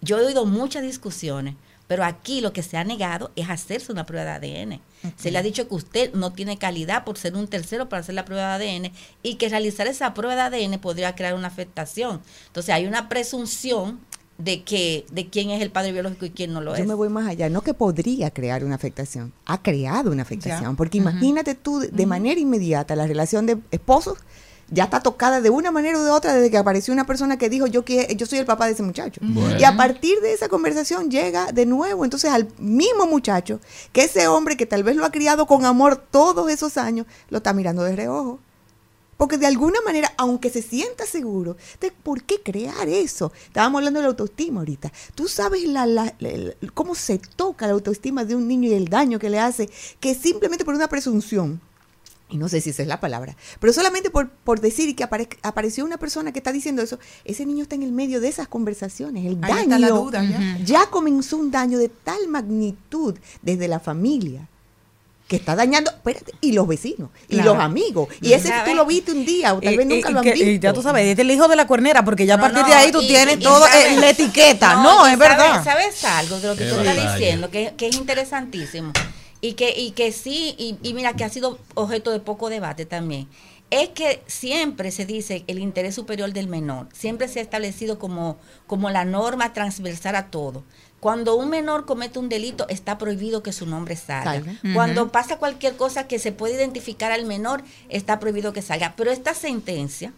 yo 0.00 0.18
he 0.18 0.26
oído 0.26 0.46
muchas 0.46 0.82
discusiones, 0.82 1.54
pero 1.88 2.04
aquí 2.04 2.40
lo 2.40 2.52
que 2.52 2.62
se 2.62 2.76
ha 2.76 2.84
negado 2.84 3.32
es 3.34 3.50
hacerse 3.50 3.90
una 3.90 4.06
prueba 4.06 4.38
de 4.38 4.56
ADN. 4.60 4.80
Se 5.16 5.30
le 5.32 5.38
ha 5.38 5.42
dicho 5.42 5.66
que 5.68 5.74
usted 5.74 6.12
no 6.14 6.32
tiene 6.32 6.58
calidad 6.58 7.02
por 7.04 7.18
ser 7.18 7.34
un 7.34 7.48
tercero 7.48 7.88
para 7.88 8.00
hacer 8.00 8.14
la 8.14 8.24
prueba 8.24 8.56
de 8.58 8.70
ADN 8.70 8.92
y 9.22 9.34
que 9.36 9.48
realizar 9.48 9.86
esa 9.88 10.14
prueba 10.14 10.50
de 10.50 10.64
ADN 10.66 10.78
podría 10.78 11.16
crear 11.16 11.34
una 11.34 11.48
afectación. 11.48 12.20
Entonces 12.48 12.72
hay 12.74 12.86
una 12.86 13.08
presunción 13.08 13.98
de 14.36 14.62
que 14.62 15.04
de 15.10 15.28
quién 15.28 15.50
es 15.50 15.60
el 15.62 15.70
padre 15.72 15.90
biológico 15.90 16.24
y 16.26 16.30
quién 16.30 16.52
no 16.52 16.60
lo 16.60 16.76
Yo 16.76 16.82
es. 16.82 16.86
me 16.88 16.94
voy 16.94 17.08
más 17.08 17.26
allá, 17.26 17.48
no 17.48 17.62
que 17.62 17.74
podría 17.74 18.30
crear 18.30 18.62
una 18.64 18.76
afectación, 18.76 19.32
ha 19.46 19.60
creado 19.62 20.12
una 20.12 20.22
afectación, 20.22 20.70
Ya. 20.72 20.76
porque 20.76 20.98
imagínate 20.98 21.56
tú 21.56 21.80
de 21.80 22.06
manera 22.06 22.38
inmediata 22.38 22.94
la 22.94 23.08
relación 23.08 23.46
de 23.46 23.58
esposos 23.72 24.18
ya 24.70 24.84
está 24.84 25.00
tocada 25.00 25.40
de 25.40 25.50
una 25.50 25.70
manera 25.70 25.98
u 25.98 26.02
de 26.02 26.10
otra 26.10 26.34
desde 26.34 26.50
que 26.50 26.58
apareció 26.58 26.92
una 26.92 27.06
persona 27.06 27.38
que 27.38 27.48
dijo 27.48 27.66
yo 27.66 27.84
que 27.84 28.14
yo 28.16 28.26
soy 28.26 28.38
el 28.38 28.46
papá 28.46 28.66
de 28.66 28.72
ese 28.72 28.82
muchacho. 28.82 29.20
Bueno. 29.24 29.58
Y 29.58 29.64
a 29.64 29.76
partir 29.76 30.20
de 30.20 30.32
esa 30.32 30.48
conversación 30.48 31.10
llega 31.10 31.52
de 31.52 31.64
nuevo 31.66 32.04
entonces 32.04 32.30
al 32.30 32.48
mismo 32.58 33.06
muchacho, 33.06 33.60
que 33.92 34.04
ese 34.04 34.28
hombre 34.28 34.56
que 34.56 34.66
tal 34.66 34.82
vez 34.84 34.96
lo 34.96 35.04
ha 35.04 35.10
criado 35.10 35.46
con 35.46 35.64
amor 35.64 35.96
todos 35.96 36.50
esos 36.50 36.76
años, 36.76 37.06
lo 37.30 37.38
está 37.38 37.52
mirando 37.52 37.82
de 37.82 37.96
reojo. 37.96 38.40
Porque 39.16 39.36
de 39.36 39.46
alguna 39.46 39.80
manera, 39.84 40.12
aunque 40.16 40.48
se 40.48 40.62
sienta 40.62 41.04
seguro, 41.04 41.56
de 41.80 41.90
¿por 41.90 42.22
qué 42.22 42.40
crear 42.40 42.88
eso? 42.88 43.32
Estábamos 43.46 43.80
hablando 43.80 43.98
de 43.98 44.04
la 44.04 44.10
autoestima 44.10 44.60
ahorita. 44.60 44.92
Tú 45.16 45.26
sabes 45.26 45.64
la- 45.64 45.86
la- 45.86 46.12
cómo 46.72 46.94
se 46.94 47.18
toca 47.34 47.66
la 47.66 47.72
autoestima 47.72 48.24
de 48.24 48.36
un 48.36 48.46
niño 48.46 48.68
y 48.70 48.74
el 48.74 48.86
daño 48.88 49.18
que 49.18 49.28
le 49.28 49.40
hace, 49.40 49.68
que 49.98 50.14
simplemente 50.14 50.64
por 50.64 50.76
una 50.76 50.86
presunción, 50.88 51.60
y 52.30 52.36
no 52.36 52.48
sé 52.48 52.60
si 52.60 52.70
esa 52.70 52.82
es 52.82 52.88
la 52.88 53.00
palabra, 53.00 53.36
pero 53.58 53.72
solamente 53.72 54.10
por, 54.10 54.28
por 54.28 54.60
decir 54.60 54.94
que 54.94 55.02
apare- 55.04 55.28
apareció 55.42 55.84
una 55.84 55.96
persona 55.96 56.30
que 56.32 56.38
está 56.40 56.52
diciendo 56.52 56.82
eso, 56.82 56.98
ese 57.24 57.46
niño 57.46 57.62
está 57.62 57.74
en 57.74 57.82
el 57.82 57.92
medio 57.92 58.20
de 58.20 58.28
esas 58.28 58.48
conversaciones. 58.48 59.24
El 59.24 59.38
Ahí 59.42 59.50
daño 59.52 59.60
está 59.62 59.78
la 59.78 59.88
duda, 59.88 60.22
ya. 60.24 60.58
ya 60.64 60.86
comenzó 60.90 61.36
un 61.38 61.50
daño 61.50 61.78
de 61.78 61.88
tal 61.88 62.28
magnitud 62.28 63.14
desde 63.42 63.66
la 63.68 63.80
familia 63.80 64.46
que 65.26 65.36
está 65.36 65.54
dañando, 65.54 65.90
espérate, 65.90 66.32
y 66.40 66.52
los 66.52 66.66
vecinos, 66.66 67.10
y 67.28 67.34
Claro. 67.34 67.52
los 67.54 67.62
amigos, 67.62 68.08
y 68.22 68.32
ese 68.32 68.48
que 68.48 68.70
tú 68.70 68.74
lo 68.74 68.86
viste 68.86 69.12
un 69.12 69.26
día, 69.26 69.52
o 69.52 69.60
tal 69.60 69.74
Y- 69.74 69.76
vez 69.76 69.84
y- 69.84 69.88
nunca 69.90 70.08
y 70.08 70.12
lo 70.14 70.18
han 70.20 70.24
que- 70.24 70.32
visto. 70.32 70.48
y 70.48 70.58
ya 70.58 70.72
tú 70.72 70.80
sabes, 70.80 71.06
es 71.06 71.18
el 71.18 71.30
hijo 71.30 71.48
de 71.48 71.56
la 71.56 71.66
cuernera, 71.66 72.02
porque 72.02 72.24
ya 72.24 72.34
a 72.34 72.36
No, 72.38 72.42
partir 72.44 72.62
no, 72.62 72.68
de 72.68 72.72
ahí 72.74 72.90
tú 72.92 73.02
y- 73.02 73.08
tienes 73.08 73.38
todo 73.38 73.66
sabes- 73.66 73.88
en 73.92 74.00
la 74.00 74.08
etiqueta. 74.08 74.76
No, 74.82 75.06
es 75.06 75.18
sabes- 75.18 75.18
verdad. 75.18 75.64
¿Sabes 75.64 76.02
algo 76.04 76.40
de 76.40 76.48
lo 76.48 76.56
que 76.56 76.64
Qué 76.64 76.70
tú 76.70 76.80
estás 76.80 77.12
diciendo? 77.12 77.50
Que, 77.50 77.74
que 77.76 77.88
es 77.88 77.96
interesantísimo. 77.96 78.92
Y 79.40 79.52
que, 79.52 79.72
y 79.76 79.92
que 79.92 80.12
sí, 80.12 80.54
y, 80.58 80.78
y 80.82 80.94
mira 80.94 81.14
que 81.14 81.24
ha 81.24 81.28
sido 81.28 81.58
objeto 81.74 82.10
de 82.10 82.20
poco 82.20 82.48
debate 82.48 82.86
también. 82.86 83.28
Es 83.70 83.90
que 83.90 84.22
siempre 84.26 84.90
se 84.90 85.04
dice 85.04 85.44
el 85.46 85.58
interés 85.58 85.94
superior 85.94 86.32
del 86.32 86.48
menor. 86.48 86.88
Siempre 86.92 87.28
se 87.28 87.40
ha 87.40 87.42
establecido 87.42 87.98
como, 87.98 88.38
como 88.66 88.88
la 88.88 89.04
norma 89.04 89.52
transversal 89.52 90.16
a 90.16 90.30
todo. 90.30 90.64
Cuando 91.00 91.36
un 91.36 91.50
menor 91.50 91.84
comete 91.84 92.18
un 92.18 92.28
delito, 92.28 92.66
está 92.68 92.98
prohibido 92.98 93.42
que 93.42 93.52
su 93.52 93.66
nombre 93.66 93.94
salga. 93.94 94.32
Salga. 94.32 94.74
Cuando 94.74 95.12
pasa 95.12 95.36
cualquier 95.38 95.76
cosa 95.76 96.08
que 96.08 96.18
se 96.18 96.32
puede 96.32 96.54
identificar 96.54 97.12
al 97.12 97.26
menor, 97.26 97.62
está 97.88 98.18
prohibido 98.18 98.52
que 98.52 98.62
salga. 98.62 98.94
Pero 98.96 99.10
esta 99.10 99.34
sentencia, 99.34 100.12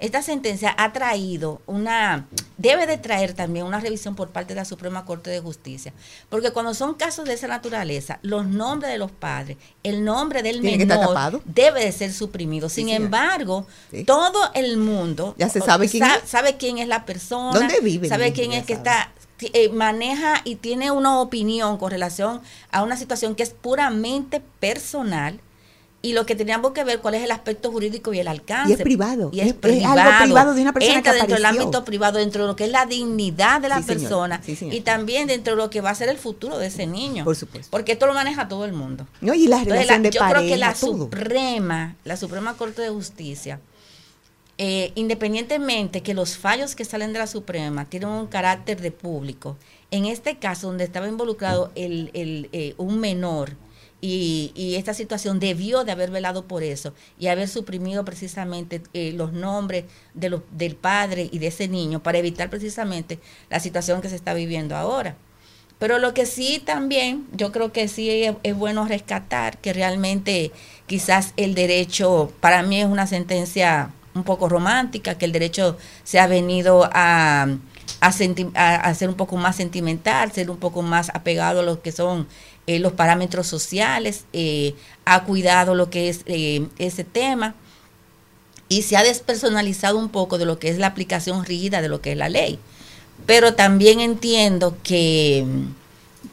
esta 0.00 0.22
sentencia 0.22 0.74
ha 0.78 0.92
traído 0.92 1.60
una, 1.66 2.26
debe 2.56 2.86
de 2.86 2.96
traer 2.98 3.34
también 3.34 3.66
una 3.66 3.80
revisión 3.80 4.16
por 4.16 4.30
parte 4.30 4.54
de 4.54 4.60
la 4.60 4.64
Suprema 4.64 5.04
Corte 5.04 5.30
de 5.30 5.40
Justicia, 5.40 5.92
porque 6.28 6.50
cuando 6.52 6.74
son 6.74 6.94
casos 6.94 7.26
de 7.26 7.34
esa 7.34 7.46
naturaleza, 7.48 8.18
los 8.22 8.46
nombres 8.46 8.90
de 8.92 8.98
los 8.98 9.10
padres, 9.10 9.56
el 9.82 10.02
nombre 10.04 10.42
del 10.42 10.62
menor 10.62 11.42
debe 11.44 11.84
de 11.84 11.92
ser 11.92 12.12
suprimido. 12.12 12.68
Sin 12.68 12.86
Sí, 12.88 12.92
embargo, 12.94 13.66
Sí. 13.90 14.04
todo 14.04 14.38
el 14.54 14.76
mundo 14.78 15.34
Ya 15.38 15.48
se 15.48 15.60
sabe 15.60 15.88
quién 15.88 16.02
es. 16.04 16.28
sabe 16.28 16.56
quién 16.56 16.78
es 16.78 16.88
la 16.88 17.04
persona, 17.04 17.58
¿Dónde 17.58 17.80
vive? 17.80 18.08
sabe 18.08 18.32
quién 18.32 18.52
es 18.52 18.64
que 18.64 18.74
sabe. 18.76 18.88
está 18.90 19.12
eh, 19.54 19.70
maneja 19.70 20.42
y 20.44 20.56
tiene 20.56 20.90
una 20.90 21.18
opinión 21.20 21.78
con 21.78 21.90
relación 21.90 22.42
a 22.72 22.82
una 22.82 22.96
situación 22.98 23.34
que 23.34 23.42
es 23.42 23.50
puramente 23.50 24.40
personal 24.60 25.40
y 26.02 26.14
lo 26.14 26.24
que 26.24 26.34
teníamos 26.34 26.72
que 26.72 26.82
ver 26.82 27.00
cuál 27.00 27.14
es 27.14 27.22
el 27.22 27.30
aspecto 27.30 27.70
jurídico 27.70 28.14
y 28.14 28.20
el 28.20 28.28
alcance. 28.28 28.70
Y 28.70 28.74
es 28.74 28.80
privado, 28.80 29.28
Y 29.34 29.40
es, 29.40 29.46
es- 29.48 29.52
es 29.52 29.58
privado. 29.58 30.00
algo 30.00 30.24
privado 30.24 30.54
de 30.54 30.62
una 30.62 30.72
persona 30.72 30.96
Entra 30.96 31.12
que 31.12 31.18
dentro 31.18 31.36
del 31.36 31.44
ámbito 31.44 31.84
privado, 31.84 32.18
dentro 32.18 32.42
de 32.44 32.48
lo 32.48 32.56
que 32.56 32.64
es 32.64 32.70
la 32.70 32.86
dignidad 32.86 33.60
de 33.60 33.68
la 33.68 33.78
Sí, 33.80 33.84
persona 33.84 34.40
Sí, 34.42 34.56
y 34.72 34.80
también 34.80 35.26
dentro 35.26 35.54
de 35.56 35.62
lo 35.62 35.68
que 35.68 35.82
va 35.82 35.90
a 35.90 35.94
ser 35.94 36.08
el 36.08 36.16
futuro 36.16 36.56
de 36.58 36.68
ese 36.68 36.86
niño. 36.86 37.24
Por 37.24 37.36
supuesto. 37.36 37.68
Porque 37.70 37.92
esto 37.92 38.06
lo 38.06 38.14
maneja 38.14 38.48
todo 38.48 38.64
el 38.64 38.72
mundo. 38.72 39.06
No, 39.20 39.34
y 39.34 39.46
la 39.46 39.58
Entonces, 39.58 39.72
relación 39.88 40.02
de 40.04 40.10
yo 40.10 40.20
creo 40.26 40.40
que 40.48 40.56
la 40.56 40.72
todo. 40.72 40.96
Suprema, 40.96 41.96
la 42.04 42.16
Suprema 42.16 42.54
Corte 42.56 42.80
de 42.80 42.88
Justicia, 42.88 43.60
eh, 44.56 44.92
independientemente 44.94 46.02
que 46.02 46.12
los 46.14 46.36
fallos 46.36 46.74
que 46.74 46.84
salen 46.84 47.12
de 47.12 47.18
la 47.18 47.26
Suprema 47.26 47.84
tienen 47.86 48.08
un 48.10 48.26
carácter 48.26 48.80
de 48.80 48.90
público, 48.90 49.56
en 49.90 50.04
este 50.06 50.38
caso 50.38 50.66
donde 50.68 50.84
estaba 50.84 51.08
involucrado 51.08 51.72
el, 51.74 52.10
el, 52.14 52.48
eh, 52.52 52.74
un 52.76 53.00
menor 53.00 53.52
y, 54.00 54.52
y 54.54 54.76
esta 54.76 54.94
situación 54.94 55.40
debió 55.40 55.84
de 55.84 55.92
haber 55.92 56.10
velado 56.10 56.46
por 56.46 56.62
eso 56.62 56.94
y 57.18 57.26
haber 57.28 57.48
suprimido 57.48 58.04
precisamente 58.04 58.82
eh, 58.94 59.12
los 59.14 59.32
nombres 59.32 59.84
de 60.14 60.30
los, 60.30 60.42
del 60.52 60.76
padre 60.76 61.28
y 61.30 61.38
de 61.38 61.48
ese 61.48 61.68
niño 61.68 62.02
para 62.02 62.18
evitar 62.18 62.48
precisamente 62.50 63.18
la 63.50 63.60
situación 63.60 64.00
que 64.00 64.08
se 64.08 64.16
está 64.16 64.34
viviendo 64.34 64.76
ahora. 64.76 65.16
Pero 65.78 65.98
lo 65.98 66.12
que 66.12 66.26
sí 66.26 66.62
también, 66.64 67.26
yo 67.32 67.52
creo 67.52 67.72
que 67.72 67.88
sí 67.88 68.10
es, 68.10 68.34
es 68.42 68.54
bueno 68.54 68.86
rescatar 68.86 69.58
que 69.58 69.72
realmente 69.72 70.52
quizás 70.86 71.32
el 71.36 71.54
derecho, 71.54 72.32
para 72.40 72.62
mí 72.62 72.80
es 72.80 72.86
una 72.86 73.06
sentencia 73.06 73.90
un 74.14 74.24
poco 74.24 74.48
romántica, 74.48 75.16
que 75.16 75.24
el 75.24 75.32
derecho 75.32 75.78
se 76.04 76.18
ha 76.20 76.26
venido 76.26 76.84
a, 76.92 77.44
a, 78.00 78.08
a- 78.54 78.94
ser 78.94 79.08
un 79.08 79.14
poco 79.14 79.36
más 79.36 79.56
sentimental, 79.56 80.32
ser 80.32 80.50
un 80.50 80.58
poco 80.58 80.82
más 80.82 81.10
apegado 81.14 81.60
a 81.60 81.62
lo 81.62 81.80
que 81.80 81.92
son 81.92 82.26
eh, 82.76 82.78
los 82.78 82.92
parámetros 82.92 83.46
sociales, 83.46 84.24
eh, 84.32 84.74
ha 85.04 85.24
cuidado 85.24 85.74
lo 85.74 85.90
que 85.90 86.08
es 86.08 86.20
eh, 86.26 86.66
ese 86.78 87.04
tema 87.04 87.54
y 88.68 88.82
se 88.82 88.96
ha 88.96 89.02
despersonalizado 89.02 89.98
un 89.98 90.08
poco 90.08 90.38
de 90.38 90.44
lo 90.44 90.58
que 90.58 90.68
es 90.68 90.78
la 90.78 90.86
aplicación 90.86 91.44
rígida 91.44 91.82
de 91.82 91.88
lo 91.88 92.00
que 92.00 92.12
es 92.12 92.16
la 92.16 92.28
ley. 92.28 92.58
Pero 93.26 93.54
también 93.54 94.00
entiendo 94.00 94.76
que, 94.82 95.44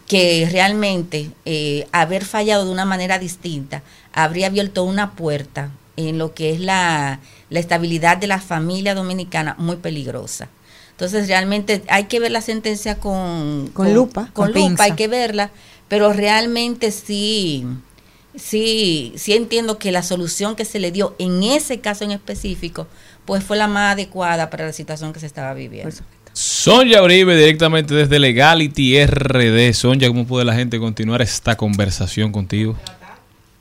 que 0.08 0.48
realmente 0.52 1.32
eh, 1.46 1.88
haber 1.92 2.24
fallado 2.24 2.66
de 2.66 2.72
una 2.72 2.86
manera 2.86 3.18
distinta 3.20 3.82
habría 4.14 4.48
abierto 4.48 4.84
una 4.84 5.12
puerta 5.16 5.72
en 5.96 6.18
lo 6.18 6.34
que 6.34 6.52
es 6.52 6.60
la, 6.60 7.20
la 7.50 7.60
estabilidad 7.60 8.18
de 8.18 8.28
la 8.28 8.40
familia 8.40 8.94
dominicana 8.94 9.56
muy 9.58 9.78
peligrosa. 9.78 10.48
Entonces 10.92 11.28
realmente 11.28 11.84
hay 11.90 12.06
que 12.06 12.20
ver 12.20 12.32
la 12.32 12.42
sentencia 12.42 13.00
con, 13.00 13.70
Con 13.74 13.94
lupa, 13.94 14.30
con, 14.34 14.34
con 14.34 14.48
lupa, 14.48 14.60
pinza. 14.60 14.84
hay 14.84 14.92
que 14.94 15.08
verla, 15.08 15.52
pero 15.88 16.14
realmente 16.14 16.92
sí, 16.92 17.66
sí, 18.36 19.14
sí 19.16 19.34
entiendo 19.34 19.78
que 19.78 19.92
la 19.92 20.04
solución 20.04 20.56
que 20.56 20.66
se 20.66 20.80
le 20.80 20.92
dio 20.92 21.16
en 21.20 21.44
ese 21.44 21.80
caso 21.80 22.04
en 22.04 22.12
específico, 22.12 22.88
pues 23.26 23.44
fue 23.44 23.58
la 23.58 23.68
más 23.68 23.94
adecuada 23.94 24.50
para 24.50 24.66
la 24.66 24.74
situación 24.74 25.14
que 25.14 25.20
se 25.20 25.26
estaba 25.26 25.54
viviendo. 25.54 25.96
Sonja 26.34 27.02
Uribe 27.02 27.36
directamente 27.36 27.96
desde 27.96 28.20
Legality 28.20 29.04
RD. 29.06 29.74
Sonja, 29.74 30.08
¿cómo 30.08 30.28
puede 30.28 30.46
la 30.46 30.54
gente 30.54 30.78
continuar 30.78 31.22
esta 31.22 31.58
conversación 31.58 32.32
contigo? 32.32 32.78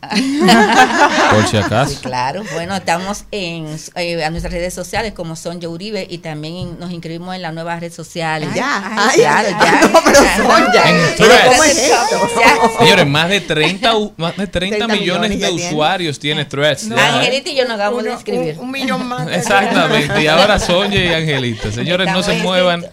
Por 1.33 1.47
si 1.49 1.57
acaso. 1.57 1.91
Sí, 1.91 1.97
claro, 2.03 2.43
bueno, 2.53 2.77
estamos 2.77 3.25
en 3.33 3.67
eh, 3.97 4.25
a 4.25 4.31
nuestras 4.31 4.53
redes 4.53 4.73
sociales 4.75 5.13
como 5.15 5.35
Sonja 5.37 5.69
Uribe 5.69 6.07
y 6.09 6.19
también 6.19 6.79
nos 6.79 6.93
inscribimos 6.93 7.35
en 7.35 7.43
la 7.43 7.51
nueva 7.53 7.79
red 7.81 7.93
social. 7.93 8.43
ya, 8.55 8.83
Ay, 8.97 9.23
ay, 9.23 9.55
claro, 9.55 9.59
ay, 9.59 9.67
ya. 9.83 9.89
no, 9.89 10.01
pero 10.05 10.17
Sonja, 10.17 10.89
En 10.91 10.97
pero 11.17 11.29
Threads. 11.29 11.45
¿cómo 11.49 11.65
es 11.65 11.79
esto? 11.79 12.29
Ya. 12.41 12.79
Señores, 12.79 13.07
más 13.07 13.29
de 13.31 13.41
30, 13.41 13.97
u- 13.97 14.13
más 14.17 14.37
de 14.37 14.47
30, 14.47 14.77
30 14.77 14.95
millones 14.95 15.01
millones 15.01 15.31
de 15.31 15.39
ya 15.39 15.49
tiene. 15.49 15.67
usuarios 15.71 16.19
tiene 16.19 16.45
Threads. 16.45 16.89
ya, 16.89 16.95
¿eh? 16.97 17.01
Angelita 17.19 17.51
y 17.51 17.57
yo 17.57 17.65
nos 17.65 17.75
acabamos 17.75 18.03
de 18.05 18.09
Uno- 18.11 18.19
inscribir. 18.19 18.55
un, 18.59 18.65
un 18.67 18.71
millón 18.71 19.07
más. 19.07 19.29
Exactamente. 19.33 20.23
Y 20.23 20.27
ahora 20.27 20.59
Sonja 20.59 20.95
y 20.97 21.09
Angelita. 21.13 21.73
Señores, 21.73 22.13
no 22.13 22.23
se 22.23 22.35
muevan, 22.43 22.85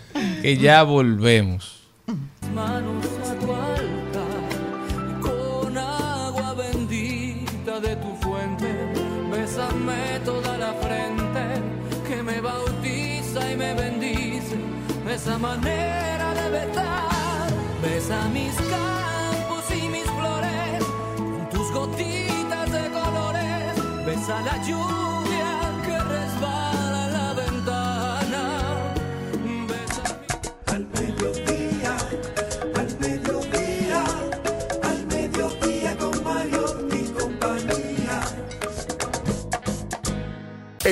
que 0.41 0.57
ya 0.57 0.83
volvemos. 0.83 1.81
manos 2.53 3.05
a 3.29 3.72
esa 15.23 15.37
manera 15.37 16.33
de 16.33 16.49
besar, 16.49 17.49
besa 17.81 18.27
mis 18.33 18.53
campos 18.55 19.63
y 19.73 19.87
mis 19.87 20.03
flores, 20.03 20.83
con 21.15 21.49
tus 21.49 21.71
gotitas 21.71 22.69
de 22.69 22.89
colores, 22.91 24.05
besa 24.05 24.41
la 24.41 24.57
lluvia 24.63 25.02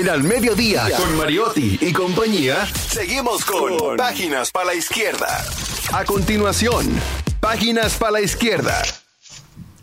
En 0.01 0.09
Al 0.09 0.23
Mediodía, 0.23 0.85
con 0.97 1.15
Mariotti 1.15 1.77
y 1.79 1.93
compañía, 1.93 2.65
seguimos 2.65 3.45
con 3.45 3.97
Páginas 3.97 4.49
para 4.49 4.65
la 4.65 4.73
Izquierda. 4.73 5.27
A 5.93 6.03
continuación, 6.05 6.87
Páginas 7.39 7.97
para 7.97 8.13
la 8.13 8.21
Izquierda. 8.21 8.81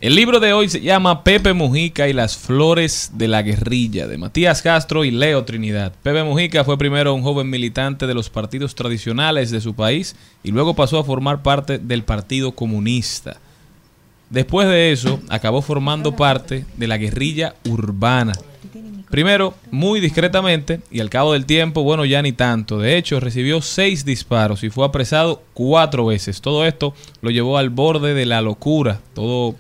El 0.01 0.17
libro 0.17 0.41
de 0.41 0.53
hoy 0.53 0.69
se 0.69 0.81
llama 0.81 1.23
Pepe 1.23 1.53
Mujica 1.53 2.09
y 2.09 2.13
las 2.13 2.37
flores 2.37 3.13
de 3.15 3.29
la 3.29 3.43
guerrilla, 3.43 4.09
de 4.09 4.19
Matías 4.19 4.61
Castro 4.61 5.05
y 5.05 5.13
Leo 5.13 5.45
Trinidad. 5.45 5.93
Pepe 6.03 6.25
Mujica 6.25 6.65
fue 6.65 6.77
primero 6.77 7.15
un 7.15 7.23
joven 7.23 7.49
militante 7.49 8.09
de 8.09 8.15
los 8.15 8.29
partidos 8.29 8.75
tradicionales 8.75 9.53
de 9.53 9.61
su 9.61 9.75
país 9.75 10.17
y 10.43 10.51
luego 10.51 10.75
pasó 10.75 10.99
a 10.99 11.05
formar 11.05 11.45
parte 11.45 11.79
del 11.79 12.03
Partido 12.03 12.57
Comunista. 12.57 13.37
Después 14.31 14.67
de 14.67 14.91
eso, 14.91 15.21
acabó 15.29 15.63
formando 15.63 16.17
parte 16.17 16.65
de 16.77 16.89
la 16.89 16.99
guerrilla 16.99 17.55
urbana. 17.69 18.33
Primero, 19.11 19.55
muy 19.71 20.01
discretamente, 20.01 20.81
y 20.91 21.01
al 21.01 21.09
cabo 21.09 21.33
del 21.33 21.47
tiempo, 21.47 21.83
bueno, 21.83 22.05
ya 22.05 22.21
ni 22.21 22.33
tanto. 22.33 22.79
De 22.79 22.97
hecho, 22.97 23.21
recibió 23.21 23.63
seis 23.63 24.05
disparos 24.05 24.63
y 24.65 24.71
fue 24.71 24.85
apresado 24.85 25.43
cuatro 25.55 26.07
veces. 26.07 26.43
Todo 26.43 26.67
esto 26.67 26.95
lo 27.23 27.31
llevó 27.31 27.57
al 27.57 27.71
borde 27.71 28.13
de 28.13 28.27
la 28.27 28.43
locura. 28.43 29.01
Todo 29.15 29.57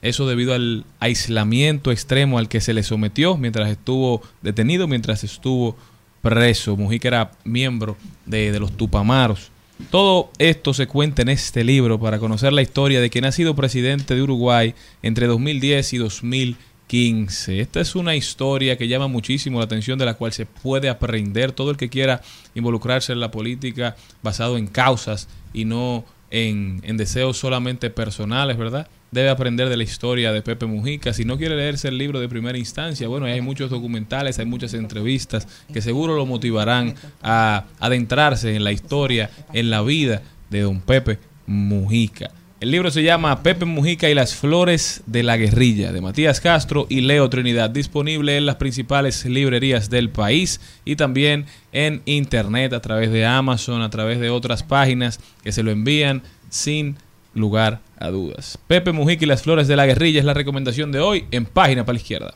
eso 0.00 0.28
debido 0.28 0.54
al 0.54 0.84
aislamiento 1.00 1.90
extremo 1.90 2.38
al 2.38 2.48
que 2.48 2.60
se 2.60 2.74
le 2.74 2.82
sometió 2.82 3.36
mientras 3.36 3.68
estuvo 3.70 4.22
detenido, 4.42 4.86
mientras 4.86 5.24
estuvo 5.24 5.76
preso. 6.22 6.76
Mujica 6.76 7.08
era 7.08 7.32
miembro 7.42 7.96
de, 8.26 8.58
los 8.60 8.72
Tupamaros. 8.76 9.50
Todo 9.90 10.30
esto 10.38 10.72
se 10.72 10.86
cuenta 10.86 11.22
en 11.22 11.30
este 11.30 11.64
libro 11.64 11.98
para 11.98 12.20
conocer 12.20 12.52
la 12.52 12.62
historia 12.62 13.00
de 13.00 13.10
quien 13.10 13.24
ha 13.24 13.32
sido 13.32 13.56
presidente 13.56 14.14
de 14.14 14.22
Uruguay 14.22 14.74
entre 15.02 15.26
2010 15.26 15.92
y 15.94 15.98
2015. 15.98 16.73
Esta 16.96 17.80
es 17.80 17.96
una 17.96 18.14
historia 18.14 18.78
que 18.78 18.86
llama 18.86 19.08
muchísimo 19.08 19.58
la 19.58 19.64
atención, 19.64 19.98
de 19.98 20.04
la 20.04 20.14
cual 20.14 20.32
se 20.32 20.46
puede 20.46 20.88
aprender 20.88 21.50
todo 21.50 21.72
el 21.72 21.76
que 21.76 21.88
quiera 21.88 22.22
involucrarse 22.54 23.12
en 23.12 23.18
la 23.18 23.32
política 23.32 23.96
basado 24.22 24.56
en 24.56 24.68
causas 24.68 25.28
y 25.52 25.64
no 25.64 26.04
en, 26.30 26.80
en 26.84 26.96
deseos 26.96 27.36
solamente 27.36 27.90
personales, 27.90 28.56
¿verdad? 28.56 28.86
Debe 29.10 29.28
aprender 29.28 29.68
de 29.68 29.76
la 29.76 29.82
historia 29.82 30.32
de 30.32 30.42
Pepe 30.42 30.66
Mujica. 30.66 31.12
Si 31.12 31.24
no 31.24 31.36
quiere 31.36 31.56
leerse 31.56 31.88
el 31.88 31.98
libro 31.98 32.20
de 32.20 32.28
primera 32.28 32.58
instancia, 32.58 33.08
bueno, 33.08 33.26
hay 33.26 33.40
muchos 33.40 33.70
documentales, 33.70 34.38
hay 34.38 34.46
muchas 34.46 34.72
entrevistas 34.74 35.48
que 35.72 35.82
seguro 35.82 36.14
lo 36.14 36.26
motivarán 36.26 36.94
a 37.22 37.64
adentrarse 37.80 38.54
en 38.54 38.62
la 38.62 38.70
historia, 38.70 39.30
en 39.52 39.68
la 39.68 39.82
vida 39.82 40.22
de 40.48 40.60
don 40.60 40.80
Pepe 40.80 41.18
Mujica. 41.46 42.30
El 42.64 42.70
libro 42.70 42.90
se 42.90 43.02
llama 43.02 43.42
Pepe 43.42 43.66
Mujica 43.66 44.08
y 44.08 44.14
las 44.14 44.34
flores 44.34 45.02
de 45.04 45.22
la 45.22 45.36
guerrilla 45.36 45.92
de 45.92 46.00
Matías 46.00 46.40
Castro 46.40 46.86
y 46.88 47.02
Leo 47.02 47.28
Trinidad, 47.28 47.68
disponible 47.68 48.38
en 48.38 48.46
las 48.46 48.56
principales 48.56 49.26
librerías 49.26 49.90
del 49.90 50.08
país 50.08 50.62
y 50.86 50.96
también 50.96 51.44
en 51.72 52.00
internet 52.06 52.72
a 52.72 52.80
través 52.80 53.12
de 53.12 53.26
Amazon, 53.26 53.82
a 53.82 53.90
través 53.90 54.18
de 54.18 54.30
otras 54.30 54.62
páginas 54.62 55.20
que 55.42 55.52
se 55.52 55.62
lo 55.62 55.72
envían 55.72 56.22
sin 56.48 56.96
lugar 57.34 57.82
a 57.98 58.08
dudas. 58.08 58.58
Pepe 58.66 58.92
Mujica 58.92 59.26
y 59.26 59.28
las 59.28 59.42
flores 59.42 59.68
de 59.68 59.76
la 59.76 59.84
guerrilla 59.84 60.20
es 60.20 60.24
la 60.24 60.32
recomendación 60.32 60.90
de 60.90 61.00
hoy 61.00 61.26
en 61.32 61.44
Página 61.44 61.84
para 61.84 61.96
la 61.96 62.00
Izquierda. 62.00 62.34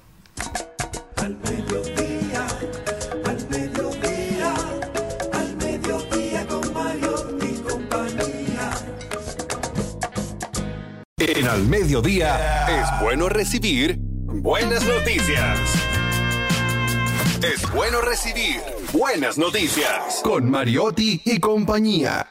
En 11.28 11.46
Al 11.46 11.64
Mediodía, 11.64 12.66
es 12.68 13.02
bueno 13.02 13.28
recibir 13.28 13.98
buenas 13.98 14.82
noticias. 14.86 15.58
Es 17.42 17.70
bueno 17.70 18.00
recibir 18.00 18.62
buenas 18.94 19.36
noticias 19.36 20.22
con 20.22 20.50
Mariotti 20.50 21.20
y 21.22 21.38
compañía. 21.38 22.30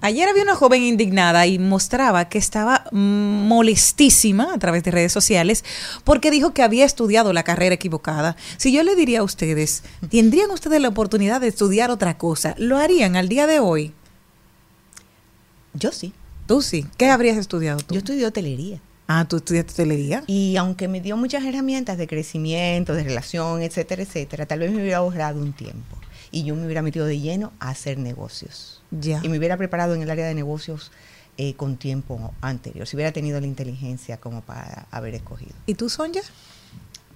Ayer 0.00 0.28
había 0.28 0.42
una 0.42 0.56
joven 0.56 0.82
indignada 0.82 1.46
y 1.46 1.60
mostraba 1.60 2.28
que 2.28 2.38
estaba 2.38 2.86
molestísima 2.90 4.54
a 4.54 4.58
través 4.58 4.82
de 4.82 4.90
redes 4.90 5.12
sociales 5.12 5.64
porque 6.02 6.32
dijo 6.32 6.52
que 6.52 6.64
había 6.64 6.86
estudiado 6.86 7.32
la 7.32 7.44
carrera 7.44 7.76
equivocada. 7.76 8.34
Si 8.56 8.72
yo 8.72 8.82
le 8.82 8.96
diría 8.96 9.20
a 9.20 9.22
ustedes, 9.22 9.84
¿tendrían 10.10 10.50
ustedes 10.50 10.80
la 10.80 10.88
oportunidad 10.88 11.40
de 11.40 11.46
estudiar 11.46 11.92
otra 11.92 12.18
cosa? 12.18 12.56
¿Lo 12.58 12.76
harían 12.76 13.14
al 13.14 13.28
día 13.28 13.46
de 13.46 13.60
hoy? 13.60 13.94
Yo 15.74 15.92
sí. 15.92 16.12
Tú 16.50 16.62
sí. 16.62 16.84
¿Qué 16.96 17.08
habrías 17.08 17.36
estudiado 17.36 17.78
tú? 17.78 17.94
Yo 17.94 17.98
estudié 17.98 18.26
hotelería. 18.26 18.80
Ah, 19.06 19.24
tú 19.28 19.36
estudiaste 19.36 19.70
hotelería. 19.70 20.24
Y 20.26 20.56
aunque 20.56 20.88
me 20.88 21.00
dio 21.00 21.16
muchas 21.16 21.44
herramientas 21.44 21.96
de 21.96 22.08
crecimiento, 22.08 22.92
de 22.92 23.04
relación, 23.04 23.62
etcétera, 23.62 24.02
etcétera, 24.02 24.46
tal 24.46 24.58
vez 24.58 24.72
me 24.72 24.82
hubiera 24.82 24.96
ahorrado 24.96 25.40
un 25.40 25.52
tiempo. 25.52 25.96
Y 26.32 26.42
yo 26.42 26.56
me 26.56 26.64
hubiera 26.64 26.82
metido 26.82 27.06
de 27.06 27.20
lleno 27.20 27.52
a 27.60 27.68
hacer 27.68 27.98
negocios. 27.98 28.82
Ya. 28.90 29.20
Y 29.22 29.28
me 29.28 29.38
hubiera 29.38 29.56
preparado 29.56 29.94
en 29.94 30.02
el 30.02 30.10
área 30.10 30.26
de 30.26 30.34
negocios 30.34 30.90
eh, 31.36 31.54
con 31.54 31.76
tiempo 31.76 32.34
anterior. 32.40 32.84
Si 32.84 32.96
hubiera 32.96 33.12
tenido 33.12 33.40
la 33.40 33.46
inteligencia 33.46 34.16
como 34.16 34.40
para 34.40 34.88
haber 34.90 35.14
escogido. 35.14 35.54
¿Y 35.66 35.74
tú, 35.74 35.88
Sonja? 35.88 36.22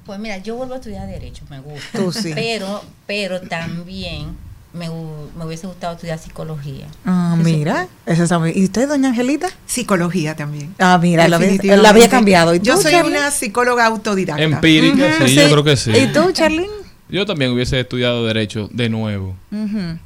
Pues 0.07 0.21
mira, 0.21 0.39
yo 0.39 0.55
vuelvo 0.55 0.75
a 0.75 0.77
estudiar 0.77 1.09
Derecho, 1.09 1.45
me 1.51 1.59
gusta. 1.59 1.99
Tú 1.99 2.13
sí. 2.13 2.31
Pero, 2.37 2.85
pero 3.09 3.41
también 3.41 4.37
me, 4.75 4.91
hu- 4.91 5.31
me 5.39 5.45
hubiese 5.47 5.67
gustado 5.67 5.95
estudiar 5.95 6.19
Psicología. 6.19 6.87
Ah, 7.07 7.37
mira. 7.43 7.89
Eso 8.07 8.25
está 8.25 8.39
muy- 8.39 8.53
¿Y 8.55 8.65
usted, 8.65 8.89
doña 8.89 9.09
Angelita? 9.11 9.49
Psicología 9.67 10.35
también. 10.37 10.75
Ah, 10.79 10.99
mira, 11.01 11.27
la, 11.29 11.39
la 11.39 11.89
había 11.89 12.09
cambiado. 12.09 12.55
¿Y 12.55 12.61
Yo 12.61 12.77
soy 12.77 12.91
Charlene? 12.93 13.19
una 13.19 13.31
psicóloga 13.31 13.87
autodidacta. 13.87 14.43
Empírica, 14.43 15.27
sí, 15.27 15.35
yo 15.37 15.49
creo 15.51 15.65
que 15.65 15.77
sí. 15.77 15.93
¿Y 15.93 16.13
tú, 16.13 16.31
Charlene? 16.33 16.84
Yo 17.15 17.25
también 17.27 17.53
hubiese 17.53 17.79
estudiado 17.79 18.27
Derecho 18.27 18.69
de 18.73 18.89
nuevo, 18.89 19.37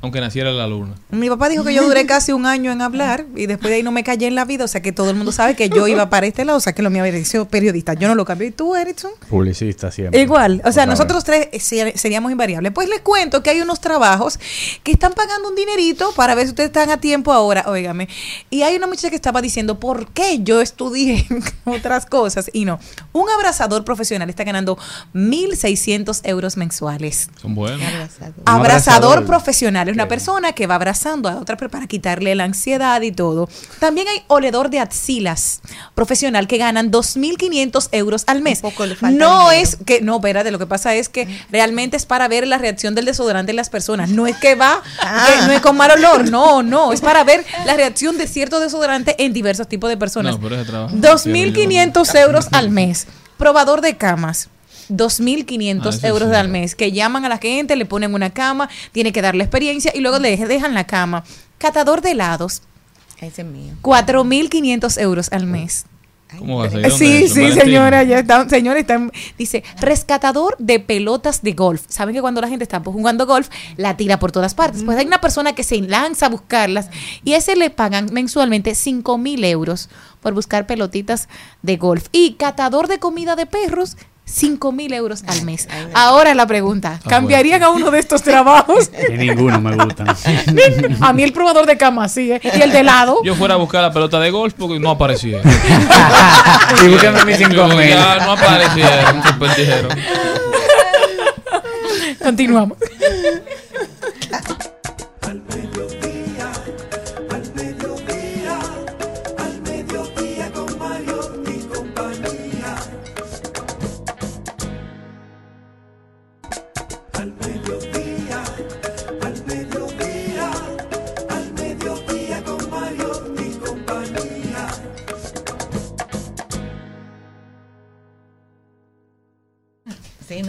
aunque 0.02 0.20
naciera 0.20 0.50
en 0.50 0.58
la 0.58 0.66
luna. 0.66 0.92
Mi 1.10 1.30
papá 1.30 1.48
dijo 1.48 1.64
que 1.64 1.72
yo 1.72 1.82
duré 1.82 2.04
casi 2.04 2.32
un 2.32 2.44
año 2.44 2.70
en 2.70 2.82
hablar 2.82 3.24
y 3.34 3.46
después 3.46 3.70
de 3.70 3.76
ahí 3.76 3.82
no 3.82 3.92
me 3.92 4.04
callé 4.04 4.26
en 4.26 4.34
la 4.34 4.44
vida, 4.44 4.64
o 4.64 4.68
sea 4.68 4.82
que 4.82 4.92
todo 4.92 5.08
el 5.08 5.16
mundo 5.16 5.32
sabe 5.32 5.56
que 5.56 5.70
yo 5.70 5.88
iba 5.88 6.10
para 6.10 6.26
este 6.26 6.44
lado, 6.44 6.58
o 6.58 6.60
sea 6.60 6.74
que 6.74 6.82
lo 6.82 6.90
mío 6.90 7.02
había 7.02 7.24
sido 7.24 7.48
periodista. 7.48 7.94
Yo 7.94 8.08
no 8.08 8.14
lo 8.14 8.26
cambié. 8.26 8.48
¿Y 8.48 8.50
tú, 8.50 8.76
Erickson? 8.76 9.12
Publicista 9.30 9.90
siempre. 9.90 10.20
Igual, 10.20 10.60
o 10.66 10.70
sea, 10.70 10.82
Otra 10.82 10.86
nosotros 10.92 11.24
tres 11.24 11.48
ser- 11.64 11.96
seríamos 11.98 12.30
invariables. 12.30 12.72
Pues 12.72 12.90
les 12.90 13.00
cuento 13.00 13.42
que 13.42 13.48
hay 13.48 13.62
unos 13.62 13.80
trabajos 13.80 14.38
que 14.82 14.92
están 14.92 15.14
pagando 15.14 15.48
un 15.48 15.54
dinerito 15.54 16.12
para 16.14 16.34
ver 16.34 16.44
si 16.44 16.50
ustedes 16.50 16.68
están 16.68 16.90
a 16.90 16.98
tiempo 17.00 17.32
ahora, 17.32 17.64
óigame. 17.68 18.06
Y 18.50 18.60
hay 18.64 18.76
una 18.76 18.86
muchacha 18.86 19.08
que 19.08 19.16
estaba 19.16 19.40
diciendo, 19.40 19.80
¿por 19.80 20.08
qué 20.12 20.40
yo 20.42 20.60
estudié 20.60 21.26
otras 21.64 22.04
cosas? 22.04 22.50
Y 22.52 22.66
no, 22.66 22.78
un 23.14 23.30
abrazador 23.30 23.82
profesional 23.86 24.28
está 24.28 24.44
ganando 24.44 24.76
1.600 25.14 26.20
euros 26.24 26.58
mensuales. 26.58 26.97
Son 27.40 27.54
buenos. 27.54 27.80
Abrazador, 27.82 28.42
abrazador. 28.44 29.26
profesional 29.26 29.88
es 29.88 29.94
una 29.94 30.08
persona 30.08 30.52
que 30.52 30.66
va 30.66 30.74
abrazando 30.74 31.28
a 31.28 31.36
otra 31.36 31.56
para 31.56 31.86
quitarle 31.86 32.34
la 32.34 32.44
ansiedad 32.44 33.00
y 33.02 33.12
todo. 33.12 33.48
También 33.78 34.06
hay 34.08 34.22
oledor 34.28 34.70
de 34.70 34.80
axilas 34.80 35.60
profesional 35.94 36.46
que 36.46 36.58
ganan 36.58 36.90
2.500 36.90 37.88
euros 37.92 38.24
al 38.26 38.42
mes. 38.42 38.62
No 39.12 39.50
es 39.50 39.76
que, 39.84 40.00
no, 40.00 40.16
espérate, 40.16 40.50
lo 40.50 40.58
que 40.58 40.66
pasa 40.66 40.94
es 40.94 41.08
que 41.08 41.28
realmente 41.50 41.96
es 41.96 42.06
para 42.06 42.28
ver 42.28 42.46
la 42.46 42.58
reacción 42.58 42.94
del 42.94 43.04
desodorante 43.04 43.50
en 43.50 43.56
las 43.56 43.70
personas. 43.70 44.10
No 44.10 44.26
es 44.26 44.36
que 44.36 44.54
va, 44.54 44.82
que 45.00 45.46
no 45.46 45.52
es 45.52 45.60
con 45.60 45.76
mal 45.76 45.90
olor, 45.90 46.30
no, 46.30 46.62
no, 46.62 46.92
es 46.92 47.00
para 47.00 47.24
ver 47.24 47.44
la 47.64 47.74
reacción 47.74 48.18
de 48.18 48.26
cierto 48.26 48.60
desodorante 48.60 49.16
en 49.24 49.32
diversos 49.32 49.68
tipos 49.68 49.90
de 49.90 49.96
personas. 49.96 50.34
No, 50.34 50.40
pero 50.40 50.56
ese 50.56 50.64
trabajo. 50.64 50.94
2.500 50.94 52.20
euros 52.20 52.48
al 52.52 52.70
mes. 52.70 53.06
Probador 53.36 53.80
de 53.80 53.96
camas. 53.96 54.48
2.500 54.88 56.00
Ah, 56.02 56.08
euros 56.08 56.28
sí. 56.30 56.34
al 56.36 56.48
mes. 56.48 56.74
Que 56.74 56.92
llaman 56.92 57.24
a 57.24 57.28
la 57.28 57.38
gente, 57.38 57.76
le 57.76 57.86
ponen 57.86 58.14
una 58.14 58.30
cama, 58.30 58.68
tiene 58.92 59.12
que 59.12 59.22
darle 59.22 59.44
experiencia 59.44 59.92
y 59.94 60.00
luego 60.00 60.18
le 60.18 60.36
dejan 60.36 60.74
la 60.74 60.86
cama. 60.86 61.24
Catador 61.58 62.00
de 62.02 62.12
helados. 62.12 62.62
Ese 63.20 63.42
es 63.42 63.48
mío. 63.48 63.74
4.500 63.82 65.00
euros 65.00 65.28
al 65.32 65.46
mes. 65.46 65.86
¿Cómo 66.38 66.58
va 66.58 66.66
a 66.66 66.70
ser? 66.70 66.82
¿Dónde 66.82 66.96
Sí, 66.96 67.26
sí, 67.28 67.40
Valentín? 67.40 67.62
señora, 67.62 68.02
ya 68.02 68.18
está, 68.18 68.46
señora, 68.50 68.78
está, 68.78 69.00
dice, 69.38 69.64
rescatador 69.80 70.56
de 70.58 70.78
pelotas 70.78 71.40
de 71.40 71.52
golf. 71.52 71.82
Saben 71.88 72.14
que 72.14 72.20
cuando 72.20 72.42
la 72.42 72.48
gente 72.48 72.64
está 72.64 72.80
jugando 72.80 73.24
golf, 73.26 73.48
la 73.78 73.96
tira 73.96 74.18
por 74.18 74.30
todas 74.30 74.54
partes. 74.54 74.82
Pues 74.84 74.98
hay 74.98 75.06
una 75.06 75.22
persona 75.22 75.54
que 75.54 75.64
se 75.64 75.80
lanza 75.80 76.26
a 76.26 76.28
buscarlas 76.28 76.90
y 77.24 77.32
a 77.32 77.38
ese 77.38 77.56
le 77.56 77.70
pagan 77.70 78.10
mensualmente 78.12 78.74
5 78.74 79.16
mil 79.16 79.42
euros 79.42 79.88
por 80.20 80.34
buscar 80.34 80.66
pelotitas 80.66 81.28
de 81.62 81.78
golf. 81.78 82.08
Y 82.12 82.34
catador 82.34 82.88
de 82.88 82.98
comida 82.98 83.34
de 83.34 83.46
perros, 83.46 83.96
5 84.28 84.72
mil 84.72 84.92
euros 84.92 85.24
al 85.26 85.44
mes. 85.44 85.68
Ahora 85.94 86.34
la 86.34 86.46
pregunta, 86.46 87.00
¿cambiarían 87.08 87.62
a 87.62 87.70
uno 87.70 87.90
de 87.90 87.98
estos 87.98 88.22
trabajos? 88.22 88.90
Y 89.08 89.16
ninguno 89.16 89.60
me 89.60 89.74
gusta. 89.74 90.04
a 91.00 91.12
mí 91.12 91.22
el 91.22 91.32
probador 91.32 91.66
de 91.66 91.76
cama, 91.78 92.08
sí, 92.08 92.32
¿eh? 92.32 92.40
y 92.42 92.60
el 92.60 92.70
de 92.70 92.80
helado. 92.80 93.20
Yo 93.24 93.34
fuera 93.34 93.54
a 93.54 93.56
buscar 93.56 93.82
la 93.82 93.92
pelota 93.92 94.20
de 94.20 94.30
golf 94.30 94.54
porque 94.56 94.78
no 94.78 94.90
aparecía. 94.90 95.40
y 96.84 96.88
búscame 96.88 97.24
mis 97.24 97.36
cinco 97.38 97.66
mil. 97.68 97.88
Ya 97.88 98.26
no 98.26 98.32
aparecía, 98.32 99.14
un 99.14 99.22
super 99.22 99.54
tijero. 99.54 99.88
Continuamos. 102.22 102.78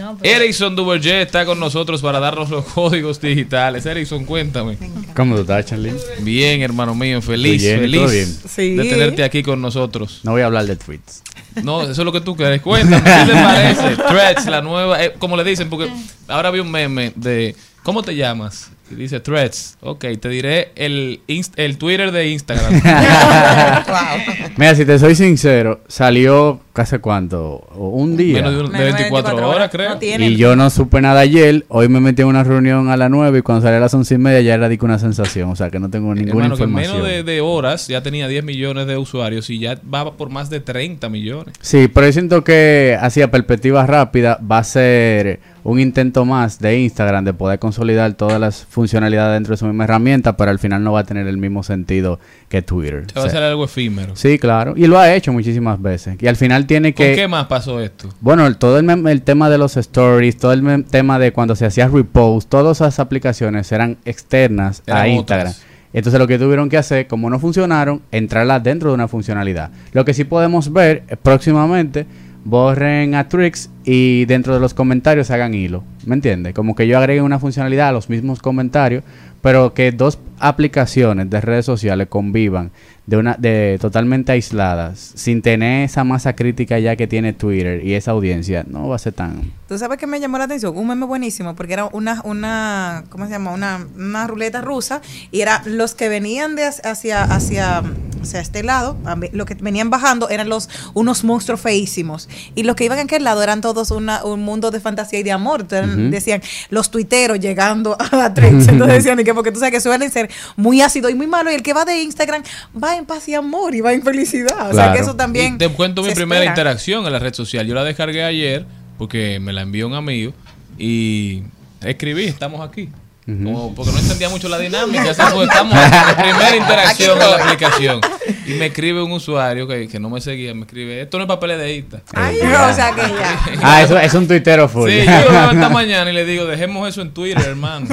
No, 0.00 0.18
pero- 0.18 0.36
Erickson 0.36 0.74
Duverger 0.76 1.22
está 1.22 1.44
con 1.44 1.58
nosotros 1.60 2.00
para 2.02 2.18
darnos 2.20 2.50
los 2.50 2.64
códigos 2.66 3.20
digitales. 3.20 3.86
Erickson, 3.86 4.24
cuéntame. 4.24 4.76
¿Cómo 5.14 5.34
tú 5.36 5.42
estás, 5.42 5.66
Charlie? 5.66 5.92
Bien, 6.20 6.62
hermano 6.62 6.94
mío, 6.94 7.20
feliz, 7.22 7.62
Bien, 7.62 7.80
feliz 7.80 8.00
¿todo 8.00 8.10
bien? 8.10 8.38
Sí. 8.48 8.74
de 8.74 8.84
tenerte 8.84 9.22
aquí 9.24 9.42
con 9.42 9.60
nosotros. 9.60 10.20
No 10.22 10.32
voy 10.32 10.42
a 10.42 10.46
hablar 10.46 10.66
de 10.66 10.76
tweets. 10.76 11.22
No, 11.62 11.82
eso 11.82 11.92
es 11.92 11.98
lo 11.98 12.12
que 12.12 12.20
tú 12.20 12.36
quieres. 12.36 12.60
Cuéntame, 12.62 13.02
¿qué 13.02 13.32
te 13.32 13.38
parece? 13.40 13.96
Threads, 14.08 14.46
la 14.46 14.62
nueva, 14.62 15.04
eh, 15.04 15.12
como 15.18 15.36
le 15.36 15.44
dicen, 15.44 15.68
porque 15.68 15.90
ahora 16.28 16.50
vi 16.50 16.60
un 16.60 16.70
meme 16.70 17.12
de, 17.16 17.56
¿cómo 17.82 18.02
te 18.02 18.14
llamas? 18.14 18.70
Y 18.90 18.94
dice 18.94 19.20
Threads. 19.20 19.78
Ok, 19.82 20.04
te 20.20 20.28
diré 20.28 20.72
el, 20.74 21.20
inst- 21.28 21.52
el 21.56 21.78
Twitter 21.78 22.10
de 22.12 22.28
Instagram. 22.28 22.74
Mira, 24.56 24.74
si 24.74 24.84
te 24.84 24.98
soy 24.98 25.14
sincero, 25.14 25.80
salió 25.88 26.60
hace 26.74 26.98
cuánto, 26.98 27.58
un 27.74 28.16
día. 28.16 28.36
Menos 28.38 28.54
de, 28.54 28.60
un- 28.64 28.72
de 28.72 28.84
24 28.84 29.48
horas, 29.50 29.68
creo. 29.70 29.98
Y 30.00 30.36
yo 30.36 30.56
no 30.56 30.70
supe 30.70 31.00
nada 31.02 31.20
ayer. 31.20 31.64
Hoy 31.68 31.88
me 31.88 32.00
metí 32.00 32.22
en 32.22 32.28
una 32.28 32.42
reunión 32.42 32.88
a 32.88 32.96
las 32.96 33.10
9 33.10 33.38
y 33.40 33.42
cuando 33.42 33.62
salí 33.62 33.76
a 33.76 33.80
las 33.80 33.92
11 33.92 34.14
y 34.14 34.18
media 34.18 34.40
ya 34.40 34.54
era 34.54 34.68
de 34.68 34.78
que 34.78 34.84
una 34.84 34.98
sensación. 34.98 35.50
O 35.50 35.56
sea 35.56 35.68
que 35.70 35.78
no 35.78 35.90
tengo 35.90 36.14
ninguna 36.14 36.46
Hermano, 36.46 36.56
que 36.56 36.62
en 36.62 36.68
información. 36.70 37.02
menos 37.02 37.08
de, 37.26 37.32
de 37.32 37.40
horas 37.42 37.86
ya 37.86 38.02
tenía 38.02 38.28
10 38.28 38.44
millones 38.44 38.86
de 38.86 38.96
usuarios 38.96 39.50
y 39.50 39.58
ya 39.58 39.78
va 39.92 40.16
por 40.16 40.30
más 40.30 40.48
de 40.48 40.60
30 40.60 41.08
millones. 41.10 41.54
Sí, 41.60 41.88
pero 41.92 42.06
yo 42.06 42.12
siento 42.14 42.44
que 42.44 42.96
hacia 43.00 43.30
perspectiva 43.30 43.84
rápida 43.86 44.38
va 44.50 44.58
a 44.58 44.64
ser 44.64 45.40
un 45.62 45.78
intento 45.78 46.24
más 46.24 46.58
de 46.58 46.78
Instagram 46.80 47.24
de 47.26 47.34
poder 47.34 47.58
consolidar 47.58 48.14
todas 48.14 48.40
las 48.40 48.64
funcionalidades 48.80 49.34
dentro 49.36 49.52
de 49.52 49.58
su 49.58 49.66
misma 49.66 49.84
herramienta, 49.84 50.36
pero 50.36 50.50
al 50.50 50.58
final 50.58 50.82
no 50.82 50.92
va 50.92 51.00
a 51.00 51.04
tener 51.04 51.26
el 51.26 51.36
mismo 51.36 51.62
sentido 51.62 52.18
que 52.48 52.62
Twitter. 52.62 53.04
Se 53.08 53.14
va 53.14 53.20
a 53.22 53.26
O 53.26 53.28
sea, 53.28 53.38
hacer 53.38 53.42
algo 53.50 53.64
efímero. 53.66 54.16
Sí, 54.16 54.38
claro. 54.38 54.72
Y 54.76 54.86
lo 54.86 54.98
ha 54.98 55.12
hecho 55.14 55.32
muchísimas 55.32 55.80
veces. 55.82 56.16
Y 56.20 56.26
al 56.26 56.36
final 56.36 56.66
tiene 56.66 56.94
¿Con 56.94 57.04
que... 57.04 57.14
qué 57.14 57.28
más 57.28 57.46
pasó 57.46 57.78
esto? 57.80 58.08
Bueno, 58.20 58.50
todo 58.56 58.78
el, 58.78 58.88
el 59.06 59.22
tema 59.22 59.50
de 59.50 59.58
los 59.58 59.76
stories, 59.76 60.38
todo 60.38 60.52
el 60.54 60.84
tema 60.86 61.18
de 61.18 61.32
cuando 61.32 61.54
se 61.56 61.66
hacía 61.66 61.88
repost, 61.88 62.48
todas 62.48 62.78
esas 62.78 62.98
aplicaciones 62.98 63.70
eran 63.72 63.98
externas 64.04 64.82
Eran 64.86 65.00
a 65.02 65.08
Instagram. 65.08 65.48
otras. 65.48 65.62
Entonces 65.92 66.20
lo 66.20 66.26
que 66.26 66.38
tuvieron 66.38 66.68
que 66.68 66.76
hacer, 66.78 67.06
como 67.06 67.28
no 67.30 67.38
funcionaron, 67.38 68.00
entrarlas 68.12 68.62
dentro 68.62 68.90
de 68.90 68.94
una 68.94 69.08
funcionalidad. 69.08 69.70
Lo 69.92 70.04
que 70.04 70.14
sí 70.14 70.24
podemos 70.24 70.72
ver 70.72 71.02
eh, 71.08 71.16
próximamente, 71.20 72.06
borren 72.44 73.14
a 73.14 73.28
Trix 73.28 73.70
y 73.84 74.24
dentro 74.24 74.54
de 74.54 74.60
los 74.60 74.74
comentarios 74.74 75.30
hagan 75.30 75.54
hilo. 75.54 75.84
¿Me 76.06 76.14
entiendes? 76.14 76.54
Como 76.54 76.74
que 76.74 76.86
yo 76.86 76.98
agregue 76.98 77.22
una 77.22 77.38
funcionalidad 77.38 77.88
a 77.88 77.92
los 77.92 78.08
mismos 78.08 78.40
comentarios, 78.40 79.04
pero 79.42 79.74
que 79.74 79.92
dos 79.92 80.18
aplicaciones 80.38 81.28
de 81.30 81.40
redes 81.40 81.66
sociales 81.66 82.08
convivan 82.08 82.70
de 83.06 83.16
una 83.16 83.36
de 83.38 83.78
totalmente 83.80 84.32
aisladas, 84.32 85.12
sin 85.16 85.42
tener 85.42 85.84
esa 85.84 86.04
masa 86.04 86.34
crítica 86.34 86.78
ya 86.78 86.96
que 86.96 87.06
tiene 87.06 87.32
Twitter 87.32 87.84
y 87.84 87.94
esa 87.94 88.12
audiencia, 88.12 88.64
no 88.68 88.88
va 88.88 88.96
a 88.96 89.00
ser 89.00 89.14
tan 89.14 89.52
¿Tú 89.70 89.78
sabes 89.78 89.98
qué 89.98 90.08
me 90.08 90.18
llamó 90.18 90.36
la 90.36 90.46
atención? 90.46 90.76
Un 90.76 90.88
meme 90.88 91.06
buenísimo, 91.06 91.54
porque 91.54 91.74
era 91.74 91.84
una, 91.92 92.22
una 92.24 93.04
¿cómo 93.08 93.26
se 93.26 93.30
llama? 93.30 93.52
Una, 93.52 93.86
una 93.96 94.26
ruleta 94.26 94.60
rusa, 94.62 95.00
y 95.30 95.42
era 95.42 95.62
los 95.64 95.94
que 95.94 96.08
venían 96.08 96.56
de 96.56 96.64
hacia, 96.64 97.22
hacia, 97.22 97.78
hacia, 97.78 98.40
este 98.40 98.64
lado, 98.64 98.96
los 99.30 99.46
que 99.46 99.54
venían 99.54 99.88
bajando 99.88 100.28
eran 100.28 100.48
los 100.48 100.68
unos 100.92 101.22
monstruos 101.22 101.60
feísimos, 101.60 102.28
y 102.56 102.64
los 102.64 102.74
que 102.74 102.84
iban 102.84 102.98
a 102.98 103.02
aquel 103.02 103.22
lado 103.22 103.44
eran 103.44 103.60
todos 103.60 103.92
una- 103.92 104.24
un 104.24 104.42
mundo 104.42 104.72
de 104.72 104.80
fantasía 104.80 105.20
y 105.20 105.22
de 105.22 105.30
amor. 105.30 105.60
Entonces. 105.60 106.10
Decían 106.10 106.42
los 106.70 106.90
tuiteros 106.90 107.38
llegando 107.38 107.96
a 108.00 108.34
Threads. 108.34 108.66
Entonces 108.66 108.96
decían 109.04 109.20
y 109.20 109.24
que 109.24 109.34
porque 109.34 109.52
tú 109.52 109.60
sabes 109.60 109.74
que 109.74 109.80
suelen 109.80 110.10
ser 110.10 110.28
muy 110.56 110.80
ácidos 110.80 111.12
y 111.12 111.14
muy 111.14 111.28
malos. 111.28 111.52
Y 111.52 111.54
el 111.54 111.62
que 111.62 111.74
va 111.74 111.84
de 111.84 112.02
Instagram 112.02 112.42
va 112.82 112.96
en 112.96 113.06
paz 113.06 113.28
y 113.28 113.34
amor 113.34 113.72
y 113.76 113.82
va 113.82 113.92
en 113.92 114.02
felicidad. 114.02 114.68
O 114.68 114.74
sea 114.74 114.92
que 114.92 114.98
eso 114.98 115.14
también. 115.14 115.54
Y 115.54 115.58
te 115.58 115.68
cuento 115.68 116.02
mi 116.02 116.12
primera 116.12 116.40
espera. 116.40 116.50
interacción 116.50 117.06
en 117.06 117.12
la 117.12 117.20
red 117.20 117.34
social. 117.34 117.64
Yo 117.68 117.74
la 117.76 117.84
descargué 117.84 118.24
ayer 118.24 118.66
porque 119.00 119.40
me 119.40 119.54
la 119.54 119.62
envió 119.62 119.86
un 119.86 119.94
amigo 119.94 120.34
y 120.76 121.42
escribí, 121.82 122.26
estamos 122.26 122.60
aquí. 122.60 122.90
Como 123.24 123.74
porque 123.74 123.92
no 123.92 123.98
entendía 123.98 124.28
mucho 124.28 124.46
la 124.50 124.58
dinámica, 124.58 125.04
pues 125.04 125.48
estamos 125.48 125.72
en 125.74 125.90
la 125.90 126.16
primera 126.22 126.54
interacción 126.56 127.12
en 127.12 127.30
la 127.30 127.36
aplicación. 127.36 128.00
Y 128.46 128.54
me 128.54 128.66
escribe 128.66 129.00
un 129.00 129.12
usuario 129.12 129.68
que, 129.68 129.86
que 129.86 130.00
no 130.00 130.10
me 130.10 130.20
seguía, 130.20 130.52
me 130.54 130.62
escribe, 130.62 131.00
esto 131.00 131.18
no 131.18 131.24
es 131.24 131.28
papeledeísta. 131.28 132.02
Ay, 132.12 132.36
o 132.40 132.74
sea 132.74 132.92
que 132.92 133.02
ya. 133.02 133.40
Ah, 133.62 133.82
eso 133.82 133.96
es 133.96 134.12
un 134.12 134.26
tuitero 134.26 134.68
full. 134.68 134.90
Sí, 134.90 135.06
yo 135.06 135.24
lo 135.24 135.30
veo 135.30 135.50
esta 135.52 135.68
mañana 135.68 136.10
y 136.10 136.14
le 136.14 136.24
digo, 136.24 136.46
dejemos 136.46 136.88
eso 136.88 137.00
en 137.00 137.12
Twitter, 137.12 137.44
hermano. 137.46 137.86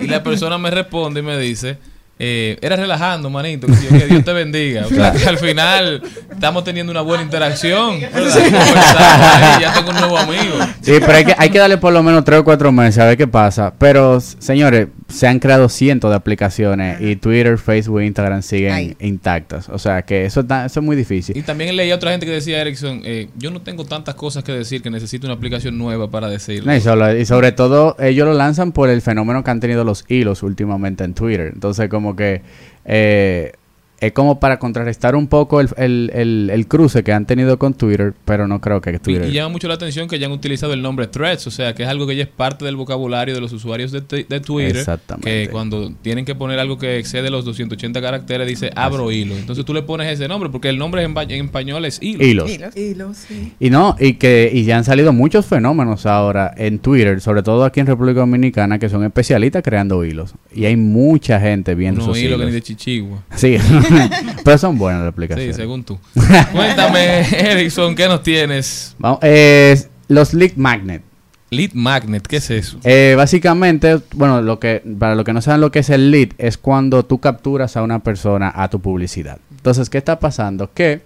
Y 0.00 0.06
la 0.08 0.22
persona 0.24 0.58
me 0.58 0.70
responde 0.70 1.20
y 1.20 1.22
me 1.22 1.38
dice, 1.38 1.78
eh, 2.22 2.58
era 2.60 2.76
relajando, 2.76 3.30
manito, 3.30 3.66
que, 3.66 3.72
yo- 3.72 3.88
que 3.98 4.06
Dios 4.06 4.24
te 4.24 4.32
bendiga. 4.34 4.84
O 4.86 4.90
sea, 4.90 5.10
que 5.12 5.24
al 5.26 5.38
final 5.38 6.02
estamos 6.30 6.62
teniendo 6.64 6.90
una 6.92 7.00
buena 7.00 7.22
interacción. 7.24 7.98
ya 8.00 9.72
tengo 9.74 9.90
un 9.90 9.96
nuevo 9.96 10.18
amigo. 10.18 10.54
Sí, 10.82 10.92
pero 11.00 11.12
hay 11.14 11.24
que, 11.24 11.34
hay 11.36 11.50
que 11.50 11.58
darle 11.58 11.78
por 11.78 11.92
lo 11.92 12.02
menos 12.02 12.24
tres 12.24 12.40
o 12.40 12.44
cuatro 12.44 12.72
meses 12.72 12.98
a 12.98 13.06
ver 13.06 13.16
qué 13.16 13.26
pasa. 13.26 13.72
Pero, 13.78 14.20
señores, 14.20 14.88
se 15.08 15.26
han 15.26 15.38
creado 15.38 15.68
cientos 15.68 16.10
de 16.10 16.16
aplicaciones 16.16 17.00
y 17.00 17.16
Twitter, 17.16 17.58
Facebook, 17.58 18.02
Instagram 18.02 18.42
siguen 18.42 18.72
Ay. 18.72 18.96
intactas. 19.00 19.68
O 19.68 19.78
sea 19.78 20.02
que 20.02 20.24
eso, 20.24 20.40
está- 20.40 20.66
eso 20.66 20.80
es 20.80 20.86
muy 20.86 20.96
difícil. 20.96 21.36
Y 21.36 21.42
también 21.42 21.74
leí 21.76 21.90
a 21.90 21.94
otra 21.94 22.10
gente 22.12 22.26
que 22.26 22.32
decía, 22.32 22.60
Erickson, 22.60 23.00
eh, 23.04 23.28
yo 23.36 23.50
no 23.50 23.60
tengo 23.62 23.84
tantas 23.84 24.14
cosas 24.14 24.44
que 24.44 24.52
decir 24.52 24.82
que 24.82 24.90
necesito 24.90 25.26
una 25.26 25.34
aplicación 25.34 25.76
nueva 25.78 26.10
para 26.10 26.28
decirlo. 26.28 26.70
No, 26.70 26.76
y, 26.76 26.80
solo- 26.80 27.16
y 27.16 27.24
sobre 27.26 27.52
todo 27.52 27.96
ellos 27.98 28.26
lo 28.26 28.34
lanzan 28.34 28.72
por 28.72 28.88
el 28.90 29.02
fenómeno 29.02 29.42
que 29.42 29.50
han 29.50 29.60
tenido 29.60 29.84
los 29.84 30.04
hilos 30.08 30.42
últimamente 30.42 31.04
en 31.04 31.14
Twitter. 31.14 31.50
Entonces 31.54 31.88
como 31.88 32.09
que 32.16 32.42
eh, 32.84 33.52
es 34.00 34.12
como 34.12 34.40
para 34.40 34.58
contrarrestar 34.58 35.14
un 35.14 35.26
poco 35.28 35.60
el, 35.60 35.68
el- 35.76 36.10
el- 36.14 36.50
el 36.52 36.66
cruce 36.66 37.02
que 37.04 37.12
han 37.12 37.26
tenido 37.26 37.58
con 37.58 37.74
Twitter, 37.74 38.14
pero 38.24 38.48
no 38.48 38.60
creo 38.60 38.80
que 38.80 38.98
Twitter... 38.98 39.28
y 39.28 39.32
llama 39.32 39.50
mucho 39.50 39.68
la 39.68 39.74
atención 39.74 40.08
que 40.08 40.18
ya 40.18 40.26
han 40.26 40.32
utilizado 40.32 40.72
el 40.72 40.82
nombre 40.82 41.06
Threads, 41.06 41.46
o 41.46 41.50
sea, 41.50 41.74
que 41.74 41.82
es 41.82 41.88
algo 41.88 42.06
que 42.06 42.16
ya 42.16 42.22
es 42.22 42.28
parte 42.28 42.64
del 42.64 42.76
vocabulario 42.76 43.34
de 43.34 43.40
los 43.40 43.52
usuarios 43.52 43.92
de, 43.92 44.00
de 44.00 44.40
Twitter. 44.40 44.76
Exactamente. 44.78 45.28
Que 45.46 45.48
cuando 45.50 45.92
tienen 46.02 46.24
que 46.24 46.34
poner 46.34 46.58
algo 46.58 46.78
que 46.78 46.98
excede 46.98 47.30
los 47.30 47.44
280 47.44 48.00
caracteres, 48.00 48.46
dice 48.48 48.70
abro 48.74 49.10
hilo. 49.12 49.36
Entonces 49.36 49.64
tú 49.64 49.74
le 49.74 49.82
pones 49.82 50.08
ese 50.12 50.28
nombre, 50.28 50.50
porque 50.50 50.68
el 50.68 50.78
nombre 50.78 51.02
en, 51.02 51.14
en 51.16 51.44
español 51.44 51.84
es 51.84 51.98
hilo. 52.02 52.24
Hilos. 52.24 52.50
Hilos, 52.76 53.16
sí. 53.18 53.52
Y 53.60 53.70
no, 53.70 53.96
y 54.00 54.14
que 54.14 54.50
y 54.52 54.64
ya 54.64 54.78
han 54.78 54.84
salido 54.84 55.12
muchos 55.12 55.46
fenómenos 55.46 56.06
ahora 56.06 56.52
en 56.56 56.78
Twitter, 56.78 57.20
sobre 57.20 57.42
todo 57.42 57.64
aquí 57.64 57.80
en 57.80 57.86
República 57.86 58.20
Dominicana, 58.20 58.78
que 58.78 58.88
son 58.88 59.04
especialistas 59.04 59.62
creando 59.62 60.04
hilos. 60.04 60.34
Y 60.54 60.64
hay 60.64 60.76
mucha 60.76 61.38
gente 61.40 61.74
viendo 61.74 61.98
No 62.00 62.12
esos 62.12 62.18
hilo 62.18 62.30
que 62.30 62.34
hilos. 62.36 62.46
ni 62.46 62.52
de 62.52 62.62
chichigua. 62.62 63.22
Sí, 63.34 63.56
pero 64.44 64.58
son 64.58 64.78
buenas 64.78 65.02
las 65.02 65.12
aplicaciones. 65.12 65.56
Sí, 65.56 65.62
según 65.62 65.84
tú. 65.84 65.98
Cuéntame, 66.52 67.20
Erickson, 67.20 67.94
¿qué 67.94 68.08
nos 68.08 68.22
tienes? 68.22 68.94
Vamos, 68.98 69.18
eh, 69.22 69.80
los 70.08 70.34
lead 70.34 70.52
magnet. 70.56 71.02
Lead 71.50 71.72
magnet, 71.74 72.26
¿qué 72.26 72.36
es 72.36 72.50
eso? 72.50 72.78
Eh, 72.84 73.14
básicamente, 73.16 74.00
bueno, 74.14 74.40
lo 74.40 74.60
que 74.60 74.82
para 74.98 75.16
los 75.16 75.24
que 75.24 75.32
no 75.32 75.42
saben 75.42 75.60
lo 75.60 75.72
que 75.72 75.80
es 75.80 75.90
el 75.90 76.12
lead 76.12 76.28
es 76.38 76.56
cuando 76.56 77.04
tú 77.04 77.18
capturas 77.18 77.76
a 77.76 77.82
una 77.82 77.98
persona 77.98 78.52
a 78.54 78.70
tu 78.70 78.80
publicidad. 78.80 79.38
Entonces, 79.50 79.90
¿qué 79.90 79.98
está 79.98 80.20
pasando? 80.20 80.72
Que, 80.72 81.02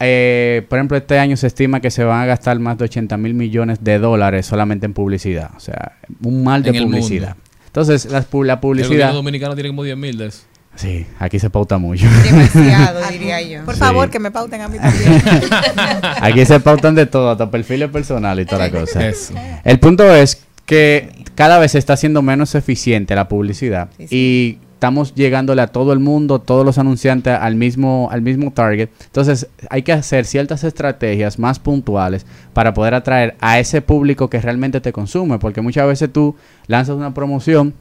eh, 0.00 0.66
por 0.68 0.78
ejemplo, 0.78 0.96
este 0.96 1.20
año 1.20 1.36
se 1.36 1.46
estima 1.46 1.80
que 1.80 1.92
se 1.92 2.02
van 2.02 2.20
a 2.20 2.26
gastar 2.26 2.58
más 2.58 2.78
de 2.78 2.86
80 2.86 3.16
mil 3.16 3.34
millones 3.34 3.84
de 3.84 4.00
dólares 4.00 4.44
solamente 4.46 4.86
en 4.86 4.92
publicidad. 4.92 5.52
O 5.56 5.60
sea, 5.60 5.92
un 6.24 6.42
mal 6.42 6.64
de 6.64 6.70
En 6.70 6.76
el 6.76 6.84
publicidad. 6.84 7.36
Entonces, 7.66 8.06
la 8.06 8.18
El 8.18 8.24
publicidad... 8.24 8.88
gobierno 8.88 9.14
dominicano 9.14 9.54
tiene 9.54 9.68
como 9.68 9.84
10 9.84 9.96
mil 9.96 10.18
de 10.18 10.26
eso. 10.26 10.42
Sí, 10.76 11.06
aquí 11.18 11.38
se 11.38 11.50
pauta 11.50 11.76
mucho. 11.78 12.06
Demasiado, 12.22 13.00
diría 13.10 13.42
yo. 13.42 13.64
Por 13.64 13.74
Sí. 13.74 13.80
favor, 13.80 14.08
que 14.08 14.18
me 14.18 14.30
pauten 14.30 14.60
a 14.62 14.68
mí 14.68 14.78
también. 14.78 15.20
Aquí 16.22 16.44
se 16.46 16.58
pautan 16.60 16.94
de 16.94 17.06
todo, 17.06 17.30
hasta 17.30 17.50
perfiles 17.50 17.90
personales 17.90 18.46
y 18.46 18.48
toda 18.48 18.68
la 18.68 18.70
cosa. 18.80 19.06
Eso. 19.06 19.34
El 19.64 19.78
punto 19.78 20.14
es 20.14 20.44
que 20.64 21.24
cada 21.34 21.58
vez 21.58 21.72
se 21.72 21.78
está 21.78 21.94
haciendo 21.94 22.22
menos 22.22 22.54
eficiente 22.54 23.14
la 23.14 23.28
publicidad 23.28 23.88
y 23.98 24.58
estamos 24.74 25.14
llegándole 25.14 25.60
a 25.60 25.66
todo 25.66 25.92
el 25.92 25.98
mundo, 25.98 26.38
todos 26.40 26.64
los 26.64 26.78
anunciantes 26.78 27.34
al 27.38 27.56
mismo 27.56 28.08
al 28.10 28.22
mismo 28.22 28.50
target. 28.52 28.88
Entonces, 29.04 29.48
hay 29.68 29.82
que 29.82 29.92
hacer 29.92 30.24
ciertas 30.24 30.64
estrategias 30.64 31.38
más 31.38 31.58
puntuales 31.58 32.24
para 32.54 32.72
poder 32.72 32.94
atraer 32.94 33.36
a 33.40 33.58
ese 33.58 33.82
público 33.82 34.30
que 34.30 34.40
realmente 34.40 34.80
te 34.80 34.92
consume, 34.92 35.38
porque 35.38 35.60
muchas 35.60 35.86
veces 35.86 36.10
tú 36.10 36.36
lanzas 36.68 36.96
una 36.96 37.12
promoción 37.12 37.74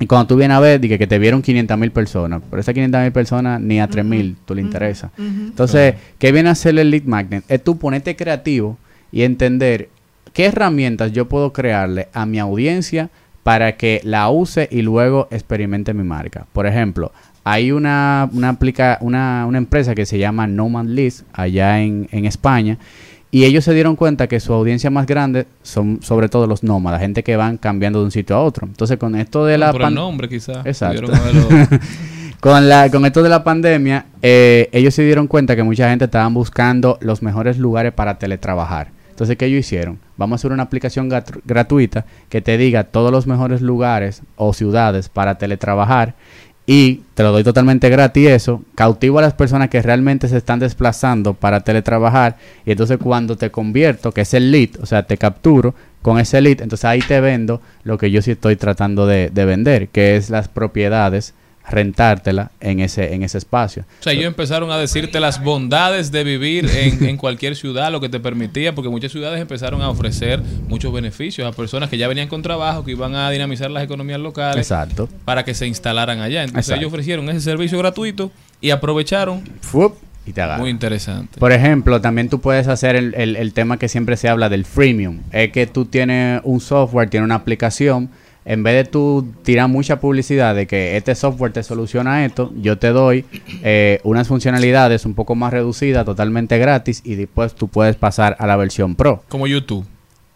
y 0.00 0.06
cuando 0.06 0.26
tú 0.26 0.36
vienes 0.36 0.56
a 0.56 0.60
ver, 0.60 0.80
dije 0.80 0.98
que 0.98 1.06
te 1.06 1.18
vieron 1.18 1.40
500 1.40 1.78
mil 1.78 1.92
personas, 1.92 2.42
pero 2.50 2.60
esas 2.60 2.74
500 2.74 3.00
mil 3.02 3.12
personas 3.12 3.60
ni 3.60 3.80
a 3.80 3.88
3 3.88 4.04
mil 4.04 4.36
tú 4.44 4.54
le 4.54 4.60
interesa. 4.60 5.10
Entonces, 5.16 5.94
¿qué 6.18 6.32
viene 6.32 6.48
a 6.48 6.52
hacer 6.52 6.78
el 6.78 6.90
lead 6.90 7.04
magnet? 7.04 7.44
Es 7.48 7.62
tú 7.62 7.78
ponerte 7.78 8.16
creativo 8.16 8.76
y 9.12 9.22
entender 9.22 9.88
qué 10.32 10.46
herramientas 10.46 11.12
yo 11.12 11.28
puedo 11.28 11.52
crearle 11.52 12.08
a 12.12 12.26
mi 12.26 12.38
audiencia 12.38 13.10
para 13.44 13.76
que 13.76 14.00
la 14.04 14.28
use 14.30 14.68
y 14.70 14.82
luego 14.82 15.28
experimente 15.30 15.94
mi 15.94 16.02
marca. 16.02 16.46
Por 16.52 16.66
ejemplo, 16.66 17.12
hay 17.44 17.70
una, 17.70 18.28
una, 18.32 18.48
aplica, 18.48 18.98
una, 19.00 19.44
una 19.46 19.58
empresa 19.58 19.94
que 19.94 20.06
se 20.06 20.18
llama 20.18 20.46
No 20.46 20.68
Man 20.68 20.94
List 20.94 21.22
allá 21.32 21.80
en, 21.80 22.08
en 22.10 22.24
España 22.24 22.78
y 23.34 23.44
ellos 23.46 23.64
se 23.64 23.74
dieron 23.74 23.96
cuenta 23.96 24.28
que 24.28 24.38
su 24.38 24.52
audiencia 24.52 24.90
más 24.90 25.06
grande 25.06 25.46
son 25.62 25.98
sobre 26.02 26.28
todo 26.28 26.46
los 26.46 26.62
nómadas, 26.62 27.00
gente 27.00 27.24
que 27.24 27.34
van 27.34 27.58
cambiando 27.58 27.98
de 27.98 28.04
un 28.04 28.10
sitio 28.12 28.36
a 28.36 28.40
otro. 28.42 28.64
Entonces 28.64 28.96
con 28.96 29.16
esto 29.16 29.44
de 29.44 29.58
la 29.58 29.72
Por 29.72 29.80
el 29.80 29.86
pan- 29.86 29.94
nombre, 29.94 30.28
quizás. 30.28 30.64
Exacto. 30.64 31.10
Con 32.40 32.68
la 32.68 32.90
con 32.90 33.04
esto 33.06 33.22
de 33.22 33.28
la 33.30 33.42
pandemia, 33.42 34.06
eh, 34.20 34.68
ellos 34.72 34.94
se 34.94 35.02
dieron 35.02 35.26
cuenta 35.26 35.56
que 35.56 35.62
mucha 35.62 35.88
gente 35.88 36.04
estaban 36.04 36.34
buscando 36.34 36.98
los 37.00 37.22
mejores 37.22 37.56
lugares 37.58 37.92
para 37.92 38.18
teletrabajar. 38.18 38.88
Entonces, 39.10 39.36
¿qué 39.38 39.46
ellos 39.46 39.60
hicieron? 39.60 39.98
Vamos 40.16 40.34
a 40.34 40.36
hacer 40.40 40.52
una 40.52 40.64
aplicación 40.64 41.08
gratuita 41.44 42.04
que 42.28 42.42
te 42.42 42.58
diga 42.58 42.84
todos 42.84 43.10
los 43.10 43.26
mejores 43.26 43.62
lugares 43.62 44.22
o 44.36 44.52
ciudades 44.52 45.08
para 45.08 45.38
teletrabajar 45.38 46.14
y 46.66 47.02
te 47.14 47.22
lo 47.22 47.32
doy 47.32 47.44
totalmente 47.44 47.90
gratis 47.90 48.28
eso, 48.28 48.62
cautivo 48.74 49.18
a 49.18 49.22
las 49.22 49.34
personas 49.34 49.68
que 49.68 49.82
realmente 49.82 50.28
se 50.28 50.38
están 50.38 50.60
desplazando 50.60 51.34
para 51.34 51.60
teletrabajar. 51.60 52.36
Y 52.64 52.70
entonces 52.72 52.98
cuando 52.98 53.36
te 53.36 53.50
convierto, 53.50 54.12
que 54.12 54.22
es 54.22 54.32
el 54.34 54.50
lead, 54.50 54.70
o 54.80 54.86
sea, 54.86 55.02
te 55.02 55.18
capturo 55.18 55.74
con 56.00 56.18
ese 56.18 56.40
lead, 56.40 56.62
entonces 56.62 56.84
ahí 56.86 57.00
te 57.00 57.20
vendo 57.20 57.60
lo 57.82 57.98
que 57.98 58.10
yo 58.10 58.22
sí 58.22 58.30
estoy 58.30 58.56
tratando 58.56 59.06
de, 59.06 59.30
de 59.30 59.44
vender, 59.44 59.88
que 59.88 60.16
es 60.16 60.30
las 60.30 60.48
propiedades, 60.48 61.34
rentártela 61.68 62.50
en 62.60 62.80
ese, 62.80 63.14
en 63.14 63.22
ese 63.22 63.38
espacio. 63.38 63.84
O 64.00 64.02
sea, 64.02 64.12
ellos 64.12 64.26
empezaron 64.26 64.70
a 64.70 64.78
decirte 64.78 65.20
las 65.20 65.42
bondades 65.42 66.12
de 66.12 66.24
vivir 66.24 66.66
en, 66.76 67.04
en 67.08 67.16
cualquier 67.16 67.56
ciudad, 67.56 67.90
lo 67.90 68.00
que 68.00 68.08
te 68.08 68.20
permitía, 68.20 68.74
porque 68.74 68.88
muchas 68.90 69.12
ciudades 69.12 69.40
empezaron 69.40 69.82
a 69.82 69.88
ofrecer 69.88 70.40
muchos 70.68 70.92
beneficios 70.92 71.46
a 71.46 71.52
personas 71.56 71.88
que 71.90 71.98
ya 71.98 72.08
venían 72.08 72.28
con 72.28 72.42
trabajo, 72.42 72.84
que 72.84 72.92
iban 72.92 73.14
a 73.14 73.30
dinamizar 73.30 73.70
las 73.70 73.82
economías 73.84 74.20
locales 74.20 74.56
Exacto. 74.70 75.08
para 75.24 75.44
que 75.44 75.54
se 75.54 75.66
instalaran 75.66 76.20
allá. 76.20 76.42
Entonces 76.42 76.66
Exacto. 76.68 76.80
ellos 76.80 76.92
ofrecieron 76.92 77.28
ese 77.30 77.40
servicio 77.40 77.78
gratuito 77.78 78.30
y 78.60 78.70
aprovecharon. 78.70 79.42
Fup, 79.60 79.94
y 80.26 80.32
te. 80.32 80.58
Muy 80.58 80.70
interesante. 80.70 81.38
Por 81.38 81.52
ejemplo, 81.52 82.00
también 82.00 82.28
tú 82.30 82.40
puedes 82.40 82.66
hacer 82.68 82.96
el, 82.96 83.14
el- 83.14 83.36
el 83.36 83.52
tema 83.52 83.78
que 83.78 83.88
siempre 83.88 84.16
se 84.16 84.28
habla 84.28 84.48
del 84.48 84.64
freemium. 84.64 85.20
Es 85.32 85.50
que 85.52 85.66
tú 85.66 85.84
tienes 85.84 86.40
un 86.44 86.60
software, 86.60 87.10
tienes 87.10 87.24
una 87.26 87.34
aplicación. 87.34 88.08
En 88.46 88.62
vez 88.62 88.74
de 88.74 88.90
tú 88.90 89.26
tirar 89.42 89.68
mucha 89.68 90.00
publicidad 90.00 90.54
de 90.54 90.66
que 90.66 90.96
este 90.98 91.14
software 91.14 91.52
te 91.52 91.62
soluciona 91.62 92.26
esto, 92.26 92.52
yo 92.60 92.76
te 92.76 92.88
doy 92.88 93.24
eh, 93.62 94.00
unas 94.04 94.28
funcionalidades 94.28 95.06
un 95.06 95.14
poco 95.14 95.34
más 95.34 95.52
reducidas, 95.52 96.04
totalmente 96.04 96.58
gratis, 96.58 97.00
y 97.04 97.14
después 97.14 97.54
tú 97.54 97.68
puedes 97.68 97.96
pasar 97.96 98.36
a 98.38 98.46
la 98.46 98.56
versión 98.56 98.96
pro. 98.96 99.22
Como 99.28 99.46
YouTube. 99.46 99.86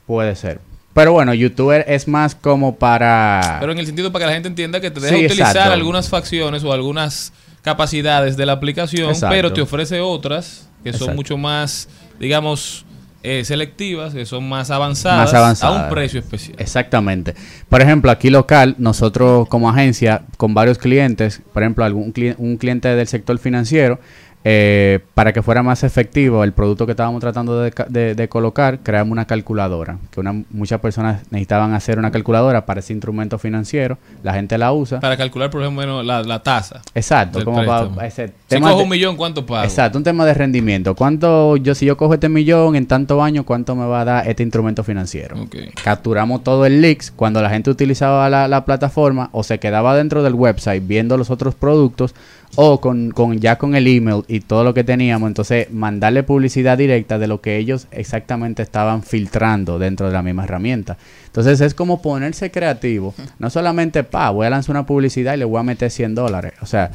Puede 0.07 0.35
ser. 0.37 0.61
Pero 0.95 1.13
bueno, 1.13 1.35
YouTube 1.35 1.85
es 1.87 2.09
más 2.09 2.35
como 2.35 2.77
para... 2.77 3.59
Pero 3.61 3.73
en 3.73 3.79
el 3.79 3.87
sentido 3.87 4.11
para 4.11 4.25
que 4.25 4.27
la 4.29 4.33
gente 4.35 4.49
entienda 4.49 4.81
que 4.81 4.91
te 4.91 5.01
deja 5.01 5.15
Sí, 5.15 5.27
utilizar 5.27 5.51
exacto. 5.51 5.73
algunas 5.73 6.09
facciones 6.09 6.65
o 6.65 6.73
algunas 6.73 7.33
capacidades 7.63 8.37
de 8.37 8.47
la 8.47 8.53
aplicación, 8.55 9.11
Exacto. 9.11 9.35
pero 9.35 9.53
te 9.53 9.61
ofrece 9.61 10.01
otras 10.01 10.69
que 10.83 10.93
son 10.93 11.15
mucho 11.15 11.37
más, 11.37 11.89
digamos, 12.19 12.87
eh, 13.23 13.45
selectivas, 13.45 14.15
que 14.15 14.25
son 14.27 14.49
más 14.49 14.71
avanzadas, 14.71 15.33
más 15.33 15.63
a 15.65 15.71
un 15.85 15.91
precio 15.91 16.21
especial. 16.21 16.57
Exactamente. 16.59 17.35
Por 17.69 17.83
ejemplo, 17.83 18.11
aquí 18.11 18.31
local, 18.31 18.77
nosotros 18.79 19.49
como 19.49 19.69
agencia, 19.69 20.23
con 20.37 20.55
varios 20.55 20.79
clientes, 20.79 21.43
por 21.53 21.63
ejemplo, 21.63 21.85
algún 21.85 22.13
cli- 22.13 22.37
un 22.39 22.57
cliente 22.57 22.89
del 22.95 23.07
sector 23.09 23.39
financiero, 23.39 23.99
eh, 24.45 25.01
para 25.15 25.33
que 25.33 25.43
fuera 25.43 25.63
más 25.63 25.83
efectivo 25.85 26.45
el 26.45 26.53
producto 26.53 26.87
que 26.87 26.93
estábamos 26.93 27.21
tratando 27.21 27.61
de, 27.61 27.71
ca- 27.73 27.87
de- 27.89 28.15
de 28.15 28.29
colocar, 28.29 28.79
creamos 28.83 29.13
una 29.13 29.27
calculadora. 29.27 29.99
Que 30.11 30.21
una, 30.21 30.45
muchas 30.51 30.81
personas 30.81 31.23
necesitaban 31.31 31.75
hacer 31.75 31.99
una 31.99 32.11
calculadora 32.11 32.65
para 32.65 32.81
ese 32.81 32.93
instrumento 32.93 33.39
financiero. 33.39 33.99
La 34.23 34.33
gente 34.35 34.57
la 34.57 34.73
usa. 34.73 35.01
Para 35.01 35.17
calcular, 35.17 35.51
por 35.51 35.61
ejemplo, 35.63 36.03
la, 36.03 36.23
la 36.23 36.43
tasa. 36.43 36.81
Exacto, 36.95 37.45
como 37.45 37.65
para 37.65 37.89
Si 38.11 38.59
cojo 38.61 38.77
de- 38.79 38.83
un 38.85 38.89
millón, 38.89 39.17
¿cuánto 39.17 39.45
pago? 39.45 39.65
Exacto, 39.65 39.99
un 39.99 40.05
tema 40.05 40.25
de 40.25 40.35
rendimiento. 40.35 40.95
¿Cuánto 40.95 41.57
yo 41.57 41.75
si 41.75 41.85
yo 41.87 41.97
cojo 41.97 42.15
este 42.15 42.29
millón 42.29 42.77
en 42.77 42.87
tantos 42.87 43.21
años, 43.21 43.45
cuánto 43.45 43.75
me 43.75 43.87
va 43.87 44.03
a 44.03 44.05
dar 44.05 44.29
este 44.29 44.43
instrumento 44.45 44.85
financiero? 44.85 45.37
Capturamos 45.83 46.45
todo 46.45 46.65
el 46.65 46.81
leaks 46.81 47.11
cuando 47.11 47.43
la 47.43 47.51
gente 47.51 47.71
utilizaba 47.71 48.29
la, 48.31 48.49
la 48.49 48.65
plataforma 48.65 49.29
o 49.33 49.43
se 49.43 49.59
quedaba 49.59 49.95
dentro 49.97 50.23
del 50.23 50.35
website 50.35 50.83
viendo 50.87 51.17
los 51.17 51.31
otros 51.31 51.55
productos 51.55 52.15
o 52.57 52.81
con, 52.81 53.11
con 53.13 53.39
ya 53.39 53.57
con 53.57 53.75
el 53.77 53.87
email 53.87 54.25
y 54.27 54.41
todo 54.41 54.65
lo 54.65 54.75
que 54.75 54.83
teníamos, 54.83 55.29
entonces 55.29 55.71
mandarle 55.71 56.23
publicidad 56.25 56.77
directa 56.79 57.19
de 57.19 57.27
lo 57.29 57.41
que 57.41 57.57
ellos 57.57 57.87
exactamente 57.93 58.63
estaban 58.63 59.03
filtrando 59.03 59.79
dentro 59.79 60.07
de 60.07 60.13
la 60.13 60.23
misma 60.23 60.45
herramienta. 60.45 60.97
Entonces 61.27 61.61
es 61.61 61.75
como 61.75 62.03
ponerse 62.03 62.51
creativo, 62.51 63.15
no 63.39 63.51
solamente, 63.51 64.03
pa, 64.03 64.31
voy 64.31 64.47
a 64.47 64.51
lanzar 64.51 64.73
una 64.75 64.87
publicidad 64.87 65.35
y 65.35 65.39
le 65.39 65.45
voy 65.45 65.61
a 65.61 65.63
meter 65.63 65.91
100 65.91 66.15
dólares, 66.15 66.55
o 66.61 66.67
sea, 66.67 66.91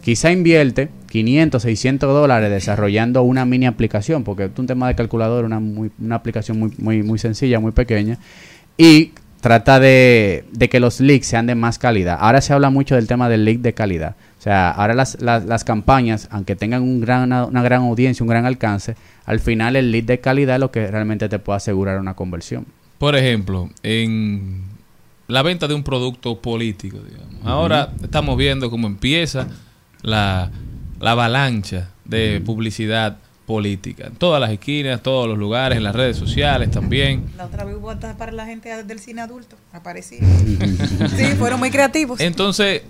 quizá 0.00 0.32
invierte 0.32 0.88
500, 1.10 1.62
600 1.62 2.08
dólares 2.12 2.50
desarrollando 2.50 3.22
una 3.22 3.44
mini 3.44 3.66
aplicación, 3.66 4.24
porque 4.24 4.44
es 4.46 4.50
un 4.56 4.66
tema 4.66 4.88
de 4.88 4.94
calculador, 4.96 5.44
una, 5.44 5.60
muy- 5.60 5.92
una 6.00 6.16
aplicación 6.16 6.58
muy, 6.58 6.72
muy, 6.78 7.02
muy 7.02 7.18
sencilla, 7.18 7.60
muy 7.60 7.72
pequeña, 7.72 8.18
y 8.78 9.12
trata 9.40 9.78
de, 9.78 10.44
de 10.52 10.68
que 10.70 10.80
los 10.80 11.00
leaks 11.00 11.26
sean 11.26 11.46
de 11.46 11.54
más 11.54 11.78
calidad. 11.78 12.16
Ahora 12.18 12.40
se 12.40 12.54
habla 12.54 12.70
mucho 12.70 12.94
del 12.94 13.06
tema 13.06 13.28
del 13.28 13.44
leak 13.44 13.58
de 13.60 13.74
calidad. 13.74 14.16
O 14.44 14.46
sea, 14.46 14.72
ahora 14.72 14.92
las, 14.92 15.22
las, 15.22 15.46
las 15.46 15.64
campañas, 15.64 16.28
aunque 16.30 16.54
tengan 16.54 16.82
un 16.82 17.00
gran, 17.00 17.22
una, 17.22 17.46
una 17.46 17.62
gran 17.62 17.80
audiencia, 17.80 18.22
un 18.22 18.28
gran 18.28 18.44
alcance, 18.44 18.94
al 19.24 19.40
final 19.40 19.74
el 19.74 19.90
lead 19.90 20.04
de 20.04 20.20
calidad 20.20 20.56
es 20.56 20.60
lo 20.60 20.70
que 20.70 20.86
realmente 20.86 21.30
te 21.30 21.38
puede 21.38 21.56
asegurar 21.56 21.98
una 21.98 22.12
conversión. 22.12 22.66
Por 22.98 23.16
ejemplo, 23.16 23.70
en 23.82 24.64
la 25.28 25.40
venta 25.40 25.66
de 25.66 25.72
un 25.72 25.82
producto 25.82 26.42
político, 26.42 26.98
digamos. 26.98 27.36
Ahora 27.42 27.90
estamos 28.02 28.36
viendo 28.36 28.68
cómo 28.68 28.86
empieza 28.86 29.48
la, 30.02 30.50
la 31.00 31.12
avalancha 31.12 31.88
de 32.04 32.42
publicidad 32.44 33.16
política. 33.46 34.08
En 34.08 34.16
todas 34.16 34.40
las 34.40 34.50
esquinas, 34.50 35.02
todos 35.02 35.28
los 35.28 35.38
lugares, 35.38 35.78
en 35.78 35.84
las 35.84 35.94
redes 35.94 36.16
sociales 36.16 36.70
también. 36.70 37.24
La 37.36 37.46
otra 37.46 37.64
vez 37.64 37.76
hubo 37.76 37.90
hasta 37.90 38.16
para 38.16 38.32
la 38.32 38.46
gente 38.46 38.84
del 38.84 38.98
cine 38.98 39.22
adulto. 39.22 39.56
Apareció. 39.72 40.18
sí, 41.16 41.24
fueron 41.38 41.60
muy 41.60 41.70
creativos. 41.70 42.20
Entonces, 42.20 42.82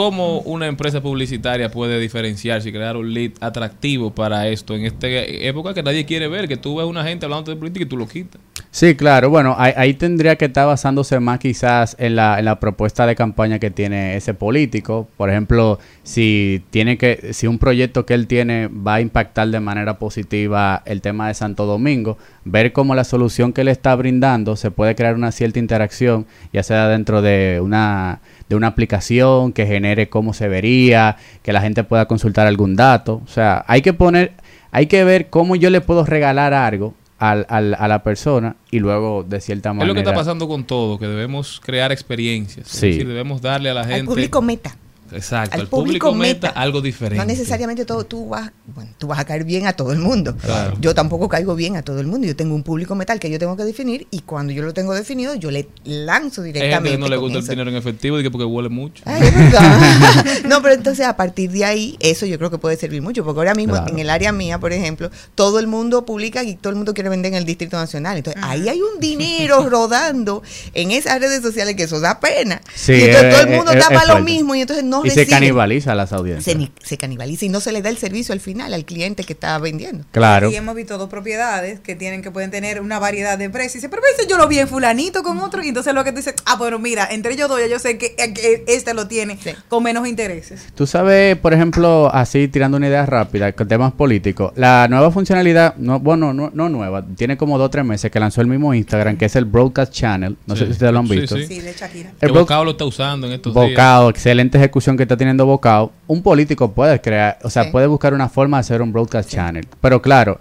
¿cómo 0.00 0.38
una 0.46 0.66
empresa 0.66 1.02
publicitaria 1.02 1.70
puede 1.70 2.00
diferenciarse 2.00 2.70
y 2.70 2.72
crear 2.72 2.96
un 2.96 3.12
lead 3.12 3.32
atractivo 3.38 4.14
para 4.14 4.48
esto 4.48 4.74
en 4.74 4.86
esta 4.86 5.06
época 5.06 5.74
que 5.74 5.82
nadie 5.82 6.06
quiere 6.06 6.26
ver? 6.26 6.48
Que 6.48 6.56
tú 6.56 6.76
ves 6.76 6.86
una 6.86 7.04
gente 7.04 7.26
hablando 7.26 7.50
de 7.50 7.58
política 7.58 7.84
y 7.84 7.86
tú 7.86 7.98
lo 7.98 8.08
quitas. 8.08 8.40
Sí, 8.70 8.94
claro. 8.94 9.28
Bueno, 9.28 9.54
ahí, 9.58 9.74
ahí 9.76 9.92
tendría 9.92 10.36
que 10.36 10.46
estar 10.46 10.66
basándose 10.66 11.20
más 11.20 11.38
quizás 11.38 11.96
en 11.98 12.16
la, 12.16 12.38
en 12.38 12.46
la 12.46 12.58
propuesta 12.60 13.04
de 13.04 13.14
campaña 13.14 13.58
que 13.58 13.70
tiene 13.70 14.16
ese 14.16 14.32
político. 14.32 15.06
Por 15.18 15.28
ejemplo, 15.28 15.78
si 16.02 16.62
tiene 16.70 16.96
que, 16.96 17.34
si 17.34 17.46
un 17.46 17.58
proyecto 17.58 18.06
que 18.06 18.14
él 18.14 18.26
tiene 18.26 18.68
va 18.68 18.94
a 18.94 19.00
impactar 19.02 19.48
de 19.48 19.60
manera 19.60 19.98
positiva 19.98 20.82
el 20.86 21.02
tema 21.02 21.28
de 21.28 21.34
Santo 21.34 21.66
Domingo, 21.66 22.16
ver 22.46 22.72
cómo 22.72 22.94
la 22.94 23.04
solución 23.04 23.52
que 23.52 23.64
le 23.64 23.70
está 23.70 23.94
brindando 23.96 24.56
se 24.56 24.70
puede 24.70 24.94
crear 24.94 25.14
una 25.14 25.30
cierta 25.30 25.58
interacción, 25.58 26.26
ya 26.54 26.62
sea 26.62 26.88
dentro 26.88 27.20
de 27.20 27.60
una 27.62 28.20
de 28.50 28.56
una 28.56 28.66
aplicación 28.66 29.52
que 29.52 29.64
genere 29.64 30.08
cómo 30.10 30.34
se 30.34 30.48
vería, 30.48 31.16
que 31.42 31.52
la 31.54 31.62
gente 31.62 31.84
pueda 31.84 32.06
consultar 32.06 32.46
algún 32.48 32.74
dato. 32.76 33.22
O 33.24 33.28
sea, 33.28 33.64
hay 33.68 33.80
que 33.80 33.92
poner, 33.94 34.32
hay 34.72 34.86
que 34.86 35.04
ver 35.04 35.30
cómo 35.30 35.54
yo 35.56 35.70
le 35.70 35.80
puedo 35.80 36.04
regalar 36.04 36.52
algo 36.52 36.92
al, 37.20 37.46
al- 37.48 37.74
a 37.78 37.86
la 37.86 38.02
persona 38.02 38.56
y 38.72 38.80
luego 38.80 39.22
de 39.22 39.40
cierta 39.40 39.68
Es 39.70 39.74
manera. 39.76 39.86
lo 39.88 39.94
que 39.94 40.00
está 40.00 40.12
pasando 40.14 40.48
con 40.48 40.64
todo, 40.64 40.98
que 40.98 41.06
debemos 41.06 41.60
crear 41.64 41.92
experiencias. 41.92 42.66
Sí. 42.66 42.88
Es 42.88 42.92
decir, 42.96 43.06
debemos 43.08 43.40
darle 43.40 43.70
a 43.70 43.74
la 43.74 43.82
gente... 43.84 44.00
Al 44.00 44.06
público 44.06 44.42
meta. 44.42 44.74
Exacto, 45.12 45.54
al 45.54 45.60
al 45.62 45.66
público, 45.68 46.08
público 46.08 46.14
meta, 46.14 46.48
meta. 46.48 46.60
algo 46.60 46.80
diferente. 46.80 47.18
No 47.18 47.24
necesariamente 47.26 47.84
todo, 47.84 48.04
tú 48.04 48.28
vas, 48.28 48.50
bueno, 48.74 48.90
tú 48.98 49.06
vas 49.06 49.18
a 49.18 49.24
caer 49.24 49.44
bien 49.44 49.66
a 49.66 49.72
todo 49.72 49.92
el 49.92 49.98
mundo. 49.98 50.36
Claro. 50.36 50.76
Yo 50.80 50.94
tampoco 50.94 51.28
caigo 51.28 51.54
bien 51.54 51.76
a 51.76 51.82
todo 51.82 52.00
el 52.00 52.06
mundo. 52.06 52.26
Yo 52.26 52.36
tengo 52.36 52.54
un 52.54 52.62
público 52.62 52.94
metal 52.94 53.18
que 53.20 53.30
yo 53.30 53.38
tengo 53.38 53.56
que 53.56 53.64
definir 53.64 54.06
y 54.10 54.20
cuando 54.20 54.52
yo 54.52 54.62
lo 54.62 54.72
tengo 54.74 54.94
definido, 54.94 55.34
yo 55.34 55.50
le 55.50 55.68
lanzo 55.84 56.42
directamente. 56.42 56.90
que 56.92 56.98
no 56.98 57.08
le 57.08 57.16
gusta 57.16 57.38
el 57.38 57.44
eso. 57.44 57.52
dinero 57.52 57.70
en 57.70 57.76
efectivo 57.76 58.18
y 58.18 58.22
que 58.22 58.30
porque 58.30 58.44
huele 58.44 58.68
mucho. 58.68 59.02
Ay, 59.06 59.22
es 59.26 59.34
verdad. 59.34 60.24
no, 60.48 60.62
pero 60.62 60.74
entonces 60.74 61.06
a 61.06 61.16
partir 61.16 61.50
de 61.50 61.64
ahí, 61.64 61.96
eso 62.00 62.26
yo 62.26 62.38
creo 62.38 62.50
que 62.50 62.58
puede 62.58 62.76
servir 62.76 63.02
mucho, 63.02 63.24
porque 63.24 63.38
ahora 63.40 63.54
mismo 63.54 63.74
Claro. 63.74 63.92
en 63.92 63.98
el 63.98 64.10
área 64.10 64.32
mía, 64.32 64.58
por 64.58 64.72
ejemplo, 64.72 65.10
todo 65.34 65.58
el 65.58 65.66
mundo 65.66 66.04
publica 66.06 66.42
y 66.42 66.54
todo 66.56 66.70
el 66.70 66.76
mundo 66.76 66.94
quiere 66.94 67.08
vender 67.10 67.32
en 67.32 67.38
el 67.38 67.44
Distrito 67.44 67.76
Nacional. 67.76 68.16
Entonces 68.16 68.42
ahí 68.44 68.68
hay 68.68 68.80
un 68.80 69.00
dinero 69.00 69.68
rodando 69.70 70.42
en 70.74 70.90
esas 70.90 71.20
redes 71.20 71.42
sociales 71.42 71.76
que 71.76 71.84
eso 71.84 72.00
da 72.00 72.20
pena. 72.20 72.60
Sí, 72.74 72.92
y 72.92 73.02
entonces 73.04 73.24
es- 73.24 73.34
todo 73.34 73.42
el 73.50 73.56
mundo 73.56 73.72
es- 73.72 73.78
da 73.78 73.94
es 73.94 74.00
para 74.00 74.14
lo 74.18 74.24
mismo 74.24 74.54
y 74.54 74.60
entonces 74.62 74.84
no 74.84 74.99
y 75.04 75.10
se 75.10 75.26
canibaliza 75.26 75.92
a 75.92 75.94
las 75.94 76.12
audiencias. 76.12 76.44
Se, 76.44 76.54
ni- 76.58 76.72
se 76.82 76.96
canibaliza 76.96 77.44
y 77.44 77.48
no 77.48 77.60
se 77.60 77.72
le 77.72 77.82
da 77.82 77.88
el 77.90 77.96
servicio 77.98 78.32
al 78.32 78.40
final 78.40 78.72
al 78.74 78.84
cliente 78.84 79.24
que 79.24 79.32
está 79.32 79.58
vendiendo. 79.58 80.04
Claro. 80.12 80.50
Y 80.50 80.56
hemos 80.56 80.74
visto 80.74 80.98
dos 80.98 81.08
propiedades 81.08 81.80
que 81.80 81.94
tienen 81.94 82.22
que 82.22 82.30
pueden 82.30 82.50
tener 82.50 82.80
una 82.80 82.98
variedad 82.98 83.38
de 83.38 83.50
precios. 83.50 83.76
Y 83.76 83.78
dice, 83.78 83.88
pero 83.88 84.02
ese 84.16 84.28
yo 84.28 84.36
lo 84.36 84.48
vi 84.48 84.58
en 84.58 84.68
fulanito 84.68 85.22
con 85.22 85.38
otro. 85.38 85.62
Y 85.62 85.68
entonces 85.68 85.94
lo 85.94 86.04
que 86.04 86.10
tú 86.12 86.16
dices, 86.18 86.34
ah, 86.46 86.56
bueno, 86.56 86.78
mira, 86.78 87.08
entre 87.10 87.32
ellos 87.34 87.48
dos 87.48 87.60
ya 87.60 87.66
yo 87.66 87.78
sé 87.78 87.98
que, 87.98 88.14
eh, 88.18 88.32
que 88.34 88.64
este 88.66 88.94
lo 88.94 89.06
tiene 89.06 89.38
con 89.68 89.82
menos 89.82 90.06
intereses. 90.06 90.66
Tú 90.74 90.86
sabes, 90.86 91.36
por 91.36 91.52
ejemplo, 91.54 92.10
así 92.12 92.48
tirando 92.48 92.76
una 92.76 92.88
idea 92.88 93.06
rápida, 93.06 93.52
con 93.52 93.68
temas 93.68 93.92
políticos, 93.92 94.52
la 94.56 94.86
nueva 94.88 95.10
funcionalidad, 95.10 95.76
no, 95.76 96.00
bueno, 96.00 96.32
no, 96.32 96.50
no 96.52 96.68
nueva, 96.68 97.04
tiene 97.16 97.36
como 97.36 97.58
dos 97.58 97.66
o 97.66 97.70
tres 97.70 97.84
meses 97.84 98.10
que 98.10 98.18
lanzó 98.20 98.40
el 98.40 98.46
mismo 98.46 98.74
Instagram, 98.74 99.16
que 99.16 99.26
es 99.26 99.36
el 99.36 99.44
Broadcast 99.44 99.92
Channel. 99.92 100.36
No 100.46 100.56
sé 100.56 100.66
si 100.66 100.72
ustedes 100.72 100.92
lo 100.92 100.98
han 101.00 101.08
visto. 101.08 101.36
sí. 101.36 101.46
Sí, 101.46 101.60
de 101.60 101.72
Shakira. 101.72 102.12
El 102.20 102.32
Bocao 102.32 102.64
lo 102.64 102.72
está 102.72 102.84
usando 102.84 103.26
en 103.26 103.32
estos 103.34 103.54
días. 103.54 103.70
Bocao, 103.70 104.10
excelente 104.10 104.58
ejecución 104.58 104.89
que 104.96 105.04
está 105.04 105.16
teniendo 105.16 105.46
Bocao. 105.46 105.92
Un 106.06 106.22
político 106.22 106.72
puede 106.72 107.00
crear, 107.00 107.38
o 107.42 107.50
sea, 107.50 107.64
Sí. 107.64 107.70
puede 107.70 107.86
buscar 107.86 108.14
una 108.14 108.28
forma 108.28 108.56
de 108.58 108.60
hacer 108.60 108.82
un 108.82 108.92
broadcast 108.92 109.30
channel. 109.30 109.66
Pero 109.80 110.00
claro, 110.02 110.40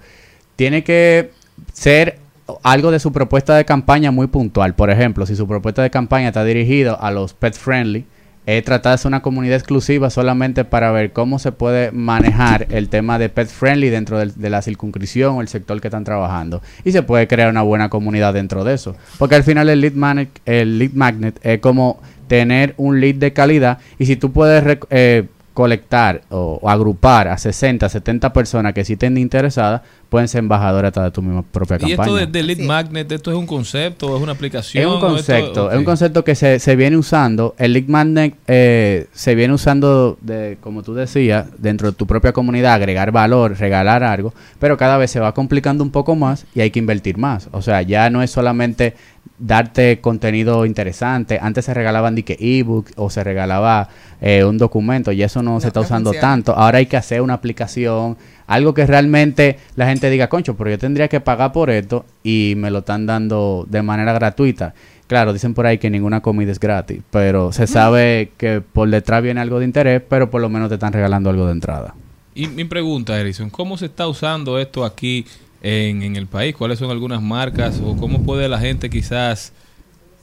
tiene 0.56 0.84
que 0.84 1.32
ser 1.74 2.18
algo 2.64 2.92
de 2.92 3.00
su 3.00 3.12
propuesta 3.12 3.56
de 3.56 3.66
campaña 3.66 4.12
muy 4.12 4.28
puntual. 4.28 4.74
Por 4.76 4.90
ejemplo, 4.90 5.26
si 5.26 5.36
su 5.36 5.48
propuesta 5.48 5.82
de 5.84 5.90
campaña 5.90 6.28
está 6.30 6.44
dirigido 6.44 7.00
a 7.02 7.12
los 7.12 7.34
pet 7.34 7.54
friendly, 7.56 8.06
es 8.46 8.64
tratar 8.64 8.92
de 8.92 8.94
hacer 8.96 9.10
una 9.10 9.22
comunidad 9.22 9.58
exclusiva 9.58 10.10
solamente 10.10 10.66
para 10.66 10.92
ver 10.92 11.14
cómo 11.14 11.38
se 11.38 11.52
puede 11.52 11.92
manejar 11.92 12.66
el 12.72 12.90
tema 12.90 13.20
de 13.20 13.30
pet 13.30 13.48
friendly 13.48 13.90
dentro 13.90 14.18
del- 14.18 14.34
de 14.34 14.50
la 14.50 14.64
circunscripción 14.64 15.36
o 15.36 15.42
el 15.42 15.48
sector 15.48 15.80
que 15.80 15.90
están 15.90 16.04
trabajando. 16.04 16.64
Y 16.84 16.92
se 16.92 17.04
puede 17.04 17.28
crear 17.28 17.52
una 17.52 17.62
buena 17.62 17.90
comunidad 17.90 18.34
dentro 18.34 18.64
de 18.64 18.74
eso. 18.74 18.96
Porque 19.20 19.36
al 19.36 19.44
final 19.44 19.70
el 19.70 19.82
lead, 19.82 19.94
magnet, 19.94 20.30
el 20.48 20.80
lead 20.80 20.94
magnet 20.94 21.40
es 21.44 21.60
como 21.60 22.02
tener 22.30 22.76
un 22.78 23.02
lead 23.02 23.16
de 23.16 23.34
calidad. 23.34 23.80
Y 23.98 24.06
si 24.06 24.16
tú 24.16 24.32
puedes 24.32 24.78
eh, 24.90 25.26
colectar 25.54 26.22
o, 26.30 26.60
o 26.62 26.70
agrupar 26.70 27.28
a 27.28 27.38
60, 27.38 27.90
70 27.90 28.32
personas 28.32 28.74
que 28.74 28.86
sí 28.86 28.94
estén 28.94 29.18
interesadas, 29.18 29.82
pueden 30.10 30.28
ser 30.28 30.40
embajadores 30.40 30.90
hasta 30.90 31.04
de 31.04 31.12
tu 31.12 31.22
misma 31.22 31.44
propia 31.44 31.76
Y 31.78 31.80
campaña. 31.80 32.04
esto 32.04 32.16
de, 32.16 32.26
de 32.26 32.44
lead 32.44 32.60
magnet, 32.66 33.12
¿esto 33.12 33.30
es 33.32 33.38
un 33.38 33.46
concepto? 33.46 34.16
¿Es 34.18 34.22
una 34.24 34.32
aplicación? 34.32 34.82
Es 34.84 34.88
un 34.88 34.94
¿O 34.94 34.96
esto- 34.98 35.08
concepto, 35.08 35.72
es 35.72 35.78
un 35.78 35.84
concepto 35.86 36.24
que 36.24 36.34
se, 36.36 36.60
se 36.60 36.76
viene 36.76 36.98
usando. 36.98 37.54
El 37.60 37.74
lead 37.74 37.86
magnet 37.88 38.34
eh, 38.48 39.08
se 39.14 39.36
viene 39.36 39.54
usando, 39.54 40.18
de, 40.22 40.58
como 40.62 40.82
tú 40.84 40.94
decías, 40.96 41.46
dentro 41.60 41.92
de 41.92 41.96
tu 41.96 42.08
propia 42.08 42.34
comunidad, 42.34 42.74
agregar 42.74 43.12
valor, 43.12 43.56
regalar 43.58 44.04
algo, 44.04 44.34
pero 44.60 44.78
cada 44.78 44.98
vez 44.98 45.12
se 45.12 45.20
va 45.20 45.34
complicando 45.34 45.84
un 45.84 45.92
poco 45.92 46.16
más 46.16 46.46
y 46.56 46.62
hay 46.62 46.72
que 46.72 46.80
invertir 46.80 47.18
más. 47.18 47.48
O 47.52 47.62
sea, 47.62 47.82
ya 47.84 48.10
no 48.10 48.24
es 48.24 48.32
solamente 48.32 48.96
darte 49.38 50.02
contenido 50.02 50.66
interesante. 50.66 51.40
Antes 51.42 51.66
se 51.66 51.74
regalaban 51.74 52.16
de 52.16 52.24
que 52.24 52.36
ebook 52.40 52.88
o 52.96 53.10
se 53.10 53.24
regalaba 53.24 53.88
eh, 54.22 54.44
un 54.44 54.58
documento 54.58 55.12
y 55.12 55.24
eso 55.24 55.42
no, 55.42 55.60
se 55.62 55.68
está 55.68 55.80
usando 55.80 56.10
funciona. 56.10 56.34
tanto. 56.34 56.54
Ahora 56.56 56.80
hay 56.80 56.88
que 56.88 56.98
hacer 56.98 57.22
una 57.22 57.36
aplicación, 57.36 58.18
algo 58.50 58.74
que 58.74 58.88
realmente 58.88 59.60
la 59.76 59.88
gente 59.88 60.10
diga, 60.10 60.28
concho, 60.28 60.58
pero 60.58 60.72
yo 60.72 60.80
tendría 60.80 61.08
que 61.08 61.20
pagar 61.20 61.52
por 61.52 61.70
esto 61.70 62.04
y 62.24 62.56
me 62.58 62.72
lo 62.72 62.80
están 62.80 63.06
dando 63.06 63.68
de 63.70 63.84
manera 63.84 64.12
gratuita. 64.12 64.74
Claro, 65.06 65.34
dicen 65.34 65.54
por 65.54 65.68
ahí 65.68 65.78
que 65.78 65.92
ninguna 65.92 66.22
comida 66.22 66.52
es 66.52 66.60
gratis, 66.60 67.02
pero 67.12 67.52
se 67.52 67.68
sabe 67.68 68.32
que 68.38 68.62
por 68.62 68.90
detrás 68.90 69.22
viene 69.22 69.40
algo 69.40 69.60
de 69.60 69.66
interés, 69.66 70.02
pero 70.08 70.32
por 70.32 70.42
lo 70.42 70.50
menos 70.50 70.70
te 70.70 70.76
están 70.76 70.94
regalando 70.94 71.30
algo 71.30 71.46
de 71.46 71.52
entrada. 71.52 71.94
Y 72.34 72.48
mi 72.48 72.66
pregunta, 72.66 73.20
Erison, 73.20 73.52
¿cómo 73.52 73.78
se 73.78 73.86
está 73.86 74.08
usando 74.08 74.58
esto 74.58 74.84
aquí 74.84 75.26
en, 75.62 76.02
en 76.02 76.16
el 76.16 76.26
país? 76.26 76.56
¿Cuáles 76.56 76.80
son 76.80 76.90
algunas 76.90 77.22
marcas 77.22 77.80
o 77.86 77.98
cómo 77.98 78.24
puede 78.24 78.50
la 78.50 78.58
gente 78.58 78.90
quizás 78.90 79.54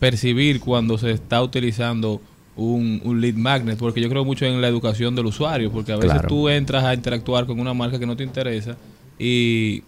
percibir 0.00 0.58
cuando 0.58 0.98
se 0.98 1.12
está 1.12 1.40
utilizando 1.42 2.20
un, 2.56 3.00
un 3.04 3.20
lead 3.20 3.34
magnet? 3.34 3.78
Porque 3.78 4.00
yo 4.00 4.08
creo 4.08 4.24
mucho 4.24 4.44
en 4.46 4.60
la 4.60 4.68
educación 4.68 5.14
del 5.14 5.26
usuario, 5.26 5.70
porque 5.70 5.92
a 5.92 5.96
veces 5.96 6.12
Claro. 6.12 6.28
tú 6.28 6.48
entras 6.48 6.84
a 6.84 6.94
interactuar 6.94 7.46
con 7.46 7.60
una 7.60 7.74
marca 7.74 7.98
que 7.98 8.06
no 8.06 8.16
te 8.16 8.24
interesa 8.24 8.76
y 9.18 9.82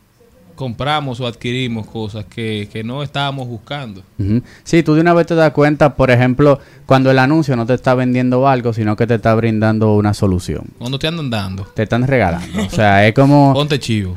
compramos 0.59 1.21
o 1.21 1.27
adquirimos 1.29 1.87
cosas 1.87 2.25
que, 2.27 2.69
que 2.73 2.83
no 2.83 3.03
estábamos 3.05 3.47
buscando. 3.47 4.03
Ujú. 4.19 4.43
Sí, 4.65 4.83
tú 4.83 4.95
de 4.95 5.01
una 5.01 5.15
vez 5.15 5.27
te 5.29 5.37
das 5.37 5.53
cuenta, 5.53 5.95
por 5.95 6.11
ejemplo, 6.11 6.59
cuando 6.85 7.11
el 7.13 7.19
anuncio 7.21 7.55
no 7.55 7.65
te 7.65 7.75
está 7.75 7.95
vendiendo 7.95 8.49
algo, 8.49 8.73
sino 8.73 8.97
que 8.97 9.07
te 9.07 9.15
está 9.15 9.35
brindando 9.37 9.95
una 9.95 10.13
solución. 10.15 10.65
Cuando 10.79 10.99
te 10.99 11.07
andan 11.07 11.31
dando. 11.31 11.63
Te 11.63 11.85
están 11.85 12.07
regalando. 12.07 12.63
O 12.67 12.71
sea, 12.71 13.07
es 13.07 13.15
como... 13.15 13.53
Ponte 13.55 13.79
chivo. 13.79 14.17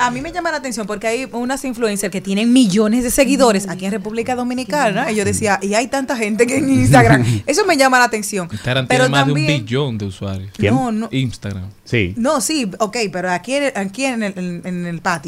A 0.00 0.10
mí 0.10 0.20
me 0.20 0.32
llama 0.32 0.50
la 0.50 0.56
atención 0.58 0.86
porque 0.86 1.06
hay 1.06 1.28
unas 1.32 1.64
influencers 1.64 2.10
que 2.10 2.20
tienen 2.20 2.52
millones 2.52 3.04
de 3.04 3.10
seguidores 3.10 3.68
aquí 3.68 3.84
en 3.84 3.92
República 3.92 4.34
Dominicana. 4.34 5.10
Y 5.12 5.14
yo 5.16 5.24
decía, 5.24 5.60
y 5.62 5.74
hay 5.74 5.86
tanta 5.86 6.16
gente 6.16 6.46
que 6.46 6.56
en 6.58 6.68
Instagram. 6.80 7.24
Eso 7.46 7.64
me 7.64 7.76
llama 7.76 7.98
la 7.98 8.04
atención. 8.06 8.48
Instagram 8.50 8.86
Pero 8.88 9.04
tiene 9.04 9.10
más 9.16 9.26
de 9.26 9.32
un 9.32 9.38
también- 9.38 9.64
billón 9.64 9.98
de 9.98 10.06
usuarios. 10.06 10.50
¿Quién? 10.56 10.74
No, 10.74 10.90
no. 10.90 11.08
Instagram. 11.12 11.68
Sí. 11.84 12.14
No, 12.16 12.40
sí, 12.40 12.70
ok, 12.80 12.96
pero 13.12 13.30
aquí, 13.30 13.54
en 13.54 13.62
el- 13.64 13.72
aquí 13.76 14.04
en, 14.04 14.22
el, 14.22 14.60
en 14.64 14.86
el 14.86 15.00
patio. 15.00 15.27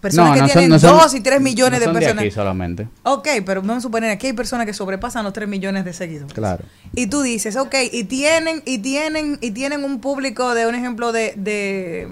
Personas 0.00 0.28
No, 0.30 0.34
que 0.34 0.40
no 0.40 0.46
son- 0.48 0.52
tienen 0.54 0.70
no 0.70 0.78
son- 0.78 0.98
dos 0.98 1.14
y 1.14 1.20
tres 1.20 1.40
millones 1.42 1.80
no 1.80 1.84
son 1.84 1.94
de 1.94 2.00
personas. 2.00 2.22
aquí 2.24 2.30
solamente. 2.30 2.88
Ok, 3.02 3.28
pero 3.44 3.60
vamos 3.60 3.76
a 3.78 3.80
suponer 3.82 4.10
aquí 4.10 4.28
hay 4.28 4.32
personas 4.32 4.64
que 4.64 4.72
sobrepasan 4.72 5.24
los 5.24 5.34
3 5.34 5.46
millones 5.46 5.84
de 5.84 5.92
seguidores. 5.92 6.32
Claro. 6.32 6.64
Y 6.94 7.08
tú 7.08 7.20
dices, 7.20 7.56
ok, 7.56 7.74
y 7.92 8.04
tienen, 8.04 8.62
y 8.64 8.78
tienen, 8.78 9.36
y 9.42 9.50
tienen 9.50 9.84
un 9.84 10.00
público 10.00 10.54
de 10.54 10.66
un 10.66 10.74
ejemplo 10.74 11.12
de, 11.12 11.34
de 11.36 12.08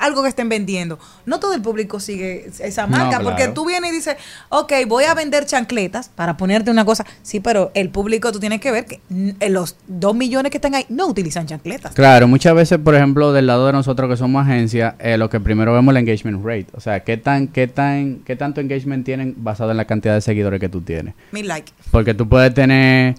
algo 0.00 0.22
que 0.22 0.28
estén 0.28 0.48
vendiendo. 0.48 0.98
No 1.26 1.40
todo 1.40 1.54
el 1.54 1.62
público 1.62 2.00
sigue 2.00 2.50
esa 2.60 2.82
No, 2.86 2.96
marca, 2.96 3.08
claro. 3.18 3.24
porque 3.24 3.48
tú 3.48 3.66
vienes 3.66 3.92
y 3.92 3.94
dices, 3.96 4.16
ok, 4.48 4.72
voy 4.86 5.04
a 5.04 5.14
vender 5.14 5.46
chancletas 5.46 6.08
para 6.14 6.36
ponerte 6.36 6.70
una 6.70 6.84
cosa. 6.84 7.04
Sí, 7.22 7.40
pero 7.40 7.70
el 7.74 7.90
público 7.90 8.32
tú 8.32 8.40
tienes 8.40 8.60
que 8.60 8.70
ver 8.72 8.86
que 8.86 9.00
mm, 9.08 9.30
los 9.50 9.76
2 9.88 10.14
millones 10.14 10.50
que 10.50 10.58
están 10.58 10.74
ahí 10.74 10.86
no 10.88 11.06
utilizan 11.06 11.46
chancletas. 11.46 11.94
Claro, 11.94 12.28
muchas 12.28 12.54
veces, 12.54 12.78
por 12.78 12.94
ejemplo, 12.94 13.32
del 13.32 13.46
lado 13.46 13.66
de 13.66 13.72
nosotros 13.72 14.08
que 14.10 14.16
somos 14.16 14.46
agencia, 14.46 14.96
eh, 14.98 15.16
lo 15.18 15.28
que 15.30 15.40
primero 15.40 15.72
vemos 15.72 15.92
es 15.94 16.00
el 16.00 16.08
engagement 16.08 16.44
rate. 16.44 16.66
O 16.74 16.80
sea, 16.80 17.00
qué 17.04 17.16
tan, 17.16 17.48
qué 17.48 17.66
tan, 17.68 18.20
qué 18.24 18.36
tanto 18.36 18.60
engagement 18.60 19.04
tienen 19.04 19.34
basado 19.38 19.70
en 19.70 19.76
la 19.76 19.84
cantidad 19.86 20.14
de 20.14 20.20
seguidores 20.20 20.60
que 20.60 20.68
tú 20.68 20.80
tienes. 20.80 21.14
Mi 21.32 21.42
like. 21.42 21.72
Porque 21.90 22.14
tú 22.14 22.28
puedes 22.28 22.52
tener, 22.54 23.14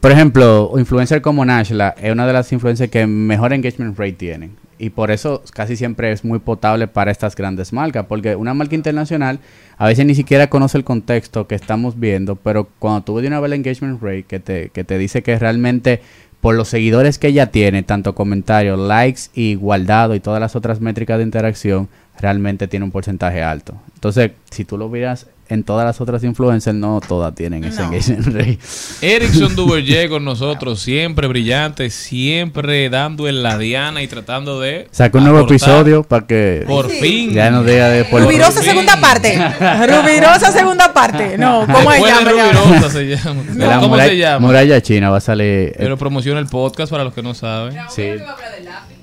por 0.00 0.10
ejemplo, 0.12 0.72
influencer 0.76 1.22
como 1.22 1.44
Nashla 1.44 1.94
es 2.00 2.12
una 2.12 2.26
de 2.26 2.32
las 2.32 2.52
influencers 2.52 2.90
que 2.90 3.06
mejor 3.06 3.52
engagement 3.52 3.98
rate 3.98 4.12
tienen. 4.12 4.56
Y 4.80 4.90
por 4.90 5.10
eso 5.10 5.42
casi 5.52 5.76
siempre 5.76 6.10
es 6.10 6.24
muy 6.24 6.38
potable 6.38 6.88
para 6.88 7.10
estas 7.10 7.36
grandes 7.36 7.72
marcas. 7.72 8.06
Porque 8.06 8.34
una 8.34 8.54
marca 8.54 8.74
internacional 8.74 9.38
a 9.76 9.86
veces 9.86 10.06
ni 10.06 10.14
siquiera 10.14 10.48
conoce 10.48 10.78
el 10.78 10.84
contexto 10.84 11.46
que 11.46 11.54
estamos 11.54 12.00
viendo. 12.00 12.34
Pero 12.36 12.68
cuando 12.78 13.02
tú 13.02 13.14
ves 13.14 13.26
una 13.26 13.40
vez 13.40 13.52
el 13.52 13.58
engagement 13.58 14.02
rate 14.02 14.24
que 14.24 14.40
te, 14.40 14.70
que 14.70 14.82
te 14.82 14.96
dice 14.96 15.22
que 15.22 15.38
realmente 15.38 16.00
por 16.40 16.54
los 16.54 16.68
seguidores 16.68 17.18
que 17.18 17.28
ella 17.28 17.50
tiene, 17.50 17.82
tanto 17.82 18.14
comentarios, 18.14 18.78
likes 18.78 19.22
y 19.34 19.54
guardado 19.54 20.14
y 20.14 20.20
todas 20.20 20.40
las 20.40 20.56
otras 20.56 20.80
métricas 20.80 21.18
de 21.18 21.24
interacción, 21.24 21.88
realmente 22.18 22.66
tiene 22.66 22.84
un 22.84 22.90
porcentaje 22.90 23.42
alto. 23.42 23.74
Entonces, 23.94 24.32
si 24.50 24.64
tú 24.64 24.78
lo 24.78 24.88
miras 24.88 25.26
en 25.50 25.64
todas 25.64 25.84
las 25.84 26.00
otras 26.00 26.24
influencers, 26.24 26.74
no 26.76 27.00
todas 27.06 27.34
tienen 27.34 27.64
ese 27.64 27.82
engagement 27.82 28.26
rate. 28.28 28.58
Erickson 29.02 29.54
Duverger 29.54 30.08
con 30.08 30.24
nosotros, 30.30 30.80
siempre 30.80 31.26
brillante, 31.26 31.90
siempre 31.90 32.88
dando 32.88 33.28
en 33.28 33.42
la 33.42 33.58
diana 33.58 34.02
y 34.02 34.06
tratando 34.08 34.60
de. 34.60 34.88
Saca 34.90 35.18
un 35.18 35.24
nuevo 35.24 35.40
aportar. 35.40 35.56
episodio 35.56 36.02
para 36.04 36.26
que 36.26 36.64
Por 36.66 36.88
fin. 36.88 37.32
ya 37.32 37.50
no 37.50 37.62
diga 37.64 37.88
de 37.88 38.04
por 38.04 38.22
Rubirosa 38.22 38.62
segunda 38.62 39.00
parte. 39.00 39.36
Rubirosa 39.60 40.52
segunda 40.52 40.92
parte. 40.92 41.36
No, 41.36 41.66
¿cómo 41.66 41.92
ella 41.92 42.18
de 42.20 42.24
Rubirosa 42.30 42.90
se 42.90 43.04
llama. 43.16 43.42
de 43.42 43.66
la 43.66 43.74
¿Cómo 43.76 43.88
muralla, 43.88 44.10
se 44.10 44.16
llama? 44.16 44.46
muralla 44.46 44.80
china 44.80 45.10
va 45.10 45.16
a 45.18 45.20
salir. 45.20 45.74
Pero 45.76 45.98
promociona 45.98 46.38
el 46.40 46.46
podcast 46.46 46.90
para 46.90 47.04
los 47.04 47.12
que 47.12 47.22
no 47.22 47.34
saben. 47.34 47.76
Sí. 47.94 48.02
Del 48.02 48.18
lápiz. 48.64 48.99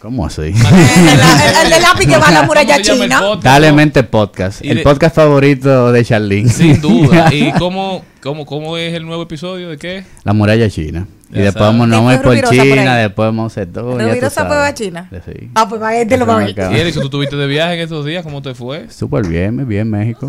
¿Cómo 0.00 0.26
así? 0.26 0.40
El, 0.42 0.52
el 0.52 1.70
de 1.70 1.80
lápiz 1.80 2.06
que 2.06 2.16
va 2.18 2.28
a 2.28 2.32
la 2.32 2.42
muralla 2.42 2.74
¿Cómo 2.74 2.84
se 2.84 2.92
llama 2.92 3.04
el 3.04 3.10
china. 3.10 3.20
podcast? 3.20 3.44
Dale 3.44 3.72
mente 3.72 4.02
podcast. 4.02 4.64
Y 4.64 4.70
El 4.70 4.76
de- 4.78 4.82
podcast 4.82 5.14
favorito 5.14 5.92
de 5.92 6.04
Charlene. 6.04 6.48
Sin 6.50 6.80
duda. 6.80 7.28
¿Y 7.32 7.52
cómo, 7.52 8.04
cómo, 8.22 8.44
cómo 8.44 8.76
es 8.76 8.92
el 8.94 9.06
nuevo 9.06 9.22
episodio? 9.22 9.68
¿De 9.68 9.78
qué? 9.78 10.04
La 10.24 10.32
muralla 10.32 10.68
china. 10.68 11.06
Y 11.32 11.36
Ya 11.36 11.42
después 11.44 11.64
vamos, 11.64 11.86
nos 11.86 11.98
vamos 11.98 12.10
a 12.12 12.14
ir 12.16 12.22
por 12.22 12.40
por 12.40 12.50
China, 12.50 12.94
ahí. 12.96 13.02
después 13.02 13.26
vamos 13.28 13.44
a 13.44 13.46
hacer 13.60 13.72
todo. 13.72 13.96
Rubirosa 13.98 14.46
fue 14.46 14.66
a 14.66 14.74
China. 14.74 15.08
Sí. 15.24 15.50
Ah, 15.54 15.68
pues 15.68 15.80
va, 15.80 15.94
este 15.94 16.16
lo 16.16 16.26
va 16.26 16.34
a 16.34 16.38
ver. 16.38 16.54
Y 16.72 16.76
Erickson, 16.76 17.02
¿tú 17.04 17.10
tuviste 17.10 17.36
de 17.36 17.46
viaje 17.46 17.74
en 17.74 17.80
estos 17.80 18.04
días? 18.04 18.24
¿Cómo 18.24 18.42
te 18.42 18.52
fue? 18.54 18.90
Súper 18.90 19.26
bien, 19.26 19.54
muy 19.56 19.64
bien, 19.64 19.88
México. 19.88 20.28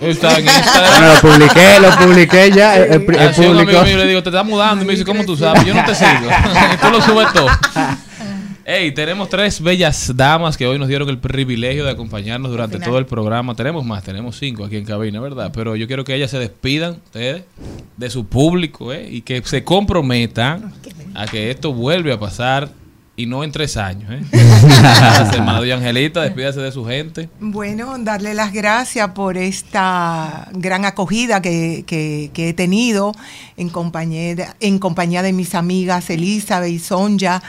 Está 0.00 0.38
en 0.38 0.44
Instagram. 0.46 0.90
Bueno, 1.00 1.14
lo 1.14 1.20
publiqué, 1.20 1.80
lo 1.80 1.90
publiqué 1.96 2.50
ya. 2.50 2.76
El, 2.76 2.92
el- 2.92 3.14
el 3.14 3.18
Ah, 3.28 3.32
sí, 3.34 3.40
un 3.42 3.46
público. 3.52 3.70
amigo 3.70 3.84
mío 3.84 3.96
le 3.98 4.06
digo, 4.06 4.22
te 4.22 4.28
estás 4.30 4.44
mudando. 4.46 4.82
Y 4.84 4.86
me 4.86 4.92
dice, 4.92 5.04
¿cómo 5.04 5.24
tú 5.24 5.36
sabes? 5.36 5.64
Yo 5.64 5.74
no 5.74 5.84
te 5.84 5.94
sigo. 5.94 6.10
tú 6.82 6.90
lo 6.90 7.00
subes 7.02 7.32
todo. 7.32 7.48
Hey, 8.70 8.92
tenemos 8.92 9.30
tres 9.30 9.62
bellas 9.62 10.12
damas 10.14 10.54
que 10.58 10.66
hoy 10.66 10.78
nos 10.78 10.88
dieron 10.88 11.08
el 11.08 11.18
privilegio 11.18 11.86
de 11.86 11.90
acompañarnos 11.92 12.50
durante 12.50 12.78
todo 12.78 12.98
el 12.98 13.06
programa. 13.06 13.54
Tenemos 13.54 13.82
más, 13.86 14.02
tenemos 14.04 14.36
cinco 14.38 14.62
aquí 14.66 14.76
en 14.76 14.84
cabina, 14.84 15.20
¿verdad? 15.20 15.50
Pero 15.54 15.74
yo 15.74 15.86
quiero 15.86 16.04
que 16.04 16.14
ellas 16.14 16.30
se 16.30 16.38
despidan, 16.38 16.98
ustedes, 17.06 17.44
de 17.96 18.10
su 18.10 18.26
público, 18.26 18.92
¿eh? 18.92 19.08
Y 19.10 19.22
que 19.22 19.40
se 19.42 19.64
comprometan 19.64 20.74
a 21.14 21.24
que 21.24 21.50
esto 21.50 21.72
vuelve 21.72 22.12
a 22.12 22.20
pasar 22.20 22.68
y 23.16 23.24
no 23.24 23.42
en 23.42 23.52
tres 23.52 23.78
años, 23.78 24.10
¿eh? 24.12 24.20
Hermana 25.32 25.60
Doña 25.60 25.76
Angelita, 25.76 26.20
despídase 26.20 26.60
de 26.60 26.70
su 26.70 26.84
gente. 26.84 27.30
Bueno, 27.40 27.96
darle 27.98 28.34
las 28.34 28.52
gracias 28.52 29.08
por 29.12 29.38
esta 29.38 30.46
gran 30.52 30.84
acogida 30.84 31.40
que, 31.40 31.84
que- 31.86 32.30
que 32.34 32.50
he 32.50 32.52
tenido 32.52 33.12
en 33.56 33.70
compañía, 33.70 34.56
en 34.60 34.78
compañía 34.78 35.22
de 35.22 35.32
mis 35.32 35.54
amigas 35.54 36.10
Elizabeth 36.10 36.70
y 36.70 36.78
Sonja. 36.78 37.42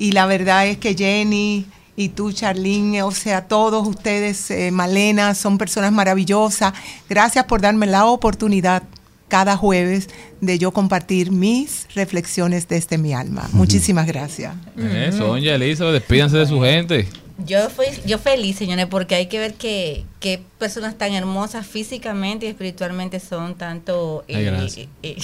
Y 0.00 0.12
la 0.12 0.24
verdad 0.24 0.66
es 0.66 0.78
que 0.78 0.94
Jenny 0.94 1.66
y 1.94 2.08
tú, 2.08 2.32
Charlene, 2.32 3.02
o 3.02 3.10
sea, 3.10 3.46
todos 3.46 3.86
ustedes, 3.86 4.50
eh, 4.50 4.70
Malena, 4.70 5.34
son 5.34 5.58
personas 5.58 5.92
maravillosas. 5.92 6.72
Gracias 7.06 7.44
por 7.44 7.60
darme 7.60 7.86
la 7.86 8.06
oportunidad 8.06 8.82
cada 9.28 9.58
jueves 9.58 10.08
de 10.40 10.58
yo 10.58 10.72
compartir 10.72 11.30
mis 11.30 11.86
reflexiones 11.94 12.66
desde 12.66 12.96
mi 12.96 13.12
alma. 13.12 13.50
Muchísimas 13.52 14.06
gracias. 14.06 14.54
Eh, 14.78 15.12
Sonia, 15.16 15.56
Elizabeth, 15.56 15.92
despídanse 15.92 16.38
de 16.38 16.46
su 16.46 16.62
gente. 16.62 17.06
Yo 17.44 17.68
fui, 17.68 17.84
yo 18.06 18.18
feliz, 18.18 18.56
señores, 18.56 18.86
porque 18.86 19.16
hay 19.16 19.26
que 19.26 19.38
ver 19.38 19.52
que, 19.52 20.06
que 20.18 20.42
personas 20.58 20.96
tan 20.96 21.12
hermosas 21.12 21.66
físicamente 21.66 22.46
y 22.46 22.48
espiritualmente 22.48 23.20
son 23.20 23.54
tanto... 23.54 24.24
Ay, 24.28 24.44
gracias. 24.44 24.88
eh, 25.02 25.16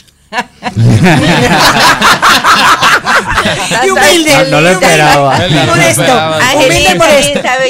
Y 3.85 3.91
humilde. 3.91 4.31
No, 4.31 4.45
no 4.51 4.61
lo 4.61 4.69
esperaba. 4.71 5.39
Modesto. 5.67 6.03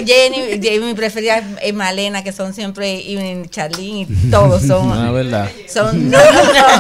Jenny, 0.06 0.60
Jenny, 0.62 0.78
mi 0.86 0.94
preferida 0.94 1.42
es 1.62 1.74
Malena, 1.74 2.22
que 2.22 2.32
son 2.32 2.54
siempre, 2.54 2.94
y 2.94 3.16
Charlene, 3.48 4.06
y 4.08 4.30
todos 4.30 4.62
son... 4.62 4.92
Ah, 4.92 5.10
verdad. 5.10 5.48
Son, 5.68 6.10
no, 6.10 6.18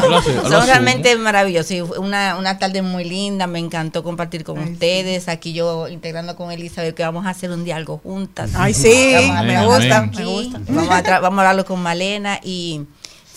no, 0.08 0.22
son 0.22 0.66
realmente 0.66 1.14
maravillosos. 1.16 1.98
Una, 1.98 2.36
una 2.36 2.58
tarde 2.58 2.82
muy 2.82 3.04
linda, 3.04 3.46
me 3.46 3.58
encantó 3.58 4.02
compartir 4.02 4.44
con 4.44 4.58
ustedes. 4.58 5.28
Aquí 5.28 5.52
yo 5.52 5.88
integrando 5.88 6.36
con 6.36 6.50
Elizabeth 6.50 6.94
que 6.94 7.02
vamos 7.02 7.26
a 7.26 7.30
hacer 7.30 7.50
un 7.50 7.64
diálogo 7.64 7.98
juntas. 8.02 8.50
Ay, 8.54 8.74
sí, 8.74 9.12
Vamos 9.28 9.44
me 9.44 9.66
gusta, 9.66 10.02
me 10.02 10.24
gusta. 10.24 10.60
Vamos 10.68 10.90
a, 10.90 11.02
tra- 11.02 11.20
vamos 11.20 11.38
a 11.38 11.42
hablarlo 11.42 11.64
con 11.64 11.80
Malena 11.82 12.38
y 12.42 12.82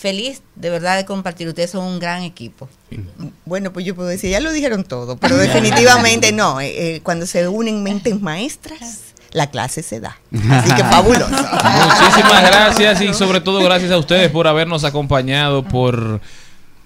feliz 0.00 0.42
de 0.56 0.70
verdad 0.70 0.96
de 0.96 1.04
compartir. 1.04 1.46
Ustedes 1.46 1.70
son 1.70 1.84
un 1.84 1.98
gran 1.98 2.22
equipo. 2.22 2.68
Bueno, 3.44 3.72
pues 3.72 3.84
yo 3.84 3.94
puedo 3.94 4.08
decir, 4.08 4.30
ya 4.30 4.40
lo 4.40 4.50
dijeron 4.50 4.82
todo, 4.84 5.16
pero 5.16 5.36
definitivamente 5.36 6.32
no. 6.32 6.60
eh, 6.60 6.96
eh, 6.96 7.00
cuando 7.02 7.26
se 7.26 7.46
unen 7.46 7.82
mentes 7.82 8.20
maestras, 8.20 9.14
la 9.32 9.50
clase 9.50 9.82
se 9.82 10.00
da. 10.00 10.18
Así 10.50 10.74
que 10.74 10.82
fabuloso. 10.82 11.30
Muchísimas 11.30 12.42
gracias 12.42 13.00
y 13.02 13.14
sobre 13.14 13.40
todo 13.40 13.62
gracias 13.62 13.92
a 13.92 13.98
ustedes 13.98 14.30
por 14.30 14.48
habernos 14.48 14.84
acompañado, 14.84 15.62
por 15.62 16.20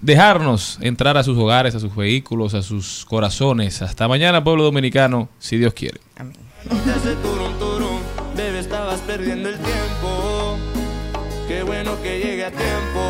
dejarnos 0.01 0.77
entrar 0.81 1.17
a 1.17 1.23
sus 1.23 1.37
hogares, 1.37 1.73
a 1.73 1.79
sus 1.79 1.95
vehículos, 1.95 2.53
a 2.53 2.61
sus 2.61 3.05
corazones. 3.05 3.81
Hasta 3.81 4.07
mañana, 4.07 4.43
pueblo 4.43 4.63
dominicano, 4.63 5.29
si 5.39 5.57
Dios 5.57 5.73
quiere. 5.73 5.99
Perdiendo 9.07 9.49
el 9.49 9.55
tiempo. 9.59 9.84
Bueno 11.65 12.01
que 12.01 12.19
llegue 12.19 12.45
a 12.45 12.51
tiempo. 12.51 13.01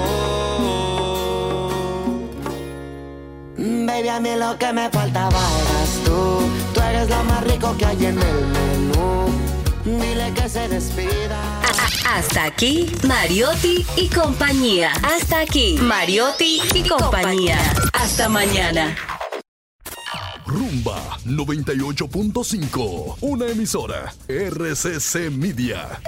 Baby, 3.57 4.09
a 4.09 4.19
mí 4.19 4.29
lo 4.37 4.57
que 4.57 4.73
me 4.73 4.89
faltaba 4.89 5.39
eras 5.39 5.99
tú. 6.03 6.49
Tú 6.73 6.81
eres 6.81 7.09
lo 7.09 7.23
más 7.23 7.43
rico 7.43 7.75
que 7.77 7.85
hay 7.85 8.05
en 8.05 8.19
el 8.21 8.45
menú. 8.47 9.27
Dile 9.83 10.33
que 10.33 10.49
se 10.49 10.67
despida. 10.67 11.61
Hasta 12.09 12.45
aquí, 12.45 12.91
Mariotti 13.07 13.85
y 13.97 14.07
compañía. 14.09 14.91
Hasta 15.03 15.41
aquí, 15.41 15.77
Mariotti 15.81 16.61
y 16.73 16.87
compañía. 16.87 17.57
Hasta 17.93 18.29
mañana. 18.29 18.95
Rumba 20.45 21.17
98.5, 21.25 23.17
una 23.21 23.47
emisora 23.47 24.13
RCC 24.27 25.31
Media. 25.31 25.99